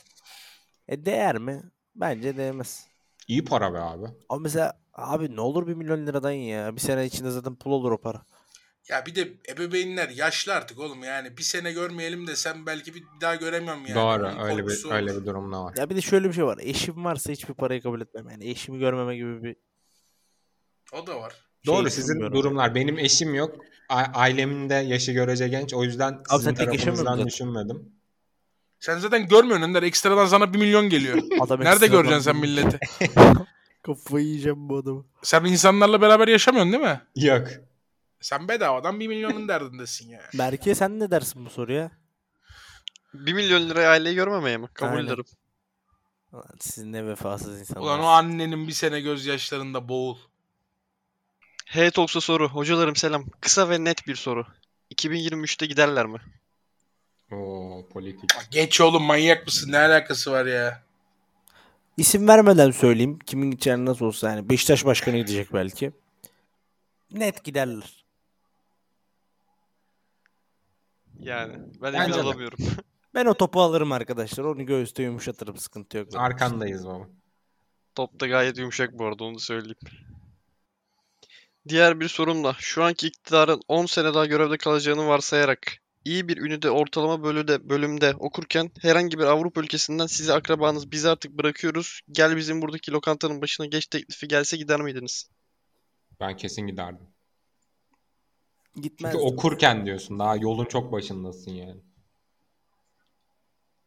E 0.88 1.06
değer 1.06 1.38
mi? 1.38 1.62
Bence 1.94 2.36
değmez. 2.36 2.86
İyi 3.28 3.44
para 3.44 3.74
be 3.74 3.78
abi. 3.78 4.06
Ama 4.28 4.40
mesela 4.40 4.78
abi 4.94 5.36
ne 5.36 5.40
olur 5.40 5.66
1 5.66 5.74
milyon 5.74 6.06
liradan 6.06 6.30
ya. 6.30 6.76
Bir 6.76 6.80
sene 6.80 7.04
içinde 7.06 7.30
zaten 7.30 7.54
pul 7.54 7.70
olur 7.70 7.92
o 7.92 7.98
para. 8.00 8.22
Ya 8.88 9.06
bir 9.06 9.14
de 9.14 9.28
ebeveynler 9.48 10.08
yaşlı 10.08 10.54
artık 10.54 10.78
oğlum 10.78 11.04
yani 11.04 11.36
bir 11.36 11.42
sene 11.42 11.72
görmeyelim 11.72 12.26
desem 12.26 12.66
belki 12.66 12.94
bir 12.94 13.02
daha 13.20 13.34
göremem 13.34 13.78
yani. 13.86 13.94
Doğru. 13.94 14.26
Onun 14.28 14.38
Öyle 14.38 14.66
bir 14.66 14.90
öyle 14.90 15.12
olur. 15.12 15.20
bir 15.20 15.26
durum 15.26 15.52
da 15.52 15.64
var. 15.64 15.74
Ya 15.76 15.90
bir 15.90 15.96
de 15.96 16.00
şöyle 16.00 16.28
bir 16.28 16.32
şey 16.32 16.44
var. 16.44 16.58
Eşim 16.62 17.04
varsa 17.04 17.32
hiçbir 17.32 17.54
parayı 17.54 17.82
kabul 17.82 18.00
etmem. 18.00 18.28
Yani 18.30 18.48
eşimi 18.50 18.78
görmeme 18.78 19.16
gibi 19.16 19.42
bir 19.42 19.56
O 20.92 21.06
da 21.06 21.20
var. 21.20 21.34
Doğru 21.66 21.82
şey 21.82 21.90
sizin 21.90 22.06
düşünmüyorum. 22.08 22.36
durumlar. 22.38 22.74
Benim 22.74 22.98
eşim 22.98 23.34
yok. 23.34 23.56
Ailemin 23.88 24.70
de 24.70 24.74
yaşı 24.74 25.12
görece 25.12 25.48
genç. 25.48 25.74
O 25.74 25.84
yüzden 25.84 26.18
sen 26.30 26.36
sizin 26.36 26.50
yaşamıyor 26.50 26.76
tarafınızdan 26.78 27.26
düşünmedim. 27.26 27.92
Sen 28.80 28.98
zaten 28.98 29.28
görmüyorsun 29.28 29.68
Önder. 29.68 29.82
Ekstradan 29.82 30.26
sana 30.26 30.52
1 30.54 30.58
milyon 30.58 30.88
geliyor. 30.88 31.18
Adam 31.40 31.60
Nerede 31.60 31.86
göreceksin 31.86 32.20
sen 32.20 32.42
bir- 32.42 32.48
milleti? 32.48 32.78
Kafayı 33.82 34.26
yiyeceğim 34.26 34.68
bu 34.68 34.76
adamı. 34.76 35.04
Sen 35.22 35.44
insanlarla 35.44 36.00
beraber 36.00 36.28
yaşamıyorsun 36.28 36.72
değil 36.72 36.82
mi? 36.84 37.00
Yok. 37.16 37.48
Sen 38.26 38.48
bedavadan 38.48 39.00
1 39.00 39.08
milyonun 39.08 39.48
derdindesin 39.48 40.10
yani. 40.10 40.24
Berke 40.34 40.74
sen 40.74 41.00
ne 41.00 41.10
dersin 41.10 41.46
bu 41.46 41.50
soruya? 41.50 41.90
1 43.14 43.32
milyon 43.32 43.68
liraya 43.68 43.90
aileyi 43.90 44.14
görmemeye 44.14 44.56
mi? 44.56 44.68
Kabul 44.74 44.96
Aynen. 44.96 45.06
ederim. 45.06 45.24
Ulan 46.32 46.44
Siz 46.60 46.84
ne 46.84 47.06
vefasız 47.06 47.60
insanlar. 47.60 47.82
Ulan 47.82 48.00
o 48.00 48.06
annenin 48.06 48.68
bir 48.68 48.72
sene 48.72 49.00
gözyaşlarında 49.00 49.88
boğul. 49.88 50.16
Hey 51.66 51.90
Talks'a 51.90 52.20
soru. 52.20 52.48
Hocalarım 52.48 52.96
selam. 52.96 53.24
Kısa 53.40 53.70
ve 53.70 53.84
net 53.84 54.06
bir 54.06 54.14
soru. 54.16 54.46
2023'te 54.94 55.66
giderler 55.66 56.06
mi? 56.06 56.18
Oo 57.32 57.88
politik. 57.92 58.30
Geç 58.50 58.80
oğlum 58.80 59.02
manyak 59.02 59.46
mısın? 59.46 59.72
Ne 59.72 59.78
alakası 59.78 60.32
var 60.32 60.46
ya? 60.46 60.82
İsim 61.96 62.28
vermeden 62.28 62.70
söyleyeyim. 62.70 63.18
Kimin 63.26 63.50
gideceğini 63.50 63.86
nasıl 63.86 64.04
olsa 64.04 64.30
yani. 64.30 64.48
Beşiktaş 64.48 64.84
başkanı 64.84 65.16
gidecek 65.16 65.52
belki. 65.52 65.92
Net 67.12 67.44
giderler. 67.44 68.05
Yani 71.20 71.52
ben 71.82 71.92
Bence 71.92 71.98
emin 71.98 72.14
de. 72.14 72.22
olamıyorum. 72.22 72.58
Ben 73.14 73.26
o 73.26 73.34
topu 73.34 73.60
alırım 73.60 73.92
arkadaşlar. 73.92 74.44
Onu 74.44 74.66
göğüste 74.66 75.02
yumuşatırım. 75.02 75.56
Sıkıntı 75.56 75.98
yok. 75.98 76.08
Arkandayız 76.14 76.86
baba. 76.86 77.08
Top 77.94 78.20
da 78.20 78.26
gayet 78.26 78.58
yumuşak 78.58 78.98
bu 78.98 79.04
arada 79.04 79.24
onu 79.24 79.34
da 79.34 79.38
söyleyeyim. 79.38 79.76
Diğer 81.68 82.00
bir 82.00 82.08
sorum 82.08 82.44
da 82.44 82.56
şu 82.58 82.84
anki 82.84 83.06
iktidarın 83.06 83.60
10 83.68 83.86
sene 83.86 84.14
daha 84.14 84.26
görevde 84.26 84.56
kalacağını 84.56 85.08
varsayarak 85.08 85.78
iyi 86.04 86.28
bir 86.28 86.36
ünite 86.36 86.70
ortalama 86.70 87.22
bölüde, 87.22 87.68
bölümde 87.68 88.14
okurken 88.18 88.70
herhangi 88.82 89.18
bir 89.18 89.24
Avrupa 89.24 89.60
ülkesinden 89.60 90.06
sizi 90.06 90.32
akrabanız 90.32 90.92
biz 90.92 91.04
artık 91.06 91.32
bırakıyoruz. 91.32 92.00
Gel 92.12 92.36
bizim 92.36 92.62
buradaki 92.62 92.92
lokantanın 92.92 93.42
başına 93.42 93.66
geç 93.66 93.86
teklifi 93.86 94.28
gelse 94.28 94.56
gider 94.56 94.80
miydiniz? 94.80 95.30
Ben 96.20 96.36
kesin 96.36 96.66
giderdim. 96.66 97.06
Gitmez. 98.82 99.12
Çünkü 99.12 99.24
okurken 99.24 99.86
diyorsun. 99.86 100.18
Daha 100.18 100.36
yolun 100.36 100.64
çok 100.64 100.92
başındasın 100.92 101.50
yani. 101.50 101.80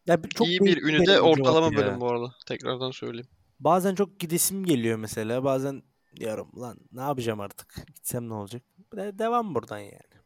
Ya 0.05 0.21
çok 0.35 0.47
iyi 0.47 0.59
bir 0.59 0.83
ünite 0.83 1.11
benim 1.11 1.23
ortalama 1.23 1.67
ya. 1.67 1.77
bölüm 1.77 2.01
bu 2.01 2.09
arada. 2.09 2.35
Tekrardan 2.47 2.91
söyleyeyim. 2.91 3.27
Bazen 3.59 3.95
çok 3.95 4.19
gidesim 4.19 4.65
geliyor 4.65 4.97
mesela. 4.97 5.43
Bazen 5.43 5.83
diyorum 6.15 6.51
lan 6.57 6.77
ne 6.91 7.01
yapacağım 7.01 7.39
artık? 7.39 7.75
Gitsem 7.95 8.29
ne 8.29 8.33
olacak? 8.33 8.63
De- 8.95 9.19
devam 9.19 9.55
buradan 9.55 9.79
yani. 9.79 10.19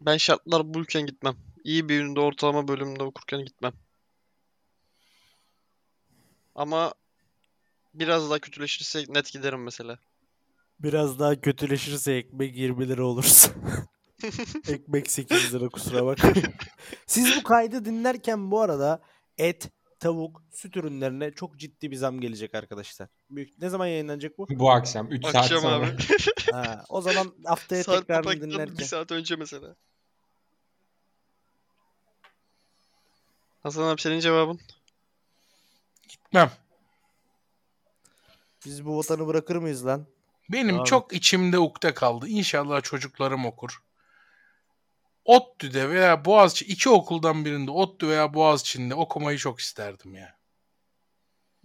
Ben 0.00 0.16
şartlar 0.16 0.74
bulurken 0.74 1.06
gitmem. 1.06 1.36
İyi 1.64 1.88
bir 1.88 2.00
ünite 2.00 2.20
ortalama 2.20 2.68
bölümde 2.68 3.02
okurken 3.02 3.44
gitmem. 3.44 3.72
Ama 6.54 6.94
biraz 7.94 8.30
daha 8.30 8.38
kötüleşirse 8.38 9.04
net 9.08 9.32
giderim 9.32 9.62
mesela. 9.62 9.98
Biraz 10.84 11.18
daha 11.18 11.40
kötüleşirse 11.40 12.12
ekmek 12.12 12.56
20 12.56 12.88
lira 12.88 13.04
olursa. 13.04 13.50
ekmek 14.68 15.10
8 15.10 15.54
lira 15.54 15.68
kusura 15.68 16.06
bak. 16.06 16.18
Siz 17.06 17.36
bu 17.36 17.42
kaydı 17.42 17.84
dinlerken 17.84 18.50
bu 18.50 18.60
arada 18.60 19.02
et, 19.38 19.70
tavuk, 20.00 20.42
süt 20.52 20.76
ürünlerine 20.76 21.32
çok 21.32 21.56
ciddi 21.58 21.90
bir 21.90 21.96
zam 21.96 22.20
gelecek 22.20 22.54
arkadaşlar. 22.54 23.08
Büyük. 23.30 23.58
Ne 23.62 23.68
zaman 23.68 23.86
yayınlanacak 23.86 24.38
bu? 24.38 24.46
Bu 24.50 24.70
akşam 24.70 25.12
3 25.12 25.22
saat 25.22 25.36
Akşam 25.36 25.60
sonra. 25.60 25.74
abi. 25.74 25.96
Ha, 26.52 26.84
o 26.88 27.00
zaman 27.00 27.34
haftaya 27.44 27.84
Saat 27.84 27.98
tekrarını 28.00 28.24
kapaktan 28.24 28.48
bir 28.50 28.54
dinlerken. 28.54 28.84
saat 28.84 29.12
önce 29.12 29.36
mesela. 29.36 29.76
Hasan 33.62 33.82
abi 33.82 34.00
senin 34.00 34.20
cevabın? 34.20 34.60
Gitmem. 36.08 36.50
Biz 38.66 38.86
bu 38.86 38.98
vatanı 38.98 39.26
bırakır 39.26 39.56
mıyız 39.56 39.86
lan? 39.86 40.06
Benim 40.52 40.80
Abi. 40.80 40.88
çok 40.88 41.12
içimde 41.12 41.58
ukde 41.58 41.94
kaldı. 41.94 42.28
İnşallah 42.28 42.82
çocuklarım 42.82 43.46
okur. 43.46 43.82
ODTÜ'de 45.24 45.88
veya 45.90 46.24
Boğaziçi 46.24 46.64
iki 46.64 46.88
okuldan 46.90 47.44
birinde 47.44 47.70
ODTÜ 47.70 48.08
veya 48.08 48.34
Boğaziçi'nde 48.34 48.94
okumayı 48.94 49.38
çok 49.38 49.60
isterdim 49.60 50.14
ya. 50.14 50.36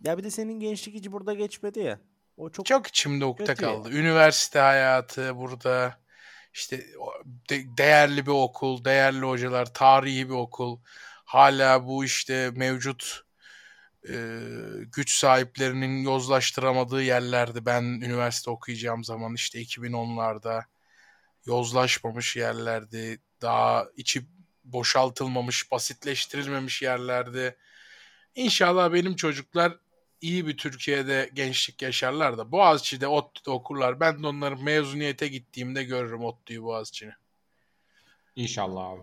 Ya 0.03 0.17
bir 0.17 0.23
de 0.23 0.31
senin 0.31 0.59
gençlik 0.59 0.95
hiç 0.95 1.11
burada 1.11 1.33
geçmedi 1.33 1.79
ya. 1.79 1.99
O 2.37 2.49
çok, 2.49 2.65
Çok 2.65 2.87
içimde 2.87 3.25
ukde 3.25 3.43
ya. 3.43 3.55
kaldı. 3.55 3.89
Üniversite 3.91 4.59
hayatı 4.59 5.37
burada 5.37 5.99
işte 6.53 6.77
de- 7.49 7.77
değerli 7.77 8.25
bir 8.25 8.31
okul, 8.31 8.85
değerli 8.85 9.25
hocalar, 9.25 9.73
tarihi 9.73 10.29
bir 10.29 10.33
okul. 10.33 10.79
Hala 11.25 11.87
bu 11.87 12.05
işte 12.05 12.51
mevcut 12.55 13.23
e, 14.07 14.39
güç 14.91 15.11
sahiplerinin 15.11 16.03
yozlaştıramadığı 16.03 17.03
yerlerdi. 17.03 17.65
Ben 17.65 17.83
üniversite 17.83 18.51
okuyacağım 18.51 19.03
zaman 19.03 19.35
işte 19.35 19.61
2010'larda 19.61 20.63
yozlaşmamış 21.45 22.35
yerlerdi. 22.35 23.21
Daha 23.41 23.87
içi 23.97 24.25
boşaltılmamış, 24.63 25.71
basitleştirilmemiş 25.71 26.81
yerlerdi. 26.81 27.55
İnşallah 28.35 28.93
benim 28.93 29.15
çocuklar 29.15 29.77
iyi 30.21 30.47
bir 30.47 30.57
Türkiye'de 30.57 31.29
gençlik 31.33 31.81
yaşarlar 31.81 32.37
da 32.37 32.51
Boğaziçi'de 32.51 33.07
ODTÜ'de 33.07 33.49
okurlar. 33.49 33.99
Ben 33.99 34.23
de 34.23 34.27
onların 34.27 34.63
mezuniyete 34.63 35.27
gittiğimde 35.27 35.83
görürüm 35.83 36.23
ODTÜ'yü 36.23 36.63
Boğaziçi'ni. 36.63 37.13
İnşallah 38.35 38.85
abi. 38.85 39.01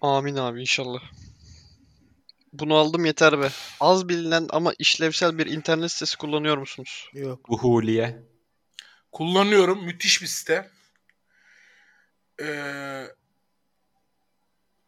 Amin 0.00 0.36
abi 0.36 0.60
inşallah. 0.60 1.02
Bunu 2.52 2.74
aldım 2.76 3.04
yeter 3.04 3.40
be. 3.40 3.50
Az 3.80 4.08
bilinen 4.08 4.46
ama 4.50 4.72
işlevsel 4.78 5.38
bir 5.38 5.46
internet 5.46 5.90
sitesi 5.90 6.16
kullanıyor 6.18 6.56
musunuz? 6.56 7.10
Yok. 7.12 7.50
Uhuliye. 7.50 8.22
Kullanıyorum. 9.12 9.84
Müthiş 9.84 10.22
bir 10.22 10.26
site. 10.26 10.70
Ee, 12.40 13.06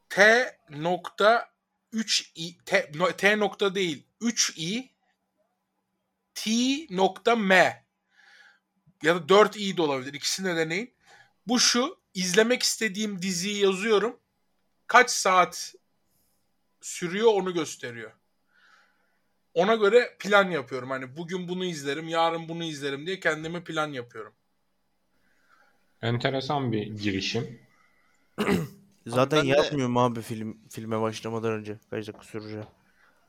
T 0.09 0.47
nokta 0.71 1.49
3 1.93 2.33
i 2.35 2.59
T, 2.65 2.91
no- 2.95 3.12
T 3.17 3.39
nokta 3.39 3.75
değil 3.75 4.07
3 4.21 4.53
i 4.57 4.91
T 6.35 6.51
nokta 6.91 7.37
M 7.37 7.85
ya 9.03 9.15
da 9.15 9.29
4 9.29 9.57
i 9.57 9.77
de 9.77 9.83
olabilir. 9.83 10.15
İkisini 10.15 10.47
de 10.49 10.57
deneyin. 10.57 10.95
Bu 11.47 11.61
şu 11.61 11.99
izlemek 12.15 12.62
istediğim 12.62 13.23
diziyi 13.23 13.62
yazıyorum. 13.65 14.21
Kaç 14.87 15.11
saat 15.11 15.75
sürüyor 16.89 17.32
onu 17.35 17.55
gösteriyor. 17.55 18.11
Ona 19.55 19.74
göre 19.74 20.16
plan 20.18 20.51
yapıyorum. 20.51 20.91
Hani 20.91 21.16
bugün 21.16 21.49
bunu 21.49 21.64
izlerim, 21.64 22.09
yarın 22.09 22.49
bunu 22.49 22.64
izlerim 22.64 23.07
diye 23.07 23.20
kendime 23.20 23.64
plan 23.64 23.89
yapıyorum. 23.93 24.32
Enteresan 26.03 26.72
bir 26.72 26.87
girişim. 26.87 27.61
Zaten 29.07 29.39
ben 29.39 29.47
de- 29.47 29.51
yazmıyor 29.57 29.89
mu 29.89 30.01
abi 30.05 30.22
film 30.22 30.59
filme 30.70 31.01
başlamadan 31.01 31.53
önce 31.53 31.78
kaç 31.91 32.07
dakika 32.09 32.24
süreceği. 32.24 32.64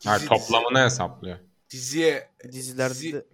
Her 0.03 0.20
Dizi- 0.20 0.28
toplamını 0.28 0.86
hesaplıyor. 0.86 1.38
diziye 1.70 2.30
Dizilerde 2.51 2.93
Dizi- 2.93 3.14
de 3.14 3.26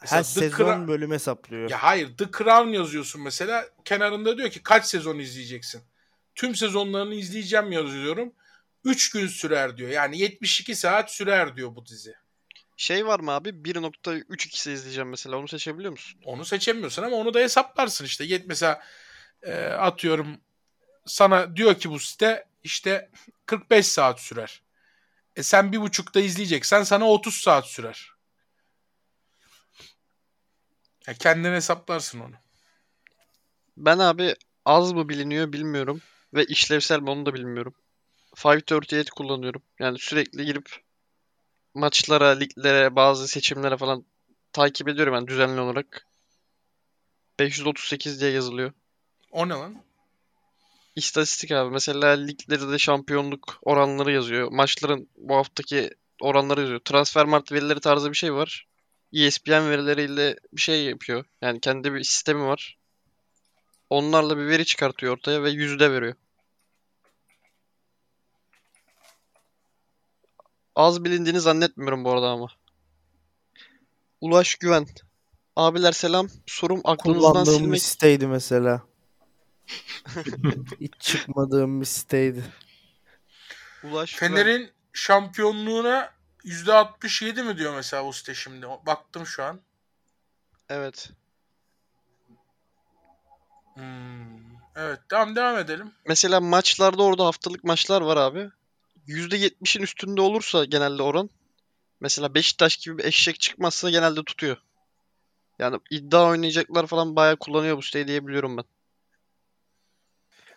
her 0.00 0.18
The 0.18 0.24
sezon 0.24 0.56
Crown- 0.64 0.88
bölüm 0.88 1.10
hesaplıyor. 1.10 1.70
Ya 1.70 1.82
hayır 1.82 2.16
The 2.16 2.24
Crown 2.38 2.68
yazıyorsun 2.68 3.22
mesela. 3.22 3.68
Kenarında 3.84 4.38
diyor 4.38 4.50
ki 4.50 4.62
kaç 4.62 4.84
sezon 4.86 5.18
izleyeceksin. 5.18 5.82
Tüm 6.34 6.54
sezonlarını 6.54 7.14
izleyeceğim 7.14 7.72
yazıyorum. 7.72 8.32
3 8.84 9.10
gün 9.10 9.26
sürer 9.26 9.76
diyor. 9.76 9.90
Yani 9.90 10.18
72 10.18 10.76
saat 10.76 11.12
sürer 11.12 11.56
diyor 11.56 11.76
bu 11.76 11.86
dizi. 11.86 12.14
Şey 12.76 13.06
var 13.06 13.20
mı 13.20 13.30
abi? 13.30 13.48
1.32'si 13.48 14.72
izleyeceğim 14.72 15.08
mesela. 15.08 15.36
Onu 15.36 15.48
seçebiliyor 15.48 15.90
musun? 15.90 16.20
Onu 16.24 16.44
seçemiyorsun 16.44 17.02
ama 17.02 17.16
onu 17.16 17.34
da 17.34 17.38
hesaplarsın 17.38 18.04
işte. 18.04 18.24
Yet 18.24 18.46
mesela 18.46 18.82
e, 19.42 19.54
atıyorum 19.64 20.40
sana 21.06 21.56
diyor 21.56 21.74
ki 21.78 21.90
bu 21.90 21.98
site 21.98 22.46
işte 22.62 23.10
45 23.46 23.86
saat 23.86 24.20
sürer. 24.20 24.62
E 25.36 25.42
sen 25.42 25.72
bir 25.72 25.80
buçukta 25.80 26.20
izleyeceksen 26.20 26.82
sana 26.82 27.10
30 27.10 27.34
saat 27.34 27.66
sürer. 27.66 28.12
Ya 31.06 31.14
kendin 31.14 31.52
hesaplarsın 31.52 32.20
onu. 32.20 32.34
Ben 33.76 33.98
abi 33.98 34.34
az 34.64 34.92
mı 34.92 35.08
biliniyor 35.08 35.52
bilmiyorum. 35.52 36.02
Ve 36.34 36.44
işlevsel 36.44 37.00
mi 37.00 37.10
onu 37.10 37.26
da 37.26 37.34
bilmiyorum. 37.34 37.74
538 38.44 39.10
kullanıyorum. 39.10 39.62
Yani 39.78 39.98
sürekli 39.98 40.44
girip 40.44 40.76
maçlara, 41.74 42.28
liglere, 42.28 42.96
bazı 42.96 43.28
seçimlere 43.28 43.76
falan 43.76 44.04
takip 44.52 44.88
ediyorum 44.88 45.14
yani 45.14 45.28
düzenli 45.28 45.60
olarak. 45.60 46.06
538 47.40 48.20
diye 48.20 48.30
yazılıyor. 48.30 48.72
O 49.30 49.48
ne 49.48 49.52
lan? 49.52 49.82
İstatistik 50.96 51.52
abi. 51.52 51.70
Mesela 51.70 52.08
liglerde 52.08 52.72
de 52.72 52.78
şampiyonluk 52.78 53.58
oranları 53.62 54.12
yazıyor. 54.12 54.52
Maçların 54.52 55.08
bu 55.16 55.36
haftaki 55.36 55.90
oranları 56.20 56.60
yazıyor. 56.60 56.80
Transfermarkt 56.80 57.52
verileri 57.52 57.80
tarzı 57.80 58.10
bir 58.10 58.16
şey 58.16 58.34
var. 58.34 58.66
ESPN 59.12 59.70
verileriyle 59.70 60.36
bir 60.52 60.60
şey 60.60 60.84
yapıyor. 60.84 61.24
Yani 61.42 61.60
kendi 61.60 61.94
bir 61.94 62.04
sistemi 62.04 62.42
var. 62.42 62.78
Onlarla 63.90 64.38
bir 64.38 64.46
veri 64.46 64.64
çıkartıyor 64.64 65.16
ortaya 65.16 65.42
ve 65.42 65.50
yüzde 65.50 65.92
veriyor. 65.92 66.14
Az 70.76 71.04
bilindiğini 71.04 71.40
zannetmiyorum 71.40 72.04
bu 72.04 72.10
arada 72.10 72.28
ama. 72.28 72.48
Ulaş 74.20 74.54
Güven. 74.54 74.86
Abiler 75.56 75.92
selam. 75.92 76.28
Sorum 76.46 76.80
aklınızdan 76.84 77.30
Kullandığım 77.32 77.54
bir 77.54 77.60
silmek. 77.60 77.82
siteydi 77.82 78.26
mesela. 78.26 78.82
Hiç 80.80 80.92
çıkmadığım 80.98 81.80
bir 81.80 81.86
siteydi. 81.86 82.44
Ulaş 83.84 84.16
Güven. 84.16 84.34
Fener'in 84.34 84.70
şampiyonluğuna 84.92 86.10
%67 86.44 87.42
mi 87.42 87.58
diyor 87.58 87.74
mesela 87.74 88.04
bu 88.06 88.12
site 88.12 88.34
şimdi? 88.34 88.66
Baktım 88.86 89.26
şu 89.26 89.44
an. 89.44 89.60
Evet. 90.68 91.10
Hmm. 93.74 94.40
Evet 94.76 95.00
tamam 95.08 95.36
devam 95.36 95.58
edelim. 95.58 95.92
Mesela 96.06 96.40
maçlarda 96.40 97.02
orada 97.02 97.26
haftalık 97.26 97.64
maçlar 97.64 98.00
var 98.00 98.16
abi. 98.16 98.50
%70'in 99.10 99.82
üstünde 99.82 100.20
olursa 100.20 100.64
genelde 100.64 101.02
oran. 101.02 101.30
Mesela 102.00 102.34
Beşiktaş 102.34 102.76
gibi 102.76 102.98
bir 102.98 103.04
eşek 103.04 103.40
çıkmazsa 103.40 103.90
genelde 103.90 104.24
tutuyor. 104.24 104.56
Yani 105.58 105.78
iddia 105.90 106.28
oynayacaklar 106.28 106.86
falan 106.86 107.16
bayağı 107.16 107.36
kullanıyor 107.36 107.76
bu 107.76 107.82
siteyi 107.82 108.08
diyebiliyorum 108.08 108.56
ben. 108.56 108.64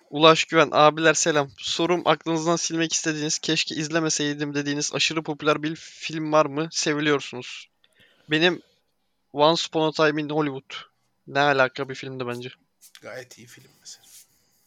Ulaş 0.09 0.45
Güven, 0.45 0.69
abiler 0.71 1.13
selam. 1.13 1.49
Sorum 1.57 2.01
aklınızdan 2.05 2.55
silmek 2.55 2.93
istediğiniz, 2.93 3.39
keşke 3.39 3.75
izlemeseydim 3.75 4.55
dediğiniz 4.55 4.93
aşırı 4.93 5.23
popüler 5.23 5.63
bir 5.63 5.75
film 5.75 6.31
var 6.31 6.45
mı? 6.45 6.67
Seviliyorsunuz. 6.71 7.69
Benim 8.29 8.61
Once 9.33 9.63
Upon 9.67 9.87
a 9.87 9.91
Time 9.91 10.21
in 10.21 10.29
Hollywood. 10.29 10.73
Ne 11.27 11.39
alaka 11.39 11.89
bir 11.89 11.95
filmdi 11.95 12.27
bence. 12.27 12.49
Gayet 13.01 13.37
iyi 13.37 13.47
film 13.47 13.71
mesela. 13.79 14.05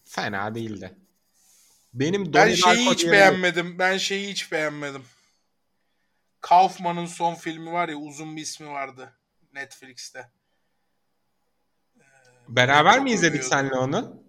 Fena 0.04 0.54
değildi. 0.54 0.94
Benim 1.96 2.26
Ben 2.26 2.32
Donnie 2.32 2.56
şeyi 2.56 2.76
Darko 2.78 2.92
hiç 2.92 3.02
diye- 3.02 3.12
beğenmedim. 3.12 3.78
Ben 3.78 3.96
şeyi 3.96 4.28
hiç 4.28 4.52
beğenmedim. 4.52 5.02
Kaufman'ın 6.40 7.06
son 7.06 7.34
filmi 7.34 7.72
var 7.72 7.88
ya 7.88 7.96
uzun 7.96 8.36
bir 8.36 8.42
ismi 8.42 8.68
vardı 8.68 9.12
Netflix'te. 9.54 10.30
Beraber 12.48 12.94
Çok 12.94 13.02
mi 13.04 13.10
izledik 13.12 13.44
seninle 13.44 13.74
onu? 13.74 14.22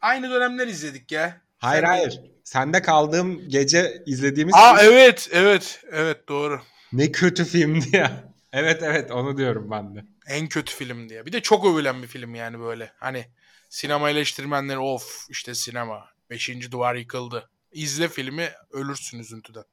Aynı 0.00 0.30
dönemler 0.30 0.66
izledik 0.66 1.12
ya. 1.12 1.40
Hayır 1.58 1.82
Sen 1.82 1.92
de- 1.92 1.96
hayır. 1.96 2.20
Sende 2.44 2.82
kaldığım 2.82 3.48
gece 3.48 4.02
izlediğimiz 4.06 4.54
Aa 4.54 4.76
film 4.76 4.92
evet 4.92 5.28
evet 5.32 5.84
evet 5.90 6.28
doğru. 6.28 6.62
ne 6.92 7.12
kötü 7.12 7.44
filmdi 7.44 7.96
ya. 7.96 8.28
Evet 8.52 8.82
evet 8.82 9.10
onu 9.10 9.36
diyorum 9.38 9.70
ben 9.70 9.94
de. 9.96 10.04
En 10.26 10.48
kötü 10.48 10.74
film 10.74 11.08
diye. 11.08 11.26
Bir 11.26 11.32
de 11.32 11.40
çok 11.42 11.66
övülen 11.66 12.02
bir 12.02 12.06
film 12.06 12.34
yani 12.34 12.60
böyle. 12.60 12.92
Hani 12.98 13.26
sinema 13.68 14.10
eleştirmenleri 14.10 14.78
of 14.78 15.26
işte 15.28 15.54
sinema. 15.54 16.08
Beşinci 16.30 16.72
duvar 16.72 16.94
yıkıldı. 16.94 17.50
İzle 17.72 18.08
filmi 18.08 18.50
ölürsün 18.70 19.18
üzüntüden. 19.18 19.64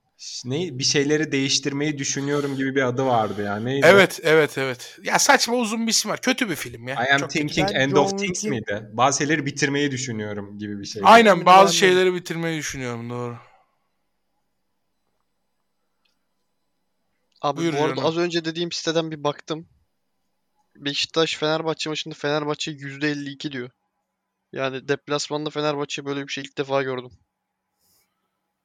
Ne 0.45 0.80
bir 0.80 0.84
şeyleri 0.84 1.32
değiştirmeyi 1.32 1.97
düşünüyorum 1.97 2.56
gibi 2.56 2.76
bir 2.76 2.82
adı 2.82 3.06
vardı 3.06 3.43
ya. 3.43 3.56
Neydi? 3.60 3.86
Evet 3.88 4.20
evet 4.24 4.58
evet. 4.58 4.99
Ya 5.03 5.20
saçma 5.20 5.56
uzun 5.56 5.88
bir 5.88 5.91
isim 5.91 6.12
var. 6.12 6.22
Kötü 6.22 6.49
bir 6.49 6.56
film 6.56 6.88
ya. 6.88 6.95
I 7.06 7.12
am 7.14 7.20
Çok 7.20 7.30
kötü. 7.32 7.39
thinking 7.39 7.70
Ben 7.70 7.80
end 7.80 7.91
John 7.91 7.97
of 8.03 8.10
things 8.10 8.22
Wick'in- 8.43 8.49
miydi? 8.49 8.89
Bazı 8.93 9.18
şeyleri 9.18 9.45
bitirmeyi 9.45 9.91
düşünüyorum 9.91 10.58
gibi 10.60 10.80
bir 10.80 10.86
şey. 10.86 11.01
Aynen 11.06 11.45
bazı 11.45 11.76
şeyleri 11.76 12.14
bitirmeyi 12.14 12.60
düşünüyorum 12.60 13.10
doğru. 13.10 13.38
Abi 17.41 17.58
Buyur 17.58 17.74
bu 17.74 17.78
arada 17.78 17.95
canım. 17.95 18.06
az 18.06 18.18
önce 18.18 18.45
dediğim 18.45 18.72
siteden 18.72 19.12
bir 19.12 19.24
baktım. 19.24 19.68
Beşiktaş 20.76 21.36
Fenerbahçe 21.38 21.89
maçında 21.89 22.16
Fenerbahçe 22.16 22.72
%52 22.72 23.51
diyor. 23.51 23.70
Yani 24.56 24.88
deplasmanda 24.88 25.49
Fenerbahçe 25.49 26.06
böyle 26.06 26.28
bir 26.28 26.32
şey 26.32 26.43
ilk 26.43 26.58
defa 26.58 26.84
gördüm. 26.84 27.12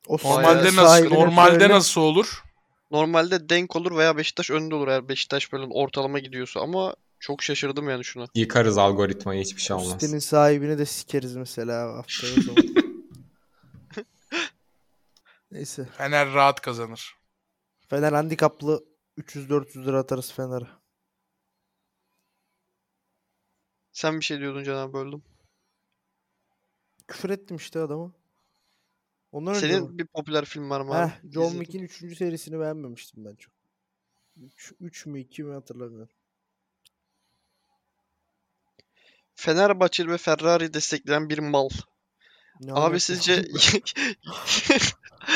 O 0.08 0.16
Normalde 0.24 0.76
nasıl 0.76 1.08
normalde 1.10 1.58
söyle. 1.58 1.74
nasıl 1.74 2.00
olur? 2.00 2.42
Normalde 2.90 3.48
denk 3.48 3.76
olur 3.76 3.96
veya 3.96 4.16
Beşiktaş 4.16 4.50
önde 4.50 4.74
olur 4.74 4.88
eğer 4.88 5.08
Beşiktaş 5.08 5.52
böyle 5.52 5.64
ortalama 5.64 6.18
gidiyorsa 6.18 6.60
ama 6.60 6.94
çok 7.20 7.42
şaşırdım 7.42 7.88
yani 7.88 8.04
şuna. 8.04 8.26
Yıkarız 8.34 8.78
algoritmayı 8.78 9.40
hiçbir 9.42 9.60
şey 9.60 9.76
olmaz. 9.76 9.90
sitenin 9.90 10.18
sahibini 10.18 10.78
de 10.78 10.86
sikeriz 10.86 11.36
mesela 11.36 11.96
haftaya. 11.96 12.32
Neyse. 15.50 15.88
Fener 15.96 16.32
rahat 16.32 16.60
kazanır. 16.60 17.14
Fener 17.88 18.12
handikaplı 18.12 18.84
300-400 19.18 19.86
lira 19.86 19.98
atarız 19.98 20.32
Fener'e. 20.32 20.66
Sen 23.92 24.20
bir 24.20 24.24
şey 24.24 24.40
diyordun 24.40 24.64
Can 24.64 24.76
abi 24.76 24.92
böldüm. 24.92 25.22
Küfür 27.10 27.30
ettim 27.30 27.56
işte 27.56 27.80
adama. 27.80 28.12
Ondan 29.32 29.54
önce? 29.54 29.68
Senin 29.68 29.98
bir 29.98 30.06
popüler 30.06 30.44
film 30.44 30.70
var 30.70 30.80
mı 30.80 30.94
abi? 30.94 31.10
Heh, 31.10 31.32
John 31.32 31.42
İzlediğin? 31.42 31.64
Wick'in 31.64 32.08
3. 32.08 32.18
serisini 32.18 32.60
beğenmemiştim 32.60 33.24
ben 33.24 33.34
çok. 33.34 33.52
3 34.80 35.06
mü 35.06 35.20
2 35.20 35.42
mi 35.42 35.54
hatırlamıyorum. 35.54 36.14
Fenerbahçe 39.34 40.08
ve 40.08 40.18
Ferrari 40.18 40.74
destekleyen 40.74 41.30
bir 41.30 41.38
mal. 41.38 41.68
Ne 42.60 42.72
Abi 42.72 43.00
sizce 43.00 43.36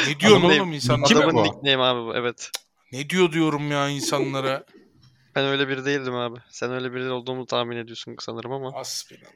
Ne 0.08 0.20
diyorsun 0.20 0.42
oğlum 0.42 0.72
insanlara? 0.72 1.08
Kim 1.08 1.18
adamın 1.18 1.34
bu? 1.34 1.42
nickname 1.42 1.82
abi 1.82 2.06
bu 2.06 2.16
evet. 2.16 2.50
Ne 2.92 3.10
diyor 3.10 3.32
diyorum 3.32 3.70
ya 3.70 3.88
insanlara? 3.88 4.66
Ben 5.34 5.44
öyle 5.44 5.68
biri 5.68 5.84
değildim 5.84 6.14
abi. 6.14 6.40
Sen 6.50 6.72
öyle 6.72 6.92
biri 6.92 7.10
olduğumu 7.10 7.46
tahmin 7.46 7.76
ediyorsun 7.76 8.16
sanırım 8.20 8.52
ama. 8.52 8.74
Hasbinallah. 8.74 9.32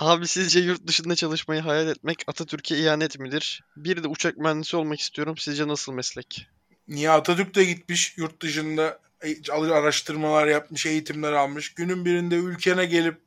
Abi 0.00 0.28
sizce 0.28 0.60
yurt 0.60 0.86
dışında 0.86 1.14
çalışmayı 1.14 1.60
hayal 1.60 1.88
etmek 1.88 2.24
Atatürk'e 2.26 2.78
ihanet 2.78 3.18
midir? 3.18 3.64
Bir 3.76 4.02
de 4.02 4.08
uçak 4.08 4.38
mühendisi 4.38 4.76
olmak 4.76 5.00
istiyorum. 5.00 5.34
Sizce 5.38 5.68
nasıl 5.68 5.92
meslek? 5.92 6.46
Niye 6.88 7.10
Atatürk 7.10 7.54
de 7.54 7.64
gitmiş 7.64 8.18
yurt 8.18 8.42
dışında 8.42 9.00
e- 9.22 9.52
araştırmalar 9.52 10.46
yapmış, 10.46 10.86
eğitimler 10.86 11.32
almış. 11.32 11.74
Günün 11.74 12.04
birinde 12.04 12.34
ülkene 12.34 12.84
gelip 12.84 13.20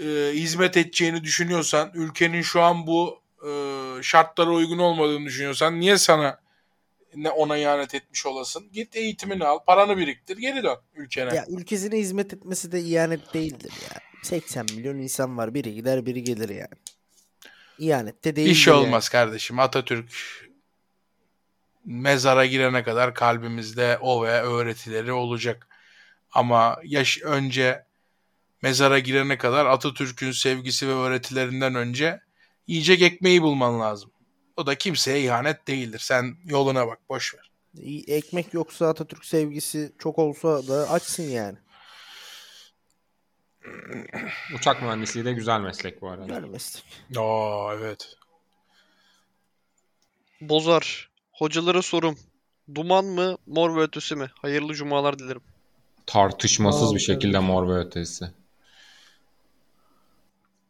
e, 0.00 0.30
hizmet 0.32 0.76
edeceğini 0.76 1.24
düşünüyorsan, 1.24 1.90
ülkenin 1.94 2.42
şu 2.42 2.62
an 2.62 2.86
bu 2.86 3.22
e, 3.46 3.50
şartlara 4.02 4.50
uygun 4.50 4.78
olmadığını 4.78 5.26
düşünüyorsan 5.26 5.80
niye 5.80 5.98
sana 5.98 6.40
ne 7.14 7.30
ona 7.30 7.56
ihanet 7.56 7.94
etmiş 7.94 8.26
olasın? 8.26 8.72
Git 8.72 8.96
eğitimini 8.96 9.44
al, 9.44 9.58
paranı 9.66 9.96
biriktir, 9.96 10.36
geri 10.36 10.62
dön 10.62 10.76
ülkene. 10.94 11.34
Ya 11.34 11.44
ülkesine 11.48 11.98
hizmet 11.98 12.34
etmesi 12.34 12.72
de 12.72 12.80
ihanet 12.80 13.34
değildir 13.34 13.72
ya. 13.82 14.11
80 14.22 14.66
milyon 14.76 14.98
insan 14.98 15.36
var. 15.36 15.54
Biri 15.54 15.74
gider 15.74 16.06
biri 16.06 16.24
gelir 16.24 16.48
yani. 16.48 16.74
İhanet 17.78 18.24
de 18.24 18.36
değildir 18.36 18.50
Bir 18.50 18.54
şey 18.54 18.74
yani. 18.74 18.82
olmaz 18.86 19.08
kardeşim. 19.08 19.58
Atatürk 19.58 20.12
mezara 21.84 22.46
girene 22.46 22.82
kadar 22.82 23.14
kalbimizde 23.14 23.98
o 24.00 24.24
ve 24.24 24.42
öğretileri 24.42 25.12
olacak. 25.12 25.68
Ama 26.32 26.78
yaş 26.84 27.22
önce 27.22 27.84
mezara 28.62 28.98
girene 28.98 29.38
kadar 29.38 29.66
Atatürk'ün 29.66 30.32
sevgisi 30.32 30.88
ve 30.88 30.92
öğretilerinden 30.92 31.74
önce 31.74 32.20
yiyecek 32.66 33.02
ekmeği 33.02 33.42
bulman 33.42 33.80
lazım. 33.80 34.10
O 34.56 34.66
da 34.66 34.74
kimseye 34.74 35.20
ihanet 35.22 35.68
değildir. 35.68 35.98
Sen 35.98 36.36
yoluna 36.44 36.86
bak, 36.86 36.98
boş 37.08 37.34
ver. 37.34 37.50
Ekmek 38.06 38.54
yoksa 38.54 38.88
Atatürk 38.88 39.24
sevgisi 39.24 39.92
çok 39.98 40.18
olsa 40.18 40.68
da 40.68 40.90
açsın 40.90 41.22
yani. 41.22 41.58
Uçak 44.54 44.82
mühendisliği 44.82 45.24
de 45.24 45.32
güzel 45.32 45.60
meslek 45.60 46.02
bu 46.02 46.08
arada. 46.10 46.26
Güzel 46.26 46.44
meslek. 46.44 46.84
Aa 47.16 47.74
evet. 47.74 48.16
Bozar. 50.40 51.10
Hocalara 51.32 51.82
sorum. 51.82 52.18
Duman 52.74 53.04
mı, 53.04 53.36
mor 53.46 53.76
ve 53.76 53.80
ötesi 53.80 54.16
mi? 54.16 54.30
Hayırlı 54.42 54.74
cumalar 54.74 55.18
dilerim. 55.18 55.42
Tartışmasız 56.06 56.92
Aa, 56.92 56.94
bir 56.94 57.00
şekilde 57.00 57.38
mor 57.38 57.68
ve 57.68 57.78
ötesi. 57.78 58.30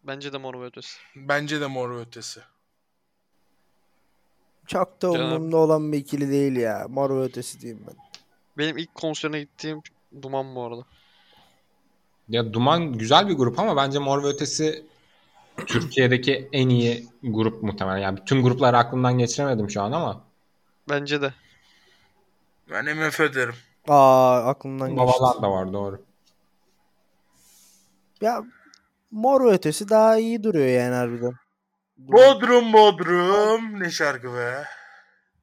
Bence 0.04 0.32
de 0.32 0.38
mor 0.38 0.60
ve 0.60 0.64
ötesi. 0.64 0.98
Bence 1.16 1.60
de 1.60 1.66
mor 1.66 1.90
ve 1.90 2.00
ötesi. 2.00 2.40
Çok 4.66 5.02
da 5.02 5.10
umurumda 5.10 5.56
olan 5.56 5.92
bir 5.92 5.98
ikili 5.98 6.30
değil 6.30 6.56
ya. 6.56 6.86
Mor 6.88 7.10
ve 7.10 7.22
ötesi 7.22 7.60
diyeyim 7.60 7.84
ben. 7.86 7.96
Benim 8.58 8.78
ilk 8.78 8.94
konserine 8.94 9.40
gittiğim 9.40 9.82
Duman 10.22 10.54
bu 10.54 10.62
arada. 10.64 10.82
Ya 12.32 12.52
Duman 12.52 12.92
güzel 12.92 13.28
bir 13.28 13.34
grup 13.34 13.58
ama 13.58 13.76
bence 13.76 13.98
Mor 13.98 14.22
ve 14.22 14.26
Ötesi 14.26 14.86
Türkiye'deki 15.66 16.48
en 16.52 16.68
iyi 16.68 17.06
grup 17.22 17.62
muhtemelen. 17.62 17.98
Yani 17.98 18.18
tüm 18.26 18.42
grupları 18.42 18.78
aklımdan 18.78 19.18
geçiremedim 19.18 19.70
şu 19.70 19.82
an 19.82 19.92
ama 19.92 20.24
Bence 20.88 21.22
de. 21.22 21.34
Ben 22.70 22.96
MF 22.96 23.34
derim. 23.34 23.54
Aa 23.88 24.36
aklımdan 24.36 24.88
geçti. 24.88 25.00
Babalar 25.00 25.42
da 25.42 25.50
var 25.50 25.72
doğru. 25.72 26.02
Ya 28.20 28.42
mor 29.10 29.44
ve 29.44 29.50
ötesi 29.50 29.88
daha 29.88 30.18
iyi 30.18 30.42
duruyor 30.42 30.66
yani 30.66 30.94
harbiden. 30.94 31.34
Bodrum 31.96 32.72
Bodrum. 32.72 33.80
Ne 33.80 33.90
şarkı 33.90 34.34
be. 34.34 34.64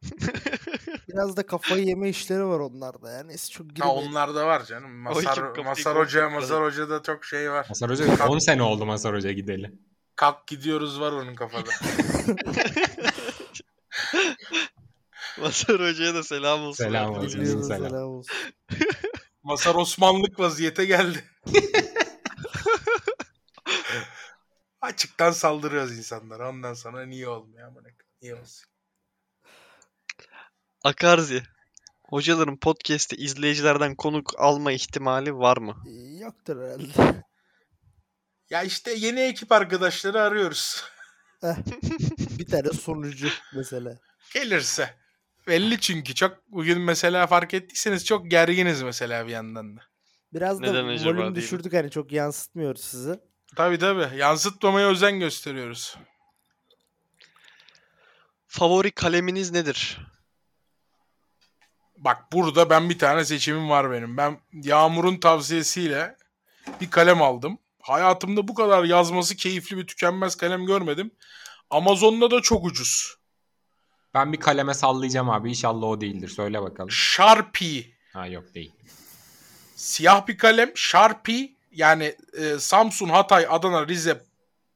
Biraz 1.09 1.37
da 1.37 1.45
kafayı 1.45 1.85
yeme 1.85 2.09
işleri 2.09 2.45
var 2.45 2.59
onlarda 2.59 3.11
yani. 3.11 3.27
Neyse 3.27 3.51
çok 3.51 3.67
Ha 3.67 3.71
girmeyelim. 3.73 4.09
onlar 4.09 4.35
da 4.35 4.47
var 4.47 4.65
canım. 4.65 4.91
Masar, 4.91 5.37
Masar 5.65 5.97
Hoca. 5.97 6.29
Masar 6.29 6.63
Hoca'da 6.63 7.03
çok 7.03 7.25
şey 7.25 7.51
var. 7.51 7.65
Masar 7.69 7.89
Hoca 7.89 8.27
10 8.27 8.39
sene 8.39 8.63
oldu 8.63 8.85
Masar 8.85 9.15
Hoca 9.15 9.31
gideli. 9.31 9.71
Kalk 10.15 10.47
gidiyoruz 10.47 10.99
var 10.99 11.11
onun 11.11 11.35
kafada. 11.35 11.69
Mazhar 15.41 15.79
Hoca'ya 15.79 16.13
da 16.15 16.23
selam 16.23 16.61
olsun. 16.61 16.83
Selam 16.83 17.09
olsun. 17.17 17.43
Selam. 17.45 17.63
selam 17.63 18.07
olsun. 18.09 18.35
Masar 19.43 19.75
Osmanlık 19.75 20.39
vaziyete 20.39 20.85
geldi. 20.85 21.23
Açıktan 24.81 25.31
saldırıyoruz 25.31 25.97
insanlara. 25.97 26.49
Ondan 26.49 26.73
sonra 26.73 27.05
niye 27.05 27.27
olmuyor? 27.27 27.67
Amına 27.67 27.81
koyayım, 27.81 27.97
Niye 28.21 28.35
olsun? 28.35 28.69
Akarzi. 30.83 31.43
Hocaların 32.03 32.57
podcast'te 32.57 33.17
izleyicilerden 33.17 33.95
konuk 33.95 34.39
alma 34.39 34.71
ihtimali 34.71 35.35
var 35.35 35.57
mı? 35.57 35.75
Yoktur 36.21 36.57
herhalde. 36.63 37.23
Ya 38.49 38.63
işte 38.63 38.93
yeni 38.93 39.19
ekip 39.19 39.51
arkadaşları 39.51 40.21
arıyoruz. 40.21 40.83
Bir 42.39 42.45
tane 42.45 42.69
sonucu 42.69 43.29
mesela. 43.55 43.97
Gelirse. 44.33 44.95
Belli 45.47 45.79
çünkü. 45.79 46.15
Çok 46.15 46.37
bugün 46.47 46.81
mesela 46.81 47.27
fark 47.27 47.53
ettiyseniz 47.53 48.05
çok 48.05 48.31
gerginiz 48.31 48.81
mesela 48.81 49.27
bir 49.27 49.31
yandan 49.31 49.77
da. 49.77 49.81
Biraz 50.33 50.57
da 50.57 50.61
Neden 50.61 50.85
acaba 50.87 51.09
volüm 51.09 51.17
diyelim. 51.17 51.35
düşürdük 51.35 51.73
hani 51.73 51.91
çok 51.91 52.11
yansıtmıyoruz 52.11 52.81
sizi. 52.81 53.19
Tabii 53.55 53.79
tabii. 53.79 54.17
Yansıtmamaya 54.17 54.87
özen 54.89 55.19
gösteriyoruz. 55.19 55.97
Favori 58.47 58.91
kaleminiz 58.91 59.51
nedir? 59.51 59.97
Bak 61.99 62.31
burada 62.33 62.69
ben 62.69 62.89
bir 62.89 62.99
tane 62.99 63.25
seçimim 63.25 63.69
var 63.69 63.91
benim. 63.91 64.17
Ben 64.17 64.39
Yağmur'un 64.53 65.17
tavsiyesiyle 65.17 66.15
bir 66.81 66.91
kalem 66.91 67.21
aldım. 67.21 67.57
Hayatımda 67.81 68.47
bu 68.47 68.53
kadar 68.53 68.83
yazması 68.83 69.35
keyifli 69.35 69.77
bir 69.77 69.87
tükenmez 69.87 70.35
kalem 70.35 70.65
görmedim. 70.65 71.11
Amazon'da 71.69 72.31
da 72.31 72.41
çok 72.41 72.65
ucuz. 72.65 73.15
Ben 74.13 74.33
bir 74.33 74.39
kaleme 74.39 74.73
sallayacağım 74.73 75.29
abi. 75.29 75.49
İnşallah 75.49 75.87
o 75.87 76.01
değildir. 76.01 76.27
Söyle 76.27 76.61
bakalım. 76.61 76.91
Sharpie. 76.91 77.85
Ha 78.13 78.27
yok 78.27 78.55
değil. 78.55 78.73
Siyah 79.75 80.27
bir 80.27 80.37
kalem. 80.37 80.71
Sharpie 80.75 81.55
yani 81.71 82.15
e, 82.37 82.59
Samsun, 82.59 83.09
Hatay, 83.09 83.47
Adana, 83.49 83.87
Rize, 83.87 84.23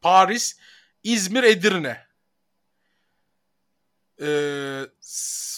Paris, 0.02 0.58
İzmir, 1.04 1.44
Edirne. 1.44 2.08
E, 4.22 4.28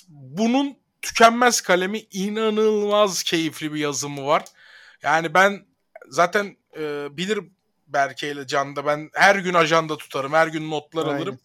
bunun 0.10 0.78
tükenmez 1.06 1.62
kalemi 1.62 2.00
inanılmaz 2.12 3.24
keyifli 3.24 3.74
bir 3.74 3.80
yazımı 3.80 4.26
var. 4.26 4.46
Yani 5.04 5.34
ben 5.34 5.66
zaten 6.10 6.58
e, 6.78 7.08
bilir 7.18 7.40
Berke 7.88 8.32
ile 8.32 8.48
Can'da 8.48 8.86
ben 8.86 9.10
her 9.14 9.36
gün 9.36 9.54
ajanda 9.54 9.98
tutarım. 9.98 10.34
Her 10.34 10.48
gün 10.48 10.72
notlar 10.72 11.06
Aynen. 11.06 11.18
alırım. 11.18 11.40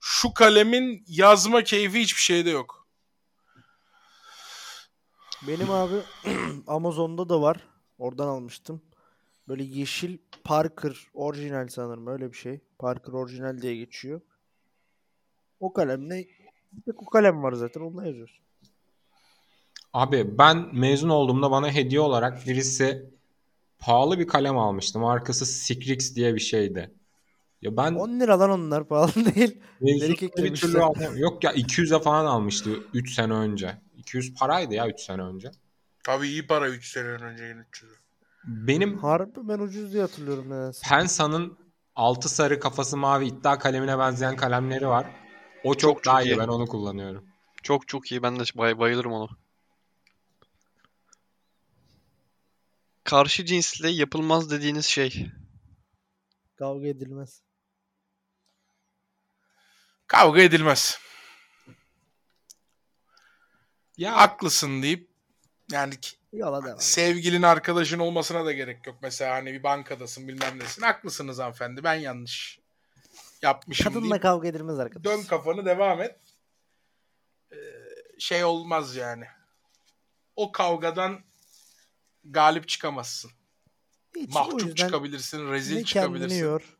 Şu 0.00 0.34
kalemin 0.34 1.04
yazma 1.08 1.62
keyfi 1.62 2.00
hiçbir 2.00 2.20
şeyde 2.20 2.50
yok. 2.50 2.86
Benim 5.46 5.70
abi 5.70 5.96
Amazon'da 6.66 7.28
da 7.28 7.42
var. 7.42 7.56
Oradan 7.98 8.28
almıştım. 8.28 8.82
Böyle 9.48 9.62
yeşil 9.62 10.18
Parker 10.44 11.06
orijinal 11.14 11.68
sanırım 11.68 12.06
öyle 12.06 12.32
bir 12.32 12.36
şey. 12.36 12.60
Parker 12.78 13.12
orijinal 13.12 13.62
diye 13.62 13.76
geçiyor. 13.76 14.20
O 15.60 15.72
kalemle 15.72 16.26
bir 16.72 16.82
tek 16.82 17.02
o 17.02 17.06
kalem 17.06 17.42
var 17.42 17.52
zaten 17.52 17.80
onunla 17.80 18.06
yazıyorsun. 18.06 18.45
Abi 19.96 20.38
ben 20.38 20.68
mezun 20.72 21.08
olduğumda 21.08 21.50
bana 21.50 21.70
hediye 21.70 22.00
olarak 22.00 22.46
birisi 22.46 23.10
pahalı 23.78 24.18
bir 24.18 24.26
kalem 24.26 24.58
almıştı. 24.58 24.98
Markası 24.98 25.46
Sikrix 25.46 26.16
diye 26.16 26.34
bir 26.34 26.40
şeydi. 26.40 26.90
Ya 27.62 27.76
ben 27.76 27.94
10 27.94 28.20
liradan 28.20 28.50
onlar 28.50 28.88
pahalı 28.88 29.14
değil. 29.34 29.60
bir 29.80 30.54
türlü 30.56 30.78
almam- 30.78 31.16
yok 31.16 31.44
ya 31.44 31.52
200'e 31.52 32.02
falan 32.02 32.26
almıştı 32.26 32.70
3 32.94 33.14
sene 33.14 33.32
önce. 33.32 33.78
200 33.96 34.34
paraydı 34.34 34.74
ya 34.74 34.88
3 34.88 35.00
sene 35.00 35.22
önce. 35.22 35.50
Tabii 36.04 36.28
iyi 36.28 36.46
para 36.46 36.68
3 36.68 36.92
sene 36.92 37.06
önce 37.06 37.44
yeni 37.44 37.60
300. 37.60 37.92
Benim 38.44 38.98
Harbi 38.98 39.48
ben 39.48 39.58
ucuz 39.58 39.92
diye 39.92 40.02
hatırlıyorum 40.02 40.50
nedense. 40.50 40.88
Pensa'nın 40.88 41.58
altı 41.94 42.28
sarı 42.28 42.60
kafası 42.60 42.96
mavi 42.96 43.26
iddia 43.26 43.58
kalemine 43.58 43.98
benzeyen 43.98 44.36
kalemleri 44.36 44.88
var. 44.88 45.06
O 45.64 45.74
çok, 45.74 45.80
Çok, 45.80 46.04
çok 46.04 46.12
daha 46.12 46.22
iyi. 46.22 46.34
iyi. 46.34 46.38
Ben 46.38 46.48
onu 46.48 46.66
kullanıyorum. 46.66 47.24
Çok 47.62 47.88
çok 47.88 48.12
iyi. 48.12 48.22
Ben 48.22 48.38
de 48.38 48.42
bay- 48.56 48.78
bayılırım 48.78 49.12
ona. 49.12 49.28
Karşı 53.06 53.44
cinsle 53.44 53.90
yapılmaz 53.90 54.50
dediğiniz 54.50 54.86
şey. 54.86 55.26
Kavga 56.58 56.86
edilmez. 56.86 57.42
Kavga 60.06 60.40
edilmez. 60.40 60.98
Ya 63.96 64.16
Haklısın 64.16 64.82
deyip 64.82 65.10
yani 65.72 66.00
ki- 66.00 66.16
Yola 66.32 66.64
devam. 66.64 66.80
sevgilin 66.80 67.42
arkadaşın 67.42 67.98
olmasına 67.98 68.44
da 68.46 68.52
gerek 68.52 68.86
yok. 68.86 68.98
Mesela 69.02 69.34
hani 69.34 69.52
bir 69.52 69.62
bankadasın 69.62 70.28
bilmem 70.28 70.58
nesin. 70.58 70.82
Haklısınız 70.82 71.38
hanımefendi 71.38 71.84
ben 71.84 71.94
yanlış 71.94 72.60
yapmışım 73.42 73.92
Kadınla 73.94 74.10
deyip 74.10 74.22
kavga 74.22 74.48
edilmez 74.48 74.78
arkadaş. 74.78 75.04
dön 75.04 75.22
kafanı 75.22 75.64
devam 75.66 76.02
et. 76.02 76.20
Ee, 77.52 77.56
şey 78.18 78.44
olmaz 78.44 78.96
yani. 78.96 79.24
O 80.36 80.52
kavgadan 80.52 81.20
galip 82.30 82.68
çıkamazsın. 82.68 83.30
Hiç, 84.16 84.34
Mahcup 84.34 84.76
çıkabilirsin, 84.76 85.50
rezil 85.50 85.76
ne 85.76 85.84
çıkabilirsin. 85.84 86.36
yor 86.38 86.76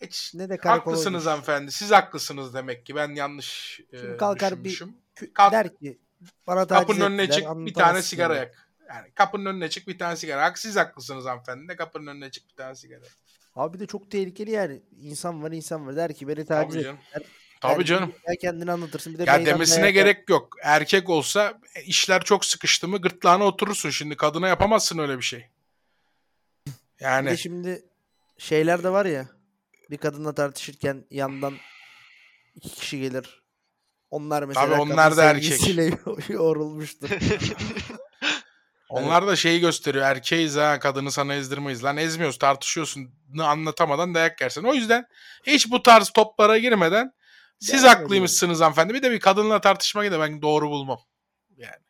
Hiç 0.00 0.34
ne 0.34 0.48
de 0.48 0.56
haklısınız 0.62 1.22
gir. 1.24 1.28
hanımefendi. 1.30 1.72
Siz 1.72 1.90
haklısınız 1.90 2.54
demek 2.54 2.86
ki. 2.86 2.94
Ben 2.96 3.14
yanlış 3.14 3.80
e, 3.92 3.98
Şimdi 3.98 4.16
kalkar 4.16 4.58
bir- 4.58 4.64
düşünmüşüm. 4.70 5.02
Kü- 5.16 5.32
Kalk- 5.32 5.52
Der 5.52 5.76
ki 5.76 5.98
bana 6.46 6.66
Kapının 6.66 7.00
önüne 7.00 7.22
ettiler, 7.22 7.40
çık 7.40 7.56
bir 7.56 7.74
tane 7.74 8.02
sigara 8.02 8.34
yani. 8.36 8.44
yak. 8.44 8.68
Yani 8.88 9.12
kapının 9.14 9.44
önüne 9.46 9.70
çık 9.70 9.88
bir 9.88 9.98
tane 9.98 10.16
sigara 10.16 10.42
yak. 10.42 10.58
Siz 10.58 10.76
haklısınız 10.76 11.24
hanımefendi. 11.24 11.68
De 11.68 11.76
kapının 11.76 12.06
önüne 12.06 12.30
çık 12.30 12.48
bir 12.50 12.54
tane 12.54 12.74
sigara 12.74 13.04
yak. 13.04 13.16
Abi 13.54 13.74
bir 13.74 13.80
de 13.80 13.86
çok 13.86 14.10
tehlikeli 14.10 14.50
yani. 14.50 14.82
İnsan 15.00 15.42
var 15.42 15.52
insan 15.52 15.86
var. 15.86 15.96
Der 15.96 16.14
ki 16.14 16.28
beni 16.28 16.44
taciz 16.46 16.72
Tabii 16.72 16.78
et. 16.80 16.84
canım. 16.84 16.98
Der. 17.14 17.22
Tabii 17.60 17.78
Der, 17.78 17.84
canım. 17.86 18.12
Kendini 18.40 18.72
anlatırsın. 18.72 19.14
Bir 19.14 19.18
de 19.18 19.24
Ya 19.24 19.46
demesine 19.46 19.82
dayak 19.82 19.94
gerek 19.94 20.30
yok. 20.30 20.56
Erkek 20.62 21.08
olsa 21.08 21.60
e, 21.74 21.82
işler 21.82 22.24
çok 22.24 22.44
sıkıştı 22.44 22.88
mı 22.88 22.98
gırtlağına 23.00 23.44
oturursun. 23.44 23.90
Şimdi 23.90 24.16
kadına 24.16 24.48
yapamazsın 24.48 24.98
öyle 24.98 25.18
bir 25.18 25.22
şey. 25.22 25.48
Bir 26.66 26.72
Yani 27.00 27.30
de 27.30 27.36
şimdi 27.36 27.82
şeyler 28.38 28.84
de 28.84 28.90
var 28.90 29.06
ya. 29.06 29.28
Bir 29.90 29.96
kadınla 29.96 30.34
tartışırken 30.34 31.04
yandan 31.10 31.54
iki 32.54 32.68
kişi 32.68 33.00
gelir. 33.00 33.42
Onlar 34.10 34.42
mesela 34.42 34.66
Tabii 34.66 34.80
onlar 34.80 35.16
da 35.16 35.24
erkek. 35.24 35.68
yorulmuştur. 36.28 37.08
onlar 38.88 39.26
da 39.26 39.36
şeyi 39.36 39.60
gösteriyor. 39.60 40.04
Erkeğiz 40.04 40.56
ha 40.56 40.78
kadını 40.78 41.12
sana 41.12 41.34
ezdirmeyiz. 41.34 41.84
Lan 41.84 41.96
ezmiyoruz 41.96 42.38
tartışıyorsun 42.38 43.10
anlatamadan 43.38 44.14
dayak 44.14 44.40
yersin. 44.40 44.64
O 44.64 44.74
yüzden 44.74 45.06
hiç 45.46 45.70
bu 45.70 45.82
tarz 45.82 46.10
toplara 46.10 46.58
girmeden 46.58 47.12
siz 47.60 47.82
Devam 47.82 47.94
haklıymışsınız 47.94 48.60
hanımefendi. 48.60 48.94
Bir 48.94 49.02
de 49.02 49.10
bir 49.10 49.20
kadınla 49.20 49.60
tartışmayı 49.60 50.12
da 50.12 50.20
ben 50.20 50.42
doğru 50.42 50.70
bulmam. 50.70 51.00
Yani. 51.56 51.84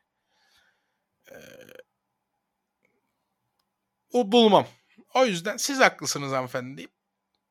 Ee, 1.30 1.34
o 4.12 4.32
bulmam. 4.32 4.66
O 5.14 5.26
yüzden 5.26 5.56
siz 5.56 5.80
haklısınız 5.80 6.32
hanımefendi 6.32 6.76
deyip 6.76 6.92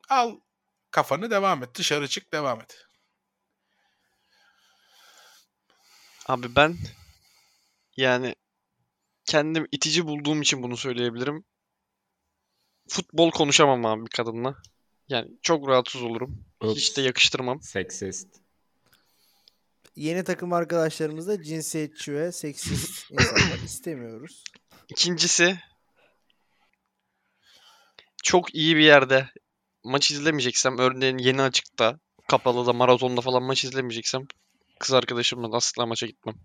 al 0.09 0.39
kafanı 0.91 1.31
devam 1.31 1.63
et. 1.63 1.75
Dışarı 1.75 2.07
çık 2.07 2.33
devam 2.33 2.61
et. 2.61 2.87
Abi 6.27 6.55
ben 6.55 6.77
yani 7.97 8.35
kendim 9.25 9.67
itici 9.71 10.05
bulduğum 10.05 10.41
için 10.41 10.63
bunu 10.63 10.77
söyleyebilirim. 10.77 11.45
Futbol 12.89 13.31
konuşamam 13.31 13.85
abi 13.85 14.05
bir 14.05 14.09
kadınla. 14.09 14.55
Yani 15.07 15.31
çok 15.41 15.67
rahatsız 15.67 16.03
olurum. 16.03 16.46
Hiç 16.63 16.89
Ups. 16.89 16.97
de 16.97 17.01
yakıştırmam. 17.01 17.61
seksist. 17.61 18.27
Yeni 19.95 20.23
takım 20.23 20.53
arkadaşlarımızda 20.53 21.43
cinsiyetçi 21.43 22.13
ve 22.13 22.31
seksist 22.31 23.11
insanlar 23.11 23.59
istemiyoruz. 23.65 24.43
İkincisi 24.89 25.59
çok 28.23 28.55
iyi 28.55 28.75
bir 28.75 28.81
yerde 28.81 29.29
maç 29.83 30.11
izlemeyeceksem 30.11 30.77
örneğin 30.77 31.17
yeni 31.17 31.41
açıkta 31.41 31.99
kapalı 32.27 32.67
da 32.67 32.73
maratonda 32.73 33.21
falan 33.21 33.43
maç 33.43 33.63
izlemeyeceksem 33.63 34.27
kız 34.79 34.93
arkadaşımla 34.93 35.57
asla 35.57 35.85
maça 35.85 36.05
gitmem. 36.05 36.35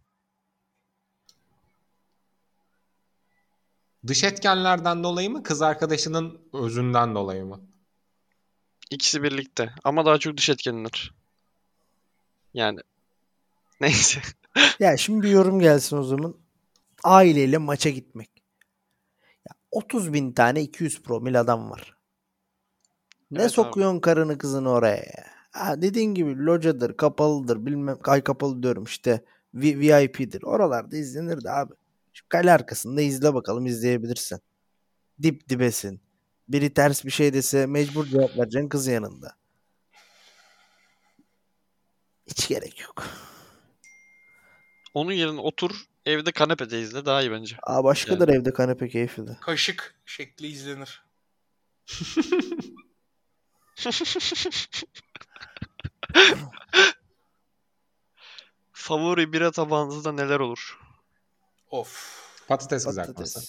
Dış 4.06 4.24
etkenlerden 4.24 5.04
dolayı 5.04 5.30
mı 5.30 5.42
kız 5.42 5.62
arkadaşının 5.62 6.48
özünden 6.52 7.14
dolayı 7.14 7.44
mı? 7.44 7.71
İkisi 8.92 9.22
birlikte 9.22 9.72
ama 9.84 10.06
daha 10.06 10.18
çok 10.18 10.36
dış 10.36 10.50
etkenler. 10.50 11.14
Yani 12.54 12.80
neyse. 13.80 14.20
Ya 14.80 14.96
şimdi 14.96 15.22
bir 15.26 15.30
yorum 15.30 15.60
gelsin 15.60 15.96
o 15.96 16.02
zaman. 16.02 16.34
Aileyle 17.04 17.58
maça 17.58 17.90
gitmek. 17.90 18.30
Ya 19.48 19.54
30 19.70 20.12
bin 20.12 20.32
tane 20.32 20.62
200 20.62 21.02
promil 21.02 21.40
adam 21.40 21.70
var. 21.70 21.96
Ne 23.30 23.38
Evet 23.38 23.46
abi. 23.50 23.54
sokuyorsun 23.54 24.00
karını 24.00 24.38
kızını 24.38 24.70
oraya 24.70 24.96
ya? 24.96 25.24
Ha, 25.52 25.82
dediğin 25.82 26.14
gibi 26.14 26.36
locadır, 26.38 26.96
kapalıdır, 26.96 27.66
bilmem 27.66 27.98
ay 28.04 28.24
kapalı 28.24 28.62
diyorum 28.62 28.84
işte 28.84 29.24
V- 29.54 29.78
VIP'dir. 29.78 30.42
Oralarda 30.42 30.96
izlenir 30.96 31.44
de 31.44 31.50
abi. 31.50 31.72
Şu 32.12 32.28
kale 32.28 32.52
arkasında 32.52 33.00
izle 33.00 33.34
bakalım 33.34 33.66
izleyebilirsin. 33.66 34.40
Dip 35.22 35.48
dibesin. 35.48 36.00
Biri 36.52 36.74
ters 36.74 37.04
bir 37.04 37.10
şey 37.10 37.32
dese 37.32 37.66
mecbur 37.66 38.06
cevap 38.06 38.38
vereceksin 38.38 38.68
kız 38.68 38.86
yanında. 38.86 39.36
Hiç 42.26 42.48
gerek 42.48 42.80
yok. 42.80 43.04
Onun 44.94 45.12
yerine 45.12 45.40
otur 45.40 45.84
evde 46.06 46.32
kanepede 46.32 46.80
izle 46.80 47.06
daha 47.06 47.22
iyi 47.22 47.30
bence. 47.30 47.56
Aa 47.62 47.84
başkadır 47.84 48.28
evde 48.28 48.52
kanepe 48.52 48.88
keyfi 48.88 49.26
de. 49.26 49.36
Kaşık 49.40 49.94
şekli 50.06 50.46
izlenir. 50.46 51.04
Favori 58.72 59.32
bira 59.32 59.50
tabağınızda 59.50 60.12
neler 60.12 60.40
olur? 60.40 60.78
Of. 61.70 62.22
Patates 62.48 62.84
kızartması. 62.84 63.40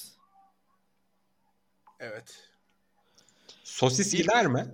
Evet. 2.00 2.53
Sosis 3.74 4.14
gider 4.14 4.48
mi? 4.48 4.66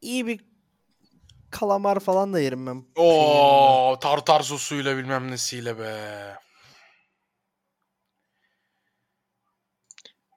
İyi 0.00 0.26
bir 0.26 0.40
kalamar 1.50 2.00
falan 2.00 2.32
da 2.32 2.40
yerim 2.40 2.66
ben. 2.66 2.84
O 2.96 3.98
tartar 4.00 4.40
sosuyla 4.40 4.96
bilmem 4.96 5.30
nesiyle 5.30 5.78
be. 5.78 6.36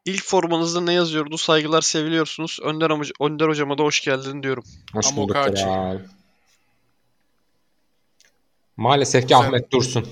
İlk 0.06 0.24
formanızda 0.24 0.82
ne 0.82 0.94
yazıyordu? 0.94 1.38
Saygılar 1.38 1.82
seviliyorsunuz. 1.82 2.60
Önder, 2.64 2.90
hoca, 2.90 3.12
Önder 3.20 3.48
hocama 3.48 3.78
da 3.78 3.84
hoş 3.84 4.02
geldin 4.02 4.44
diyorum. 4.44 4.64
Hoş 4.94 5.16
bulduk 5.16 5.36
Amokachi. 5.36 5.64
kral. 5.64 6.00
Maalesef 8.78 9.22
ki 9.22 9.28
Güzel. 9.28 9.40
Ahmet 9.40 9.72
Dursun. 9.72 10.10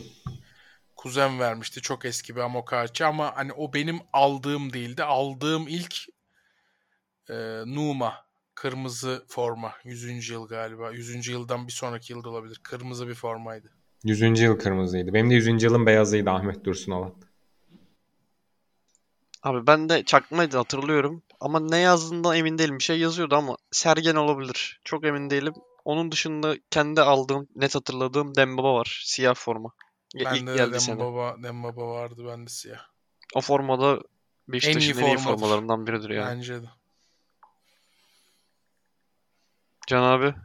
Kuzen 0.96 1.40
vermişti 1.40 1.82
çok 1.82 2.06
eski 2.06 2.36
bir 2.36 2.42
amokachi 2.42 3.06
ama 3.06 3.36
hani 3.36 3.54
o 3.54 3.74
benim 3.74 4.00
aldığım 4.14 4.74
değildi. 4.74 5.04
Aldığım 5.04 5.68
ilk 5.68 6.17
e, 7.30 7.36
Numa 7.66 8.14
kırmızı 8.56 9.26
forma 9.28 9.74
100. 9.84 10.30
yıl 10.30 10.48
galiba. 10.48 10.92
100. 10.92 11.28
yıldan 11.28 11.68
bir 11.68 11.72
sonraki 11.72 12.14
yılda 12.14 12.30
olabilir. 12.30 12.60
Kırmızı 12.64 13.08
bir 13.08 13.16
formaydı. 13.16 13.72
100. 14.04 14.42
yıl 14.42 14.60
kırmızıydı. 14.60 15.14
Benim 15.14 15.30
de 15.30 15.34
100. 15.34 15.64
yılın 15.64 15.86
beyazıydı 15.86 16.30
Ahmet 16.30 16.66
Dursun 16.66 16.92
olan. 16.92 17.14
Abi 19.44 19.68
ben 19.68 19.90
de 19.90 20.04
çakmaydı 20.04 20.58
hatırlıyorum. 20.58 21.24
Ama 21.40 21.60
ne 21.60 21.78
yazdığından 21.78 22.36
emin 22.36 22.58
değilim. 22.58 22.80
Bir 22.80 22.84
şey 22.84 23.00
yazıyordu 23.00 23.36
ama 23.36 23.58
Sergen 23.72 24.16
olabilir. 24.16 24.82
Çok 24.84 25.06
emin 25.06 25.30
değilim. 25.30 25.54
Onun 25.86 26.12
dışında 26.12 26.56
kendi 26.70 27.02
aldığım, 27.02 27.48
net 27.56 27.76
hatırladığım 27.76 28.36
Dembaba 28.36 28.74
var. 28.74 29.02
Siyah 29.06 29.36
forma. 29.36 29.72
Ya 30.14 30.32
ilk 30.36 30.48
Bende 30.48 30.72
de. 30.74 30.80
Dembaba, 30.88 31.36
Dembaba 31.44 31.88
vardı 31.88 32.26
bende 32.28 32.50
siyah. 32.50 32.80
O 33.36 33.42
formada 33.42 34.00
Beşiktaş'ın 34.48 35.02
en 35.02 35.06
iyi 35.06 35.18
formalarından 35.18 35.88
biridir 35.88 36.10
yani. 36.10 36.38
Bence 36.38 36.62
de. 36.62 36.68
Can 39.88 40.04
abi 40.04 40.36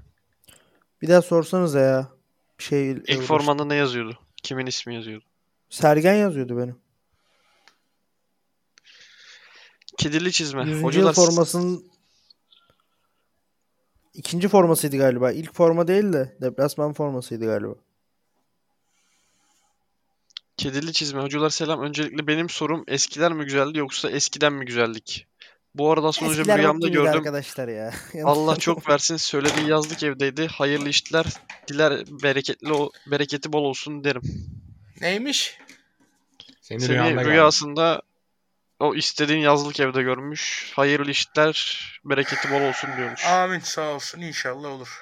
Bir 1.02 1.08
daha 1.08 1.22
sorsanıza 1.22 1.80
ya. 1.80 2.08
Şey 2.58 2.90
ilk 2.90 3.22
formanda 3.22 3.64
ne 3.64 3.74
yazıyordu? 3.74 4.18
Kimin 4.42 4.66
ismi 4.66 4.94
yazıyordu? 4.94 5.24
Sergen 5.70 6.14
yazıyordu 6.14 6.58
benim. 6.58 6.78
Kedili 9.98 10.32
çizme. 10.32 10.64
100. 10.64 10.82
Hocalar 10.82 11.12
formasının 11.12 11.90
ikinci 14.14 14.48
formasıydı 14.48 14.96
galiba. 14.96 15.32
İlk 15.32 15.54
forma 15.54 15.88
değil 15.88 16.12
de 16.12 16.36
deplasman 16.40 16.92
formasıydı 16.92 17.46
galiba. 17.46 17.74
Kedili 20.56 20.92
çizme. 20.92 21.22
Hocalar 21.22 21.50
selam. 21.50 21.82
Öncelikle 21.82 22.26
benim 22.26 22.48
sorum 22.48 22.84
eskiler 22.88 23.32
mi 23.32 23.44
güzeldi 23.44 23.78
yoksa 23.78 24.10
eskiden 24.10 24.52
mi 24.52 24.64
güzeldik? 24.64 25.26
Bu 25.74 25.92
arada 25.92 26.06
hocam 26.06 26.30
Eskiler 26.30 26.58
rüyamda 26.58 26.88
gördüm. 26.88 27.12
arkadaşlar 27.12 27.68
ya. 27.68 27.92
Allah 28.24 28.56
çok 28.56 28.88
versin. 28.88 29.16
Söylediği 29.16 29.68
yazlık 29.68 30.02
evdeydi. 30.02 30.46
Hayırlı 30.46 30.88
işler. 30.88 31.26
Diler 31.68 32.04
bereketli 32.22 32.72
o 32.72 32.90
bereketi 33.06 33.52
bol 33.52 33.64
olsun 33.64 34.04
derim. 34.04 34.22
Neymiş? 35.00 35.58
Senin 36.60 36.78
Seni 36.78 36.88
rüyanda 36.92 37.10
geldi. 37.10 37.24
rüyasında 37.24 38.02
o 38.80 38.94
istediğin 38.94 39.38
yazlık 39.40 39.80
evde 39.80 40.02
görmüş. 40.02 40.72
Hayırlı 40.76 41.10
işler, 41.10 41.78
bereketi 42.04 42.50
bol 42.50 42.60
olsun 42.60 42.90
diyormuş. 42.96 43.26
Amin 43.26 43.58
sağ 43.60 43.94
olsun 43.94 44.20
inşallah 44.20 44.68
olur. 44.68 45.00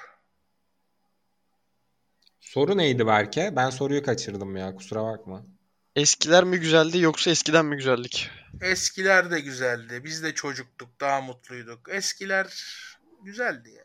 Soru 2.39 2.77
neydi 2.77 3.07
Berke? 3.07 3.53
Ben 3.55 3.69
soruyu 3.69 4.03
kaçırdım 4.03 4.55
ya 4.55 4.75
kusura 4.75 5.03
bakma. 5.03 5.45
Eskiler 5.95 6.43
mi 6.43 6.59
güzeldi 6.59 6.99
yoksa 6.99 7.31
eskiden 7.31 7.65
mi 7.65 7.75
güzeldik? 7.75 8.29
Eskiler 8.61 9.31
de 9.31 9.39
güzeldi. 9.39 10.01
Biz 10.03 10.23
de 10.23 10.33
çocuktuk, 10.33 10.99
daha 10.99 11.21
mutluyduk. 11.21 11.89
Eskiler 11.89 12.47
güzeldi 13.23 13.69
ya. 13.71 13.83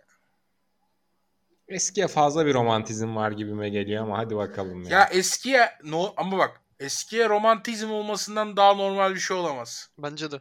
Eskiye 1.69 2.09
fazla 2.09 2.47
bir 2.47 2.55
romantizm 2.55 3.17
var 3.17 3.31
gibime 3.31 3.69
geliyor 3.69 4.03
ama 4.03 4.19
hadi 4.19 4.37
bakalım 4.37 4.83
ya. 4.83 4.99
Ya 4.99 5.05
eskiye 5.05 5.71
no 5.85 6.15
ama 6.17 6.39
bak 6.39 6.61
eskiye 6.81 7.29
romantizm 7.29 7.91
olmasından 7.91 8.57
daha 8.57 8.75
normal 8.75 9.15
bir 9.15 9.21
şey 9.21 9.37
olamaz. 9.37 9.91
Bence 9.99 10.31
de. 10.31 10.41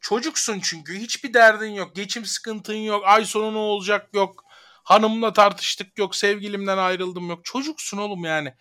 Çocuksun 0.00 0.60
çünkü 0.60 0.98
hiçbir 0.98 1.34
derdin 1.34 1.70
yok. 1.70 1.96
Geçim 1.96 2.24
sıkıntın 2.24 2.74
yok. 2.74 3.02
Ay 3.06 3.24
sonu 3.24 3.54
ne 3.54 3.58
olacak 3.58 4.08
yok. 4.14 4.44
Hanımla 4.84 5.32
tartıştık 5.32 5.98
yok. 5.98 6.16
Sevgilimden 6.16 6.78
ayrıldım 6.78 7.28
yok. 7.28 7.44
Çocuksun 7.44 7.98
oğlum 7.98 8.24
yani. 8.24 8.54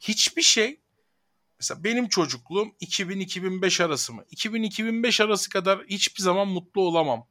Hiçbir 0.00 0.42
şey 0.42 0.80
mesela 1.60 1.84
benim 1.84 2.08
çocukluğum 2.08 2.68
2000-2005 2.80 3.84
arası 3.84 4.12
mı? 4.12 4.24
2000-2005 4.32 5.24
arası 5.24 5.50
kadar 5.50 5.84
hiçbir 5.84 6.22
zaman 6.22 6.48
mutlu 6.48 6.80
olamam. 6.80 7.26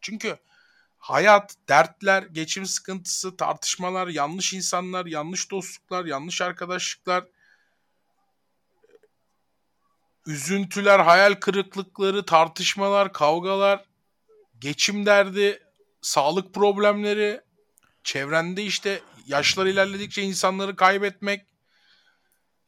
Çünkü 0.00 0.38
hayat, 0.98 1.54
dertler, 1.68 2.22
geçim 2.22 2.66
sıkıntısı, 2.66 3.36
tartışmalar, 3.36 4.08
yanlış 4.08 4.54
insanlar, 4.54 5.06
yanlış 5.06 5.50
dostluklar, 5.50 6.04
yanlış 6.04 6.42
arkadaşlıklar, 6.42 7.24
üzüntüler, 10.26 10.98
hayal 10.98 11.34
kırıklıkları, 11.34 12.24
tartışmalar, 12.24 13.12
kavgalar, 13.12 13.84
geçim 14.58 15.06
derdi, 15.06 15.62
sağlık 16.00 16.54
problemleri, 16.54 17.40
çevrende 18.04 18.62
işte 18.62 19.00
yaşlar 19.26 19.66
ilerledikçe 19.66 20.22
insanları 20.22 20.76
kaybetmek. 20.76 21.46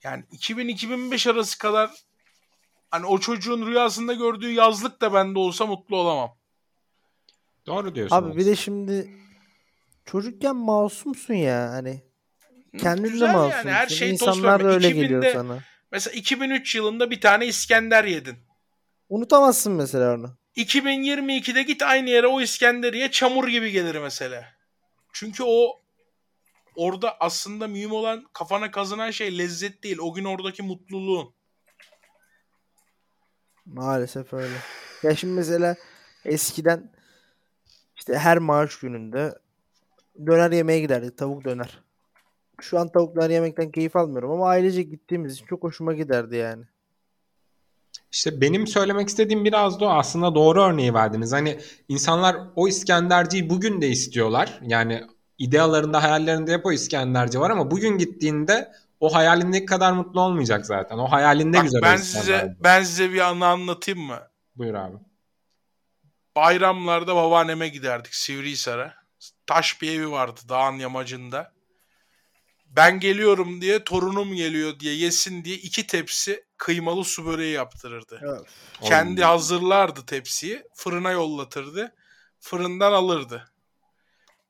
Yani 0.02 0.24
2000-2005 0.32 1.30
arası 1.30 1.58
kadar 1.58 1.90
hani 2.90 3.06
o 3.06 3.18
çocuğun 3.18 3.66
rüyasında 3.66 4.14
gördüğü 4.14 4.52
yazlık 4.52 5.00
da 5.00 5.12
bende 5.14 5.38
olsa 5.38 5.66
mutlu 5.66 5.96
olamam. 5.96 6.36
Doğru 7.66 7.94
diyorsun. 7.94 8.16
Abi 8.16 8.36
bir 8.36 8.46
de 8.46 8.56
şimdi 8.56 9.10
çocukken 10.04 10.56
masumsun 10.56 11.34
ya 11.34 11.70
hani. 11.70 12.02
Kendin 12.78 13.04
de 13.04 13.08
Güzel 13.08 13.26
yani, 13.26 13.36
masumsun. 13.36 13.68
her 13.68 13.86
şey 13.86 14.10
İnsanlar 14.10 14.64
da 14.64 14.68
öyle 14.68 14.88
2000'de 14.88 14.98
geliyor 15.00 15.32
sana. 15.32 15.58
Mesela 15.92 16.14
2003 16.14 16.74
yılında 16.74 17.10
bir 17.10 17.20
tane 17.20 17.46
İskender 17.46 18.04
yedin. 18.04 18.36
Unutamazsın 19.08 19.72
mesela 19.72 20.14
onu. 20.14 20.36
2022'de 20.56 21.62
git 21.62 21.82
aynı 21.82 22.10
yere 22.10 22.26
o 22.26 22.40
İskenderiye 22.40 23.10
çamur 23.10 23.48
gibi 23.48 23.70
gelir 23.70 23.94
mesela. 23.94 24.44
Çünkü 25.12 25.42
o 25.46 25.79
orada 26.76 27.16
aslında 27.20 27.68
mühim 27.68 27.92
olan 27.92 28.24
kafana 28.32 28.70
kazınan 28.70 29.10
şey 29.10 29.38
lezzet 29.38 29.84
değil. 29.84 29.98
O 30.00 30.14
gün 30.14 30.24
oradaki 30.24 30.62
mutluluğun. 30.62 31.34
Maalesef 33.66 34.32
öyle. 34.32 34.54
Ya 35.02 35.16
şimdi 35.16 35.32
mesela 35.34 35.76
eskiden 36.24 36.92
işte 37.96 38.18
her 38.18 38.38
maaş 38.38 38.78
gününde 38.78 39.38
döner 40.26 40.50
yemeye 40.50 40.80
giderdik. 40.80 41.18
Tavuk 41.18 41.44
döner. 41.44 41.78
Şu 42.60 42.78
an 42.78 42.92
tavuk 42.92 43.16
döner 43.16 43.30
yemekten 43.30 43.70
keyif 43.70 43.96
almıyorum 43.96 44.30
ama 44.30 44.48
ailece 44.48 44.82
gittiğimiz 44.82 45.34
için 45.34 45.46
çok 45.46 45.62
hoşuma 45.62 45.94
giderdi 45.94 46.36
yani. 46.36 46.64
İşte 48.12 48.40
benim 48.40 48.66
söylemek 48.66 49.08
istediğim 49.08 49.44
biraz 49.44 49.80
da 49.80 49.84
o. 49.84 49.88
aslında 49.88 50.34
doğru 50.34 50.62
örneği 50.62 50.94
verdiniz. 50.94 51.32
Hani 51.32 51.60
insanlar 51.88 52.36
o 52.56 52.68
İskenderciyi 52.68 53.50
bugün 53.50 53.82
de 53.82 53.88
istiyorlar. 53.88 54.60
Yani 54.62 55.06
idealarında 55.40 56.02
hayallerinde 56.02 56.52
hep 56.52 56.66
o 56.66 56.72
İskenderci 56.72 57.40
var 57.40 57.50
ama 57.50 57.70
bugün 57.70 57.98
gittiğinde 57.98 58.72
o 59.00 59.14
hayalindeki 59.14 59.66
kadar 59.66 59.92
mutlu 59.92 60.20
olmayacak 60.20 60.66
zaten. 60.66 60.98
O 60.98 61.12
hayalinde 61.12 61.56
Bak 61.56 61.64
güzel 61.64 61.82
ben 61.82 61.96
size 61.96 62.56
ben 62.60 62.82
size 62.82 63.12
bir 63.12 63.20
anı 63.20 63.46
anlatayım 63.46 64.00
mı? 64.00 64.20
Buyur 64.56 64.74
abi. 64.74 64.96
Bayramlarda 66.36 67.16
babaanneme 67.16 67.68
giderdik 67.68 68.14
Sivrihisar'a. 68.14 68.94
Taş 69.46 69.82
bir 69.82 69.92
evi 69.92 70.10
vardı 70.10 70.40
dağın 70.48 70.78
yamacında. 70.78 71.52
Ben 72.66 73.00
geliyorum 73.00 73.60
diye 73.60 73.84
torunum 73.84 74.34
geliyor 74.34 74.80
diye 74.80 74.94
yesin 74.94 75.44
diye 75.44 75.56
iki 75.56 75.86
tepsi 75.86 76.44
kıymalı 76.56 77.04
su 77.04 77.26
böreği 77.26 77.52
yaptırırdı. 77.52 78.20
Evet. 78.22 78.46
Kendi 78.82 79.24
hazırlardı 79.24 80.06
tepsiyi. 80.06 80.62
Fırına 80.74 81.10
yollatırdı. 81.10 81.94
Fırından 82.40 82.92
alırdı. 82.92 83.49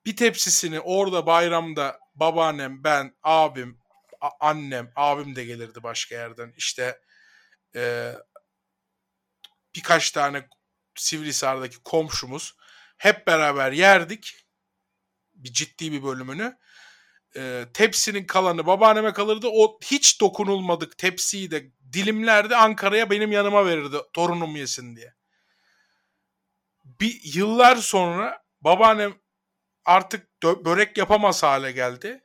Bir 0.07 0.16
tepsisini 0.16 0.80
orada 0.80 1.26
bayramda 1.26 2.01
babaannem, 2.14 2.84
ben, 2.84 3.16
abim, 3.22 3.80
annem, 4.40 4.92
abim 4.96 5.36
de 5.36 5.44
gelirdi 5.44 5.82
başka 5.82 6.14
yerden. 6.14 6.55
İşte 6.57 7.01
e, 7.76 8.14
birkaç 9.74 10.11
tane 10.11 10.48
Sivrihisar'daki 10.94 11.82
komşumuz 11.82 12.57
hep 12.98 13.26
beraber 13.26 13.72
yerdik. 13.72 14.34
Bir 15.34 15.53
ciddi 15.53 15.92
bir 15.92 16.03
bölümünü. 16.03 16.59
E, 17.36 17.66
tepsinin 17.74 18.26
kalanı 18.26 18.66
babaanneme 18.66 19.12
kalırdı. 19.12 19.48
O 19.53 19.78
hiç 19.84 20.20
dokunulmadık 20.20 20.98
tepsiyi 20.98 21.51
de 21.51 21.70
dilimlerdi 21.92 22.57
Ankara'ya 22.57 23.11
benim 23.11 23.32
yanıma 23.32 23.66
verirdi 23.66 23.96
torunum 24.12 24.57
yesin 24.57 24.96
diye. 24.96 25.14
Bir 26.84 27.20
yıllar 27.24 27.76
sonra 27.76 28.42
babaannem 28.61 29.20
artık 29.91 30.43
börek 30.43 30.99
yapamaz 30.99 31.43
hale 31.43 31.72
geldi. 31.72 32.24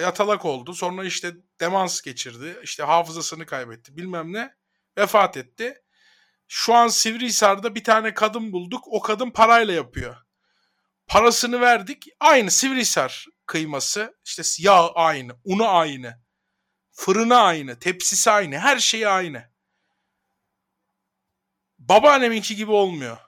Yatalak 0.00 0.44
oldu. 0.44 0.74
Sonra 0.74 1.04
işte 1.04 1.34
demans 1.60 2.00
geçirdi. 2.00 2.60
İşte 2.62 2.82
hafızasını 2.82 3.46
kaybetti. 3.46 3.96
Bilmem 3.96 4.32
ne. 4.32 4.54
Vefat 4.98 5.36
etti. 5.36 5.82
Şu 6.48 6.74
an 6.74 6.88
Sivrihisar'da 6.88 7.74
bir 7.74 7.84
tane 7.84 8.14
kadın 8.14 8.52
bulduk. 8.52 8.84
O 8.86 9.00
kadın 9.00 9.30
parayla 9.30 9.74
yapıyor. 9.74 10.16
Parasını 11.06 11.60
verdik. 11.60 12.06
Aynı 12.20 12.50
Sivrihisar 12.50 13.26
kıyması. 13.46 14.18
İşte 14.24 14.42
yağ 14.58 14.92
aynı. 14.94 15.32
Unu 15.44 15.68
aynı. 15.68 16.22
Fırını 16.90 17.36
aynı. 17.36 17.78
Tepsisi 17.78 18.30
aynı. 18.30 18.58
Her 18.58 18.78
şeyi 18.78 19.08
aynı. 19.08 19.52
Babaanneminki 21.78 22.56
gibi 22.56 22.70
olmuyor. 22.70 23.18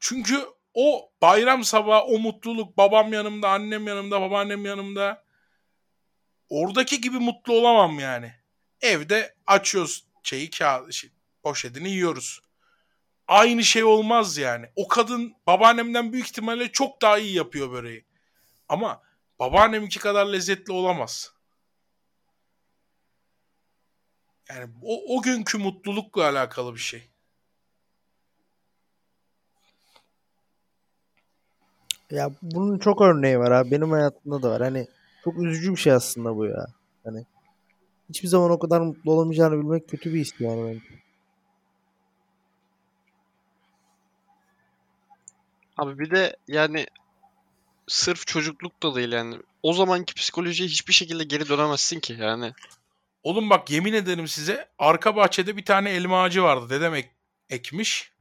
Çünkü 0.00 0.53
o 0.74 1.10
bayram 1.22 1.64
sabahı 1.64 2.02
o 2.02 2.18
mutluluk 2.18 2.76
babam 2.76 3.12
yanımda, 3.12 3.48
annem 3.48 3.88
yanımda, 3.88 4.20
babaannem 4.20 4.64
yanımda. 4.64 5.24
Oradaki 6.48 7.00
gibi 7.00 7.18
mutlu 7.18 7.52
olamam 7.52 7.98
yani. 7.98 8.32
Evde 8.80 9.34
açıyoruz 9.46 10.06
şeyi 10.22 10.50
kağıt 10.50 10.92
şey, 10.92 11.10
poşetini 11.42 11.90
yiyoruz. 11.90 12.40
Aynı 13.28 13.64
şey 13.64 13.84
olmaz 13.84 14.38
yani. 14.38 14.66
O 14.76 14.88
kadın 14.88 15.36
babaannemden 15.46 16.12
büyük 16.12 16.26
ihtimalle 16.26 16.72
çok 16.72 17.02
daha 17.02 17.18
iyi 17.18 17.34
yapıyor 17.34 17.72
böreği. 17.72 18.04
Ama 18.68 19.02
babaanneminki 19.38 19.98
kadar 19.98 20.26
lezzetli 20.26 20.72
olamaz. 20.72 21.34
Yani 24.48 24.72
o, 24.82 25.16
o 25.16 25.22
günkü 25.22 25.58
mutlulukla 25.58 26.24
alakalı 26.28 26.74
bir 26.74 26.80
şey. 26.80 27.13
Ya 32.14 32.30
bunun 32.42 32.78
çok 32.78 33.00
örneği 33.02 33.38
var 33.38 33.50
abi. 33.50 33.70
Benim 33.70 33.90
hayatımda 33.90 34.42
da 34.42 34.50
var. 34.50 34.62
Hani 34.62 34.86
çok 35.24 35.38
üzücü 35.42 35.70
bir 35.72 35.76
şey 35.76 35.92
aslında 35.92 36.36
bu 36.36 36.46
ya. 36.46 36.66
Hani 37.04 37.24
hiçbir 38.08 38.28
zaman 38.28 38.50
o 38.50 38.58
kadar 38.58 38.80
mutlu 38.80 39.12
olamayacağını 39.12 39.58
bilmek 39.58 39.88
kötü 39.88 40.14
bir 40.14 40.20
his 40.20 40.32
yani 40.40 40.66
bence. 40.68 41.00
Abi 45.76 45.98
bir 45.98 46.10
de 46.10 46.36
yani 46.48 46.86
sırf 47.88 48.26
çocukluk 48.26 48.82
da 48.82 48.94
değil 48.94 49.12
yani. 49.12 49.36
O 49.62 49.72
zamanki 49.72 50.14
psikolojiye 50.14 50.68
hiçbir 50.68 50.92
şekilde 50.92 51.24
geri 51.24 51.48
dönemezsin 51.48 52.00
ki 52.00 52.16
yani. 52.20 52.52
Oğlum 53.22 53.50
bak 53.50 53.70
yemin 53.70 53.92
ederim 53.92 54.28
size 54.28 54.68
arka 54.78 55.16
bahçede 55.16 55.56
bir 55.56 55.64
tane 55.64 55.90
elma 55.90 56.22
ağacı 56.22 56.42
vardı. 56.42 56.70
Dedem 56.70 56.94
ek- 56.94 57.12
ekmiş. 57.50 58.13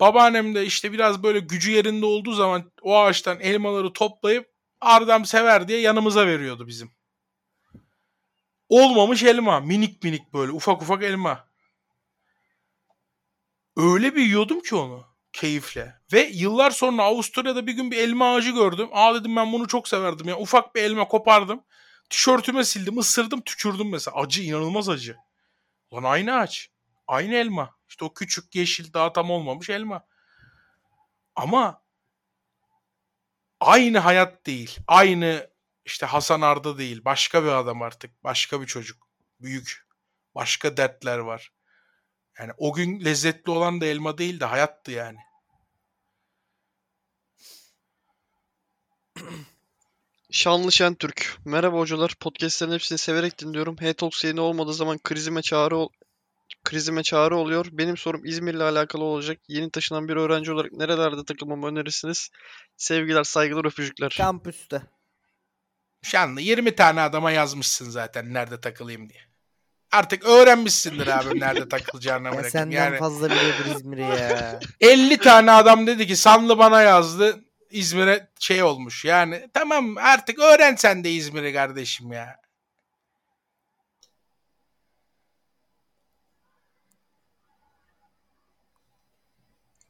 Babaannem 0.00 0.54
de 0.54 0.66
işte 0.66 0.92
biraz 0.92 1.22
böyle 1.22 1.38
gücü 1.38 1.70
yerinde 1.70 2.06
olduğu 2.06 2.32
zaman 2.32 2.72
o 2.82 2.98
ağaçtan 2.98 3.40
elmaları 3.40 3.92
toplayıp 3.92 4.56
Ardam 4.80 5.24
sever 5.24 5.68
diye 5.68 5.80
yanımıza 5.80 6.26
veriyordu 6.26 6.66
bizim. 6.66 6.90
Olmamış 8.68 9.22
elma. 9.22 9.60
Minik 9.60 10.02
minik 10.02 10.34
böyle 10.34 10.52
ufak 10.52 10.82
ufak 10.82 11.02
elma. 11.02 11.48
Öyle 13.76 14.14
bir 14.14 14.22
yiyordum 14.22 14.60
ki 14.60 14.74
onu 14.74 15.06
keyifle. 15.32 15.94
Ve 16.12 16.30
yıllar 16.32 16.70
sonra 16.70 17.02
Avusturya'da 17.02 17.66
bir 17.66 17.72
gün 17.72 17.90
bir 17.90 17.96
elma 17.96 18.34
ağacı 18.34 18.50
gördüm. 18.50 18.88
Aa 18.92 19.14
dedim 19.14 19.36
ben 19.36 19.52
bunu 19.52 19.68
çok 19.68 19.88
severdim 19.88 20.28
ya. 20.28 20.38
Ufak 20.38 20.74
bir 20.74 20.82
elma 20.82 21.08
kopardım. 21.08 21.64
Tişörtüme 22.10 22.64
sildim, 22.64 22.98
ısırdım, 22.98 23.40
tükürdüm 23.40 23.90
mesela. 23.90 24.16
Acı, 24.16 24.42
inanılmaz 24.42 24.88
acı. 24.88 25.16
Lan 25.92 26.02
aynı 26.02 26.34
ağaç. 26.34 26.70
Aynı 27.06 27.34
elma. 27.34 27.75
İşte 27.88 28.04
o 28.04 28.14
küçük 28.14 28.54
yeşil 28.54 28.92
daha 28.92 29.12
tam 29.12 29.30
olmamış 29.30 29.70
elma. 29.70 30.06
Ama 31.36 31.82
aynı 33.60 33.98
hayat 33.98 34.46
değil. 34.46 34.78
Aynı 34.86 35.50
işte 35.84 36.06
Hasan 36.06 36.40
Arda 36.40 36.78
değil. 36.78 37.04
Başka 37.04 37.42
bir 37.44 37.48
adam 37.48 37.82
artık. 37.82 38.24
Başka 38.24 38.60
bir 38.60 38.66
çocuk. 38.66 39.08
Büyük. 39.40 39.86
Başka 40.34 40.76
dertler 40.76 41.18
var. 41.18 41.52
Yani 42.38 42.52
o 42.58 42.72
gün 42.72 43.04
lezzetli 43.04 43.50
olan 43.50 43.80
da 43.80 43.86
elma 43.86 44.18
değil 44.18 44.40
de 44.40 44.44
hayattı 44.44 44.90
yani. 44.90 45.18
Şanlı 50.30 50.72
Şentürk. 50.72 51.38
Merhaba 51.44 51.78
hocalar. 51.78 52.14
Podcastlerin 52.20 52.72
hepsini 52.72 52.98
severek 52.98 53.38
dinliyorum. 53.38 53.76
H-Talks 53.76 54.24
yayını 54.24 54.42
olmadığı 54.42 54.74
zaman 54.74 54.98
krizime 54.98 55.42
çağrı 55.42 55.76
ol- 55.76 55.88
krizime 56.66 57.02
çağrı 57.02 57.36
oluyor. 57.36 57.66
Benim 57.72 57.96
sorum 57.96 58.24
İzmir'le 58.24 58.60
alakalı 58.60 59.04
olacak. 59.04 59.38
Yeni 59.48 59.70
taşınan 59.70 60.08
bir 60.08 60.16
öğrenci 60.16 60.52
olarak 60.52 60.72
nerelerde 60.72 61.24
takılmamı 61.24 61.66
önerirsiniz? 61.66 62.30
Sevgiler, 62.76 63.24
saygılar, 63.24 63.64
öpücükler. 63.64 64.14
Kampüste. 64.16 64.82
Şanlı 66.02 66.40
20 66.40 66.74
tane 66.74 67.00
adama 67.00 67.30
yazmışsın 67.30 67.90
zaten 67.90 68.34
nerede 68.34 68.60
takılayım 68.60 69.08
diye. 69.08 69.20
Artık 69.92 70.24
öğrenmişsindir 70.24 71.06
abi 71.06 71.40
nerede 71.40 71.68
takılacağını 71.76 72.36
Ya 72.36 72.44
senden 72.44 72.76
Yani 72.76 72.98
fazla 72.98 73.30
biliyordur 73.30 73.76
İzmir'i 73.76 74.00
ya. 74.00 74.60
50 74.80 75.16
tane 75.16 75.52
adam 75.52 75.86
dedi 75.86 76.06
ki 76.06 76.16
Sanlı 76.16 76.58
bana 76.58 76.82
yazdı. 76.82 77.44
İzmir'e 77.70 78.28
şey 78.40 78.62
olmuş. 78.62 79.04
Yani 79.04 79.48
tamam 79.54 79.96
artık 79.98 80.38
öğren 80.38 80.76
sen 80.76 81.04
de 81.04 81.10
İzmir'i 81.10 81.52
kardeşim 81.52 82.12
ya. 82.12 82.45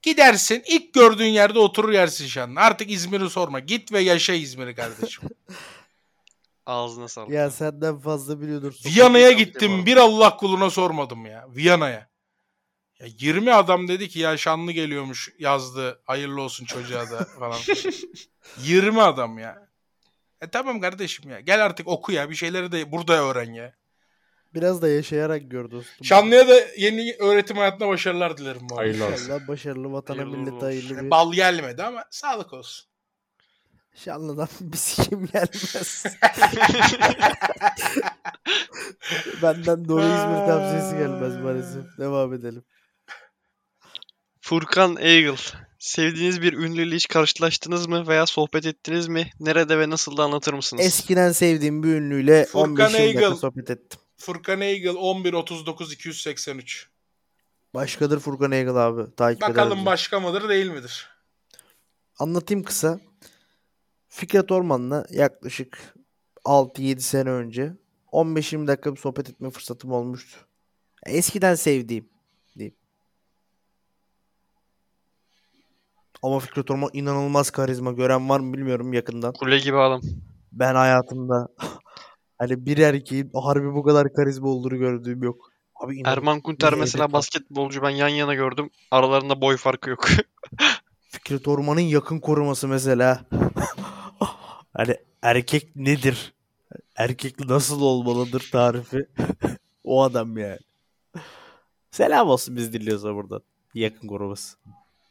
Gidersin 0.06 0.62
ilk 0.66 0.94
gördüğün 0.94 1.26
yerde 1.26 1.58
oturur 1.58 1.92
yersin 1.92 2.26
Şanlı. 2.26 2.60
Artık 2.60 2.90
İzmir'i 2.90 3.30
sorma. 3.30 3.60
Git 3.60 3.92
ve 3.92 4.00
yaşa 4.00 4.32
İzmir'i 4.32 4.74
kardeşim. 4.74 5.28
Ağzına 6.66 7.08
sağlık. 7.08 7.30
ya 7.30 7.50
senden 7.50 7.98
fazla 7.98 8.40
biliyordur. 8.40 8.74
Viyana'ya 8.84 9.32
gittim. 9.32 9.86
Bir 9.86 9.96
Allah 9.96 10.36
kuluna 10.36 10.70
sormadım 10.70 11.26
ya. 11.26 11.46
Viyana'ya. 11.48 12.08
Ya 13.00 13.06
20 13.18 13.54
adam 13.54 13.88
dedi 13.88 14.08
ki 14.08 14.18
ya 14.18 14.36
Şanlı 14.36 14.72
geliyormuş 14.72 15.32
yazdı. 15.38 16.02
Hayırlı 16.04 16.42
olsun 16.42 16.64
çocuğa 16.64 17.10
da 17.10 17.24
falan. 17.38 17.58
20 18.62 19.02
adam 19.02 19.38
ya. 19.38 19.68
E 20.40 20.50
tamam 20.50 20.80
kardeşim 20.80 21.30
ya. 21.30 21.40
Gel 21.40 21.64
artık 21.64 21.88
oku 21.88 22.12
ya. 22.12 22.30
Bir 22.30 22.34
şeyleri 22.34 22.72
de 22.72 22.92
burada 22.92 23.12
öğren 23.12 23.52
ya. 23.52 23.74
Biraz 24.56 24.82
da 24.82 24.88
yaşayarak 24.88 25.50
gör 25.50 25.70
dostum. 25.70 26.04
Şanlı'ya 26.06 26.48
da 26.48 26.54
yeni 26.76 27.14
öğretim 27.18 27.56
hayatına 27.56 27.88
başarılar 27.88 28.36
dilerim. 28.36 28.60
bu 28.70 28.74
arada. 28.78 28.82
Hayırlı 28.90 29.04
olsun. 29.06 29.22
İnşallah 29.24 29.48
başarılı 29.48 29.92
vatana 29.92 30.16
Hayırlı 30.18 30.36
millete 30.36 30.54
olsun. 30.54 30.66
hayırlı 30.66 30.94
Yani 30.94 31.04
bir. 31.06 31.10
Bal 31.10 31.32
gelmedi 31.32 31.82
ama 31.82 32.04
sağlık 32.10 32.52
olsun. 32.52 32.86
Şanlı'dan 33.94 34.48
bir 34.60 34.76
sikim 34.76 35.26
gelmez. 35.26 36.04
Benden 39.42 39.88
doğru 39.88 40.00
İzmir 40.02 40.46
tavsiyesi 40.46 40.96
gelmez 40.96 41.36
maalesef. 41.36 41.98
Devam 41.98 42.32
edelim. 42.34 42.64
Furkan 44.40 44.96
Eagle. 45.00 45.36
Sevdiğiniz 45.78 46.42
bir 46.42 46.52
ünlüyle 46.52 46.96
hiç 46.96 47.08
karşılaştınız 47.08 47.86
mı 47.86 48.06
veya 48.08 48.26
sohbet 48.26 48.66
ettiniz 48.66 49.08
mi? 49.08 49.30
Nerede 49.40 49.78
ve 49.78 49.90
nasıl 49.90 50.16
da 50.16 50.22
anlatır 50.22 50.54
mısınız? 50.54 50.84
Eskiden 50.84 51.32
sevdiğim 51.32 51.82
bir 51.82 51.88
ünlüyle 51.88 52.44
Furkan 52.44 52.70
15 52.70 52.84
dakika 52.94 53.22
Eagle. 53.22 53.36
sohbet 53.36 53.70
ettim. 53.70 54.00
Furkan 54.16 54.60
Eagle 54.60 54.90
11 54.93 55.32
39 55.32 55.93
283. 55.93 56.88
Başkadır 57.74 58.20
Furkan 58.20 58.52
Eagle 58.52 58.70
abi. 58.70 59.14
Takip 59.16 59.43
Bakalım 59.43 59.86
başka 59.86 60.20
mıdır 60.20 60.48
değil 60.48 60.70
midir? 60.70 61.09
Anlatayım 62.18 62.64
kısa. 62.64 63.01
Fikret 64.09 64.52
Orman'la 64.52 65.06
yaklaşık 65.10 65.94
6-7 66.44 67.01
sene 67.01 67.30
önce 67.30 67.72
15-20 68.12 68.66
dakika 68.66 68.94
bir 68.94 69.01
sohbet 69.01 69.30
etme 69.30 69.51
fırsatım 69.51 69.93
olmuştu. 69.93 70.38
Eskiden 71.06 71.55
sevdiğim 71.55 72.09
diyeyim. 72.59 72.76
Ama 76.22 76.38
Fikret 76.40 76.70
Orman 76.70 76.90
inanılmaz 76.93 77.51
karizma. 77.51 77.93
Gören 77.93 78.28
var 78.28 78.40
mı 78.40 78.52
bilmiyorum 78.52 78.93
yakından. 78.93 79.32
Kule 79.32 79.59
gibi 79.59 79.76
adam. 79.76 80.01
Ben 80.52 80.74
hayatımda 80.74 81.48
hani 82.38 82.66
bir 82.66 82.78
erkeğin 82.78 83.30
harbi 83.34 83.74
bu 83.74 83.82
kadar 83.82 84.12
karizma 84.12 84.48
olduğunu 84.48 84.76
gördüğüm 84.78 85.22
yok. 85.22 85.50
Abi 85.74 85.96
inan- 85.96 86.12
Erman 86.12 86.40
Kunter 86.40 86.74
mesela 86.74 87.04
var. 87.04 87.12
basketbolcu 87.12 87.82
ben 87.82 87.90
yan 87.90 88.08
yana 88.08 88.34
gördüm. 88.34 88.70
Aralarında 88.90 89.40
boy 89.40 89.56
farkı 89.56 89.90
yok. 89.90 90.08
Fikret 91.10 91.48
Orman'ın 91.48 91.80
yakın 91.80 92.20
koruması 92.20 92.68
mesela. 92.68 93.24
hani 94.76 94.96
erkek 95.22 95.76
nedir? 95.76 96.34
Erkek 96.96 97.40
nasıl 97.48 97.80
olmalıdır 97.82 98.48
tarifi? 98.52 99.06
o 99.84 100.02
adam 100.02 100.38
yani. 100.38 100.58
Selam 101.90 102.28
olsun 102.28 102.56
biz 102.56 102.72
dinliyorsa 102.72 103.14
buradan. 103.14 103.40
Yakın 103.74 104.08
koruması. 104.08 104.56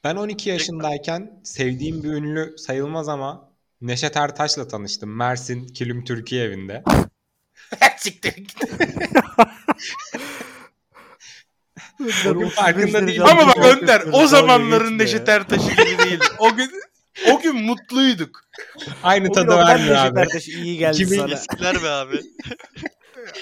Ben 0.03 0.15
12 0.15 0.49
yaşındayken 0.49 1.41
sevdiğim 1.43 2.03
bir 2.03 2.09
ünlü 2.09 2.57
sayılmaz 2.57 3.09
ama 3.09 3.49
Neşet 3.81 4.17
Ertaş'la 4.17 4.67
tanıştım. 4.67 5.15
Mersin 5.15 5.67
Kilim 5.67 6.03
Türkiye 6.03 6.43
evinde. 6.43 6.83
Siktir 7.97 8.35
git. 8.35 8.55
Bugün 11.99 12.49
farkında 12.49 13.07
değilim. 13.07 13.23
Ama 13.25 13.47
bak 13.47 13.57
Önder 13.57 14.03
o 14.11 14.27
zamanların. 14.27 14.97
Neşet 14.97 15.29
Ertaş'ı 15.29 15.69
gibi 15.69 15.97
değildi. 15.97 16.25
O 16.39 16.55
gün 16.55 16.71
o 17.31 17.39
gün 17.41 17.55
mutluyduk. 17.55 18.41
Aynı 19.03 19.31
tadı 19.31 19.57
vermiyor 19.57 19.95
Neşet 19.95 20.11
abi. 20.11 20.19
Ertaş 20.19 20.47
iyi 20.47 20.77
geldi 20.77 21.03
2000 21.03 21.17
sana. 21.19 21.33
Eskiler 21.33 21.83
be 21.83 21.89
abi. 21.89 22.21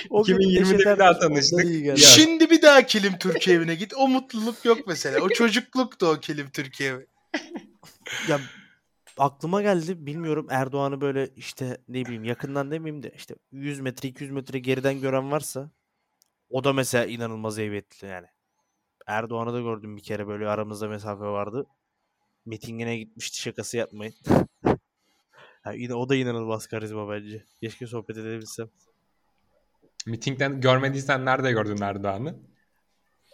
O 0.09 0.23
gün 0.23 0.35
2020'de 0.35 0.61
Neşet 0.61 0.79
bir 0.79 0.99
daha 0.99 1.19
tanıştık. 1.19 1.97
Şimdi 1.97 2.49
bir 2.49 2.61
daha 2.61 2.81
Kilim 2.81 3.17
Türkiye 3.17 3.55
evine 3.55 3.75
git. 3.75 3.93
O 3.97 4.07
mutluluk 4.07 4.65
yok 4.65 4.77
mesela. 4.87 5.19
O 5.21 5.29
çocukluktu 5.29 6.05
o 6.05 6.19
Kilim 6.19 6.49
Türkiye 6.49 6.89
evi. 6.89 7.05
Ya 8.27 8.39
aklıma 9.17 9.61
geldi 9.61 10.05
bilmiyorum 10.05 10.47
Erdoğan'ı 10.49 11.01
böyle 11.01 11.29
işte 11.35 11.77
ne 11.87 12.05
bileyim 12.05 12.23
yakından 12.23 12.71
demeyeyim 12.71 13.03
de 13.03 13.11
işte 13.15 13.35
100 13.51 13.79
metre 13.79 14.09
200 14.09 14.31
metre 14.31 14.59
geriden 14.59 15.01
gören 15.01 15.31
varsa 15.31 15.71
o 16.49 16.63
da 16.63 16.73
mesela 16.73 17.05
inanılmaz 17.05 17.57
heybetli 17.57 18.07
yani. 18.07 18.27
Erdoğan'ı 19.07 19.53
da 19.53 19.61
gördüm 19.61 19.97
bir 19.97 20.03
kere 20.03 20.27
böyle 20.27 20.47
aramızda 20.47 20.87
mesafe 20.87 21.23
vardı. 21.23 21.65
Mitingine 22.45 22.97
gitmişti 22.97 23.41
şakası 23.41 23.77
yapmayın. 23.77 24.13
Yine 25.73 25.93
o 25.93 26.09
da 26.09 26.15
inanılmaz 26.15 26.67
karizma 26.67 27.09
bence. 27.09 27.45
Keşke 27.61 27.87
sohbet 27.87 28.17
edebilsem. 28.17 28.69
Mitingden 30.05 30.61
görmediysen 30.61 31.25
nerede 31.25 31.51
gördün 31.51 31.81
Erdoğan'ı? 31.81 32.39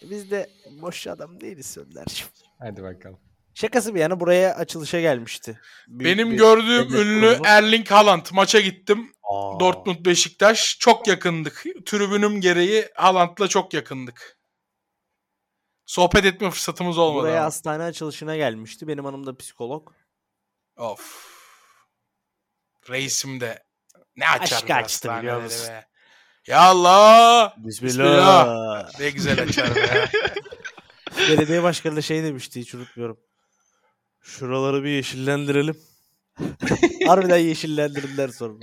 Biz 0.10 0.31
de 0.31 0.49
boş 0.81 1.07
adam 1.07 1.41
değiliz 1.41 1.65
Sönder'cim. 1.65 2.27
Hadi 2.60 2.84
bakalım. 2.84 3.28
Şakası 3.61 3.95
bir 3.95 3.99
yana 3.99 4.19
buraya 4.19 4.56
açılışa 4.56 5.02
gelmişti. 5.02 5.60
Büyük 5.88 6.18
Benim 6.18 6.31
bir 6.31 6.38
gördüğüm 6.38 6.95
ünlü 6.95 7.27
kurumu. 7.31 7.48
Erling 7.48 7.91
Haaland 7.91 8.26
maça 8.31 8.60
gittim. 8.60 9.14
Aa. 9.23 9.60
Dortmund 9.60 10.06
Beşiktaş 10.06 10.77
çok 10.80 11.07
yakındık. 11.07 11.64
Tribünüm 11.86 12.41
gereği 12.41 12.90
Haaland'la 12.95 13.48
çok 13.48 13.73
yakındık. 13.73 14.38
Sohbet 15.86 16.26
etme 16.26 16.52
fırsatımız 16.52 16.98
olmadı. 16.98 17.23
Buraya 17.23 17.38
ama. 17.38 17.45
hastane 17.45 17.84
açılışına 17.84 18.36
gelmişti. 18.36 18.88
Benim 18.88 19.06
hanım 19.06 19.26
da 19.26 19.38
psikolog. 19.38 19.91
Of. 20.77 21.27
Reisim 22.90 23.40
de 23.40 23.64
ne 24.15 24.30
açar 24.30 24.57
Aşk 24.57 24.69
açtı 24.69 25.10
biliyor 25.18 25.41
musun? 25.41 25.68
be. 25.69 25.86
Ya 26.48 26.60
Allah. 26.60 27.56
Bismillah. 27.57 28.99
Ne 28.99 29.10
güzel 29.10 29.41
açar 29.41 29.76
be. 29.76 30.10
Belediye 31.30 31.64
başkanı 31.64 31.95
da 31.95 32.02
şey 32.02 32.23
demişti 32.23 32.60
hiç 32.60 32.76
unutmuyorum. 32.76 33.28
Şuraları 34.21 34.83
bir 34.83 34.89
yeşillendirelim. 34.89 35.77
Harbiden 37.07 37.37
yeşillendirirler 37.37 38.29
sonra. 38.29 38.55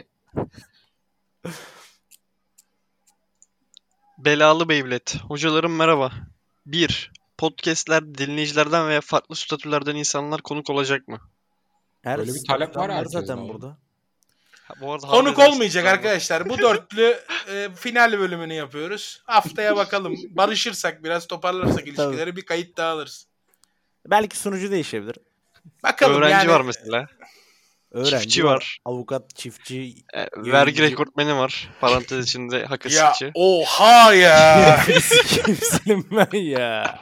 Belalı 4.19 4.69
Beyblade. 4.69 5.19
Hocalarım 5.29 5.77
merhaba. 5.77 6.13
1. 6.67 7.13
Podcast'ler 7.39 8.15
dinleyicilerden 8.15 8.89
veya 8.89 9.01
farklı 9.01 9.37
statülerden 9.37 9.97
insanlar 9.97 10.43
konuk 10.43 10.71
olacak 10.71 11.09
mı? 11.09 11.21
Her 12.03 12.19
Böyle 12.19 12.35
bir 12.35 12.45
talep 12.49 12.77
var 12.77 12.93
herkesin 12.93 13.21
zaten 13.21 13.37
oğlum. 13.37 13.49
burada. 13.49 13.79
Ha, 14.63 14.75
bu 14.81 14.93
arada 14.93 15.07
Konuk 15.07 15.39
olmayacak 15.39 15.87
arkadaşlar. 15.87 16.49
Bu 16.49 16.59
dörtlü 16.59 17.17
e, 17.49 17.69
final 17.77 18.19
bölümünü 18.19 18.55
yapıyoruz. 18.55 19.23
Haftaya 19.25 19.77
bakalım. 19.77 20.17
Barışırsak 20.31 21.05
biraz 21.05 21.27
toparlarsak 21.27 21.87
ilişkileri 21.87 22.37
bir 22.37 22.43
kayıt 22.47 22.77
daha 22.77 22.91
alırız. 22.91 23.27
Belki 24.07 24.39
sunucu 24.39 24.71
değişebilir. 24.71 25.17
Bakalım 25.83 26.17
Öğrenci 26.17 26.33
yani. 26.35 26.49
var 26.49 26.61
mesela. 26.61 27.07
Öğrenci 27.91 28.11
Çiftçi 28.11 28.45
var. 28.45 28.55
var. 28.55 28.79
Avukat, 28.85 29.37
çiftçi. 29.37 29.95
E, 30.15 30.27
vergi 30.37 30.83
rekortmeni 30.83 31.37
var. 31.37 31.71
Parantez 31.81 32.25
içinde 32.27 32.57
Ya 32.57 32.71
hakasitçi. 32.71 33.31
oha 33.35 34.15
ya. 34.15 34.81
Kimsenin 35.45 36.07
ben 36.11 36.39
ya. 36.39 36.99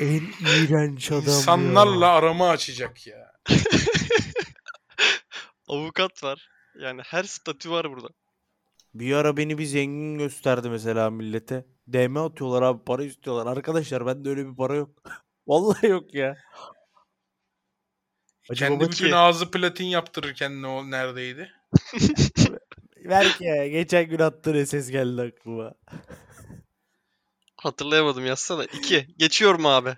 en 0.00 0.22
iğrenç 0.40 1.12
adam 1.12 1.22
İnsanlarla 1.24 2.06
ya. 2.06 2.12
arama 2.12 2.48
açacak 2.50 3.06
ya. 3.06 3.32
Avukat 5.68 6.22
var. 6.24 6.48
Yani 6.80 7.00
her 7.04 7.24
statü 7.24 7.70
var 7.70 7.90
burada. 7.92 8.08
Bir 8.94 9.14
ara 9.14 9.36
beni 9.36 9.58
bir 9.58 9.64
zengin 9.64 10.18
gösterdi 10.18 10.70
mesela 10.70 11.10
millete. 11.10 11.64
DM 11.88 12.16
atıyorlar 12.16 12.62
abi 12.62 12.84
para 12.84 13.04
istiyorlar. 13.04 13.56
Arkadaşlar 13.56 14.06
bende 14.06 14.28
öyle 14.28 14.46
bir 14.50 14.56
para 14.56 14.74
yok. 14.74 14.90
Vallahi 15.46 15.86
yok 15.86 16.14
ya. 16.14 16.36
Hacı 18.48 18.58
Kendi 18.64 18.80
baba 18.80 18.90
bütün 18.90 19.08
ki- 19.08 19.14
ağzı 19.16 19.50
platin 19.50 19.84
yaptırırken 19.84 20.62
ne 20.62 20.66
o 20.66 20.90
neredeydi? 20.90 21.52
Belki 23.04 23.44
ya 23.44 23.68
geçen 23.68 24.04
gün 24.08 24.18
attığın 24.18 24.64
ses 24.64 24.90
geldi 24.90 25.22
aklıma. 25.22 25.74
Hatırlayamadım 27.56 28.26
yazsana. 28.26 28.64
2. 28.64 29.06
Geçiyorum 29.18 29.66
abi. 29.66 29.94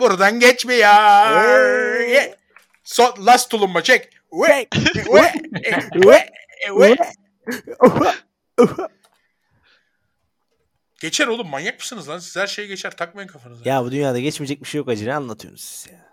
Buradan 0.00 0.40
geçmiyor. 0.40 0.88
Hey. 0.88 2.10
Ye. 2.10 2.36
So, 2.84 3.14
last 3.26 3.50
tulumba 3.50 3.82
çek. 3.82 4.08
Ve, 4.32 4.46
Hey. 4.46 4.66
ve, 5.14 5.32
ve, 6.04 6.28
ve. 6.80 6.96
Geçer 11.00 11.26
oğlum 11.26 11.48
manyak 11.48 11.78
mısınız 11.80 12.08
lan? 12.08 12.18
Siz 12.18 12.36
her 12.36 12.46
şeye 12.46 12.68
geçer. 12.68 12.96
Takmayın 12.96 13.28
kafanıza. 13.28 13.70
ya 13.70 13.84
bu 13.84 13.90
dünyada 13.92 14.18
geçmeyecek 14.20 14.60
bir 14.62 14.68
şey 14.68 14.78
yok 14.78 14.88
acı. 14.88 15.06
Ne 15.06 15.14
anlatıyorsunuz 15.14 15.60
siz 15.64 15.92
ya? 15.92 16.06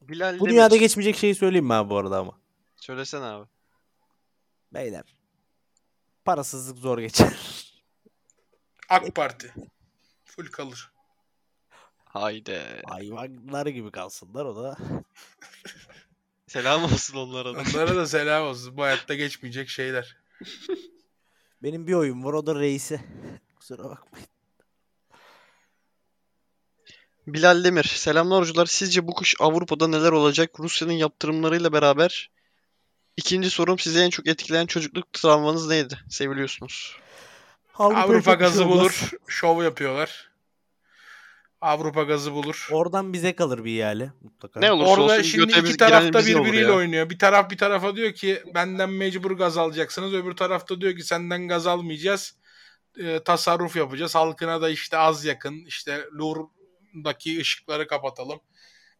Bilal 0.00 0.34
Bu 0.34 0.40
Demir. 0.40 0.50
dünyada 0.50 0.76
geçmeyecek 0.76 1.16
şeyi 1.16 1.34
söyleyeyim 1.34 1.64
mi 1.66 1.74
abi 1.74 1.90
bu 1.90 1.98
arada 1.98 2.18
ama? 2.18 2.38
Söylesene 2.76 3.24
abi. 3.24 3.46
Beyler. 4.74 5.04
Parasızlık 6.24 6.78
zor 6.78 6.98
geçer. 6.98 7.32
AK 8.88 9.14
Parti. 9.14 9.54
Full 10.24 10.46
kalır. 10.46 10.92
Haydi. 12.04 12.82
Hayvanlar 12.88 13.66
gibi 13.66 13.90
kalsınlar 13.90 14.44
o 14.44 14.56
da. 14.56 14.76
Selam 16.46 16.84
olsun 16.84 17.16
onlara 17.16 17.54
da. 17.54 17.58
Onlara 17.58 17.96
da 17.96 18.06
selam 18.06 18.46
olsun. 18.46 18.76
Bu 18.76 18.82
hayatta 18.82 19.14
geçmeyecek 19.14 19.68
şeyler. 19.68 20.16
Benim 21.66 21.86
bir 21.86 21.92
oyun 21.92 22.24
var 22.24 22.32
o 22.32 22.46
da 22.46 22.54
reise. 22.54 23.00
Kusura 23.56 23.84
bakmayın. 23.84 24.26
Bilal 27.26 27.64
Demir. 27.64 27.84
Selamlar 27.84 28.40
hocalar. 28.40 28.66
Sizce 28.66 29.06
bu 29.06 29.14
kış 29.14 29.34
Avrupa'da 29.40 29.88
neler 29.88 30.12
olacak? 30.12 30.60
Rusya'nın 30.60 30.92
yaptırımlarıyla 30.92 31.72
beraber. 31.72 32.30
İkinci 33.16 33.50
sorum 33.50 33.78
sizi 33.78 34.00
en 34.00 34.10
çok 34.10 34.26
etkileyen 34.26 34.66
çocukluk 34.66 35.12
travmanız 35.12 35.68
neydi? 35.68 35.98
Seviliyorsunuz. 36.10 36.96
Avrupa 37.74 38.14
bir 38.18 38.22
şey 38.22 38.34
gazı 38.34 38.68
bulur. 38.68 39.10
Şov 39.26 39.62
yapıyorlar. 39.62 40.25
Avrupa 41.60 42.02
gazı 42.02 42.32
bulur. 42.32 42.68
Oradan 42.72 43.12
bize 43.12 43.36
kalır 43.36 43.64
bir 43.64 43.78
ihale 43.78 44.12
mutlaka. 44.22 44.60
Ne 44.60 44.72
olursa 44.72 44.90
Orada 44.90 45.04
olsun 45.04 45.22
şimdi 45.22 45.52
iki 45.52 45.64
biz- 45.64 45.76
taraf 45.76 46.00
giren 46.00 46.12
da 46.12 46.18
bize 46.18 46.36
olur 46.36 46.46
birbiriyle 46.46 46.72
oynuyor. 46.72 47.10
Bir 47.10 47.18
taraf 47.18 47.50
bir 47.50 47.58
tarafa 47.58 47.96
diyor 47.96 48.12
ki 48.12 48.42
benden 48.54 48.90
mecbur 48.90 49.30
gaz 49.30 49.58
alacaksınız. 49.58 50.14
Öbür 50.14 50.36
tarafta 50.36 50.80
diyor 50.80 50.96
ki 50.96 51.02
senden 51.02 51.48
gaz 51.48 51.66
almayacağız. 51.66 52.36
Ee, 53.00 53.20
tasarruf 53.24 53.76
yapacağız. 53.76 54.14
Halkına 54.14 54.62
da 54.62 54.70
işte 54.70 54.98
az 54.98 55.24
yakın 55.24 55.64
işte 55.66 56.04
Louvre'daki 56.18 57.40
ışıkları 57.40 57.86
kapatalım. 57.86 58.40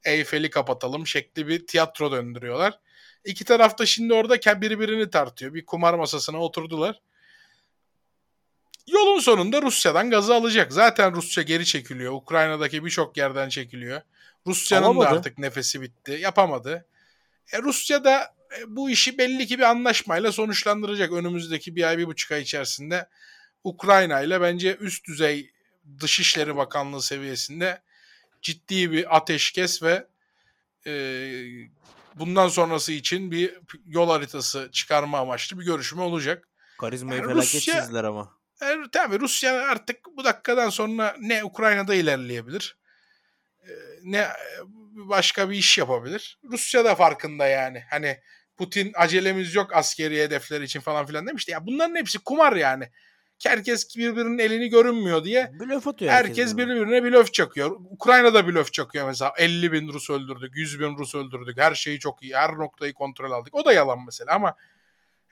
Eyfel'i 0.05 0.51
kapatalım 0.51 1.07
şekli 1.07 1.49
bir 1.49 1.67
tiyatro 1.67 2.13
döndürüyorlar. 2.13 2.79
İki 3.25 3.45
taraf 3.45 3.79
da 3.79 3.87
şimdi 3.87 4.15
orada 4.15 4.61
birbirini 4.61 5.11
tartıyor. 5.11 5.55
Bir 5.55 5.67
kumar 5.67 5.95
masasına 5.95 6.39
oturdular. 6.39 7.01
Yolun 8.89 9.21
sonunda 9.21 9.63
Rusya'dan 9.63 10.11
gazı 10.11 10.35
alacak. 10.35 10.73
Zaten 10.73 11.15
Rusya 11.15 11.43
geri 11.43 11.67
çekiliyor. 11.67 12.13
Ukrayna'daki 12.13 12.85
birçok 12.85 13.17
yerden 13.17 13.49
çekiliyor. 13.49 14.01
Rusya'nın 14.47 15.01
da 15.01 15.09
artık 15.09 15.39
nefesi 15.39 15.81
bitti. 15.83 16.13
Yapamadı. 16.13 16.87
E, 17.53 17.63
Rusya 17.63 18.05
da 18.05 18.35
e, 18.59 18.77
bu 18.77 18.91
işi 18.91 19.19
belli 19.19 19.47
ki 19.47 19.59
bir 19.59 19.63
anlaşmayla 19.63 20.33
sonuçlandıracak 20.33 21.13
önümüzdeki 21.13 21.77
bir 21.77 21.83
ay, 21.85 21.99
bir 21.99 22.07
buçuk 22.07 22.33
ay 22.33 22.43
içerisinde. 22.43 23.09
Ukrayna 23.65 24.21
ile 24.21 24.41
bence 24.41 24.77
üst 24.77 25.07
düzey 25.07 25.51
Dışişleri 26.01 26.57
Bakanlığı 26.57 27.03
seviyesinde 27.03 27.83
ciddi 28.43 28.93
bir 28.93 29.17
ateşkes 29.17 29.83
ve 29.83 30.07
e, 30.87 30.93
bundan 32.15 32.49
sonrası 32.49 32.93
için 32.93 33.31
bir 33.31 33.59
yol 33.87 34.09
haritası 34.09 34.69
çıkarma 34.73 35.19
amaçlı 35.19 35.61
bir 35.61 35.65
görüşme 35.65 36.03
olacak. 36.03 36.49
Karizmayı 36.79 37.21
Yani 37.21 37.33
felaket 37.33 37.55
Rusya- 37.55 37.81
çizdiler 37.81 38.05
ama. 38.05 38.36
E, 38.63 38.77
tabii 38.93 39.21
Rusya 39.21 39.53
artık 39.69 39.97
bu 40.17 40.25
dakikadan 40.25 40.69
sonra 40.71 41.17
ne 41.21 41.45
Ukrayna'da 41.45 41.95
ilerleyebilir 41.95 42.77
e, 43.63 43.71
ne 44.03 44.19
e, 44.19 44.31
başka 44.95 45.51
bir 45.51 45.57
iş 45.57 45.79
yapabilir. 45.79 46.39
Rusya 46.45 46.85
da 46.85 46.95
farkında 46.95 47.47
yani. 47.47 47.85
Hani 47.91 48.21
Putin 48.57 48.93
acelemiz 48.95 49.55
yok 49.55 49.77
askeri 49.77 50.23
hedefler 50.23 50.61
için 50.61 50.81
falan 50.81 51.07
filan 51.07 51.27
demişti. 51.27 51.53
Ya 51.53 51.67
bunların 51.67 51.97
hepsi 51.97 52.19
kumar 52.19 52.57
yani. 52.57 52.91
Herkes 53.45 53.97
birbirinin 53.97 54.39
elini 54.39 54.69
görünmüyor 54.69 55.25
diye 55.25 55.51
Blöf 55.61 55.87
atıyor 55.89 56.13
herkes 56.13 56.53
birbirine. 56.53 56.81
birbirine 56.81 57.03
blöf 57.03 57.33
çakıyor. 57.33 57.77
Ukrayna'da 57.91 58.47
blöf 58.47 58.73
çakıyor 58.73 59.07
mesela. 59.07 59.33
50 59.39 59.73
bin 59.73 59.89
Rus 59.89 60.11
öldürdük, 60.11 60.57
100 60.57 60.81
bin 60.81 60.97
Rus 60.99 61.15
öldürdük. 61.15 61.59
Her 61.59 61.75
şeyi 61.75 61.99
çok 61.99 62.23
iyi, 62.23 62.37
her 62.37 62.53
noktayı 62.53 62.95
kontrol 62.95 63.31
aldık. 63.31 63.55
O 63.55 63.65
da 63.65 63.73
yalan 63.73 63.99
mesela 64.07 64.35
ama 64.35 64.55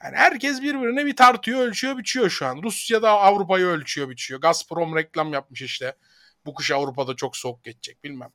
yani 0.03 0.17
herkes 0.17 0.63
birbirine 0.63 1.07
bir 1.07 1.17
tartıyor, 1.17 1.61
ölçüyor, 1.61 1.99
biçiyor 1.99 2.31
şu 2.31 2.47
an. 2.47 2.63
Rusya 2.63 3.03
da 3.03 3.11
Avrupa'yı 3.11 3.67
ölçüyor, 3.67 4.09
biçiyor. 4.09 4.41
Gazprom 4.41 4.97
reklam 4.97 5.33
yapmış 5.33 5.63
işte. 5.63 5.97
Bu 6.47 6.55
kış 6.55 6.71
Avrupa'da 6.71 7.17
çok 7.17 7.37
soğuk 7.37 7.65
geçecek 7.65 8.05
bilmem. 8.05 8.31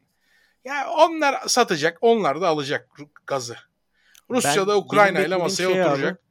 Ya 0.66 0.90
onlar 0.90 1.48
satacak, 1.48 1.98
onlar 2.02 2.42
da 2.42 2.48
alacak 2.48 2.90
gazı. 3.28 3.58
Rusya 4.30 4.68
da 4.68 4.78
Ukrayna 4.78 5.20
ile 5.20 5.36
masaya 5.36 5.70
şey 5.74 5.82
abi- 5.82 5.90
oturacak. 5.90 6.22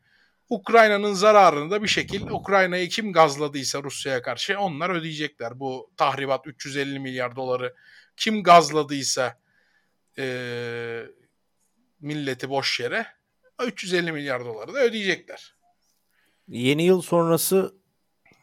Ukrayna'nın 0.49 1.13
zararını 1.13 1.71
da 1.71 1.83
bir 1.83 1.89
şekil 1.89 2.23
Ukrayna'yı 2.31 2.89
kim 2.89 3.13
gazladıysa 3.13 3.83
Rusya'ya 3.83 4.23
karşı 4.23 4.59
onlar 4.59 4.91
ödeyecekler. 4.91 5.61
Bu 5.61 5.91
tahribat 5.97 6.47
350 6.47 6.99
milyar 6.99 7.37
doları 7.37 7.75
kim 8.17 8.43
gazladıysa 8.43 9.39
eee, 10.19 11.07
milleti 12.01 12.51
boş 12.51 12.81
yere 12.81 13.07
350 13.69 14.13
milyar 14.13 14.45
doları 14.45 14.75
da 14.75 14.79
ödeyecekler. 14.79 15.55
Yeni 16.49 16.83
yıl 16.83 17.03
sonrası 17.03 17.75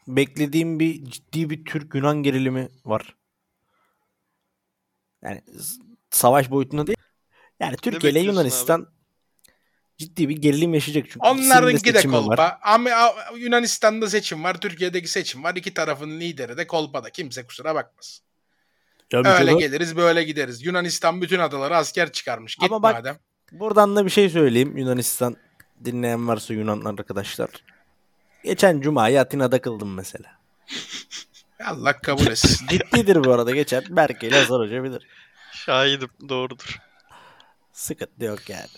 beklediğim 0.08 0.80
bir 0.80 1.04
ciddi 1.04 1.50
bir 1.50 1.64
Türk-Yunan 1.64 2.22
gerilimi 2.22 2.68
var. 2.84 3.16
Yani 5.22 5.42
savaş 6.10 6.50
boyutunda 6.50 6.86
değil. 6.86 6.98
Yani 7.60 7.76
Türkiye 7.76 8.12
ile 8.12 8.20
Yunanistan 8.20 8.88
ciddi 9.98 10.28
bir 10.28 10.36
gerilim 10.36 10.74
yaşayacak 10.74 11.04
çünkü. 11.10 11.26
Onlarınki 11.26 11.94
de 11.94 11.98
var. 11.98 12.10
kolpa. 12.10 12.58
Ama 12.62 12.90
a- 12.90 13.32
Yunanistan'da 13.36 14.10
seçim 14.10 14.44
var, 14.44 14.60
Türkiye'deki 14.60 15.08
seçim 15.08 15.44
var. 15.44 15.56
İki 15.56 15.74
tarafın 15.74 16.20
lideri 16.20 16.56
de 16.56 16.66
kolpada. 16.66 17.10
Kimse 17.10 17.46
kusura 17.46 17.74
bakmasın. 17.74 18.24
Ya 19.12 19.24
bir 19.24 19.28
Öyle 19.28 19.50
kere- 19.50 19.58
geliriz, 19.60 19.96
böyle 19.96 20.24
gideriz. 20.24 20.64
Yunanistan 20.64 21.22
bütün 21.22 21.38
adaları 21.38 21.76
asker 21.76 22.12
çıkarmış. 22.12 22.56
Git 22.56 22.70
Ama 22.72 22.82
bak- 22.82 22.94
madem. 22.94 23.18
Buradan 23.52 23.96
da 23.96 24.04
bir 24.04 24.10
şey 24.10 24.30
söyleyeyim 24.30 24.76
Yunanistan 24.76 25.36
dinleyen 25.84 26.28
varsa 26.28 26.54
Yunanlar 26.54 26.98
arkadaşlar. 26.98 27.50
Geçen 28.44 28.80
cumayı 28.80 29.20
Atina'da 29.20 29.60
kıldım 29.60 29.94
mesela. 29.94 30.38
Allah 31.64 32.00
kabul 32.00 32.26
etsin. 32.26 32.66
Ciddidir 32.68 33.24
bu 33.24 33.32
arada 33.32 33.50
geçen. 33.50 33.84
Berke 33.88 34.28
ile 34.28 34.38
Hazar 34.40 34.60
Hoca 34.60 34.84
bilir. 34.84 35.06
Şahidim. 35.52 36.08
Doğrudur. 36.28 36.78
Sıkıntı 37.72 38.24
yok 38.24 38.50
yani. 38.50 38.68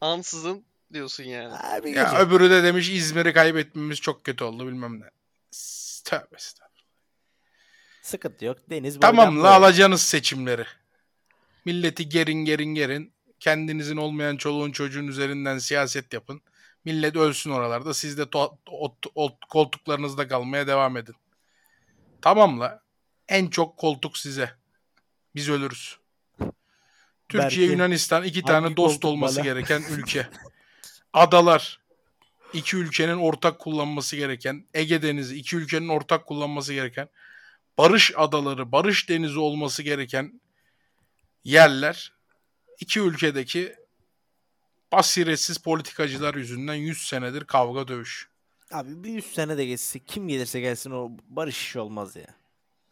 Ansızın 0.00 0.64
diyorsun 0.92 1.24
yani. 1.24 1.54
Abi 1.54 1.90
Ya 1.90 2.18
öbürü 2.18 2.50
de 2.50 2.62
demiş 2.62 2.88
İzmir'i 2.90 3.32
kaybetmemiz 3.32 4.00
çok 4.00 4.24
kötü 4.24 4.44
oldu 4.44 4.66
bilmem 4.66 5.00
ne. 5.00 5.04
Tövbe 6.04 6.36
estağfurullah. 6.36 6.68
Sıkıntı 8.02 8.44
yok. 8.44 8.58
Deniz 8.70 9.00
Tamam 9.00 9.26
bölgem 9.26 9.38
la 9.40 9.44
böyle. 9.44 9.54
alacaksınız 9.54 10.02
seçimleri. 10.02 10.64
Milleti 11.68 12.08
gerin 12.08 12.44
gerin 12.44 12.74
gerin. 12.74 13.12
Kendinizin 13.40 13.96
olmayan 13.96 14.36
çoluğun 14.36 14.72
çocuğun 14.72 15.06
üzerinden 15.08 15.58
siyaset 15.58 16.12
yapın. 16.12 16.40
Millet 16.84 17.16
ölsün 17.16 17.50
oralarda. 17.50 17.94
Siz 17.94 18.18
de 18.18 18.22
to- 18.22 18.56
ot- 18.66 19.12
ot- 19.14 19.48
koltuklarınızda 19.48 20.28
kalmaya 20.28 20.66
devam 20.66 20.96
edin. 20.96 21.14
Tamam 22.22 22.60
la. 22.60 22.82
En 23.28 23.46
çok 23.46 23.76
koltuk 23.76 24.18
size. 24.18 24.50
Biz 25.34 25.48
ölürüz. 25.48 25.98
Türkiye, 27.28 27.42
Belki 27.42 27.60
Yunanistan 27.60 28.24
iki 28.24 28.42
tane 28.42 28.76
dost 28.76 29.04
olması 29.04 29.36
bana? 29.36 29.44
gereken 29.44 29.82
ülke. 29.90 30.28
Adalar. 31.12 31.80
iki 32.52 32.76
ülkenin 32.76 33.16
ortak 33.18 33.58
kullanması 33.58 34.16
gereken. 34.16 34.64
Ege 34.74 35.02
Denizi 35.02 35.36
iki 35.36 35.56
ülkenin 35.56 35.88
ortak 35.88 36.26
kullanması 36.26 36.74
gereken. 36.74 37.08
Barış 37.78 38.12
adaları, 38.16 38.72
barış 38.72 39.08
denizi 39.08 39.38
olması 39.38 39.82
gereken 39.82 40.40
yerler. 41.44 42.12
iki 42.80 43.00
ülkedeki 43.00 43.76
basiretsiz 44.92 45.58
politikacılar 45.58 46.34
yüzünden 46.34 46.74
100 46.74 47.06
senedir 47.06 47.44
kavga 47.44 47.88
dövüş. 47.88 48.28
Abi 48.72 49.04
bir 49.04 49.08
100 49.10 49.24
sene 49.34 49.58
de 49.58 49.66
geçse 49.66 49.98
kim 49.98 50.28
gelirse 50.28 50.60
gelsin 50.60 50.90
o 50.90 51.10
barış 51.28 51.56
işi 51.62 51.78
olmaz 51.80 52.16
ya. 52.16 52.26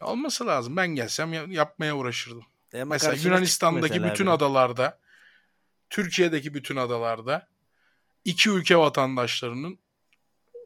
Olması 0.00 0.46
lazım. 0.46 0.76
Ben 0.76 0.88
gelsem 0.88 1.32
ya- 1.32 1.46
yapmaya 1.48 1.96
uğraşırdım. 1.96 2.44
Ama 2.74 2.84
Mesela 2.84 3.14
Yunanistan'daki 3.14 3.92
mesela 4.00 4.12
bütün 4.14 4.26
biri. 4.26 4.32
adalarda, 4.34 4.98
Türkiye'deki 5.90 6.54
bütün 6.54 6.76
adalarda 6.76 7.48
iki 8.24 8.50
ülke 8.50 8.76
vatandaşlarının 8.76 9.78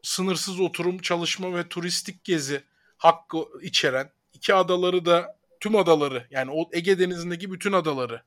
sınırsız 0.03 0.59
oturum, 0.59 0.97
çalışma 0.99 1.55
ve 1.55 1.69
turistik 1.69 2.23
gezi 2.23 2.63
hakkı 2.97 3.37
içeren 3.61 4.11
iki 4.33 4.53
adaları 4.53 5.05
da 5.05 5.37
tüm 5.61 5.75
adaları 5.75 6.27
yani 6.29 6.51
o 6.51 6.69
Ege 6.73 6.99
Denizi'ndeki 6.99 7.51
bütün 7.51 7.71
adaları 7.71 8.21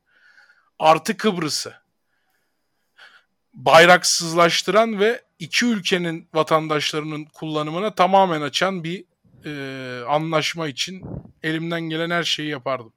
artı 0.78 1.16
Kıbrıs'ı 1.16 1.74
bayraksızlaştıran 3.54 5.00
ve 5.00 5.22
iki 5.38 5.66
ülkenin 5.66 6.28
vatandaşlarının 6.34 7.24
kullanımına 7.24 7.94
tamamen 7.94 8.40
açan 8.40 8.84
bir 8.84 9.04
e, 9.44 10.04
anlaşma 10.04 10.68
için 10.68 11.04
elimden 11.42 11.80
gelen 11.80 12.10
her 12.10 12.22
şeyi 12.24 12.48
yapardım. 12.48 12.92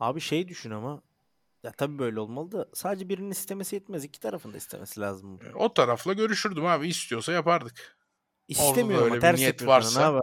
Abi 0.00 0.20
şey 0.20 0.48
düşün 0.48 0.70
ama 0.70 1.02
ya 1.62 1.72
tabii 1.72 1.98
böyle 1.98 2.20
olmalı 2.20 2.52
da 2.52 2.68
sadece 2.74 3.08
birinin 3.08 3.30
istemesi 3.30 3.76
yetmez. 3.76 4.04
iki 4.04 4.20
tarafın 4.20 4.52
da 4.52 4.56
istemesi 4.56 5.00
lazım. 5.00 5.38
bu. 5.38 5.58
O 5.58 5.74
tarafla 5.74 6.12
görüşürdüm 6.12 6.66
abi. 6.66 6.88
İstiyorsa 6.88 7.32
yapardık. 7.32 7.96
İstemiyor 8.48 9.06
ama 9.06 9.18
ters 9.18 9.38
niyet 9.38 9.66
varsa- 9.66 10.02
yapar? 10.02 10.22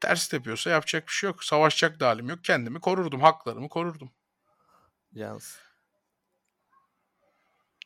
Ters 0.00 0.32
yapıyorsa 0.32 0.70
yapacak 0.70 1.06
bir 1.06 1.12
şey 1.12 1.30
yok. 1.30 1.44
Savaşacak 1.44 2.00
da 2.00 2.08
halim 2.08 2.28
yok. 2.28 2.44
Kendimi 2.44 2.80
korurdum. 2.80 3.20
Haklarımı 3.20 3.68
korurdum. 3.68 4.10
Cansın. 5.14 5.60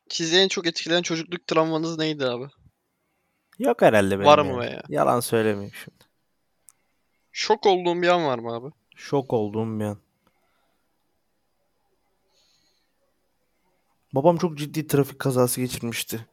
Sizi 0.09 0.37
en 0.37 0.49
çok 0.49 0.67
etkileyen 0.67 1.03
çocukluk 1.03 1.47
travmanız 1.47 1.99
neydi 1.99 2.27
abi? 2.27 2.49
Yok 3.59 3.83
herhalde 3.83 4.11
benim 4.11 4.27
Var 4.27 4.39
mı 4.39 4.61
veya? 4.61 4.83
Yalan 4.89 5.21
söylemeyeyim 5.21 5.75
şimdi. 5.85 6.05
Şok 7.33 7.67
olduğum 7.67 8.03
bir 8.03 8.09
an 8.09 8.25
var 8.25 8.39
mı 8.39 8.55
abi? 8.55 8.73
Şok 8.97 9.33
olduğum 9.33 9.81
bir 9.81 9.85
an. 9.85 9.99
Babam 14.13 14.37
çok 14.37 14.59
ciddi 14.59 14.87
trafik 14.87 15.19
kazası 15.19 15.61
geçirmişti. 15.61 16.27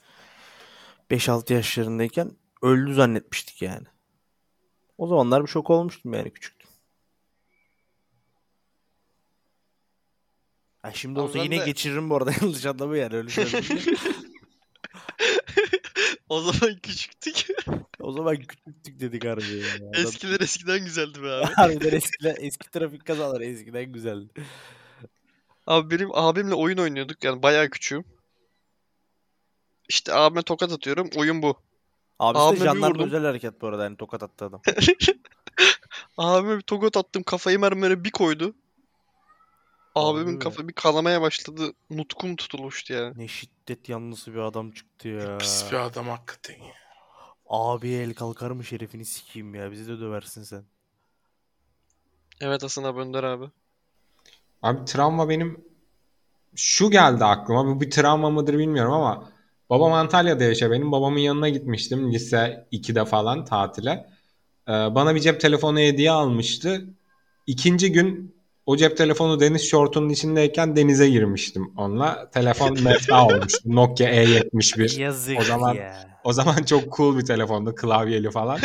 5-6 1.12 1.54
yaşlarındayken 1.54 2.32
öldü 2.62 2.94
zannetmiştik 2.94 3.62
yani. 3.62 3.88
O 5.00 5.08
zamanlar 5.08 5.44
bir 5.44 5.48
şok 5.48 5.70
olmuştum 5.70 6.14
yani 6.14 6.32
küçüktüm. 6.34 6.70
Ha 10.82 10.92
şimdi 10.94 11.20
olsa 11.20 11.44
yine 11.44 11.60
de- 11.60 11.66
geçiririm 11.66 12.10
bu 12.10 12.16
arada 12.16 12.32
yanlış 12.42 12.66
anlama 12.66 12.98
yani 12.98 13.16
öyle 13.16 13.30
söyleyeyim. 13.30 13.96
o 16.30 16.42
zaman 16.42 16.76
küçüktük. 16.80 17.48
o 18.00 18.12
zaman 18.12 18.36
küçüktük 18.36 19.00
dedik 19.00 19.26
harbi 19.26 19.56
ya. 19.56 19.68
Adam- 19.76 20.02
Eskiler 20.06 20.40
eskiden 20.40 20.86
güzeldi 20.86 21.24
be 21.24 21.28
abi. 21.32 21.46
Harbiden 21.56 21.96
eskiler, 21.98 22.36
eski 22.40 22.72
trafik 22.72 23.06
kazaları 23.06 23.46
eskiden 23.46 23.92
güzeldi. 23.94 24.34
Abi 25.68 25.98
benim 25.98 26.10
abimle 26.16 26.54
oyun 26.54 26.78
oynuyorduk 26.78 27.24
yani 27.24 27.44
bayağı 27.44 27.70
küçüğüm. 27.70 28.06
İşte 29.90 30.14
abime 30.14 30.42
tokat 30.42 30.72
atıyorum. 30.72 31.10
Oyun 31.16 31.42
bu. 31.42 31.69
Abisi 32.20 32.44
Abime 32.44 32.60
de 32.60 32.60
bir 32.60 32.66
jandarma 32.66 32.90
vurdum. 32.96 33.08
özel 33.08 33.24
hareket 33.24 33.62
bu 33.62 33.68
arada 33.68 33.84
yani 33.84 33.98
tokat 33.98 34.24
attı 34.24 34.46
adam. 34.46 34.62
Abime 36.18 36.58
bir 36.58 36.62
tokat 36.62 36.98
attım. 36.98 37.24
Kafayı 37.24 37.60
mermere 37.60 38.04
bir 38.04 38.12
koydu. 38.12 38.56
Abimin 39.96 40.34
mi? 40.34 40.40
kafa 40.40 40.68
bir 40.68 40.74
kanamaya 40.74 41.22
başladı. 41.22 41.74
Nutkum 41.90 42.36
tutulmuştu 42.36 42.94
yani. 42.94 43.14
Ne 43.18 43.28
şiddet 43.28 43.90
yanlısı 43.90 44.34
bir 44.34 44.40
adam 44.40 44.72
çıktı 44.72 45.08
ya. 45.08 45.38
Pis 45.38 45.72
bir 45.72 45.78
adam 45.78 46.08
hakikaten 46.08 46.64
ya. 46.64 46.74
Abi 47.50 47.90
el 47.90 48.14
kalkar 48.14 48.52
mı 48.52 48.64
şerefini 48.64 49.06
sikeyim 49.06 49.56
ya. 49.56 49.72
Bizi 49.72 49.88
de 49.88 50.00
döversin 50.00 50.44
sen. 50.44 50.64
Evet 52.42 52.64
Hasan 52.64 52.84
abi 52.84 53.00
Önder 53.00 53.24
abi. 53.24 53.46
Abi 54.62 54.86
travma 54.86 55.30
benim 55.30 55.66
şu 56.56 56.92
geldi 56.92 57.26
aklıma. 57.26 57.66
Bu 57.66 57.82
bir 57.82 57.92
travma 57.92 58.30
mıdır 58.30 58.58
bilmiyorum 58.58 58.94
ama 58.94 59.30
babam 59.70 59.94
Antalya'da 59.94 60.44
yaşıyor. 60.44 60.72
Benim 60.72 60.92
babamın 60.92 61.20
yanına 61.20 61.50
gitmiştim 61.50 62.12
lise 62.14 62.68
2'de 62.72 63.06
falan 63.06 63.46
tatile. 63.46 63.92
Ee, 64.68 64.72
bana 64.72 65.16
bir 65.16 65.20
cep 65.20 65.42
telefonu 65.42 65.80
hediye 65.80 66.12
almıştı. 66.12 66.86
İkinci 67.48 67.92
gün 67.92 68.36
o 68.66 68.78
cep 68.78 68.98
telefonu 68.98 69.40
deniz 69.40 69.70
şortunun 69.70 70.10
içindeyken 70.10 70.76
denize 70.76 71.10
girmiştim 71.10 71.74
onunla. 71.78 72.30
Telefon 72.30 72.78
mefta 72.84 73.26
olmuştu. 73.28 73.60
Nokia 73.66 74.10
E71. 74.10 75.00
Yazık 75.02 75.40
O 75.40 75.44
zaman- 75.44 75.74
ya. 75.76 76.10
O 76.24 76.34
zaman 76.34 76.64
çok 76.64 76.98
cool 76.98 77.18
bir 77.18 77.26
telefondu. 77.26 77.76
Klavyeli 77.76 78.32
falan. 78.32 78.60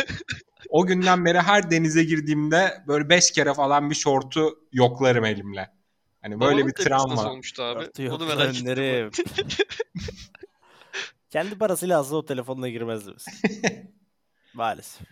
O 0.69 0.85
günden 0.85 1.25
beri 1.25 1.39
her 1.39 1.71
denize 1.71 2.03
girdiğimde 2.03 2.73
böyle 2.87 3.09
5 3.09 3.31
kere 3.31 3.53
falan 3.53 3.89
bir 3.89 3.95
şortu 3.95 4.49
yoklarım 4.73 5.25
elimle. 5.25 5.69
Hani 6.21 6.39
böyle 6.39 6.51
Babanın 6.55 6.67
bir 6.67 6.73
travma. 6.73 7.31
olmuştu 7.31 7.63
abi? 7.63 8.11
Onu 8.11 8.25
merak 8.25 8.55
ettim. 8.55 9.09
Kendi 11.29 11.57
parasıyla 11.57 11.99
aslında 11.99 12.17
o 12.17 12.25
telefonla 12.25 12.69
girmezdi 12.69 13.11
mesela. 13.13 13.37
Maalesef. 14.53 15.07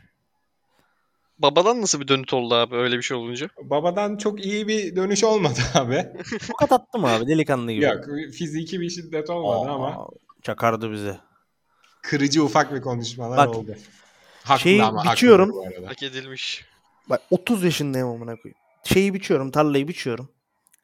Babadan 1.40 1.82
nasıl 1.82 2.02
bir 2.02 2.08
dönüt 2.08 2.34
oldu 2.34 2.56
abi 2.56 2.76
öyle 2.76 2.98
bir 2.98 3.02
şey 3.02 3.18
olunca? 3.18 3.48
Babadan 3.64 4.18
çok 4.18 4.46
iyi 4.46 4.68
bir 4.68 4.96
dönüş 4.96 5.24
olmadı 5.24 5.60
abi. 5.74 6.06
Tokat 6.48 6.72
attım 6.72 7.06
abi 7.06 7.28
delikanlı 7.28 7.72
gibi. 7.72 7.86
Yok 7.86 8.06
fiziki 8.34 8.82
bir 8.82 8.90
şiddet 8.90 9.30
olmadı 9.30 9.70
Aa, 9.72 9.74
ama 9.74 10.08
Çakardı 10.42 10.92
bize. 10.92 11.18
kırıcı 12.02 12.44
ufak 12.44 12.74
bir 12.74 12.82
konuşmalar 12.82 13.38
Bak, 13.38 13.56
oldu. 13.56 13.76
Haklı 14.44 14.62
şeyi 14.62 14.84
ama 14.84 15.00
haklı 15.00 15.12
biçiyorum. 15.12 15.50
bu 15.52 15.64
arada. 15.68 15.88
Hak 15.88 16.04
edilmiş. 16.04 16.66
Bak 17.10 17.22
30 17.30 17.64
yaşındayım 17.64 18.08
amına 18.08 18.36
koyayım. 18.36 18.58
Şeyi 18.84 19.14
biçiyorum, 19.14 19.52
tarlayı 19.52 19.88
biçiyorum. 19.88 20.30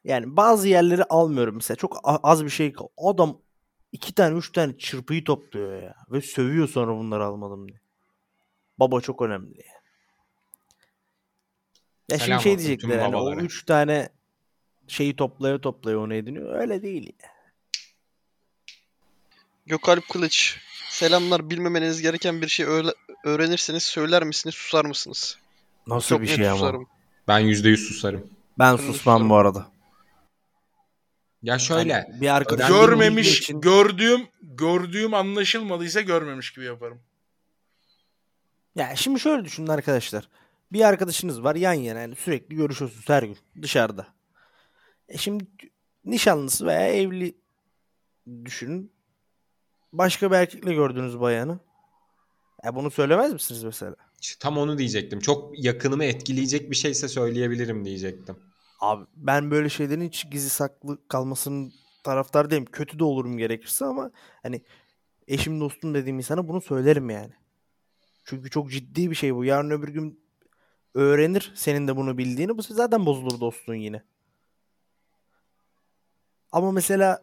Yani 0.04 0.36
bazı 0.36 0.68
yerleri 0.68 1.04
almıyorum 1.04 1.54
mesela. 1.54 1.76
Çok 1.76 2.00
az 2.04 2.44
bir 2.44 2.50
şey. 2.50 2.72
kal- 2.72 2.88
Adam 2.98 3.38
iki 3.92 4.14
tane 4.14 4.38
üç 4.38 4.52
tane 4.52 4.78
çırpıyı 4.78 5.24
topluyor 5.24 5.82
ya. 5.82 5.94
Ve 6.10 6.20
sövüyor 6.20 6.68
sonra 6.68 6.96
bunları 6.96 7.24
almadım 7.24 7.68
diye. 7.68 7.80
Baba 8.78 9.00
çok 9.00 9.22
önemli 9.22 9.58
ya. 9.58 9.64
Ya 12.10 12.18
Selam 12.18 12.40
şimdi 12.40 12.42
şey 12.62 12.66
diyecekler 12.68 12.98
yani 12.98 13.16
o 13.16 13.20
babalara. 13.20 13.40
üç 13.40 13.64
tane 13.66 14.08
şeyi 14.88 15.16
toplaya 15.16 15.60
toplaya 15.60 15.98
onu 15.98 16.14
ediniyor. 16.14 16.54
Öyle 16.60 16.82
değil 16.82 17.12
ya. 17.22 17.28
Gökalp 19.66 20.08
Kılıç. 20.08 20.58
Selamlar. 20.90 21.50
Bilmemeniz 21.50 22.02
gereken 22.02 22.42
bir 22.42 22.48
şey 22.48 22.66
öğle- 22.66 22.94
öğrenirseniz 23.24 23.82
söyler 23.82 24.22
misiniz, 24.24 24.54
susar 24.54 24.84
mısınız? 24.84 25.38
Nasıl 25.86 26.08
Çok 26.08 26.22
bir 26.22 26.28
net 26.28 26.36
şey 26.36 26.48
ama. 26.48 26.58
susarım. 26.58 26.86
Ben 27.28 27.40
%100 27.40 27.76
susarım. 27.76 28.30
Ben 28.58 28.72
de 28.74 28.78
susmam 28.78 28.94
susarım. 28.96 29.30
bu 29.30 29.36
arada. 29.36 29.70
Ya 31.42 31.58
şöyle 31.58 31.92
Yani 31.92 32.20
bir 32.20 32.36
arkadaşım 32.36 32.76
Görmemiş, 32.76 33.38
için- 33.38 33.60
gördüğüm 33.60 34.28
gördüğüm 34.42 35.14
anlaşılmadıysa 35.14 36.00
görmemiş 36.00 36.52
gibi 36.52 36.64
yaparım. 36.64 37.00
Ya 38.74 38.96
şimdi 38.96 39.20
şöyle 39.20 39.44
düşünün 39.44 39.66
arkadaşlar. 39.66 40.28
Bir 40.72 40.80
arkadaşınız 40.80 41.44
var 41.44 41.56
yan 41.56 41.72
yana 41.72 42.00
yani 42.00 42.16
sürekli 42.16 42.56
görüşüyorsunuz 42.56 43.08
her 43.08 43.22
gün 43.22 43.38
dışarıda. 43.62 44.06
E 45.08 45.18
şimdi 45.18 45.44
nişanlısı 46.04 46.66
veya 46.66 46.86
evli 46.88 47.34
düşünün. 48.44 48.92
Başka 49.92 50.30
bir 50.30 50.36
erkekle 50.36 50.74
gördüğünüz 50.74 51.20
bayanı. 51.20 51.58
E 52.66 52.74
bunu 52.74 52.90
söylemez 52.90 53.32
misiniz 53.32 53.64
mesela? 53.64 53.96
tam 54.40 54.58
onu 54.58 54.78
diyecektim. 54.78 55.20
Çok 55.20 55.64
yakınımı 55.64 56.04
etkileyecek 56.04 56.70
bir 56.70 56.76
şeyse 56.76 57.08
söyleyebilirim 57.08 57.84
diyecektim. 57.84 58.36
Abi 58.80 59.06
ben 59.16 59.50
böyle 59.50 59.68
şeylerin 59.68 60.08
hiç 60.08 60.30
gizli 60.30 60.50
saklı 60.50 61.08
kalmasının 61.08 61.72
taraftar 62.04 62.50
değilim. 62.50 62.64
Kötü 62.64 62.98
de 62.98 63.04
olurum 63.04 63.38
gerekirse 63.38 63.84
ama 63.84 64.10
hani 64.42 64.62
eşim 65.28 65.60
dostum 65.60 65.94
dediğim 65.94 66.18
insana 66.18 66.48
bunu 66.48 66.60
söylerim 66.60 67.10
yani. 67.10 67.32
Çünkü 68.24 68.50
çok 68.50 68.70
ciddi 68.70 69.10
bir 69.10 69.14
şey 69.14 69.34
bu. 69.34 69.44
Yarın 69.44 69.70
öbür 69.70 69.88
gün 69.88 70.20
öğrenir 70.94 71.52
senin 71.54 71.88
de 71.88 71.96
bunu 71.96 72.18
bildiğini. 72.18 72.58
Bu 72.58 72.62
zaten 72.62 73.06
bozulur 73.06 73.40
dostluğun 73.40 73.74
yine. 73.74 74.02
Ama 76.52 76.72
mesela 76.72 77.22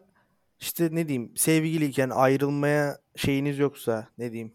işte 0.60 0.88
ne 0.92 1.08
diyeyim 1.08 1.36
sevgiliyken 1.36 2.10
ayrılmaya 2.10 2.98
şeyiniz 3.16 3.58
yoksa 3.58 4.08
ne 4.18 4.32
diyeyim 4.32 4.54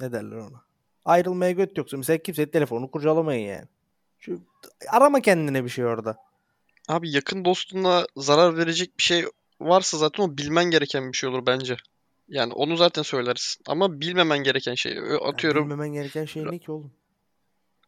ne 0.00 0.12
derler 0.12 0.36
ona. 0.36 0.64
Ayrılmaya 1.04 1.50
göt 1.50 1.78
yoksa 1.78 1.96
mesela 1.96 2.18
kimse 2.18 2.50
telefonunu 2.50 2.90
kurcalamayın 2.90 3.48
yani. 3.48 3.68
Çünkü 4.18 4.42
arama 4.90 5.20
kendine 5.20 5.64
bir 5.64 5.68
şey 5.68 5.84
orada. 5.84 6.29
Abi 6.90 7.10
yakın 7.10 7.44
dostuna 7.44 8.06
zarar 8.16 8.56
verecek 8.56 8.98
bir 8.98 9.02
şey 9.02 9.24
varsa 9.60 9.98
zaten 9.98 10.22
o 10.22 10.38
bilmen 10.38 10.64
gereken 10.64 11.12
bir 11.12 11.16
şey 11.16 11.30
olur 11.30 11.46
bence. 11.46 11.76
Yani 12.28 12.52
onu 12.52 12.76
zaten 12.76 13.02
söylersin. 13.02 13.62
Ama 13.66 14.00
bilmemen 14.00 14.38
gereken 14.38 14.74
şey. 14.74 14.98
Ö- 14.98 15.10
Yani 15.10 15.20
Atıyorum 15.20 15.64
bilmemen 15.64 15.92
gereken 15.92 16.24
şey 16.24 16.44
ne 16.46 16.58
ki 16.58 16.72
oğlum? 16.72 16.92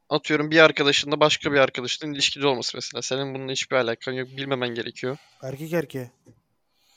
atıyorum 0.09 0.51
bir 0.51 0.59
arkadaşınla 0.59 1.21
başka 1.21 1.53
bir 1.53 1.59
arkadaşının 1.59 2.13
ilişkide 2.15 2.47
olması 2.47 2.77
mesela. 2.77 3.03
Senin 3.03 3.35
bununla 3.35 3.53
hiçbir 3.53 3.77
alakan 3.77 4.13
yok. 4.13 4.29
Bilmemen 4.29 4.69
gerekiyor. 4.69 5.17
Erkek 5.43 5.73
erkeğe. 5.73 6.11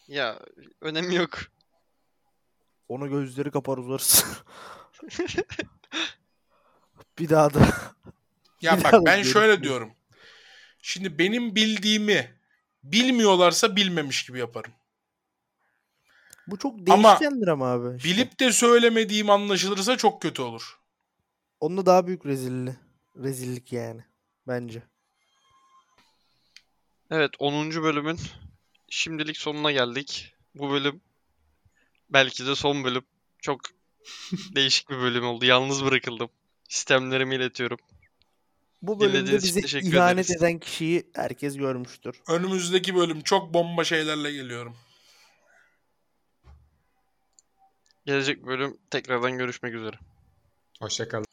Ya 0.07 0.39
önemi 0.81 1.15
yok. 1.15 1.39
Ona 2.89 3.07
gözleri 3.07 3.51
kapar 3.51 3.77
uzarız. 3.77 4.25
bir 7.19 7.29
daha 7.29 7.53
da 7.53 7.67
Ya 8.61 8.77
Bir 8.77 8.83
bak 8.83 8.93
ben 9.05 9.23
şöyle 9.23 9.63
diyorum. 9.63 9.91
Şimdi 10.87 11.19
benim 11.19 11.55
bildiğimi 11.55 12.39
bilmiyorlarsa 12.83 13.75
bilmemiş 13.75 14.25
gibi 14.25 14.39
yaparım. 14.39 14.71
Bu 16.47 16.57
çok 16.57 16.89
Ama 16.89 17.09
değişkendir 17.09 17.47
ama 17.47 17.71
abi. 17.71 17.97
işte. 17.97 18.09
Bilip 18.09 18.39
de 18.39 18.51
söylemediğim 18.51 19.29
anlaşılırsa 19.29 19.97
çok 19.97 20.21
kötü 20.21 20.41
olur. 20.41 20.79
Onunla 21.59 21.85
daha 21.85 22.07
büyük 22.07 22.25
rezilli. 22.25 22.75
Rezillik 23.17 23.73
yani. 23.73 24.01
Bence. 24.47 24.83
Evet 27.11 27.31
10. 27.39 27.71
bölümün 27.71 28.19
şimdilik 28.89 29.37
sonuna 29.37 29.71
geldik. 29.71 30.33
Bu 30.55 30.71
bölüm 30.71 31.01
belki 32.09 32.45
de 32.47 32.55
son 32.55 32.83
bölüm. 32.83 33.05
Çok 33.41 33.61
değişik 34.55 34.89
bir 34.89 34.97
bölüm 34.97 35.25
oldu. 35.25 35.45
Yalnız 35.45 35.85
bırakıldım. 35.85 36.29
Sistemlerimi 36.69 37.35
iletiyorum. 37.35 37.79
Bu 38.87 38.99
bölümde 38.99 39.39
teşekkür 39.39 39.93
ihanet 39.93 40.25
ederiz. 40.25 40.41
eden 40.41 40.59
kişiyi 40.59 41.03
herkes 41.15 41.57
görmüştür. 41.57 42.21
Önümüzdeki 42.29 42.95
bölüm 42.95 43.21
çok 43.21 43.53
bomba 43.53 43.83
şeylerle 43.83 44.31
geliyorum. 44.31 44.77
Gelecek 48.05 48.45
bölüm 48.45 48.77
tekrardan 48.89 49.37
görüşmek 49.37 49.73
üzere. 49.73 49.95
Hoşçakalın. 50.79 51.24